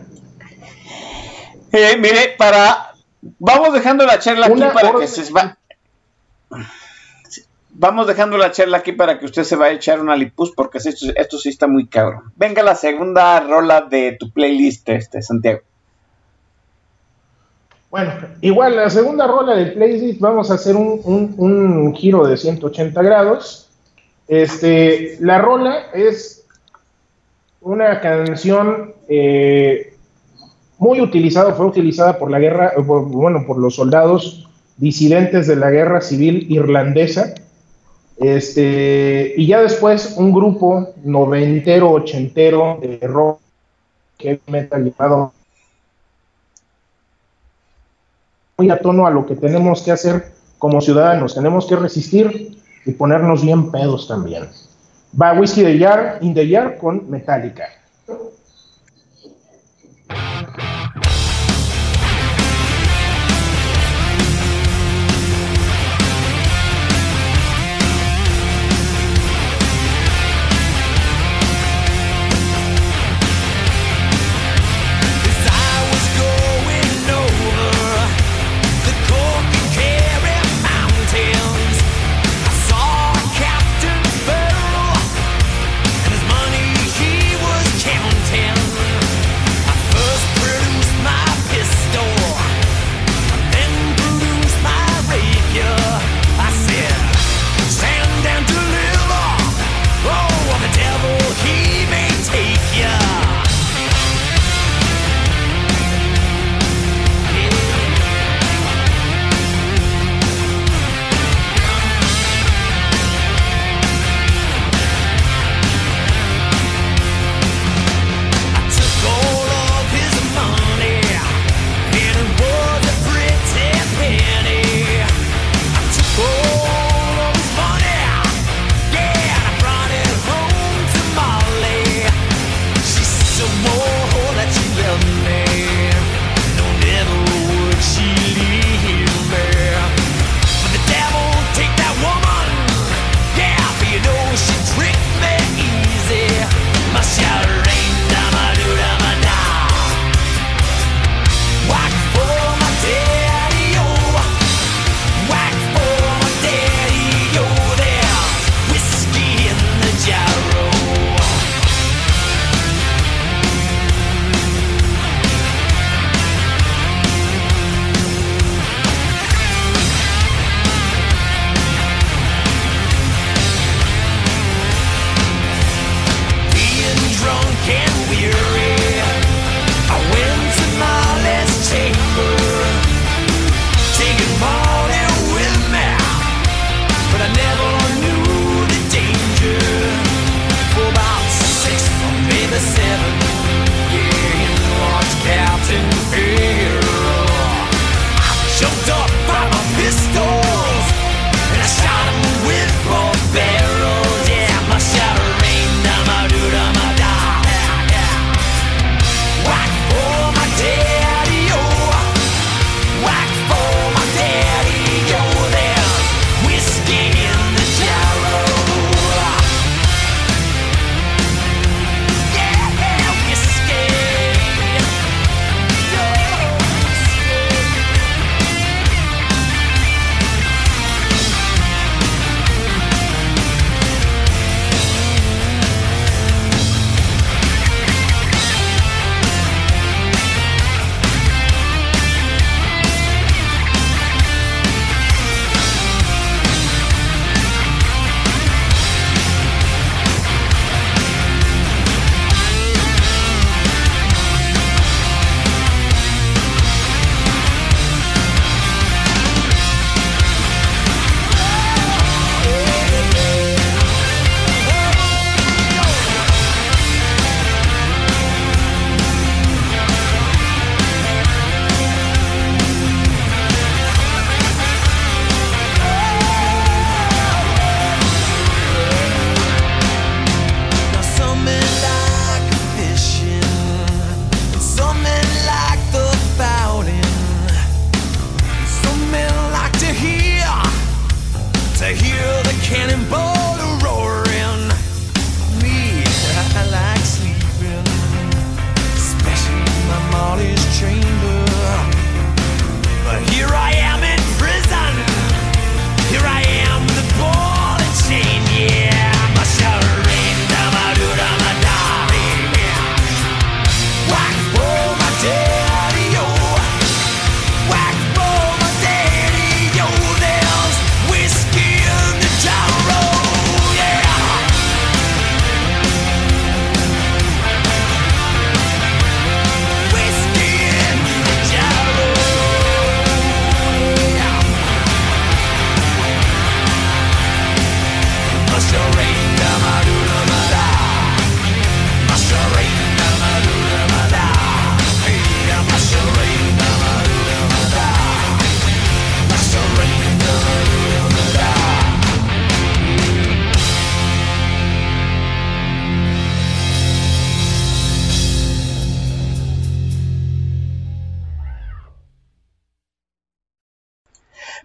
Eh, 1.72 1.98
mire, 2.00 2.34
para. 2.36 2.96
Vamos 3.22 3.74
dejando 3.74 4.08
la 4.08 4.18
charla 4.18 4.48
aquí 4.48 4.60
para 4.74 4.94
que 5.00 5.08
se 5.08 5.32
va. 5.32 5.56
Vamos 7.70 8.08
dejando 8.08 8.38
la 8.40 8.52
charla 8.52 8.80
aquí 8.80 8.92
para 8.92 9.20
que 9.20 9.26
usted 9.26 9.44
se 9.44 9.56
vaya 9.56 9.74
a 9.74 9.76
echar 9.76 10.02
una 10.02 10.16
lipus 10.16 10.52
porque 10.52 10.80
esto, 10.80 11.06
esto 11.16 11.38
sí 11.38 11.50
está 11.50 11.68
muy 11.68 11.86
cabrón. 11.86 12.32
Venga 12.36 12.64
la 12.64 12.74
segunda 12.74 13.40
rola 13.40 13.82
de 13.82 14.18
tu 14.20 14.32
playlist, 14.32 14.90
este, 14.90 15.22
Santiago. 15.22 15.62
Bueno, 17.92 18.14
igual 18.42 18.76
la 18.78 18.90
segunda 18.90 19.28
rola 19.28 19.56
del 19.56 19.74
playlist 19.74 20.20
vamos 20.20 20.50
a 20.50 20.56
hacer 20.56 20.76
un, 20.76 21.00
un, 21.04 21.36
un 21.38 21.96
giro 21.96 22.26
de 22.26 22.36
180 22.36 23.00
grados 23.04 23.70
este, 24.28 25.18
la 25.20 25.38
rola 25.40 25.92
es 25.94 26.46
una 27.62 28.02
canción 28.02 28.94
eh, 29.08 29.94
muy 30.78 31.02
utilizado, 31.02 31.56
fue 31.56 31.66
utilizada 31.66 32.18
por 32.18 32.30
la 32.30 32.40
guerra, 32.40 32.74
bueno, 32.78 33.46
por 33.46 33.58
los 33.58 33.76
soldados 33.76 34.50
disidentes 34.78 35.48
de 35.48 35.56
la 35.56 35.72
guerra 35.72 36.02
civil 36.02 36.46
irlandesa. 36.50 37.36
Este, 38.18 39.34
y 39.38 39.48
ya 39.48 39.62
después 39.62 40.16
un 40.18 40.34
grupo 40.34 40.94
noventero, 41.04 41.92
ochentero 41.92 42.80
de 42.82 43.00
rock 43.08 43.40
que 44.18 44.40
metal 44.48 44.86
llamado 44.86 45.34
muy 48.58 48.70
a 48.70 48.80
tono 48.80 49.08
a 49.08 49.12
lo 49.12 49.26
que 49.26 49.36
tenemos 49.36 49.82
que 49.82 49.92
hacer 49.92 50.32
como 50.60 50.80
ciudadanos. 50.80 51.34
Tenemos 51.36 51.66
que 51.66 51.76
resistir 51.76 52.58
y 52.86 52.92
ponernos 52.92 53.44
bien 53.44 53.72
pedos 53.72 54.08
también. 54.08 54.50
Va 55.20 55.34
Whiskey 55.34 55.64
de 55.64 55.78
Yar, 55.78 56.20
In 56.22 56.36
con 56.80 57.10
Metallica. 57.10 57.66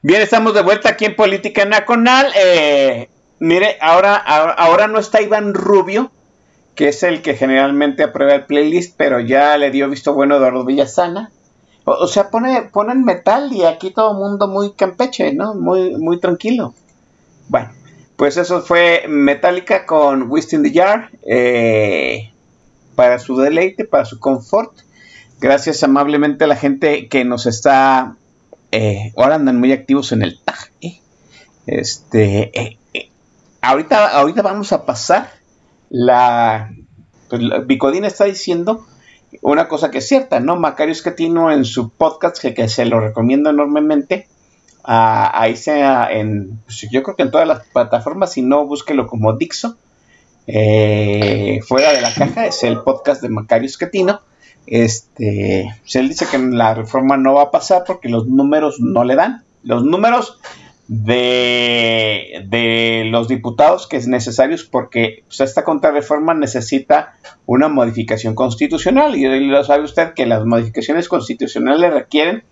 Bien, 0.08 0.22
estamos 0.22 0.54
de 0.54 0.62
vuelta 0.62 0.88
aquí 0.88 1.04
en 1.04 1.14
Política 1.14 1.66
Nacional. 1.66 2.32
Eh, 2.34 3.10
mire, 3.40 3.76
ahora, 3.78 4.16
ahora, 4.16 4.88
no 4.88 4.98
está 4.98 5.20
Iván 5.20 5.52
Rubio, 5.52 6.10
que 6.74 6.88
es 6.88 7.02
el 7.02 7.20
que 7.20 7.34
generalmente 7.34 8.04
aprueba 8.04 8.32
el 8.32 8.46
playlist, 8.46 8.94
pero 8.96 9.20
ya 9.20 9.58
le 9.58 9.70
dio 9.70 9.86
visto 9.90 10.14
bueno 10.14 10.32
a 10.32 10.38
Eduardo 10.38 10.64
Villasana. 10.64 11.30
O, 11.84 12.06
sea, 12.06 12.30
pone, 12.30 12.70
ponen 12.72 13.04
metal 13.04 13.52
y 13.52 13.64
aquí 13.64 13.90
todo 13.90 14.12
el 14.12 14.16
mundo 14.16 14.48
muy 14.48 14.72
campeche, 14.72 15.34
¿no? 15.34 15.52
Muy, 15.54 15.94
muy 15.98 16.18
tranquilo. 16.18 16.72
Bueno, 17.48 17.72
pues 18.16 18.38
eso 18.38 18.62
fue 18.62 19.04
Metallica 19.08 19.84
con 19.84 20.30
Whist 20.30 20.54
in 20.54 20.62
the 20.62 20.72
Jar. 20.72 21.10
Eh, 21.26 22.32
para 22.94 23.18
su 23.18 23.36
deleite, 23.36 23.84
para 23.84 24.06
su 24.06 24.18
confort. 24.18 24.72
Gracias 25.38 25.82
amablemente 25.82 26.44
a 26.44 26.46
la 26.46 26.56
gente 26.56 27.08
que 27.08 27.26
nos 27.26 27.44
está 27.44 28.16
eh, 28.70 29.12
ahora 29.16 29.36
andan 29.36 29.58
muy 29.58 29.72
activos 29.72 30.12
en 30.12 30.22
el 30.22 30.40
tag. 30.42 30.70
¿eh? 30.80 31.00
Este, 31.66 32.50
eh, 32.58 33.10
ahorita, 33.60 34.08
ahorita 34.08 34.42
vamos 34.42 34.72
a 34.72 34.84
pasar 34.84 35.30
la, 35.90 36.70
pues, 37.28 37.42
está 38.04 38.24
diciendo 38.24 38.86
una 39.42 39.68
cosa 39.68 39.90
que 39.90 39.98
es 39.98 40.08
cierta, 40.08 40.40
¿no? 40.40 40.56
Macario 40.56 40.92
Escatino 40.92 41.52
en 41.52 41.64
su 41.64 41.90
podcast, 41.90 42.38
que, 42.38 42.68
se 42.68 42.86
lo 42.86 43.00
recomiendo 43.00 43.50
enormemente, 43.50 44.26
ahí 44.82 45.54
sea 45.56 46.08
en, 46.10 46.60
pues, 46.64 46.86
yo 46.90 47.02
creo 47.02 47.14
que 47.14 47.22
en 47.22 47.30
todas 47.30 47.46
las 47.46 47.66
plataformas, 47.66 48.32
si 48.32 48.42
no, 48.42 48.66
búsquelo 48.66 49.06
como 49.06 49.34
Dixo, 49.34 49.76
fuera 50.46 51.92
de 51.92 52.00
la 52.00 52.14
caja, 52.14 52.46
es 52.46 52.62
el 52.64 52.80
podcast 52.80 53.20
de 53.20 53.28
Macario 53.28 53.66
Escatino, 53.66 54.22
este, 54.70 55.74
él 55.94 56.08
dice 56.08 56.26
que 56.30 56.38
la 56.38 56.74
reforma 56.74 57.16
no 57.16 57.34
va 57.34 57.44
a 57.44 57.50
pasar 57.50 57.84
porque 57.86 58.08
los 58.08 58.26
números 58.26 58.80
no 58.80 59.04
le 59.04 59.14
dan. 59.16 59.44
Los 59.62 59.84
números 59.84 60.38
de, 60.88 62.46
de 62.48 63.04
los 63.10 63.28
diputados 63.28 63.86
que 63.86 63.98
es 63.98 64.08
necesarios 64.08 64.64
porque 64.64 65.22
pues, 65.26 65.40
esta 65.40 65.62
contrarreforma 65.62 66.34
necesita 66.34 67.14
una 67.46 67.68
modificación 67.68 68.34
constitucional 68.34 69.14
y 69.14 69.46
lo 69.46 69.62
sabe 69.64 69.84
usted 69.84 70.14
que 70.14 70.26
las 70.26 70.44
modificaciones 70.44 71.08
constitucionales 71.08 71.92
requieren, 71.92 72.42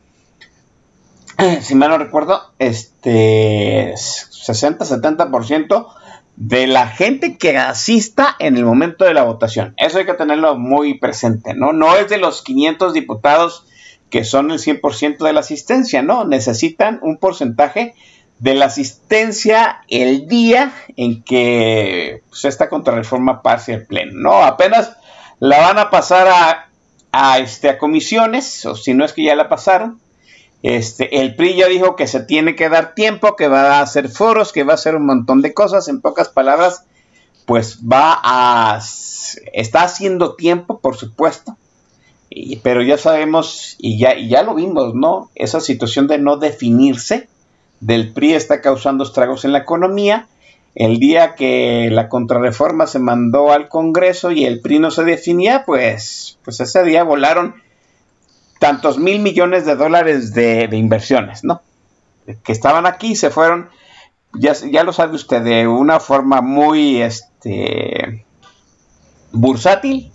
si 1.61 1.75
mal 1.75 1.91
no 1.91 1.99
recuerdo, 1.99 2.53
este 2.59 3.95
60-70% 3.95 5.87
de 6.37 6.67
la 6.67 6.89
gente 6.89 7.39
que 7.39 7.57
asista 7.57 8.37
en 8.39 8.57
el 8.57 8.65
momento 8.65 9.05
de 9.05 9.15
la 9.15 9.25
votación. 9.25 9.75
Eso 9.79 9.99
hay 9.99 10.07
que 10.07 10.15
tenerlo 10.15 10.57
muy 10.57 10.99
presente, 10.99 11.55
¿no? 11.55 11.73
No 11.73 11.97
es 11.97 12.09
de 12.09 12.19
los 12.19 12.43
500 12.43 12.93
diputados 12.93 13.67
que 14.11 14.25
son 14.25 14.51
el 14.51 14.59
100% 14.59 15.19
de 15.19 15.33
la 15.33 15.41
asistencia, 15.41 16.03
¿no? 16.03 16.25
Necesitan 16.25 17.01
un 17.03 17.17
porcentaje 17.17 17.95
de 18.39 18.55
la 18.55 18.67
asistencia 18.67 19.81
el 19.89 20.29
día 20.29 20.73
en 20.97 21.23
que 21.23 22.23
pues, 22.29 22.45
esta 22.45 22.69
contrarreforma 22.69 23.43
pase 23.43 23.75
al 23.75 23.87
pleno, 23.87 24.13
¿no? 24.15 24.45
Apenas 24.45 24.97
la 25.41 25.59
van 25.61 25.79
a 25.79 25.91
pasar 25.91 26.29
a, 26.29 26.69
a, 27.13 27.39
este, 27.39 27.71
a 27.71 27.79
comisiones, 27.79 28.65
o 28.67 28.75
si 28.75 28.95
no 28.95 29.05
es 29.05 29.13
que 29.13 29.25
ya 29.25 29.35
la 29.35 29.49
pasaron, 29.49 30.01
este, 30.67 31.21
el 31.21 31.37
PRI 31.37 31.55
ya 31.55 31.69
dijo 31.69 31.95
que 31.95 32.09
se 32.09 32.19
tiene 32.19 32.57
que 32.57 32.69
dar 32.69 32.97
tiempo, 32.97 33.37
que 33.37 33.47
va 33.47 33.79
a 33.79 33.83
hacer 33.83 34.09
foros, 34.09 34.53
que 34.53 34.65
va 34.65 34.73
a 34.73 34.75
hacer 34.75 34.97
un 34.97 35.07
montón 35.07 35.41
de 35.41 35.55
cosas. 35.55 35.87
En 35.87 36.01
pocas 36.01 36.29
palabras, 36.29 36.87
pues 37.45 37.79
va 37.81 38.19
a... 38.21 38.81
Está 39.53 39.83
haciendo 39.83 40.35
tiempo, 40.35 40.81
por 40.81 40.97
supuesto. 40.97 41.57
pero 42.65 42.83
ya 42.83 42.99
sabemos 42.99 43.77
y 43.79 43.97
ya, 43.97 44.17
y 44.17 44.29
ya 44.29 44.43
lo 44.43 44.57
vimos, 44.57 44.93
¿no? 44.93 45.31
Esa 45.37 45.61
situación 45.61 46.09
de 46.09 46.19
no 46.19 46.37
definirse 46.37 47.29
del 47.79 48.13
PRI 48.13 48.35
está 48.35 48.61
causando 48.61 49.05
estragos 49.05 49.45
en 49.45 49.53
la 49.53 49.59
economía. 49.59 50.27
El 50.75 50.99
día 50.99 51.37
que 51.37 51.91
la 51.93 52.09
contrarreforma 52.09 52.89
se 52.89 52.99
mandó 52.99 53.53
al 53.53 53.69
Congreso 53.69 54.33
y 54.33 54.45
el 54.45 54.61
PRI 54.61 54.81
no 54.81 54.91
se 54.91 55.05
definía, 55.05 55.63
pues, 55.65 56.41
pues 56.43 56.59
ese 56.59 56.83
día 56.83 57.05
volaron 57.05 57.55
tantos 58.67 58.99
mil 58.99 59.21
millones 59.21 59.65
de 59.65 59.77
dólares 59.77 60.35
de, 60.35 60.69
inversiones, 60.73 61.45
¿no? 61.45 61.63
Que 62.43 62.51
estaban 62.51 62.85
aquí 62.85 63.13
y 63.13 63.15
se 63.17 63.31
fueron, 63.31 63.71
ya, 64.35 64.83
lo 64.83 64.93
sabe 64.93 65.15
usted, 65.15 65.41
de 65.43 65.69
una 65.69 66.01
forma 66.01 66.41
muy 66.41 67.01
este, 67.01 68.27
bursátil, 69.31 70.11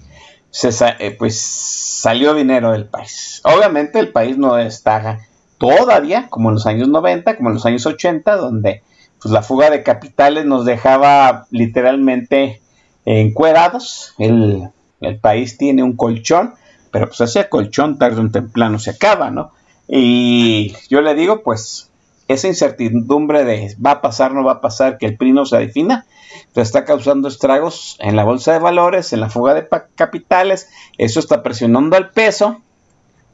se, 0.50 0.70
eh, 1.00 1.16
pues 1.18 1.40
salió 1.40 2.34
dinero 2.34 2.74
del 2.74 2.88
país. 2.88 3.40
Obviamente 3.46 4.00
el 4.00 4.10
país 4.10 4.38
no 4.38 4.58
está 4.58 5.20
todavía 5.58 6.28
como 6.30 6.50
en 6.50 6.56
los 6.56 6.66
años 6.66 6.90
90, 6.90 7.38
como 7.38 7.52
en 7.52 7.56
los 7.56 7.66
años 7.66 7.86
80, 7.86 8.36
donde 8.36 8.84
pues, 9.22 9.32
la 9.32 9.44
fuga 9.44 9.70
de 9.70 9.82
capitales 9.82 10.44
nos 10.44 10.66
dejaba 10.66 11.48
literalmente 11.52 12.62
encuerados. 13.06 14.14
El 14.18 14.72
país 15.22 15.58
tiene 15.58 15.84
un 15.84 15.96
colchón 15.96 16.56
pero 16.92 17.08
pues 17.08 17.22
ese 17.22 17.50
colchón 17.50 17.98
tarde 17.98 18.22
o 18.22 18.30
temprano 18.30 18.80
se 18.80 18.92
acaba, 18.92 19.32
¿no? 19.32 19.52
Y 19.88 20.76
yo 20.90 21.02
le 21.02 21.16
digo, 21.16 21.42
pues 21.44 21.90
esa 22.28 22.48
incertidumbre 22.48 23.44
de 23.44 23.76
va 23.84 23.92
a 23.92 24.02
pasar, 24.02 24.34
no 24.34 24.44
va 24.44 24.54
a 24.54 24.62
pasar, 24.62 24.98
que 24.98 25.06
el 25.06 25.18
PRI 25.18 25.34
no 25.34 25.46
se 25.46 25.58
defina, 25.58 26.06
pues 26.54 26.68
está 26.68 26.86
causando 26.86 27.28
estragos 27.28 27.98
en 28.00 28.16
la 28.16 28.24
bolsa 28.24 28.54
de 28.54 28.60
valores, 28.60 29.14
en 29.14 29.20
la 29.20 29.30
fuga 29.30 29.54
de 29.54 29.68
capitales, 29.96 30.70
eso 30.98 31.20
está 31.20 31.44
presionando 31.44 31.98
al 31.98 32.10
peso, 32.12 32.62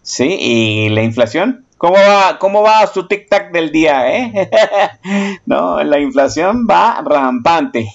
¿sí? 0.02 0.38
Y 0.40 0.90
la 0.90 1.04
inflación, 1.04 1.66
¿cómo 1.78 1.96
va, 1.96 2.40
cómo 2.40 2.64
va 2.64 2.88
su 2.88 3.08
tic-tac 3.08 3.52
del 3.52 3.72
día, 3.72 4.16
eh? 4.18 4.50
no, 5.46 5.84
la 5.84 6.00
inflación 6.00 6.68
va 6.70 7.02
rampante. 7.04 7.88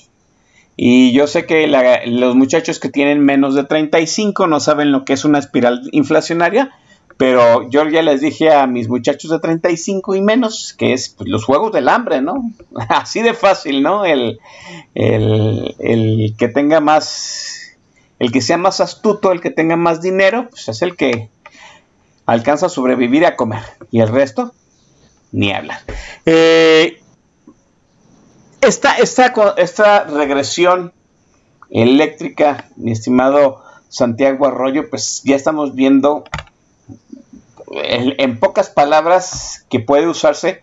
Y 0.76 1.12
yo 1.12 1.26
sé 1.26 1.46
que 1.46 1.66
los 2.06 2.34
muchachos 2.34 2.78
que 2.78 2.88
tienen 2.88 3.20
menos 3.20 3.54
de 3.54 3.64
35 3.64 4.46
no 4.46 4.58
saben 4.58 4.90
lo 4.90 5.04
que 5.04 5.12
es 5.12 5.24
una 5.24 5.38
espiral 5.38 5.88
inflacionaria, 5.92 6.70
pero 7.16 7.68
yo 7.68 7.88
ya 7.88 8.02
les 8.02 8.20
dije 8.20 8.52
a 8.52 8.66
mis 8.66 8.88
muchachos 8.88 9.30
de 9.30 9.38
35 9.38 10.16
y 10.16 10.22
menos 10.22 10.74
que 10.76 10.92
es 10.92 11.10
pues, 11.10 11.28
los 11.28 11.44
juegos 11.44 11.72
del 11.72 11.88
hambre, 11.88 12.22
¿no? 12.22 12.50
Así 12.88 13.22
de 13.22 13.34
fácil, 13.34 13.82
¿no? 13.82 14.04
El, 14.04 14.40
el, 14.94 16.34
que 16.38 16.48
tenga 16.48 16.80
más, 16.80 17.76
el 18.18 18.32
que 18.32 18.40
sea 18.40 18.56
más 18.56 18.80
astuto, 18.80 19.30
el 19.30 19.40
que 19.40 19.50
tenga 19.50 19.76
más 19.76 20.00
dinero, 20.00 20.48
pues 20.50 20.68
es 20.68 20.82
el 20.82 20.96
que 20.96 21.28
alcanza 22.26 22.66
a 22.66 22.70
sobrevivir 22.70 23.26
a 23.26 23.36
comer. 23.36 23.62
Y 23.90 24.00
el 24.00 24.08
resto, 24.08 24.54
ni 25.32 25.52
hablar. 25.52 25.80
Eh, 26.24 27.02
esta, 28.62 28.94
esta, 29.56 30.04
regresión 30.04 30.92
eléctrica, 31.70 32.68
mi 32.76 32.92
estimado 32.92 33.62
Santiago 33.88 34.46
Arroyo, 34.46 34.88
pues 34.88 35.22
ya 35.24 35.36
estamos 35.36 35.74
viendo 35.74 36.24
en, 37.72 38.38
pocas 38.38 38.70
palabras 38.70 39.66
que 39.68 39.80
puede 39.80 40.06
usarse 40.06 40.62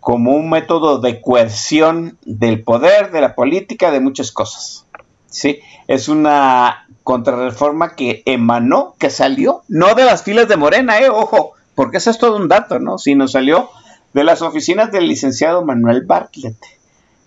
como 0.00 0.32
un 0.32 0.50
método 0.50 1.00
de 1.00 1.20
coerción 1.20 2.18
del 2.24 2.62
poder, 2.62 3.10
de 3.10 3.20
la 3.20 3.34
política, 3.34 3.90
de 3.90 4.00
muchas 4.00 4.32
cosas. 4.32 4.86
¿sí? 5.26 5.60
Es 5.88 6.08
una 6.08 6.86
contrarreforma 7.02 7.96
que 7.96 8.22
emanó, 8.24 8.94
que 8.98 9.10
salió, 9.10 9.62
no 9.68 9.94
de 9.94 10.04
las 10.04 10.22
filas 10.22 10.48
de 10.48 10.56
Morena, 10.56 11.00
eh, 11.00 11.10
ojo, 11.10 11.54
porque 11.74 11.96
eso 11.96 12.10
es 12.10 12.18
todo 12.18 12.36
un 12.36 12.48
dato, 12.48 12.78
¿no? 12.78 12.98
Sino 12.98 13.26
salió 13.26 13.70
de 14.12 14.22
las 14.22 14.42
oficinas 14.42 14.92
del 14.92 15.08
licenciado 15.08 15.64
Manuel 15.64 16.02
Bartlett 16.04 16.56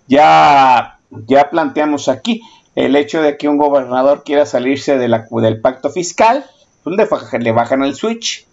ya, 0.08 0.98
ya 1.10 1.50
planteamos 1.50 2.08
aquí 2.08 2.42
el 2.74 2.94
hecho 2.94 3.22
de 3.22 3.36
que 3.38 3.48
un 3.48 3.56
gobernador 3.56 4.22
quiera 4.24 4.46
salirse 4.46 4.98
del 4.98 5.60
pacto 5.60 5.90
fiscal, 5.90 6.44
pues 6.84 6.96
le, 7.40 7.52
bajan 7.52 7.82
el 7.82 7.94
switch, 7.94 8.46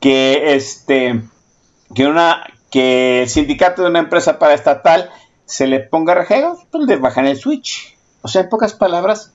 que 0.00 0.54
este 0.54 1.22
que 1.94 2.06
una 2.06 2.44
que 2.70 3.22
el 3.22 3.28
sindicato 3.28 3.82
de 3.82 3.88
una 3.88 3.98
empresa 3.98 4.38
paraestatal 4.38 5.10
se 5.44 5.66
le 5.66 5.80
ponga 5.80 6.14
rejego, 6.14 6.58
pues 6.70 6.86
le 6.86 6.96
bajan 6.96 7.26
el 7.26 7.36
switch. 7.36 7.96
O 8.22 8.28
sea, 8.28 8.42
en 8.42 8.48
pocas 8.48 8.74
palabras, 8.74 9.34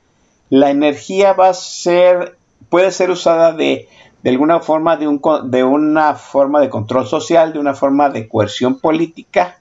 la 0.50 0.70
energía 0.70 1.34
va 1.34 1.50
a 1.50 1.54
ser, 1.54 2.38
puede 2.70 2.92
ser 2.92 3.10
usada 3.10 3.52
de, 3.52 3.90
de 4.22 4.30
alguna 4.30 4.60
forma 4.62 4.96
de, 4.98 5.08
un, 5.08 5.22
de 5.46 5.64
una 5.64 6.16
forma 6.16 6.62
de 6.62 6.70
control 6.70 7.08
social, 7.08 7.54
de 7.54 7.60
una 7.60 7.74
forma 7.74 8.10
de 8.10 8.30
coerción 8.30 8.80
política, 8.80 9.60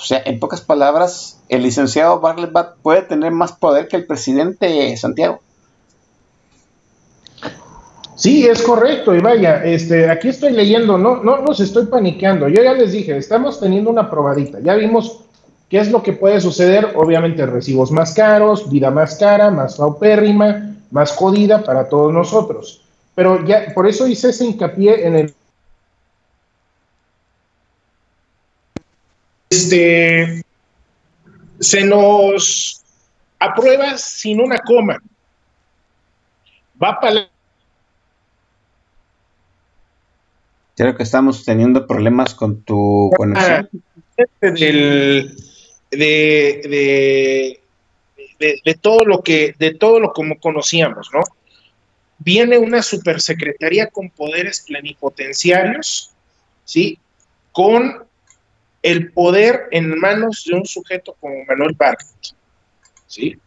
o 0.00 0.02
sea, 0.02 0.22
en 0.24 0.40
pocas 0.40 0.62
palabras, 0.62 1.38
el 1.50 1.62
licenciado 1.62 2.20
Bartlett 2.20 2.52
puede 2.82 3.02
tener 3.02 3.32
más 3.32 3.52
poder 3.52 3.86
que 3.86 3.96
el 3.96 4.06
presidente 4.06 4.96
Santiago. 4.96 5.40
Sí, 8.14 8.46
es 8.46 8.62
correcto, 8.62 9.14
y 9.14 9.20
vaya, 9.20 9.62
este, 9.64 10.10
aquí 10.10 10.28
estoy 10.28 10.52
leyendo, 10.52 10.96
no, 10.96 11.22
no 11.22 11.38
nos 11.42 11.60
estoy 11.60 11.86
paniqueando. 11.86 12.48
Yo 12.48 12.62
ya 12.62 12.72
les 12.72 12.92
dije, 12.92 13.16
estamos 13.16 13.60
teniendo 13.60 13.90
una 13.90 14.10
probadita. 14.10 14.58
Ya 14.60 14.74
vimos 14.74 15.20
qué 15.68 15.78
es 15.78 15.90
lo 15.90 16.02
que 16.02 16.14
puede 16.14 16.40
suceder. 16.40 16.92
Obviamente, 16.96 17.44
recibos 17.46 17.90
más 17.90 18.14
caros, 18.14 18.70
vida 18.70 18.90
más 18.90 19.16
cara, 19.16 19.50
más 19.50 19.76
paupérrima, 19.76 20.76
más 20.90 21.12
jodida 21.12 21.62
para 21.62 21.88
todos 21.88 22.12
nosotros. 22.12 22.82
Pero 23.14 23.44
ya, 23.46 23.72
por 23.74 23.86
eso 23.86 24.06
hice 24.06 24.30
ese 24.30 24.46
hincapié 24.46 25.06
en 25.06 25.16
el 25.16 25.34
este, 29.50 30.44
se 31.58 31.84
nos 31.84 32.82
aprueba 33.38 33.98
sin 33.98 34.40
una 34.40 34.58
coma. 34.58 35.02
Va 36.82 36.98
para 36.98 37.28
Creo 40.76 40.96
que 40.96 41.02
estamos 41.02 41.44
teniendo 41.44 41.86
problemas 41.86 42.34
con 42.34 42.62
tu 42.62 43.10
conexión. 43.14 43.68
Del, 44.40 45.36
de, 45.90 47.60
de, 48.38 48.60
de, 48.64 48.74
todo 48.80 49.04
lo 49.04 49.22
que, 49.22 49.54
de 49.58 49.74
todo 49.74 50.00
lo 50.00 50.12
como 50.14 50.38
conocíamos, 50.38 51.10
¿no? 51.12 51.20
Viene 52.18 52.56
una 52.56 52.82
supersecretaría 52.82 53.88
con 53.88 54.08
poderes 54.08 54.62
plenipotenciarios, 54.66 56.14
¿sí? 56.64 56.98
Con 57.52 58.04
el 58.82 59.12
poder 59.12 59.68
en 59.70 59.98
manos 59.98 60.44
de 60.46 60.54
un 60.54 60.66
sujeto 60.66 61.16
como 61.20 61.44
Manuel 61.44 61.74
Bartlett, 61.76 62.34
¿sí? 63.06 63.38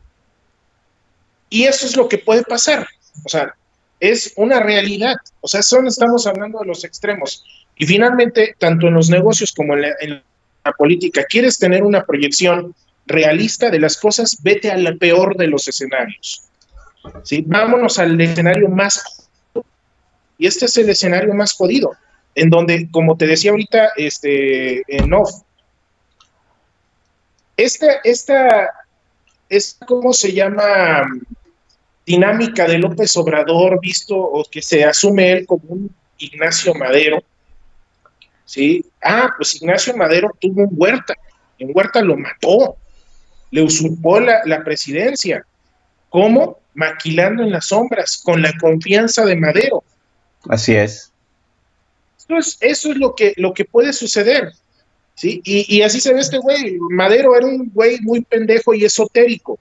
Y 1.49 1.63
eso 1.63 1.85
es 1.85 1.95
lo 1.95 2.07
que 2.07 2.17
puede 2.17 2.43
pasar, 2.43 2.87
o 3.25 3.29
sea, 3.29 3.53
es 3.99 4.33
una 4.35 4.59
realidad, 4.59 5.15
o 5.41 5.47
sea, 5.47 5.61
solo 5.61 5.87
estamos 5.87 6.27
hablando 6.27 6.59
de 6.59 6.65
los 6.65 6.83
extremos. 6.83 7.45
Y 7.77 7.85
finalmente, 7.85 8.55
tanto 8.59 8.87
en 8.87 8.95
los 8.95 9.09
negocios 9.09 9.53
como 9.53 9.75
en 9.75 9.81
la, 9.81 9.89
en 10.01 10.23
la 10.65 10.71
política, 10.73 11.23
quieres 11.23 11.57
tener 11.57 11.83
una 11.83 12.05
proyección 12.05 12.75
realista 13.05 13.69
de 13.69 13.79
las 13.79 13.97
cosas, 13.97 14.37
vete 14.43 14.71
al 14.71 14.97
peor 14.97 15.37
de 15.37 15.47
los 15.47 15.67
escenarios. 15.67 16.43
¿sí? 17.23 17.43
Vámonos 17.45 17.99
al 17.99 18.19
escenario 18.19 18.69
más 18.69 19.23
y 20.37 20.47
este 20.47 20.65
es 20.65 20.77
el 20.77 20.89
escenario 20.89 21.33
más 21.33 21.53
jodido, 21.53 21.95
en 22.35 22.49
donde, 22.49 22.89
como 22.91 23.15
te 23.17 23.27
decía 23.27 23.51
ahorita, 23.51 23.91
este, 23.95 24.83
en 24.87 25.11
esta, 27.57 27.87
esta, 28.03 28.69
es 29.49 29.77
¿cómo 29.87 30.13
se 30.13 30.33
llama? 30.33 31.07
Dinámica 32.05 32.67
de 32.67 32.79
López 32.79 33.15
Obrador, 33.15 33.79
visto 33.79 34.17
o 34.17 34.43
que 34.49 34.61
se 34.61 34.83
asume 34.83 35.31
él 35.31 35.45
como 35.45 35.63
un 35.69 35.95
Ignacio 36.17 36.73
Madero, 36.73 37.23
¿sí? 38.45 38.85
Ah, 39.01 39.33
pues 39.37 39.55
Ignacio 39.55 39.95
Madero 39.95 40.31
tuvo 40.39 40.63
un 40.63 40.69
Huerta, 40.71 41.13
en 41.59 41.71
Huerta 41.73 42.01
lo 42.01 42.17
mató, 42.17 42.75
le 43.51 43.61
usurpó 43.61 44.19
la, 44.19 44.41
la 44.45 44.63
presidencia. 44.63 45.45
¿Cómo? 46.09 46.59
Maquilando 46.73 47.43
en 47.43 47.51
las 47.51 47.67
sombras, 47.67 48.21
con 48.23 48.41
la 48.41 48.51
confianza 48.59 49.25
de 49.25 49.35
Madero. 49.35 49.83
Así 50.49 50.75
es. 50.75 51.12
Eso 52.23 52.37
es, 52.37 52.57
eso 52.61 52.91
es 52.91 52.97
lo, 52.97 53.15
que, 53.15 53.33
lo 53.37 53.53
que 53.53 53.65
puede 53.65 53.93
suceder. 53.93 54.53
¿sí? 55.15 55.41
Y, 55.43 55.81
así 55.81 55.99
se 55.99 56.13
ve 56.13 56.21
este 56.21 56.37
güey. 56.37 56.77
Madero 56.89 57.35
era 57.35 57.45
un 57.45 57.69
güey 57.73 57.99
muy 58.01 58.21
pendejo 58.21 58.73
y 58.73 58.85
esotérico. 58.85 59.59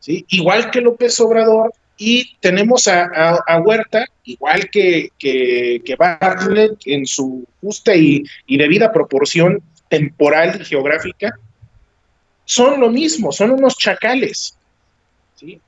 ¿sí? 0.00 0.24
Igual 0.28 0.70
que 0.70 0.80
López 0.80 1.18
Obrador. 1.20 1.72
Y 1.98 2.36
tenemos 2.40 2.86
a, 2.88 3.04
a, 3.04 3.42
a 3.46 3.60
Huerta, 3.62 4.04
igual 4.24 4.68
que, 4.70 5.08
que, 5.18 5.80
que, 5.82 5.96
Bartlett, 5.96 6.76
en 6.84 7.06
su 7.06 7.46
justa 7.62 7.94
y, 7.96 8.22
y 8.46 8.58
debida 8.58 8.92
proporción 8.92 9.62
temporal 9.88 10.60
y 10.60 10.64
geográfica, 10.66 11.34
son 12.44 12.80
lo 12.80 12.90
mismo, 12.90 13.32
son 13.32 13.52
unos 13.52 13.78
chacales. 13.78 14.58
¿sí? 15.36 15.58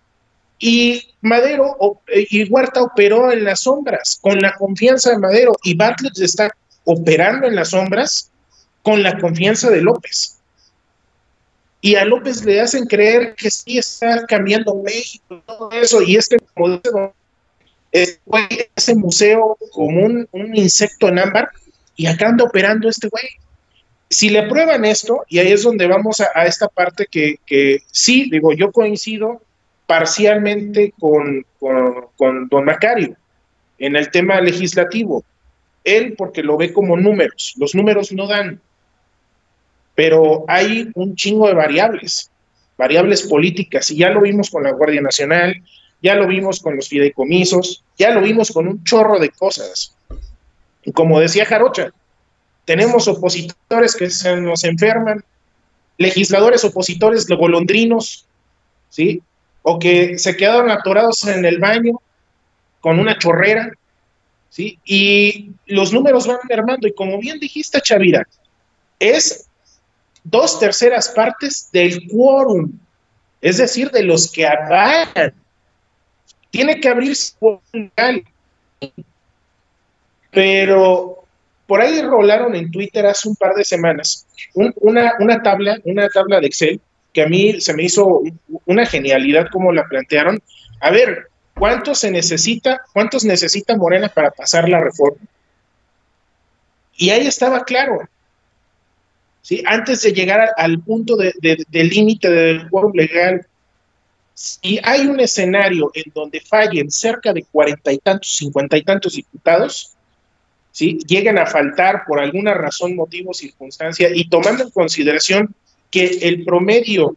Y 0.59 1.15
Madero 1.21 1.77
y 2.09 2.49
Huerta 2.51 2.83
operó 2.83 3.33
en 3.33 3.45
las 3.45 3.61
sombras 3.61 4.19
con 4.21 4.41
la 4.41 4.55
confianza 4.55 5.11
de 5.11 5.19
Madero 5.19 5.53
y 5.63 5.75
Bartlett 5.75 6.19
está 6.19 6.51
operando 6.85 7.47
en 7.47 7.55
las 7.55 7.71
sombras 7.71 8.31
con 8.83 9.03
la 9.03 9.19
confianza 9.19 9.71
de 9.71 9.83
López. 9.83 10.39
Y 11.81 11.95
a 11.95 12.05
López 12.05 12.45
le 12.45 12.61
hacen 12.61 12.87
creer 12.87 13.35
que 13.37 13.51
sí 13.51 13.79
está 13.79 14.27
cambiando 14.27 14.75
México, 14.83 15.41
todo 15.47 15.71
eso, 15.71 16.03
y 16.03 16.17
es 16.17 16.29
que 16.29 16.39
como 16.55 16.81
dice 17.93 18.71
ese 18.75 18.95
museo 18.97 19.57
como 19.71 20.05
un, 20.05 20.29
un 20.33 20.57
insecto 20.57 21.09
en 21.09 21.21
ámbar, 21.21 21.51
y 21.95 22.07
acá 22.07 22.29
anda 22.29 22.45
operando 22.45 22.89
este 22.89 23.09
güey 23.09 23.29
si 24.11 24.31
le 24.31 24.45
prueban 24.49 24.85
esto, 24.85 25.25
y 25.29 25.39
ahí 25.39 25.53
es 25.53 25.63
donde 25.63 25.87
vamos 25.87 26.21
a, 26.21 26.29
a 26.35 26.47
esta 26.47 26.69
parte 26.69 27.07
que, 27.11 27.37
que, 27.47 27.83
sí, 27.91 28.29
digo, 28.31 28.55
yo 28.55 28.73
coincido 28.73 29.43
parcialmente 29.89 30.93
con, 31.01 31.47
con, 31.59 32.47
don 32.49 32.65
Macario 32.67 33.17
en 33.79 33.97
el 33.97 34.11
tema 34.11 34.39
legislativo. 34.39 35.25
Él 35.83 36.15
porque 36.19 36.43
lo 36.43 36.59
ve 36.59 36.75
como 36.75 36.95
números, 36.95 37.55
los 37.57 37.75
números 37.75 38.13
no 38.13 38.27
dan, 38.27 38.61
pero 39.95 40.45
hay 40.47 40.91
un 40.95 41.17
chingo 41.17 41.49
de 41.49 41.55
variables, 41.55 42.31
variables 42.77 43.23
políticas, 43.23 43.91
y 43.91 43.97
ya 43.97 44.11
lo 44.11 44.21
vimos 44.21 44.51
con 44.51 44.65
la 44.65 44.73
Guardia 44.73 45.01
Nacional, 45.01 45.57
ya 46.03 46.15
lo 46.17 46.27
vimos 46.27 46.61
con 46.61 46.77
los 46.77 46.91
fideicomisos, 46.91 47.83
ya 47.97 48.11
lo 48.11 48.21
vimos 48.21 48.53
con 48.53 48.69
un 48.69 48.85
chorro 48.85 49.19
de 49.19 49.31
cosas. 49.31 49.97
Y 50.85 50.93
como 50.93 51.19
decía 51.19 51.47
Jarocha, 51.47 51.93
tenemos 52.67 53.09
opositores 53.09 53.97
que 53.97 54.11
se 54.11 54.37
nos 54.37 54.65
enferman, 54.65 55.25
legisladores 55.97 56.63
opositores 56.63 57.27
golondrinos, 57.27 58.27
¿sí? 58.91 59.23
O 59.71 59.79
que 59.79 60.17
se 60.19 60.35
quedaron 60.35 60.71
atorados 60.71 61.27
en 61.27 61.45
el 61.45 61.59
baño 61.59 62.01
con 62.81 62.99
una 62.99 63.19
chorrera, 63.19 63.71
¿sí? 64.49 64.79
Y 64.87 65.51
los 65.67 65.93
números 65.93 66.27
van 66.27 66.39
mermando. 66.49 66.89
Y 66.89 66.95
como 66.95 67.19
bien 67.19 67.39
dijiste, 67.39 67.79
Chavira, 67.83 68.27
es 68.99 69.47
dos 70.25 70.59
terceras 70.59 71.11
partes 71.11 71.69
del 71.71 72.09
quórum, 72.09 72.73
es 73.43 73.59
decir, 73.59 73.91
de 73.91 74.05
los 74.05 74.33
que 74.33 74.47
avalan. 74.47 75.35
Tiene 76.51 76.81
que 76.81 76.89
abrirse 76.89 77.35
legal. 77.75 78.25
Pero 80.31 81.25
por 81.67 81.83
ahí 81.83 82.01
rolaron 82.01 82.55
en 82.55 82.71
Twitter 82.71 83.05
hace 83.05 83.29
un 83.29 83.37
par 83.37 83.55
de 83.55 83.65
semanas 83.65 84.27
un, 84.55 84.73
una, 84.77 85.13
una, 85.21 85.43
tabla, 85.43 85.79
una 85.85 86.09
tabla 86.09 86.41
de 86.41 86.47
Excel 86.47 86.81
que 87.19 87.25
a 87.25 87.27
mí 87.27 87.61
se 87.61 87.75
me 87.75 87.83
hizo 87.83 88.23
una 88.65 88.87
genialidad 88.87 89.49
como 89.51 89.73
la 89.73 89.89
plantearon. 89.89 90.41
A 90.81 90.93
ver, 90.93 91.27
¿cuánto 91.53 91.93
se 91.93 92.13
necesita, 92.13 92.81
cuántos 92.93 93.25
necesita 93.25 93.77
Morena 93.77 94.09
para 94.09 94.31
pasar 94.31 94.69
la 94.69 94.79
reforma? 94.79 95.19
Y 96.97 97.11
ahí 97.11 97.27
estaba 97.27 97.65
claro. 97.65 98.09
¿sí? 99.43 99.65
Antes 99.67 100.03
de 100.03 100.13
llegar 100.13 100.49
al 100.57 100.79
punto 100.79 101.17
de, 101.17 101.35
límite 101.73 102.31
del 102.31 102.71
quórum 102.71 102.93
legal, 102.95 103.45
si 104.33 104.79
hay 104.85 105.09
un 105.09 105.19
escenario 105.19 105.91
en 105.95 106.13
donde 106.15 106.41
fallen 106.41 106.89
cerca 106.89 107.33
de 107.33 107.43
cuarenta 107.51 107.93
y 107.93 107.99
tantos, 107.99 108.37
cincuenta 108.37 108.77
y 108.77 108.85
tantos 108.85 109.15
diputados, 109.15 109.97
¿sí? 110.71 110.99
llegan 111.05 111.37
a 111.37 111.47
faltar 111.47 112.05
por 112.07 112.21
alguna 112.21 112.55
razón, 112.55 112.95
motivo, 112.95 113.35
circunstancia, 113.35 114.09
y 114.15 114.29
tomando 114.29 114.63
en 114.63 114.71
consideración 114.71 115.53
que 115.91 116.07
el 116.23 116.45
promedio 116.45 117.17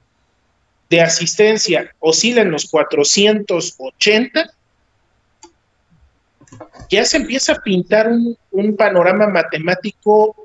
de 0.90 1.02
asistencia 1.02 1.94
oscila 2.00 2.42
en 2.42 2.52
los 2.52 2.70
480, 2.70 4.54
ya 6.90 7.06
se 7.06 7.18
empieza 7.18 7.54
a 7.54 7.62
pintar 7.62 8.10
un, 8.10 8.38
un 8.52 8.76
panorama 8.76 9.28
matemático 9.28 10.36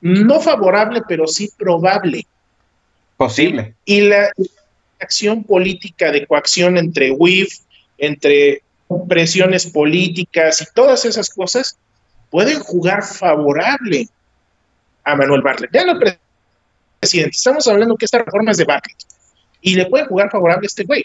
no 0.00 0.40
favorable, 0.40 1.02
pero 1.08 1.26
sí 1.26 1.50
probable. 1.56 2.26
Posible. 3.16 3.74
Y 3.84 4.02
la 4.02 4.30
acción 5.00 5.44
política 5.44 6.10
de 6.10 6.26
coacción 6.26 6.76
entre 6.76 7.10
WIF, 7.10 7.58
entre 7.98 8.62
presiones 9.08 9.66
políticas 9.66 10.60
y 10.62 10.66
todas 10.74 11.04
esas 11.04 11.30
cosas, 11.30 11.78
pueden 12.30 12.60
jugar 12.60 13.02
favorable 13.02 14.08
a 15.04 15.16
Manuel 15.16 15.42
Bartlett. 15.42 15.72
Ya 15.72 15.84
no 15.84 15.98
estamos 17.00 17.66
hablando 17.68 17.96
que 17.96 18.04
esta 18.04 18.18
reforma 18.18 18.50
es 18.50 18.56
de 18.56 18.64
Bartlett 18.64 18.98
y 19.60 19.74
le 19.74 19.86
puede 19.86 20.06
jugar 20.06 20.30
favorable 20.30 20.66
a 20.66 20.68
este 20.68 20.84
güey. 20.84 21.04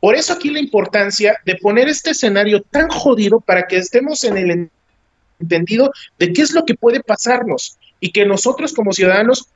Por 0.00 0.14
eso 0.14 0.34
aquí 0.34 0.50
la 0.50 0.60
importancia 0.60 1.40
de 1.44 1.56
poner 1.56 1.88
este 1.88 2.10
escenario 2.10 2.62
tan 2.62 2.88
jodido 2.88 3.40
para 3.40 3.66
que 3.66 3.76
estemos 3.76 4.22
en 4.24 4.36
el 4.36 4.70
entendido 5.40 5.92
de 6.18 6.32
qué 6.32 6.42
es 6.42 6.52
lo 6.52 6.64
que 6.64 6.74
puede 6.74 7.02
pasarnos 7.02 7.78
y 8.00 8.10
que 8.10 8.26
nosotros 8.26 8.72
como 8.74 8.92
ciudadanos 8.92 9.48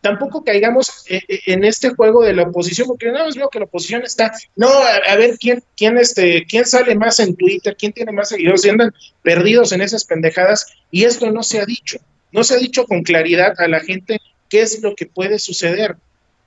tampoco 0.00 0.44
caigamos 0.44 1.04
en 1.08 1.64
este 1.64 1.90
juego 1.90 2.24
de 2.24 2.32
la 2.32 2.44
oposición, 2.44 2.88
porque 2.88 3.06
nada 3.06 3.26
más 3.26 3.36
veo 3.36 3.48
que 3.50 3.58
la 3.58 3.66
oposición 3.66 4.02
está, 4.02 4.32
no, 4.56 4.68
a, 4.68 5.16
ver 5.16 5.36
quién, 5.38 5.62
quién, 5.76 5.98
este, 5.98 6.46
quién 6.46 6.64
sale 6.64 6.94
más 6.94 7.20
en 7.20 7.36
Twitter, 7.36 7.76
quién 7.78 7.92
tiene 7.92 8.12
más 8.12 8.30
seguidores, 8.30 8.64
y 8.64 8.70
andan 8.70 8.94
perdidos 9.22 9.72
en 9.72 9.82
esas 9.82 10.04
pendejadas, 10.04 10.66
y 10.90 11.04
esto 11.04 11.30
no 11.30 11.42
se 11.42 11.60
ha 11.60 11.66
dicho, 11.66 11.98
no 12.32 12.44
se 12.44 12.54
ha 12.54 12.58
dicho 12.58 12.86
con 12.86 13.02
claridad 13.02 13.54
a 13.58 13.68
la 13.68 13.80
gente 13.80 14.20
qué 14.54 14.62
es 14.62 14.80
lo 14.80 14.94
que 14.94 15.06
puede 15.06 15.40
suceder. 15.40 15.96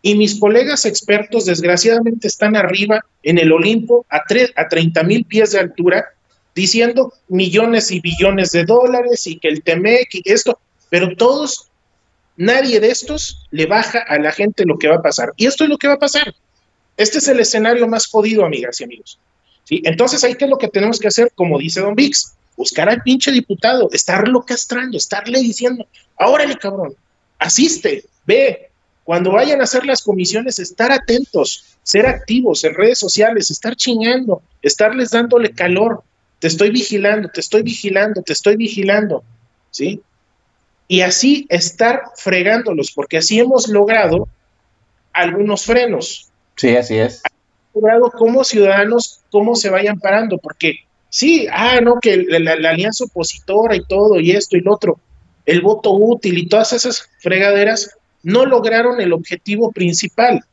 Y 0.01 0.15
mis 0.15 0.39
colegas 0.39 0.85
expertos, 0.85 1.43
desgraciadamente, 1.43 2.29
están 2.29 2.55
arriba 2.55 3.03
en 3.21 3.37
el 3.37 3.51
Olimpo 3.51 4.05
a, 4.09 4.23
a 4.55 4.69
30 4.69 5.03
mil 5.03 5.25
pies 5.25 5.51
de 5.51 5.59
altura, 5.59 6.05
diciendo 6.55 7.11
millones 7.27 7.91
y 7.91 7.99
billones 7.99 8.51
de 8.51 8.63
dólares 8.63 9.27
y 9.27 9.37
que 9.39 9.49
el 9.49 9.61
TEMEC 9.61 10.07
y 10.13 10.31
esto, 10.31 10.57
pero 10.89 11.17
todos 11.17 11.67
nadie 12.37 12.79
de 12.79 12.91
estos 12.91 13.45
le 13.51 13.65
baja 13.65 13.99
a 13.99 14.17
la 14.19 14.31
gente 14.31 14.63
lo 14.65 14.77
que 14.79 14.87
va 14.87 14.95
a 14.95 15.01
pasar. 15.01 15.33
Y 15.35 15.45
esto 15.45 15.65
es 15.65 15.69
lo 15.69 15.77
que 15.77 15.89
va 15.89 15.95
a 15.95 15.99
pasar. 15.99 16.33
Este 16.95 17.17
es 17.17 17.27
el 17.27 17.41
escenario 17.41 17.89
más 17.89 18.07
jodido, 18.07 18.45
amigas 18.45 18.79
y 18.79 18.85
amigos. 18.85 19.19
¿Sí? 19.65 19.81
Entonces, 19.83 20.23
ahí 20.23 20.35
qué 20.35 20.45
es 20.45 20.49
lo 20.49 20.57
que 20.57 20.69
tenemos 20.69 20.97
que 20.97 21.09
hacer, 21.09 21.29
como 21.35 21.59
dice 21.59 21.81
Don 21.81 21.93
Vix, 21.93 22.35
buscar 22.55 22.87
al 22.87 23.01
pinche 23.01 23.33
diputado, 23.33 23.89
estarlo 23.91 24.43
castrando, 24.43 24.97
estarle 24.97 25.39
diciendo, 25.39 25.85
órale 26.15 26.55
cabrón, 26.55 26.95
asiste, 27.39 28.03
ve, 28.25 28.69
cuando 29.03 29.31
vayan 29.31 29.61
a 29.61 29.63
hacer 29.63 29.85
las 29.85 30.01
comisiones, 30.01 30.59
estar 30.59 30.91
atentos, 30.91 31.77
ser 31.83 32.05
activos 32.05 32.63
en 32.65 32.73
redes 32.73 32.99
sociales, 32.99 33.49
estar 33.49 33.75
chingando, 33.75 34.41
estarles 34.61 35.11
dándole 35.11 35.51
calor, 35.51 36.03
te 36.39 36.47
estoy 36.47 36.71
vigilando, 36.71 37.29
te 37.29 37.39
estoy 37.39 37.63
vigilando, 37.63 38.21
te 38.21 38.33
estoy 38.33 38.57
vigilando, 38.57 39.23
¿sí? 39.71 40.01
Y 40.89 41.01
así 41.01 41.45
estar 41.49 42.03
fregándolos, 42.15 42.91
porque 42.91 43.17
así 43.17 43.39
hemos 43.39 43.67
logrado 43.67 44.27
algunos 45.13 45.65
frenos. 45.65 46.29
Sí, 46.55 46.75
así 46.75 46.97
es. 46.97 47.21
Logrado 47.73 48.11
como 48.11 48.43
ciudadanos, 48.43 49.21
cómo 49.31 49.55
se 49.55 49.69
vayan 49.69 49.99
parando, 49.99 50.37
porque 50.37 50.79
sí, 51.09 51.47
ah, 51.51 51.79
no, 51.81 51.99
que 52.01 52.17
la, 52.27 52.55
la 52.57 52.69
alianza 52.71 53.05
opositora 53.05 53.75
y 53.75 53.85
todo, 53.85 54.19
y 54.19 54.31
esto 54.31 54.57
y 54.57 54.61
lo 54.61 54.73
otro, 54.73 54.99
el 55.47 55.61
voto 55.61 55.93
útil 55.93 56.37
y 56.37 56.47
todas 56.47 56.73
esas 56.73 57.09
fregaderas 57.19 57.97
no 58.21 58.45
lograron 58.45 59.01
el 59.01 59.13
objetivo 59.13 59.71
principal. 59.71 60.43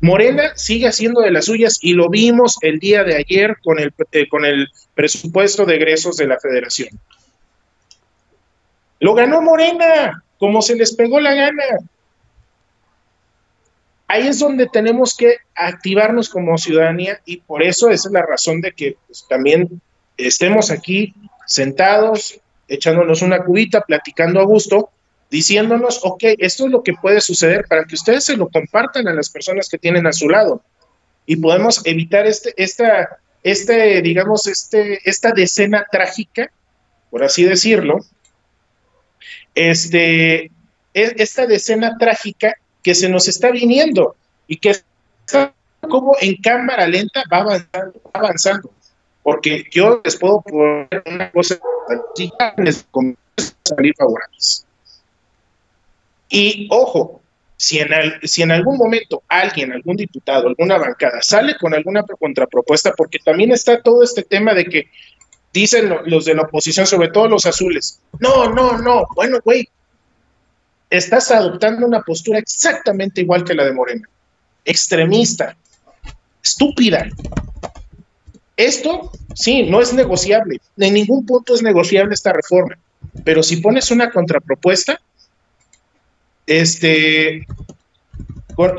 Morena 0.00 0.52
sigue 0.56 0.88
haciendo 0.88 1.20
de 1.20 1.30
las 1.30 1.46
suyas 1.46 1.78
y 1.80 1.94
lo 1.94 2.10
vimos 2.10 2.58
el 2.60 2.78
día 2.80 3.04
de 3.04 3.16
ayer 3.16 3.56
con 3.62 3.78
el, 3.78 3.94
eh, 4.12 4.28
con 4.28 4.44
el 4.44 4.68
presupuesto 4.94 5.64
de 5.64 5.76
egresos 5.76 6.16
de 6.16 6.26
la 6.26 6.38
federación. 6.38 6.88
Lo 8.98 9.14
ganó 9.14 9.40
Morena, 9.40 10.24
como 10.38 10.60
se 10.60 10.74
les 10.74 10.94
pegó 10.94 11.20
la 11.20 11.34
gana. 11.34 11.62
Ahí 14.08 14.26
es 14.26 14.40
donde 14.40 14.66
tenemos 14.66 15.16
que 15.16 15.36
activarnos 15.54 16.28
como 16.28 16.58
ciudadanía 16.58 17.20
y 17.24 17.38
por 17.38 17.62
eso 17.62 17.88
es 17.88 18.04
la 18.06 18.22
razón 18.22 18.60
de 18.60 18.72
que 18.72 18.96
pues, 19.06 19.24
también 19.28 19.80
estemos 20.16 20.70
aquí 20.70 21.14
sentados, 21.46 22.40
echándonos 22.68 23.22
una 23.22 23.44
cubita, 23.44 23.80
platicando 23.80 24.40
a 24.40 24.44
gusto, 24.44 24.90
diciéndonos, 25.30 26.00
ok, 26.02 26.22
esto 26.38 26.66
es 26.66 26.70
lo 26.70 26.82
que 26.82 26.94
puede 26.94 27.20
suceder 27.20 27.66
para 27.68 27.84
que 27.84 27.94
ustedes 27.94 28.24
se 28.24 28.36
lo 28.36 28.48
compartan 28.48 29.08
a 29.08 29.14
las 29.14 29.30
personas 29.30 29.68
que 29.68 29.78
tienen 29.78 30.06
a 30.06 30.12
su 30.12 30.28
lado 30.28 30.62
y 31.26 31.36
podemos 31.36 31.84
evitar 31.84 32.26
este, 32.26 32.54
esta, 32.56 33.18
este, 33.42 34.02
digamos, 34.02 34.46
este, 34.46 35.00
esta 35.08 35.32
decena 35.32 35.86
trágica, 35.90 36.50
por 37.10 37.24
así 37.24 37.44
decirlo, 37.44 37.98
este, 39.54 40.50
esta 40.92 41.46
decena 41.46 41.96
trágica 41.98 42.54
que 42.82 42.94
se 42.94 43.08
nos 43.08 43.28
está 43.28 43.50
viniendo 43.50 44.16
y 44.46 44.58
que 44.58 44.70
está 44.70 45.54
como 45.80 46.16
en 46.20 46.36
cámara 46.36 46.86
lenta 46.86 47.22
va 47.32 47.38
avanzando, 47.38 48.00
va 48.06 48.20
avanzando. 48.20 48.70
Porque 49.24 49.64
yo 49.72 50.00
les 50.04 50.16
puedo 50.16 50.40
poner 50.42 51.02
una 51.06 51.32
cosa, 51.32 51.58
salir 53.64 53.94
favorables. 53.96 54.66
Y 56.28 56.68
ojo, 56.70 57.20
si 57.56 57.78
en, 57.78 57.88
si 58.22 58.42
en 58.42 58.52
algún 58.52 58.76
momento 58.76 59.22
alguien, 59.28 59.72
algún 59.72 59.96
diputado, 59.96 60.48
alguna 60.48 60.78
bancada 60.78 61.20
sale 61.22 61.56
con 61.58 61.74
alguna 61.74 62.02
contrapropuesta, 62.02 62.92
porque 62.92 63.18
también 63.18 63.52
está 63.52 63.80
todo 63.80 64.02
este 64.02 64.22
tema 64.22 64.54
de 64.54 64.66
que 64.66 64.88
dicen 65.52 65.94
los 66.06 66.24
de 66.24 66.34
la 66.34 66.42
oposición, 66.42 66.86
sobre 66.86 67.08
todo 67.08 67.28
los 67.28 67.46
azules, 67.46 68.00
no, 68.18 68.50
no, 68.52 68.76
no, 68.78 69.06
bueno, 69.14 69.38
güey, 69.44 69.68
estás 70.90 71.30
adoptando 71.30 71.86
una 71.86 72.02
postura 72.02 72.38
exactamente 72.38 73.22
igual 73.22 73.44
que 73.44 73.54
la 73.54 73.64
de 73.64 73.72
Morena, 73.72 74.08
extremista, 74.64 75.56
estúpida. 76.42 77.08
Esto, 78.56 79.10
sí, 79.34 79.64
no 79.64 79.80
es 79.80 79.92
negociable, 79.92 80.60
en 80.76 80.94
ningún 80.94 81.26
punto 81.26 81.54
es 81.54 81.62
negociable 81.62 82.14
esta 82.14 82.32
reforma, 82.32 82.78
pero 83.24 83.42
si 83.42 83.56
pones 83.56 83.90
una 83.90 84.10
contrapropuesta, 84.10 85.00
este, 86.46 87.46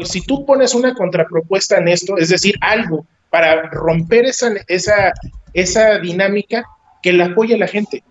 si 0.03 0.21
tú 0.21 0.45
pones 0.45 0.73
una 0.73 0.93
contrapropuesta 0.93 1.77
en 1.77 1.89
esto, 1.89 2.17
es 2.17 2.29
decir, 2.29 2.55
algo 2.61 3.05
para 3.29 3.69
romper 3.69 4.25
esa, 4.25 4.53
esa, 4.67 5.11
esa 5.53 5.99
dinámica 5.99 6.65
que 7.03 7.11
la 7.11 7.25
apoye 7.25 7.57
la 7.57 7.67
gente. 7.67 8.03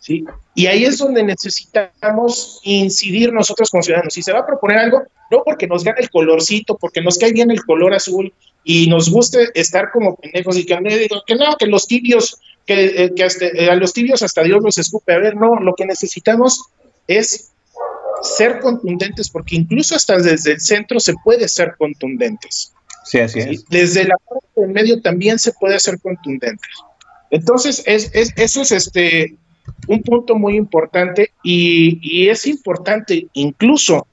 ¿Sí? 0.00 0.24
Y 0.54 0.66
ahí 0.66 0.84
es 0.84 0.98
donde 0.98 1.22
necesitamos 1.22 2.60
incidir 2.64 3.32
nosotros 3.32 3.70
como 3.70 3.82
ciudadanos. 3.82 4.14
Si 4.14 4.22
se 4.22 4.32
va 4.32 4.40
a 4.40 4.46
proponer 4.46 4.78
algo, 4.78 5.02
no 5.30 5.42
porque 5.44 5.66
nos 5.66 5.84
gane 5.84 6.00
el 6.00 6.10
colorcito, 6.10 6.76
porque 6.76 7.00
nos 7.00 7.18
cae 7.18 7.32
bien 7.32 7.50
el 7.50 7.64
color 7.64 7.94
azul 7.94 8.32
y 8.70 8.86
nos 8.86 9.08
guste 9.08 9.48
estar 9.54 9.90
como 9.90 10.16
pendejos 10.16 10.58
y 10.58 10.66
que, 10.66 10.76
que 11.26 11.34
no, 11.36 11.56
que 11.56 11.66
los 11.66 11.86
tibios, 11.86 12.38
que, 12.66 13.04
eh, 13.04 13.14
que 13.16 13.24
hasta, 13.24 13.46
eh, 13.46 13.70
a 13.70 13.74
los 13.76 13.94
tibios 13.94 14.22
hasta 14.22 14.42
Dios 14.42 14.62
los 14.62 14.76
escupe. 14.76 15.14
A 15.14 15.18
ver, 15.18 15.36
no, 15.36 15.58
lo 15.58 15.74
que 15.74 15.86
necesitamos 15.86 16.64
es 17.06 17.50
ser 18.20 18.60
contundentes, 18.60 19.30
porque 19.30 19.56
incluso 19.56 19.96
hasta 19.96 20.18
desde 20.18 20.52
el 20.52 20.60
centro 20.60 21.00
se 21.00 21.14
puede 21.24 21.48
ser 21.48 21.76
contundentes. 21.78 22.74
Sí, 23.06 23.20
así 23.20 23.38
es. 23.38 23.64
Desde 23.70 24.04
la 24.04 24.16
parte 24.18 24.46
del 24.60 24.68
medio 24.68 25.00
también 25.00 25.38
se 25.38 25.52
puede 25.52 25.78
ser 25.80 25.98
contundentes. 25.98 26.68
Entonces, 27.30 27.82
es, 27.86 28.10
es, 28.12 28.34
eso 28.36 28.60
es 28.60 28.70
este, 28.70 29.34
un 29.86 30.02
punto 30.02 30.34
muy 30.34 30.56
importante 30.56 31.32
y, 31.42 32.00
y 32.02 32.28
es 32.28 32.46
importante 32.46 33.28
incluso 33.32 34.06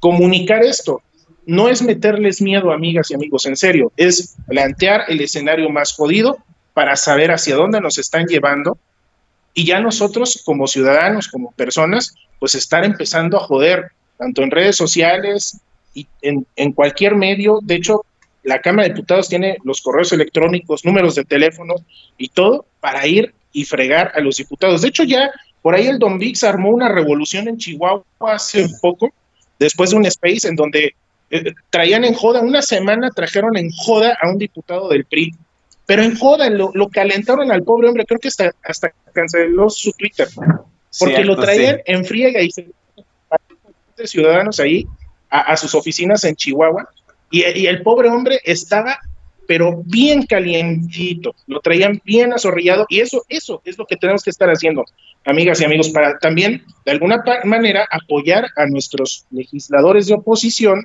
comunicar 0.00 0.62
esto. 0.62 1.00
No 1.44 1.68
es 1.68 1.82
meterles 1.82 2.40
miedo, 2.40 2.72
amigas 2.72 3.10
y 3.10 3.14
amigos, 3.14 3.46
en 3.46 3.56
serio, 3.56 3.92
es 3.96 4.36
plantear 4.46 5.04
el 5.08 5.20
escenario 5.20 5.68
más 5.70 5.92
jodido 5.92 6.38
para 6.72 6.96
saber 6.96 7.32
hacia 7.32 7.56
dónde 7.56 7.80
nos 7.80 7.98
están 7.98 8.26
llevando 8.26 8.78
y 9.54 9.66
ya 9.66 9.80
nosotros 9.80 10.42
como 10.44 10.66
ciudadanos, 10.66 11.28
como 11.28 11.52
personas, 11.52 12.14
pues 12.38 12.54
estar 12.54 12.84
empezando 12.84 13.36
a 13.36 13.40
joder, 13.40 13.92
tanto 14.18 14.42
en 14.42 14.50
redes 14.50 14.76
sociales 14.76 15.58
y 15.94 16.06
en, 16.22 16.72
cualquier 16.72 17.16
medio. 17.16 17.58
De 17.62 17.74
hecho, 17.74 18.04
la 18.42 18.60
Cámara 18.60 18.88
de 18.88 18.94
Diputados 18.94 19.28
tiene 19.28 19.58
los 19.64 19.82
correos 19.82 20.12
electrónicos, 20.12 20.84
números 20.84 21.14
de 21.14 21.24
teléfono 21.24 21.74
y 22.16 22.28
todo 22.28 22.64
para 22.80 23.06
ir 23.06 23.34
y 23.52 23.64
fregar 23.64 24.12
a 24.14 24.20
los 24.20 24.36
diputados. 24.36 24.82
De 24.82 24.88
hecho, 24.88 25.04
ya 25.04 25.30
por 25.60 25.74
ahí 25.74 25.86
el 25.86 25.98
Don 25.98 26.18
Vix 26.18 26.42
armó 26.44 26.70
una 26.70 26.88
revolución 26.88 27.46
en 27.48 27.58
Chihuahua 27.58 28.04
hace 28.20 28.64
un 28.64 28.78
poco, 28.80 29.12
después 29.58 29.90
de 29.90 29.96
un 29.96 30.06
space 30.06 30.48
en 30.48 30.56
donde 30.56 30.94
eh, 31.32 31.52
traían 31.70 32.04
en 32.04 32.14
joda, 32.14 32.40
una 32.40 32.62
semana 32.62 33.10
trajeron 33.10 33.56
en 33.56 33.70
joda 33.70 34.16
a 34.20 34.28
un 34.28 34.38
diputado 34.38 34.88
del 34.88 35.04
PRI, 35.06 35.34
pero 35.86 36.02
en 36.02 36.16
joda 36.16 36.48
lo, 36.50 36.70
lo 36.74 36.88
calentaron 36.88 37.50
al 37.50 37.64
pobre 37.64 37.88
hombre, 37.88 38.04
creo 38.06 38.20
que 38.20 38.28
hasta, 38.28 38.52
hasta 38.62 38.92
canceló 39.12 39.68
su 39.68 39.92
Twitter 39.92 40.28
porque 40.98 41.24
lo 41.24 41.36
traían 41.36 41.80
en 41.86 42.04
friega 42.04 42.40
y 42.40 42.50
se 42.50 42.68
ciudadanos 44.04 44.58
ahí 44.58 44.84
a, 45.30 45.56
sus 45.56 45.74
oficinas 45.74 46.24
en 46.24 46.34
Chihuahua 46.34 46.88
y, 47.30 47.42
el 47.42 47.82
pobre 47.82 48.08
hombre 48.08 48.40
estaba 48.44 48.98
pero 49.46 49.82
bien 49.84 50.24
calientito, 50.26 51.34
lo 51.46 51.60
traían 51.60 52.00
bien 52.04 52.32
azorrillado 52.32 52.86
y 52.88 53.00
eso, 53.00 53.24
eso 53.28 53.60
es 53.64 53.76
lo 53.76 53.86
que 53.86 53.96
tenemos 53.96 54.22
que 54.22 54.30
estar 54.30 54.48
haciendo, 54.48 54.84
amigas 55.24 55.60
y 55.60 55.64
amigos, 55.64 55.90
para 55.90 56.18
también 56.18 56.64
de 56.84 56.92
alguna 56.92 57.22
manera 57.44 57.86
apoyar 57.90 58.46
a 58.56 58.66
nuestros 58.66 59.26
legisladores 59.30 60.06
de 60.06 60.14
oposición, 60.14 60.84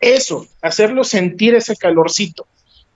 eso, 0.00 0.46
hacerlos 0.62 1.08
sentir 1.08 1.54
ese 1.54 1.76
calorcito, 1.76 2.46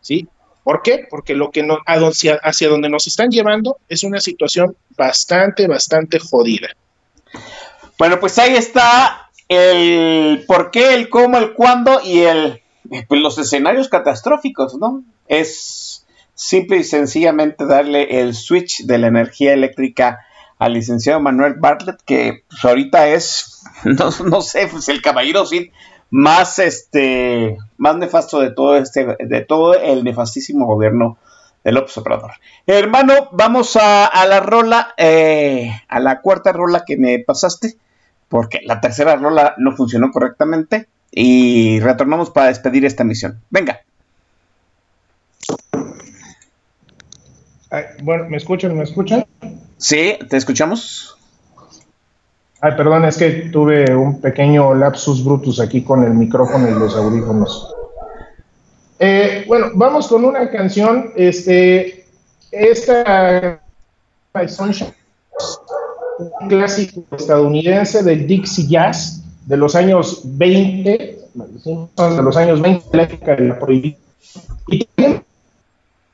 ¿sí? 0.00 0.28
¿Por 0.62 0.80
qué? 0.82 1.06
Porque 1.08 1.34
lo 1.34 1.50
que 1.50 1.62
no, 1.62 1.78
hacia, 1.86 2.36
hacia 2.36 2.68
donde 2.68 2.88
nos 2.88 3.06
están 3.06 3.30
llevando 3.30 3.76
es 3.88 4.02
una 4.02 4.20
situación 4.20 4.74
bastante, 4.96 5.66
bastante 5.66 6.18
jodida. 6.18 6.68
Bueno, 7.98 8.18
pues 8.18 8.38
ahí 8.38 8.56
está 8.56 9.30
el 9.48 10.44
por 10.46 10.70
qué, 10.70 10.94
el 10.94 11.10
cómo, 11.10 11.36
el 11.36 11.52
cuándo 11.52 12.00
y 12.02 12.20
el 12.20 12.62
pues 13.08 13.20
los 13.20 13.38
escenarios 13.38 13.88
catastróficos, 13.88 14.74
¿no? 14.74 15.04
Es 15.28 16.06
simple 16.34 16.78
y 16.78 16.84
sencillamente 16.84 17.66
darle 17.66 18.20
el 18.20 18.34
switch 18.34 18.84
de 18.84 18.98
la 18.98 19.08
energía 19.08 19.52
eléctrica 19.52 20.20
al 20.58 20.74
licenciado 20.74 21.20
Manuel 21.20 21.54
Bartlett, 21.54 22.00
que 22.04 22.42
pues, 22.48 22.64
ahorita 22.64 23.08
es, 23.08 23.64
no, 23.84 24.10
no 24.26 24.40
sé, 24.40 24.68
pues 24.68 24.88
el 24.88 25.02
caballero 25.02 25.46
sin 25.46 25.70
más 26.14 26.60
este 26.60 27.58
más 27.76 27.96
nefasto 27.96 28.38
de 28.38 28.52
todo 28.52 28.76
este 28.76 29.16
de 29.18 29.40
todo 29.40 29.74
el 29.74 30.04
nefastísimo 30.04 30.64
gobierno 30.64 31.18
del 31.64 31.76
observador. 31.76 32.34
Hermano, 32.68 33.30
vamos 33.32 33.76
a, 33.80 34.24
la 34.26 34.38
rola, 34.38 34.94
eh, 34.96 35.72
a 35.88 35.98
la 35.98 36.20
cuarta 36.20 36.52
rola 36.52 36.84
que 36.86 36.96
me 36.96 37.18
pasaste, 37.18 37.74
porque 38.28 38.60
la 38.64 38.80
tercera 38.80 39.16
rola 39.16 39.54
no 39.58 39.74
funcionó 39.74 40.12
correctamente 40.12 40.86
y 41.10 41.80
retornamos 41.80 42.30
para 42.30 42.46
despedir 42.46 42.84
esta 42.84 43.02
misión. 43.02 43.40
Venga. 43.50 43.80
bueno, 48.04 48.28
¿me 48.28 48.36
escuchan? 48.36 48.76
¿Me 48.76 48.84
escuchan? 48.84 49.26
Sí, 49.78 50.16
te 50.30 50.36
escuchamos. 50.36 51.18
Ay, 52.64 52.72
perdón, 52.78 53.04
es 53.04 53.18
que 53.18 53.50
tuve 53.52 53.94
un 53.94 54.22
pequeño 54.22 54.72
lapsus 54.72 55.22
brutus 55.22 55.60
aquí 55.60 55.82
con 55.82 56.02
el 56.02 56.14
micrófono 56.14 56.66
y 56.66 56.72
los 56.72 56.96
audífonos. 56.96 57.74
Eh, 58.98 59.44
bueno, 59.46 59.66
vamos 59.74 60.08
con 60.08 60.24
una 60.24 60.50
canción. 60.50 61.10
Este, 61.14 62.06
esta 62.50 63.60
un 64.32 64.72
clásico 66.48 67.04
estadounidense 67.14 68.02
del 68.02 68.26
Dixie 68.26 68.66
Jazz 68.66 69.22
de 69.44 69.58
los 69.58 69.74
años 69.74 70.22
20, 70.24 71.18
de 71.34 72.22
los 72.22 72.36
años 72.38 72.62
20 72.62 72.88
de 72.90 72.96
la 72.96 73.02
época 73.02 73.36
de 73.36 73.44
la 73.44 73.58
prohibición. 73.58 74.00
Y 74.68 74.88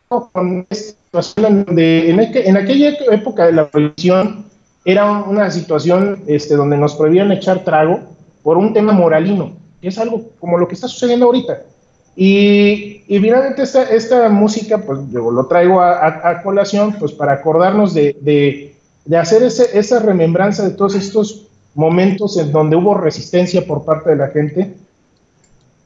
con 0.09 0.67
esta 0.69 1.23
situación 1.23 1.65
en, 1.79 2.57
aquella 2.57 2.89
época 3.13 3.47
de 3.47 3.53
la 3.53 3.69
prohibición 3.69 4.50
era 4.85 5.23
una 5.23 5.51
situación 5.51 6.23
este, 6.27 6.57
donde 6.57 6.77
nos 6.77 6.94
prohibían 6.94 7.32
echar 7.32 7.65
trago 7.65 8.01
por 8.43 8.57
un 8.57 8.73
tema 8.73 8.93
moralino, 8.93 9.52
que 9.81 9.89
es 9.89 9.98
algo 9.98 10.31
como 10.39 10.59
lo 10.59 10.66
que 10.66 10.74
está 10.74 10.89
sucediendo 10.89 11.27
ahorita. 11.27 11.62
Y, 12.16 13.05
y 13.07 13.19
finalmente 13.20 13.62
esta, 13.62 13.82
esta 13.85 14.28
música, 14.28 14.78
pues 14.78 15.01
yo 15.11 15.31
lo 15.31 15.47
traigo 15.47 15.81
a, 15.81 16.43
colación, 16.43 16.97
pues 16.98 17.12
para 17.12 17.35
acordarnos 17.35 17.94
de, 17.94 18.16
de, 18.20 18.77
de 19.05 19.16
hacer 19.16 19.43
ese, 19.43 19.78
esa 19.78 20.01
remembranza 20.01 20.65
de 20.65 20.74
todos 20.74 20.94
estos 20.94 21.47
momentos 21.74 22.36
en 22.36 22.51
donde 22.52 22.77
hubo 22.77 22.94
resistencia 22.94 23.66
por 23.66 23.85
parte 23.85 24.11
de 24.11 24.16
la 24.16 24.28
gente 24.28 24.74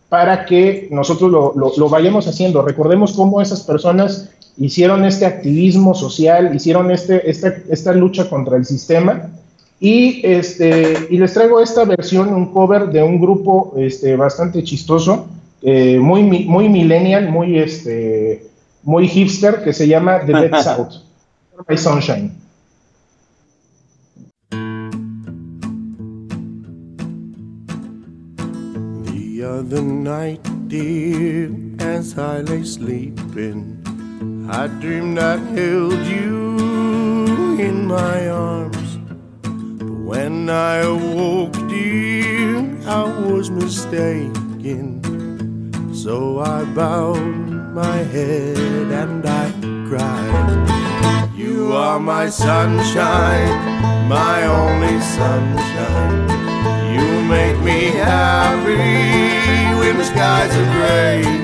para 0.08 0.44
que 0.46 0.86
nosotros 0.90 1.30
lo, 1.30 1.54
lo, 1.56 1.88
vayamos 1.88 2.28
haciendo. 2.28 2.62
Recordemos 2.62 3.14
cómo 3.14 3.40
esas 3.40 3.62
personas 3.62 4.30
hicieron 4.56 5.04
este 5.04 5.26
activismo 5.26 5.94
social, 5.94 6.54
hicieron 6.54 6.90
este, 6.90 7.28
esta, 7.28 7.54
esta 7.68 7.92
lucha 7.92 8.28
contra 8.28 8.56
el 8.56 8.64
sistema. 8.64 9.30
Y, 9.80 10.24
este, 10.24 11.08
y 11.10 11.18
les 11.18 11.34
traigo 11.34 11.60
esta 11.60 11.84
versión, 11.84 12.32
un 12.32 12.52
cover 12.52 12.86
de 12.86 13.02
un 13.02 13.20
grupo 13.20 13.74
este, 13.76 14.16
bastante 14.16 14.62
chistoso, 14.62 15.26
eh, 15.60 15.98
muy, 15.98 16.22
muy 16.22 16.68
millennial, 16.68 17.28
muy, 17.28 17.58
este, 17.58 18.46
muy 18.82 19.08
hipster, 19.08 19.62
que 19.62 19.72
se 19.72 19.88
llama 19.88 20.20
The 20.24 20.32
Dead 20.32 20.62
South, 20.62 21.02
by 21.66 21.76
Sunshine. 21.76 22.32
The 29.04 29.44
other 29.44 29.82
night, 29.82 30.40
dear, 30.68 31.50
as 31.80 32.16
I 32.16 32.40
lay 32.40 32.64
sleeping, 32.64 33.83
I 34.48 34.66
dreamed 34.66 35.18
I 35.18 35.38
held 35.38 36.04
you 36.06 37.56
in 37.58 37.86
my 37.86 38.28
arms. 38.28 38.98
But 39.42 39.90
when 39.90 40.50
I 40.50 40.76
awoke, 40.80 41.54
dear, 41.68 42.76
I 42.86 43.04
was 43.26 43.50
mistaken. 43.50 45.00
So 45.94 46.40
I 46.40 46.64
bowed 46.64 47.16
my 47.72 47.96
head 47.96 48.58
and 48.58 49.24
I 49.24 49.50
cried. 49.88 51.34
You 51.34 51.72
are 51.72 51.98
my 51.98 52.28
sunshine, 52.28 54.08
my 54.08 54.44
only 54.44 55.00
sunshine. 55.00 56.28
You 56.92 57.22
make 57.22 57.58
me 57.60 57.86
happy 57.96 58.76
when 59.78 59.96
the 59.96 60.04
skies 60.04 60.54
are 60.54 60.72
gray. 60.76 61.43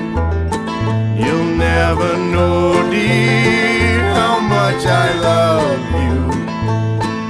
You'll 1.23 1.55
never 1.55 2.17
know, 2.17 2.89
dear, 2.89 4.13
how 4.15 4.39
much 4.39 4.83
I 4.87 5.07
love 5.29 5.83
you. 6.05 6.17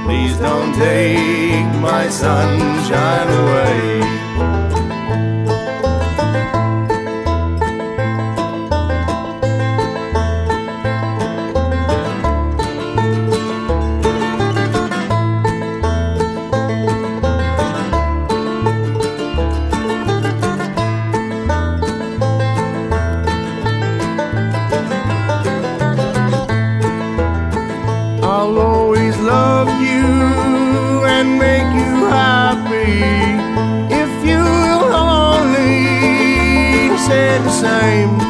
Please 0.06 0.34
don't 0.38 0.72
take 0.74 1.68
my 1.80 2.08
sunshine 2.08 3.28
away. 3.42 4.51
same 37.62 38.21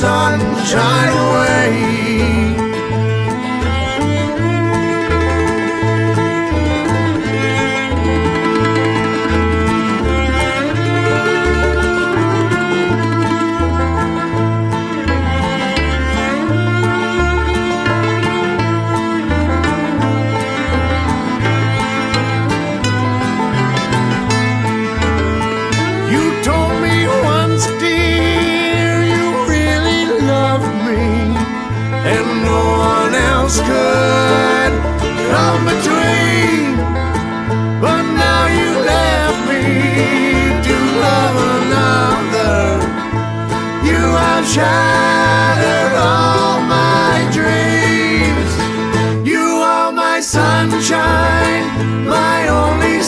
sunshine 0.00 1.12
away. 1.12 1.99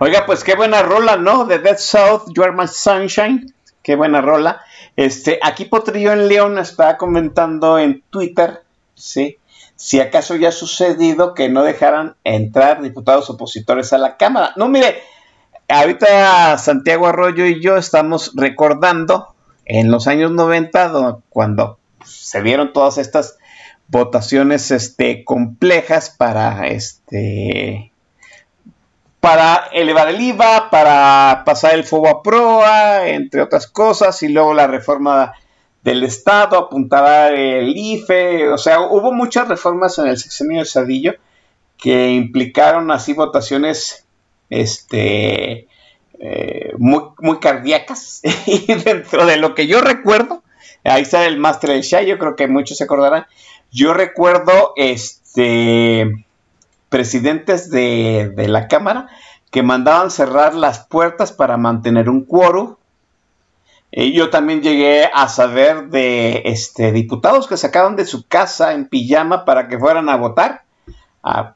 Oiga, 0.00 0.26
pues 0.26 0.44
qué 0.44 0.54
buena 0.54 0.82
rola, 0.82 1.16
¿no? 1.16 1.44
De 1.44 1.58
Dead 1.58 1.76
South, 1.76 2.32
You 2.32 2.44
Sunshine. 2.68 3.52
Qué 3.82 3.96
buena 3.96 4.20
rola. 4.20 4.60
Este, 4.94 5.40
aquí 5.42 5.64
Potrillo 5.64 6.12
en 6.12 6.28
León 6.28 6.56
está 6.58 6.96
comentando 6.96 7.80
en 7.80 8.04
Twitter, 8.08 8.62
¿sí? 8.94 9.38
Si 9.74 9.98
acaso 9.98 10.36
ya 10.36 10.50
ha 10.50 10.52
sucedido 10.52 11.34
que 11.34 11.48
no 11.48 11.64
dejaran 11.64 12.14
entrar 12.22 12.80
diputados 12.80 13.28
opositores 13.28 13.92
a 13.92 13.98
la 13.98 14.16
Cámara. 14.16 14.52
No, 14.54 14.68
mire, 14.68 15.02
ahorita 15.68 16.58
Santiago 16.58 17.08
Arroyo 17.08 17.46
y 17.46 17.60
yo 17.60 17.76
estamos 17.76 18.32
recordando 18.36 19.34
en 19.64 19.90
los 19.90 20.06
años 20.06 20.30
90, 20.30 21.18
cuando 21.28 21.80
se 22.04 22.40
vieron 22.40 22.72
todas 22.72 22.98
estas 22.98 23.36
votaciones 23.88 24.70
este, 24.70 25.24
complejas 25.24 26.10
para 26.10 26.68
este 26.68 27.90
para 29.20 29.68
elevar 29.72 30.08
el 30.08 30.20
IVA, 30.20 30.70
para 30.70 31.42
pasar 31.44 31.74
el 31.74 31.84
fuego 31.84 32.08
a 32.08 32.22
proa, 32.22 33.08
entre 33.08 33.42
otras 33.42 33.66
cosas, 33.66 34.22
y 34.22 34.28
luego 34.28 34.54
la 34.54 34.66
reforma 34.66 35.32
del 35.82 36.04
Estado, 36.04 36.58
apuntará 36.58 37.28
el 37.28 37.76
IFE, 37.76 38.48
o 38.48 38.58
sea, 38.58 38.80
hubo 38.80 39.12
muchas 39.12 39.48
reformas 39.48 39.98
en 39.98 40.08
el 40.08 40.18
sexenio 40.18 40.60
de 40.60 40.64
Sadillo 40.66 41.14
que 41.76 42.10
implicaron 42.10 42.90
así 42.90 43.12
votaciones 43.12 44.04
este, 44.50 45.68
eh, 46.18 46.72
muy, 46.78 47.04
muy 47.18 47.38
cardíacas, 47.38 48.20
y 48.46 48.72
dentro 48.74 49.26
de 49.26 49.36
lo 49.36 49.54
que 49.54 49.66
yo 49.66 49.80
recuerdo, 49.80 50.42
ahí 50.84 51.02
está 51.02 51.26
el 51.26 51.38
máster 51.38 51.70
de 51.70 51.82
Shah, 51.82 52.02
yo 52.02 52.18
creo 52.18 52.36
que 52.36 52.48
muchos 52.48 52.78
se 52.78 52.84
acordarán, 52.84 53.26
yo 53.70 53.94
recuerdo 53.94 54.72
este 54.76 56.26
presidentes 56.88 57.70
de, 57.70 58.32
la 58.48 58.68
Cámara 58.68 59.08
que 59.50 59.62
mandaban 59.62 60.10
cerrar 60.10 60.54
las 60.54 60.80
puertas 60.86 61.32
para 61.32 61.56
mantener 61.56 62.08
un 62.08 62.24
quórum. 62.24 62.76
Y 63.90 64.12
yo 64.12 64.28
también 64.28 64.60
llegué 64.60 65.08
a 65.12 65.28
saber 65.28 65.88
de 65.88 66.42
este, 66.44 66.92
diputados 66.92 67.46
que 67.46 67.56
sacaron 67.56 67.96
de 67.96 68.04
su 68.04 68.26
casa 68.26 68.74
en 68.74 68.86
pijama 68.88 69.46
para 69.46 69.68
que 69.68 69.78
fueran 69.78 70.10
a 70.10 70.16
votar 70.16 70.62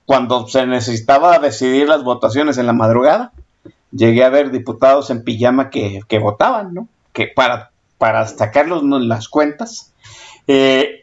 cuando 0.04 0.46
se 0.48 0.66
necesitaba 0.66 1.38
decidir 1.38 1.88
las 1.88 2.02
votaciones 2.02 2.59
en 2.59 2.66
la 2.66 2.72
madrugada. 2.72 3.32
Llegué 3.90 4.24
a 4.24 4.30
ver 4.30 4.50
diputados 4.50 5.10
en 5.10 5.24
pijama 5.24 5.70
que, 5.70 6.18
votaban, 6.20 6.74
¿no? 6.74 6.88
Que 7.12 7.26
para, 7.26 7.70
para 7.98 8.26
sacarlos 8.26 8.82
las 8.82 9.28
cuentas. 9.28 9.92
Eh, 10.46 11.01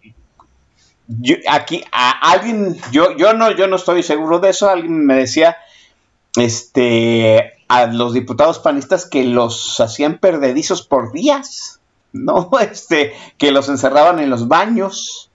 aquí 1.50 1.84
a 1.92 2.32
alguien, 2.32 2.78
yo, 2.92 3.16
yo 3.18 3.34
no, 3.34 3.52
yo 3.52 3.68
no 3.68 3.76
estoy 3.76 4.04
seguro 4.04 4.40
de 4.40 4.50
eso, 4.50 4.70
alguien 4.70 5.06
me 5.06 5.16
decía, 5.16 5.58
este, 6.36 7.54
a 7.68 7.88
los 7.88 8.14
diputados 8.14 8.60
panistas 8.60 9.06
que 9.06 9.24
los 9.24 9.80
hacían 9.80 10.20
perdedizos 10.20 10.82
por 10.86 11.12
días, 11.12 11.80
¿no? 12.14 12.50
Este, 12.60 13.14
que 13.38 13.52
los 13.52 13.70
encerraban 13.70 14.20
en 14.20 14.30
los 14.30 14.48
baños. 14.48 15.30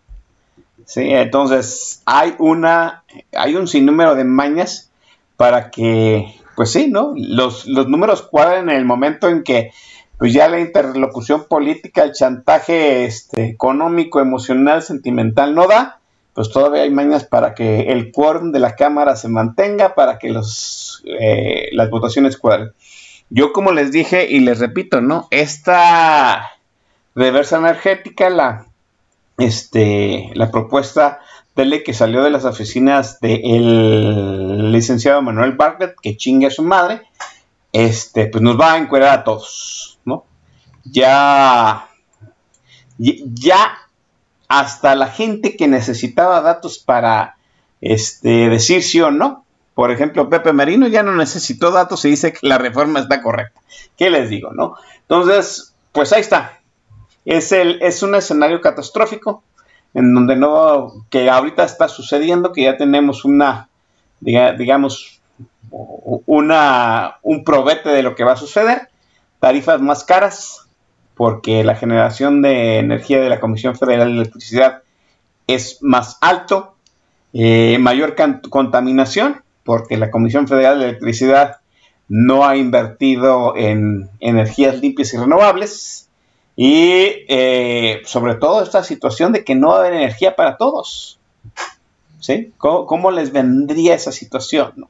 Sí, 0.87 1.09
entonces 1.11 2.03
hay 2.05 2.35
una, 2.39 3.05
hay 3.33 3.57
un 3.57 3.67
sinnúmero 3.67 4.15
de 4.15 4.25
mañas 4.25 4.91
para 5.37 5.71
que, 5.71 6.39
pues 6.57 6.73
sí, 6.73 6.89
¿no? 6.89 7.15
Los, 7.17 7.67
los 7.67 7.89
números 7.89 8.23
cuadren 8.23 8.69
en 8.69 8.77
el 8.77 8.85
momento 8.85 9.29
en 9.29 9.43
que 9.43 9.73
pues 10.19 10.33
ya 10.33 10.49
la 10.49 10.61
interlocución 10.61 11.47
política, 11.49 12.05
el 12.05 12.13
chantaje 12.13 13.05
este, 13.05 13.47
económico, 13.47 14.21
emocional, 14.21 14.83
sentimental 14.83 15.55
no 15.55 15.67
da, 15.67 16.01
pues 16.35 16.51
todavía 16.51 16.83
hay 16.83 16.91
mañas 16.91 17.25
para 17.25 17.55
que 17.55 17.93
el 17.93 18.13
quórum 18.13 18.53
de 18.53 18.61
la 18.61 18.77
Cámara 18.77 19.17
se 19.17 19.29
mantenga, 19.29 19.95
para 19.95 20.19
que 20.19 20.31
los, 20.31 21.03
eh, 21.07 21.69
las 21.73 21.91
votaciones 21.91 22.37
cuadren. 22.37 22.73
Yo 23.31 23.53
como 23.53 23.73
les 23.73 23.91
dije 23.91 24.29
y 24.29 24.41
les 24.41 24.61
repito, 24.61 25.01
¿no? 25.01 25.27
Esta 25.31 26.51
reversa 27.15 27.59
energética, 27.59 28.31
la, 28.31 28.67
este, 29.39 30.31
la 30.35 30.51
propuesta 30.51 31.21
de 31.57 31.65
ley 31.65 31.83
que 31.83 31.95
salió 31.95 32.23
de 32.23 32.31
las 32.31 32.45
oficinas 32.45 33.21
del 33.21 34.73
licenciado 34.73 35.23
Manuel 35.23 35.53
Bartlett, 35.53 35.95
que 36.01 36.17
chingue 36.17 36.49
a 36.49 36.51
su 36.51 36.63
madre, 36.63 37.03
este, 37.73 38.27
pues 38.27 38.43
nos 38.43 38.59
va 38.59 38.75
a 38.75 38.79
encuadrar 38.79 39.19
a 39.19 39.25
todos 39.25 39.94
ya, 40.85 41.89
ya 42.99 43.79
hasta 44.49 44.95
la 44.95 45.09
gente 45.09 45.57
que 45.57 45.69
necesitaba 45.69 46.41
datos 46.41 46.79
para 46.79 47.37
este, 47.81 48.49
decir 48.49 48.83
sí 48.83 49.01
o 49.01 49.11
no, 49.11 49.45
por 49.75 49.91
ejemplo, 49.91 50.29
Pepe 50.31 50.53
Marino 50.53 50.87
ya 50.87 51.03
no 51.03 51.15
necesitó 51.17 51.73
datos 51.73 52.05
y 52.05 52.11
dice 52.11 52.33
que 52.33 52.47
la 52.47 52.59
reforma 52.59 53.01
está 53.01 53.21
correcta. 53.21 53.61
¿Qué 53.97 54.09
les 54.09 54.31
digo, 54.31 54.53
no? 54.53 54.77
Entonces, 55.01 55.75
pues 55.91 56.13
ahí 56.13 56.21
está. 56.21 56.61
Es, 57.25 57.51
el, 57.51 57.83
es 57.83 58.03
un 58.03 58.15
escenario 58.15 58.61
catastrófico 58.61 59.43
en 59.93 60.15
donde 60.15 60.37
no, 60.37 61.07
que 61.11 61.29
ahorita 61.29 61.65
está 61.65 61.89
sucediendo, 61.89 62.53
que 62.53 62.63
ya 62.63 62.77
tenemos 62.77 63.25
una, 63.25 63.69
digamos, 64.21 65.21
una, 65.71 67.17
un 67.23 67.45
probete 67.45 67.91
de 67.91 68.03
lo 68.03 68.15
que 68.15 68.25
va 68.25 68.33
a 68.33 68.37
suceder, 68.37 68.89
tarifas 69.41 69.81
más 69.81 70.05
caras, 70.05 70.64
porque 71.17 71.65
la 71.65 71.77
generación 71.77 72.43
de 72.43 72.79
energía 72.79 73.21
de 73.21 73.29
la 73.29 73.41
Comisión 73.41 73.77
Federal 73.77 74.09
de 74.09 74.21
Electricidad 74.21 74.83
es 75.47 75.79
más 75.83 76.19
alto, 76.21 76.75
eh, 77.33 77.79
mayor 77.79 78.17
contaminación, 78.51 79.43
porque 79.65 79.97
la 79.97 80.11
Comisión 80.11 80.49
Federal 80.49 80.79
de 80.79 80.87
Electricidad 80.87 81.57
no 82.09 82.45
ha 82.47 82.57
invertido 82.57 83.57
en 83.57 84.09
energías 84.21 84.81
limpias 84.81 85.15
y 85.15 85.19
renovables, 85.19 86.09
y 86.57 87.25
eh, 87.29 88.03
sobre 88.05 88.37
todo 88.37 88.63
esta 88.63 88.85
situación 88.85 89.33
de 89.33 89.45
que 89.45 89.55
no 89.55 89.77
hay 89.77 89.95
energía 89.97 90.37
para 90.37 90.57
todos. 90.57 91.19
¿Sí? 92.21 92.53
¿Cómo, 92.57 93.11
les 93.11 93.33
vendría 93.33 93.95
esa 93.95 94.11
situación? 94.11 94.87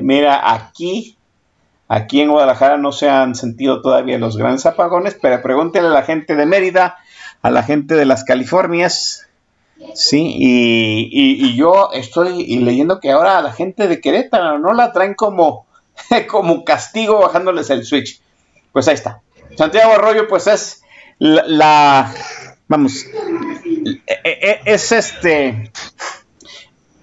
Mira, 0.00 0.52
aquí 0.52 1.16
Aquí 1.94 2.22
en 2.22 2.30
Guadalajara 2.30 2.78
no 2.78 2.90
se 2.90 3.10
han 3.10 3.34
sentido 3.34 3.82
todavía 3.82 4.16
los 4.16 4.38
grandes 4.38 4.64
apagones, 4.64 5.14
pero 5.20 5.42
pregúntenle 5.42 5.90
a 5.90 5.92
la 5.92 6.04
gente 6.04 6.34
de 6.36 6.46
Mérida, 6.46 6.96
a 7.42 7.50
la 7.50 7.64
gente 7.64 7.96
de 7.96 8.06
las 8.06 8.24
Californias, 8.24 9.28
sí, 9.92 10.34
y, 10.38 11.54
yo 11.54 11.90
estoy 11.92 12.46
leyendo 12.46 12.98
que 12.98 13.10
ahora 13.10 13.36
a 13.36 13.42
la 13.42 13.52
gente 13.52 13.88
de 13.88 14.00
Querétaro 14.00 14.58
no 14.58 14.72
la 14.72 14.90
traen 14.94 15.12
como, 15.12 15.66
como 16.30 16.64
castigo 16.64 17.20
bajándoles 17.20 17.68
el 17.68 17.84
switch. 17.84 18.22
Pues 18.72 18.88
ahí 18.88 18.94
está. 18.94 19.20
Santiago 19.58 19.92
Arroyo, 19.92 20.28
pues 20.28 20.46
es 20.46 20.82
la, 21.18 22.10
vamos, 22.68 23.04
e, 23.84 24.00
e, 24.24 24.60
es 24.64 24.92
este, 24.92 25.70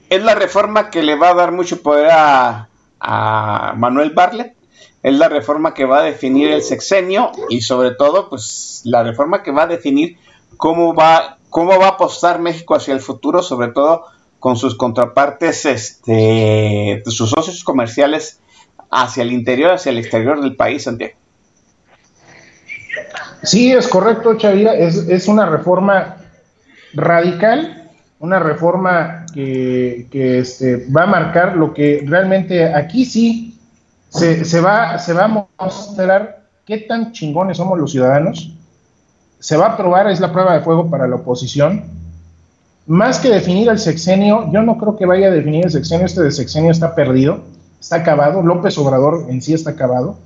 es 0.09 0.23
la 0.23 0.33
reforma 0.33 0.89
que 0.89 1.03
le 1.03 1.13
va 1.13 1.29
a 1.29 1.35
dar 1.35 1.51
mucho 1.51 1.83
poder 1.83 2.09
a, 2.11 2.69
a 2.99 3.73
Manuel 3.77 4.09
Barlet 4.15 4.57
es 5.01 5.13
la 5.13 5.29
reforma 5.29 5.73
que 5.73 5.85
va 5.85 5.99
a 5.99 6.03
definir 6.03 6.51
el 6.51 6.61
sexenio 6.61 7.31
y 7.49 7.61
sobre 7.61 7.91
todo, 7.91 8.29
pues 8.29 8.81
la 8.83 9.03
reforma 9.03 9.43
que 9.43 9.51
va 9.51 9.63
a 9.63 9.67
definir 9.67 10.17
cómo 10.57 10.93
va, 10.93 11.37
cómo 11.49 11.79
va 11.79 11.85
a 11.85 11.89
apostar 11.91 12.39
México 12.39 12.75
hacia 12.75 12.93
el 12.93 12.99
futuro, 12.99 13.41
sobre 13.41 13.69
todo 13.69 14.05
con 14.39 14.57
sus 14.57 14.75
contrapartes, 14.75 15.65
este, 15.65 17.03
sus 17.05 17.29
socios 17.29 17.63
comerciales 17.63 18.39
hacia 18.89 19.23
el 19.23 19.31
interior, 19.31 19.71
hacia 19.71 19.91
el 19.91 19.99
exterior 19.99 20.41
del 20.41 20.55
país, 20.55 20.83
Santiago. 20.83 21.13
Sí, 23.43 23.71
es 23.71 23.87
correcto, 23.87 24.35
Chavira, 24.37 24.73
es, 24.73 24.97
es 25.07 25.27
una 25.27 25.45
reforma 25.45 26.17
radical, 26.93 27.89
una 28.19 28.39
reforma 28.39 29.25
que, 29.33 30.07
que 30.11 30.39
este, 30.39 30.87
va 30.87 31.03
a 31.03 31.07
marcar 31.07 31.55
lo 31.55 31.73
que 31.73 32.03
realmente 32.05 32.65
aquí 32.73 33.05
sí 33.05 33.48
se, 34.09 34.61
va, 34.61 34.97
se 34.99 35.13
va 35.13 35.25
a 35.25 35.65
mostrar 35.65 36.43
qué 36.65 36.79
tan 36.79 37.11
chingones 37.11 37.57
somos 37.57 37.79
los 37.79 37.91
ciudadanos. 37.91 38.51
Se 39.39 39.55
va 39.55 39.67
a 39.67 39.77
probar, 39.77 40.09
es 40.09 40.19
la 40.19 40.31
prueba 40.31 40.53
de 40.53 40.61
fuego 40.61 40.89
para 40.89 41.07
la 41.07 41.15
oposición. 41.17 41.83
Más 42.87 43.19
que 43.19 43.29
definir 43.29 43.69
el 43.69 43.79
sexenio, 43.79 44.51
yo 44.51 44.61
no 44.61 44.77
creo 44.77 44.97
que 44.97 45.05
vaya 45.05 45.27
a 45.27 45.31
definir 45.31 45.65
el 45.65 45.71
sexenio. 45.71 46.05
Este 46.05 46.23
de 46.23 46.31
sexenio 46.31 46.71
está 46.71 46.95
perdido, 46.95 47.41
está 47.79 47.97
acabado. 47.97 48.41
López 48.41 48.77
Obrador 48.77 49.27
en 49.29 49.41
sí 49.41 49.53
está 49.53 49.71
acabado. 49.71 50.17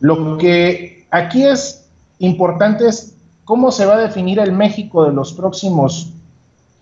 Lo 0.00 0.38
que 0.38 1.06
aquí 1.10 1.44
es 1.44 1.86
importante 2.18 2.88
es 2.88 3.14
cómo 3.44 3.70
se 3.70 3.86
va 3.86 3.96
a 3.96 4.00
definir 4.00 4.38
el 4.38 4.52
México 4.52 5.04
de 5.04 5.12
los 5.12 5.32
próximos, 5.32 6.12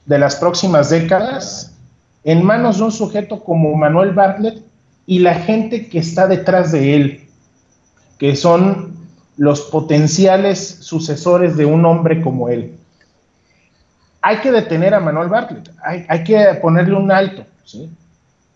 de 0.06 0.18
las 0.18 0.36
próximas 0.36 0.90
décadas, 0.90 1.76
en 2.24 2.44
manos 2.44 2.78
de 2.78 2.84
un 2.84 2.92
sujeto 2.92 3.42
como 3.42 3.74
Manuel 3.76 4.12
Bartlett, 4.12 4.62
y 5.06 5.20
la 5.20 5.34
gente 5.34 5.88
que 5.88 6.00
está 6.00 6.26
detrás 6.26 6.72
de 6.72 6.94
él, 6.94 7.20
que 8.18 8.34
son 8.34 8.96
los 9.36 9.62
potenciales 9.62 10.78
sucesores 10.80 11.56
de 11.56 11.66
un 11.66 11.84
hombre 11.84 12.20
como 12.20 12.48
él. 12.48 12.74
Hay 14.22 14.38
que 14.38 14.50
detener 14.50 14.94
a 14.94 15.00
Manuel 15.00 15.28
Bartlett, 15.28 15.70
hay, 15.82 16.24
que 16.24 16.58
ponerle 16.60 16.96
un 16.96 17.12
alto. 17.12 17.44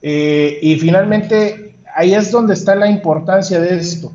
Eh, 0.02 0.58
y 0.62 0.76
finalmente, 0.76 1.76
ahí 1.94 2.14
es 2.14 2.32
donde 2.32 2.54
está 2.54 2.74
la 2.74 2.90
importancia 2.90 3.60
de 3.60 3.76
esto. 3.76 4.12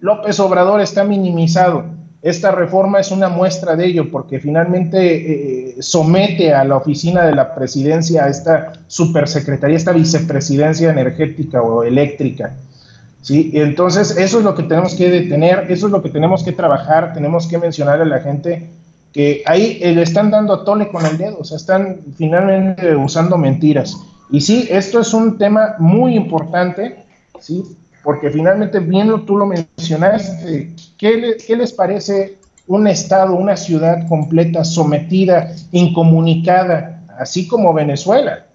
López 0.00 0.38
Obrador 0.40 0.80
está 0.80 1.04
minimizado. 1.04 1.97
Esta 2.20 2.50
reforma 2.50 2.98
es 2.98 3.10
una 3.10 3.28
muestra 3.28 3.76
de 3.76 3.86
ello, 3.86 4.10
porque 4.10 4.40
finalmente 4.40 4.98
eh, 4.98 5.76
somete 5.80 6.52
a 6.52 6.64
la 6.64 6.76
oficina 6.76 7.24
de 7.24 7.34
la 7.34 7.54
presidencia, 7.54 8.24
a 8.24 8.28
esta 8.28 8.72
supersecretaría, 8.88 9.76
esta 9.76 9.92
vicepresidencia 9.92 10.90
energética 10.90 11.62
o 11.62 11.84
eléctrica. 11.84 12.56
¿sí? 13.22 13.50
entonces, 13.54 14.16
eso 14.16 14.38
es 14.38 14.44
lo 14.44 14.54
que 14.54 14.64
tenemos 14.64 14.94
que 14.94 15.10
detener, 15.10 15.70
eso 15.70 15.86
es 15.86 15.92
lo 15.92 16.02
que 16.02 16.10
tenemos 16.10 16.42
que 16.42 16.52
trabajar, 16.52 17.12
tenemos 17.14 17.46
que 17.46 17.58
mencionar 17.58 18.00
a 18.00 18.04
la 18.04 18.20
gente 18.20 18.68
que 19.12 19.42
ahí 19.46 19.78
eh, 19.80 19.94
le 19.94 20.02
están 20.02 20.30
dando 20.30 20.64
tole 20.64 20.88
con 20.88 21.06
el 21.06 21.16
dedo, 21.18 21.38
o 21.40 21.44
sea, 21.44 21.56
están 21.56 22.00
finalmente 22.16 22.96
usando 22.96 23.38
mentiras. 23.38 23.96
Y 24.30 24.40
sí, 24.40 24.68
esto 24.70 25.00
es 25.00 25.14
un 25.14 25.38
tema 25.38 25.76
muy 25.78 26.14
importante 26.14 27.08
¿sí? 27.40 27.64
Porque 28.02 28.30
finalmente, 28.30 28.78
bien 28.80 29.08
tú 29.26 29.36
lo 29.36 29.46
mencionaste, 29.46 30.74
¿qué, 30.98 31.36
¿qué 31.46 31.56
les 31.56 31.72
parece 31.72 32.38
un 32.66 32.86
estado, 32.86 33.34
una 33.34 33.56
ciudad 33.56 34.06
completa, 34.08 34.64
sometida, 34.64 35.54
incomunicada, 35.72 37.02
así 37.18 37.48
como 37.48 37.72
Venezuela? 37.72 38.46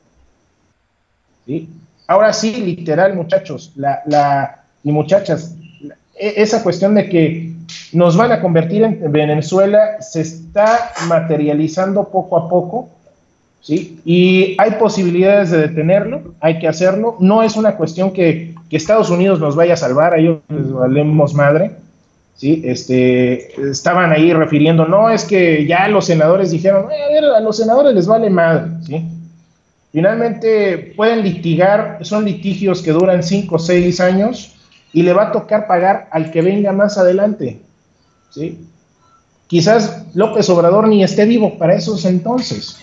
¿Sí? 1.45 1.69
Ahora 2.07 2.33
sí, 2.33 2.53
literal, 2.57 3.15
muchachos, 3.15 3.71
la, 3.75 4.01
la, 4.05 4.63
y 4.83 4.91
muchachas, 4.91 5.55
e, 6.15 6.33
esa 6.37 6.61
cuestión 6.61 6.95
de 6.95 7.09
que 7.09 7.53
nos 7.91 8.17
van 8.17 8.31
a 8.31 8.41
convertir 8.41 8.83
en 8.83 9.11
Venezuela 9.11 10.01
se 10.01 10.21
está 10.21 10.91
materializando 11.07 12.09
poco 12.09 12.37
a 12.37 12.49
poco, 12.49 12.89
¿sí? 13.61 13.99
Y 14.03 14.55
hay 14.59 14.71
posibilidades 14.71 15.51
de 15.51 15.59
detenerlo, 15.59 16.35
hay 16.39 16.59
que 16.59 16.67
hacerlo. 16.67 17.15
No 17.19 17.41
es 17.41 17.55
una 17.55 17.77
cuestión 17.77 18.11
que, 18.11 18.53
que 18.69 18.77
Estados 18.77 19.09
Unidos 19.09 19.39
nos 19.39 19.55
vaya 19.55 19.73
a 19.73 19.77
salvar, 19.77 20.13
a 20.13 20.17
ellos 20.17 20.39
les 20.49 20.71
valemos 20.71 21.33
madre, 21.33 21.71
¿sí? 22.35 22.61
Este, 22.65 23.69
estaban 23.69 24.11
ahí 24.11 24.33
refiriendo, 24.33 24.85
no, 24.85 25.09
es 25.09 25.25
que 25.25 25.65
ya 25.65 25.87
los 25.87 26.05
senadores 26.05 26.51
dijeron, 26.51 26.87
a, 26.91 27.37
a 27.37 27.39
los 27.39 27.57
senadores 27.57 27.93
les 27.93 28.07
vale 28.07 28.29
madre, 28.29 28.71
¿sí? 28.85 29.05
Finalmente 29.93 30.93
pueden 30.97 31.21
litigar, 31.21 31.99
son 32.01 32.25
litigios 32.25 32.81
que 32.81 32.91
duran 32.91 33.21
5 33.21 33.55
o 33.55 33.59
6 33.59 33.99
años 33.99 34.55
y 34.91 35.03
le 35.03 35.13
va 35.13 35.27
a 35.27 35.31
tocar 35.31 35.67
pagar 35.67 36.07
al 36.11 36.31
que 36.31 36.41
venga 36.41 36.71
más 36.71 36.97
adelante. 36.97 37.61
¿sí? 38.31 38.67
Quizás 39.45 40.07
López 40.15 40.49
Obrador 40.49 40.87
ni 40.87 41.03
esté 41.03 41.25
vivo 41.25 41.59
para 41.59 41.75
esos 41.75 42.05
entonces. 42.05 42.75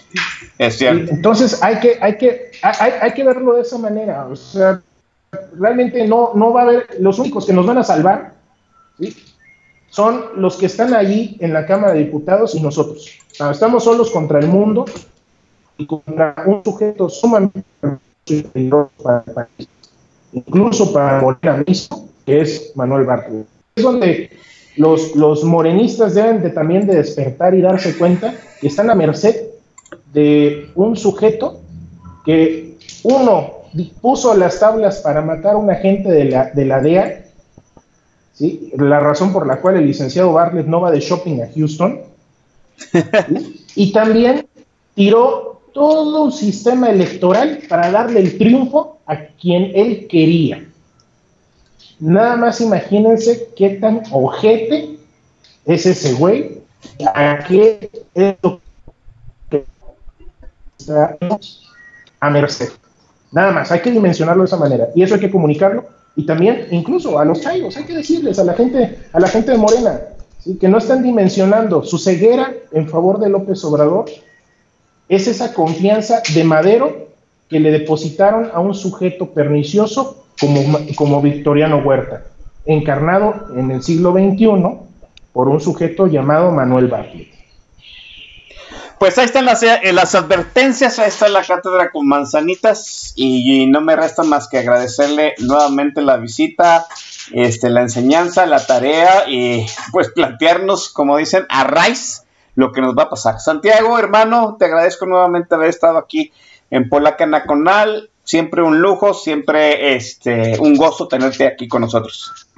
Es 0.57 0.79
cierto. 0.79 1.11
Entonces 1.13 1.61
hay 1.61 1.81
que, 1.81 1.99
hay 2.01 2.17
que, 2.17 2.53
hay, 2.63 2.93
hay, 3.01 3.13
que 3.13 3.25
verlo 3.25 3.55
de 3.55 3.63
esa 3.63 3.79
manera. 3.79 4.27
O 4.27 4.37
sea, 4.37 4.81
realmente 5.59 6.07
no, 6.07 6.31
no 6.37 6.53
va 6.53 6.61
a 6.61 6.65
haber, 6.65 6.87
los 7.01 7.19
únicos 7.19 7.45
que 7.45 7.53
nos 7.53 7.67
van 7.67 7.79
a 7.79 7.83
salvar 7.83 8.35
¿sí? 9.01 9.17
Son 9.91 10.23
los 10.37 10.57
que 10.57 10.67
están 10.67 10.95
allí 10.95 11.37
en 11.41 11.53
la 11.53 11.67
Cámara 11.67 11.93
de 11.93 12.05
Diputados 12.05 12.55
y 12.55 12.61
nosotros. 12.61 13.09
estamos 13.51 13.85
solos 13.85 14.11
contra 14.11 14.39
el 14.39 14.49
mundo 14.49 14.85
y 15.77 15.87
contra 15.87 16.35
un 16.47 16.63
sujeto 16.65 17.09
sumamente 17.09 17.65
peligroso 18.25 18.91
para 19.03 19.25
el 19.27 19.33
país, 19.33 19.69
incluso 20.33 20.93
para 20.93 21.21
Morena 21.21 21.65
mismo, 21.67 22.09
que 22.25 22.41
es 22.41 22.73
Manuel 22.77 23.05
Bartlett. 23.05 23.47
Es 23.75 23.83
donde 23.83 24.31
los, 24.77 25.17
los 25.17 25.43
morenistas 25.45 26.15
deben 26.15 26.43
de, 26.43 26.51
también 26.51 26.87
de 26.87 26.97
despertar 26.97 27.55
y 27.55 27.61
darse 27.61 27.97
cuenta 27.99 28.35
que 28.61 28.69
están 28.69 28.91
a 28.91 28.95
merced 28.95 29.49
de 30.13 30.71
un 30.75 30.97
sujeto 30.97 31.61
que 32.25 32.77
uno 33.03 33.61
puso 34.01 34.35
las 34.35 34.61
tablas 34.61 35.01
para 35.01 35.23
matar 35.23 35.55
a 35.55 35.59
un 35.59 35.71
agente 35.71 36.11
de 36.11 36.25
la, 36.27 36.51
de 36.51 36.65
la 36.65 36.81
DEA, 36.81 37.25
la 38.77 39.01
razón 39.01 39.33
por 39.33 39.47
la 39.47 39.61
cual 39.61 39.77
el 39.77 39.87
licenciado 39.87 40.33
Bartlett 40.33 40.67
no 40.67 40.81
va 40.81 40.91
de 40.91 41.01
shopping 41.01 41.43
a 41.43 41.51
Houston, 41.55 42.01
y 43.75 43.93
también 43.93 44.47
tiró 44.95 45.61
todo 45.73 46.25
un 46.25 46.33
sistema 46.33 46.91
electoral 46.91 47.61
para 47.69 47.91
darle 47.91 48.21
el 48.21 48.39
triunfo 48.39 48.99
a 49.07 49.17
quien 49.41 49.73
él 49.75 50.07
quería. 50.09 50.67
Nada 51.99 52.37
más 52.37 52.61
imagínense 52.61 53.51
qué 53.55 53.71
tan 53.71 54.03
ojete 54.11 54.99
es 55.67 55.87
ese 55.87 56.15
güey, 56.15 56.63
a 57.15 57.45
qué 57.47 57.91
es 58.15 58.35
lo 58.43 58.61
que 59.51 59.65
está 60.79 61.19
a 62.21 62.31
merced. 62.31 62.71
Nada 63.33 63.53
más, 63.53 63.71
hay 63.71 63.81
que 63.81 63.91
dimensionarlo 63.91 64.43
de 64.43 64.47
esa 64.47 64.57
manera. 64.57 64.89
Y 64.95 65.03
eso 65.03 65.15
hay 65.15 65.21
que 65.21 65.31
comunicarlo. 65.31 65.87
Y 66.21 66.27
también, 66.27 66.67
incluso 66.71 67.19
a 67.19 67.25
los 67.25 67.41
chayos, 67.41 67.75
hay 67.79 67.85
que 67.85 67.95
decirles 67.95 68.39
a 68.39 68.45
la 68.45 68.53
gente, 68.53 68.99
a 69.11 69.19
la 69.19 69.27
gente 69.27 69.53
de 69.53 69.57
Morena, 69.57 70.01
que 70.61 70.69
no 70.69 70.77
están 70.77 71.03
dimensionando 71.03 71.83
su 71.83 71.97
ceguera 71.97 72.53
en 72.73 72.87
favor 72.87 73.19
de 73.21 73.31
López 73.31 73.65
Obrador 73.65 74.05
es 75.09 75.27
esa 75.29 75.55
confianza 75.55 76.23
de 76.35 76.45
Madero 76.45 77.09
que 77.49 77.59
le 77.59 77.71
depositaron 77.71 78.51
a 78.53 78.61
un 78.61 78.75
sujeto 78.75 79.31
pernicioso 79.31 80.25
como, 80.39 80.61
como 80.95 81.23
Victoriano 81.23 81.79
Huerta, 81.79 82.25
encarnado 82.67 83.47
en 83.57 83.71
el 83.71 83.83
siglo 83.83 84.13
XXI 84.13 84.79
por 85.33 85.49
un 85.49 85.61
sujeto 85.63 86.07
llamado 86.07 86.51
Manuel 86.51 86.89
Bartlett. 86.89 87.29
Pues 89.01 89.17
ahí 89.17 89.25
están 89.25 89.47
las, 89.47 89.63
eh, 89.63 89.81
las, 89.95 90.15
advertencias, 90.15 90.99
ahí 90.99 91.09
está 91.09 91.27
la 91.31 91.43
cátedra 91.43 91.91
con 91.91 92.07
manzanitas 92.07 93.15
y, 93.17 93.63
y, 93.63 93.67
no 93.67 93.81
me 93.81 93.97
resta 93.97 94.25
más 94.25 94.47
que 94.47 94.59
agradecerle 94.59 95.33
nuevamente 95.39 96.03
la 96.03 96.19
visita, 96.19 96.87
este, 97.33 97.71
la 97.71 97.81
enseñanza, 97.81 98.45
la 98.45 98.67
tarea 98.67 99.25
y 99.27 99.65
pues 99.91 100.11
plantearnos, 100.11 100.91
como 100.91 101.17
dicen, 101.17 101.47
a 101.49 101.65
raíz 101.65 102.25
lo 102.57 102.73
que 102.73 102.83
nos 102.83 102.95
va 102.95 103.05
a 103.05 103.09
pasar. 103.09 103.41
Santiago, 103.41 103.99
hermano, 103.99 104.57
te 104.59 104.67
agradezco 104.67 105.07
nuevamente 105.07 105.55
haber 105.55 105.71
estado 105.71 105.97
aquí 105.97 106.31
en 106.71 106.91
Polaca 106.91 107.25
Nacional. 107.25 108.11
Siempre 108.23 108.63
un 108.63 108.83
lujo, 108.83 109.15
siempre 109.15 109.97
este, 109.97 110.59
un 110.61 110.77
gozo 110.77 111.09
tenerte 111.09 111.47
aquí 111.47 111.69
con 111.69 111.81
nosotros. 111.81 112.51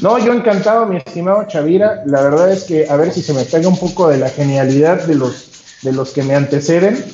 No, 0.00 0.16
yo 0.18 0.32
encantado, 0.32 0.86
mi 0.86 0.98
estimado 0.98 1.44
Chavira. 1.48 2.02
La 2.06 2.22
verdad 2.22 2.52
es 2.52 2.64
que 2.64 2.88
a 2.88 2.94
ver 2.94 3.12
si 3.12 3.20
se 3.20 3.34
me 3.34 3.44
pega 3.44 3.68
un 3.68 3.78
poco 3.78 4.08
de 4.08 4.18
la 4.18 4.28
genialidad 4.28 5.02
de 5.04 5.16
los, 5.16 5.47
de 5.82 5.92
los 5.92 6.12
que 6.12 6.22
me 6.22 6.34
anteceden. 6.34 7.04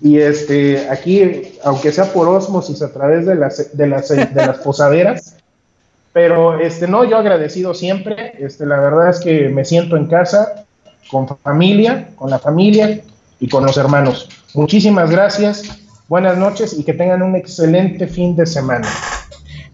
Y 0.00 0.18
este, 0.18 0.88
aquí, 0.90 1.58
aunque 1.64 1.92
sea 1.92 2.12
por 2.12 2.28
osmosis 2.28 2.82
a 2.82 2.92
través 2.92 3.26
de 3.26 3.34
las, 3.34 3.76
de 3.76 3.86
las, 3.86 4.08
de 4.08 4.28
las 4.34 4.58
posaderas, 4.58 5.36
pero 6.12 6.58
este, 6.58 6.88
no, 6.88 7.04
yo 7.04 7.16
agradecido 7.16 7.74
siempre. 7.74 8.32
Este, 8.38 8.66
la 8.66 8.78
verdad 8.78 9.10
es 9.10 9.20
que 9.20 9.48
me 9.48 9.64
siento 9.64 9.96
en 9.96 10.06
casa 10.06 10.64
con 11.10 11.26
familia, 11.38 12.10
con 12.16 12.30
la 12.30 12.38
familia 12.38 13.00
y 13.40 13.48
con 13.48 13.64
los 13.64 13.76
hermanos. 13.76 14.28
Muchísimas 14.54 15.10
gracias, 15.10 15.80
buenas 16.08 16.36
noches 16.36 16.72
y 16.78 16.84
que 16.84 16.94
tengan 16.94 17.22
un 17.22 17.36
excelente 17.36 18.06
fin 18.06 18.34
de 18.36 18.46
semana. 18.46 18.88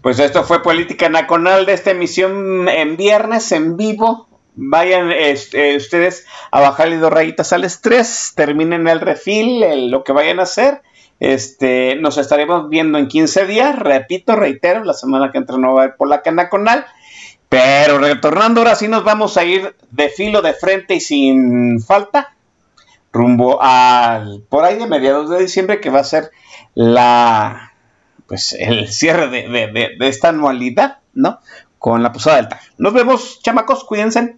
Pues 0.01 0.19
esto 0.19 0.43
fue 0.43 0.61
Política 0.61 1.09
Nacional 1.09 1.65
de 1.65 1.73
esta 1.73 1.91
emisión 1.91 2.69
en 2.69 2.95
viernes 2.95 3.51
en 3.51 3.75
vivo. 3.75 4.27
Vayan 4.55 5.11
este, 5.11 5.75
ustedes 5.75 6.25
a 6.51 6.61
bajarle 6.61 6.97
dos 6.97 7.11
rayitas 7.11 7.51
al 7.53 7.65
estrés, 7.65 8.33
terminen 8.35 8.87
el 8.87 9.01
refil, 9.01 9.91
lo 9.91 10.03
que 10.03 10.13
vayan 10.13 10.39
a 10.39 10.43
hacer. 10.43 10.81
Este, 11.19 11.95
nos 11.95 12.17
estaremos 12.17 12.69
viendo 12.69 12.97
en 12.97 13.07
15 13.07 13.45
días, 13.45 13.77
repito, 13.77 14.35
reitero, 14.35 14.83
la 14.83 14.93
semana 14.93 15.31
que 15.31 15.37
entra 15.37 15.57
no 15.57 15.73
va 15.73 15.81
a 15.81 15.83
haber 15.85 15.97
Polaca 15.97 16.31
Nacional. 16.31 16.85
Pero 17.49 17.99
retornando 17.99 18.61
ahora 18.61 18.75
sí 18.75 18.87
nos 18.87 19.03
vamos 19.03 19.37
a 19.37 19.43
ir 19.43 19.75
de 19.91 20.09
filo 20.09 20.41
de 20.41 20.53
frente 20.53 20.95
y 20.95 20.99
sin 20.99 21.79
falta 21.81 22.35
rumbo 23.13 23.61
al 23.61 24.43
por 24.49 24.65
ahí 24.65 24.77
de 24.77 24.87
mediados 24.87 25.29
de 25.29 25.39
diciembre 25.39 25.79
que 25.79 25.89
va 25.89 26.01
a 26.01 26.03
ser 26.03 26.31
la 26.73 27.71
pues 28.27 28.53
el 28.59 28.89
cierre 28.89 29.29
de, 29.29 29.47
de, 29.47 29.95
de 29.97 30.07
esta 30.07 30.29
anualidad, 30.29 30.97
¿no? 31.13 31.39
Con 31.77 32.01
la 32.01 32.11
posada 32.11 32.37
del 32.37 32.49
TAG. 32.49 32.61
Nos 32.77 32.93
vemos, 32.93 33.39
chamacos, 33.41 33.83
cuídense. 33.83 34.37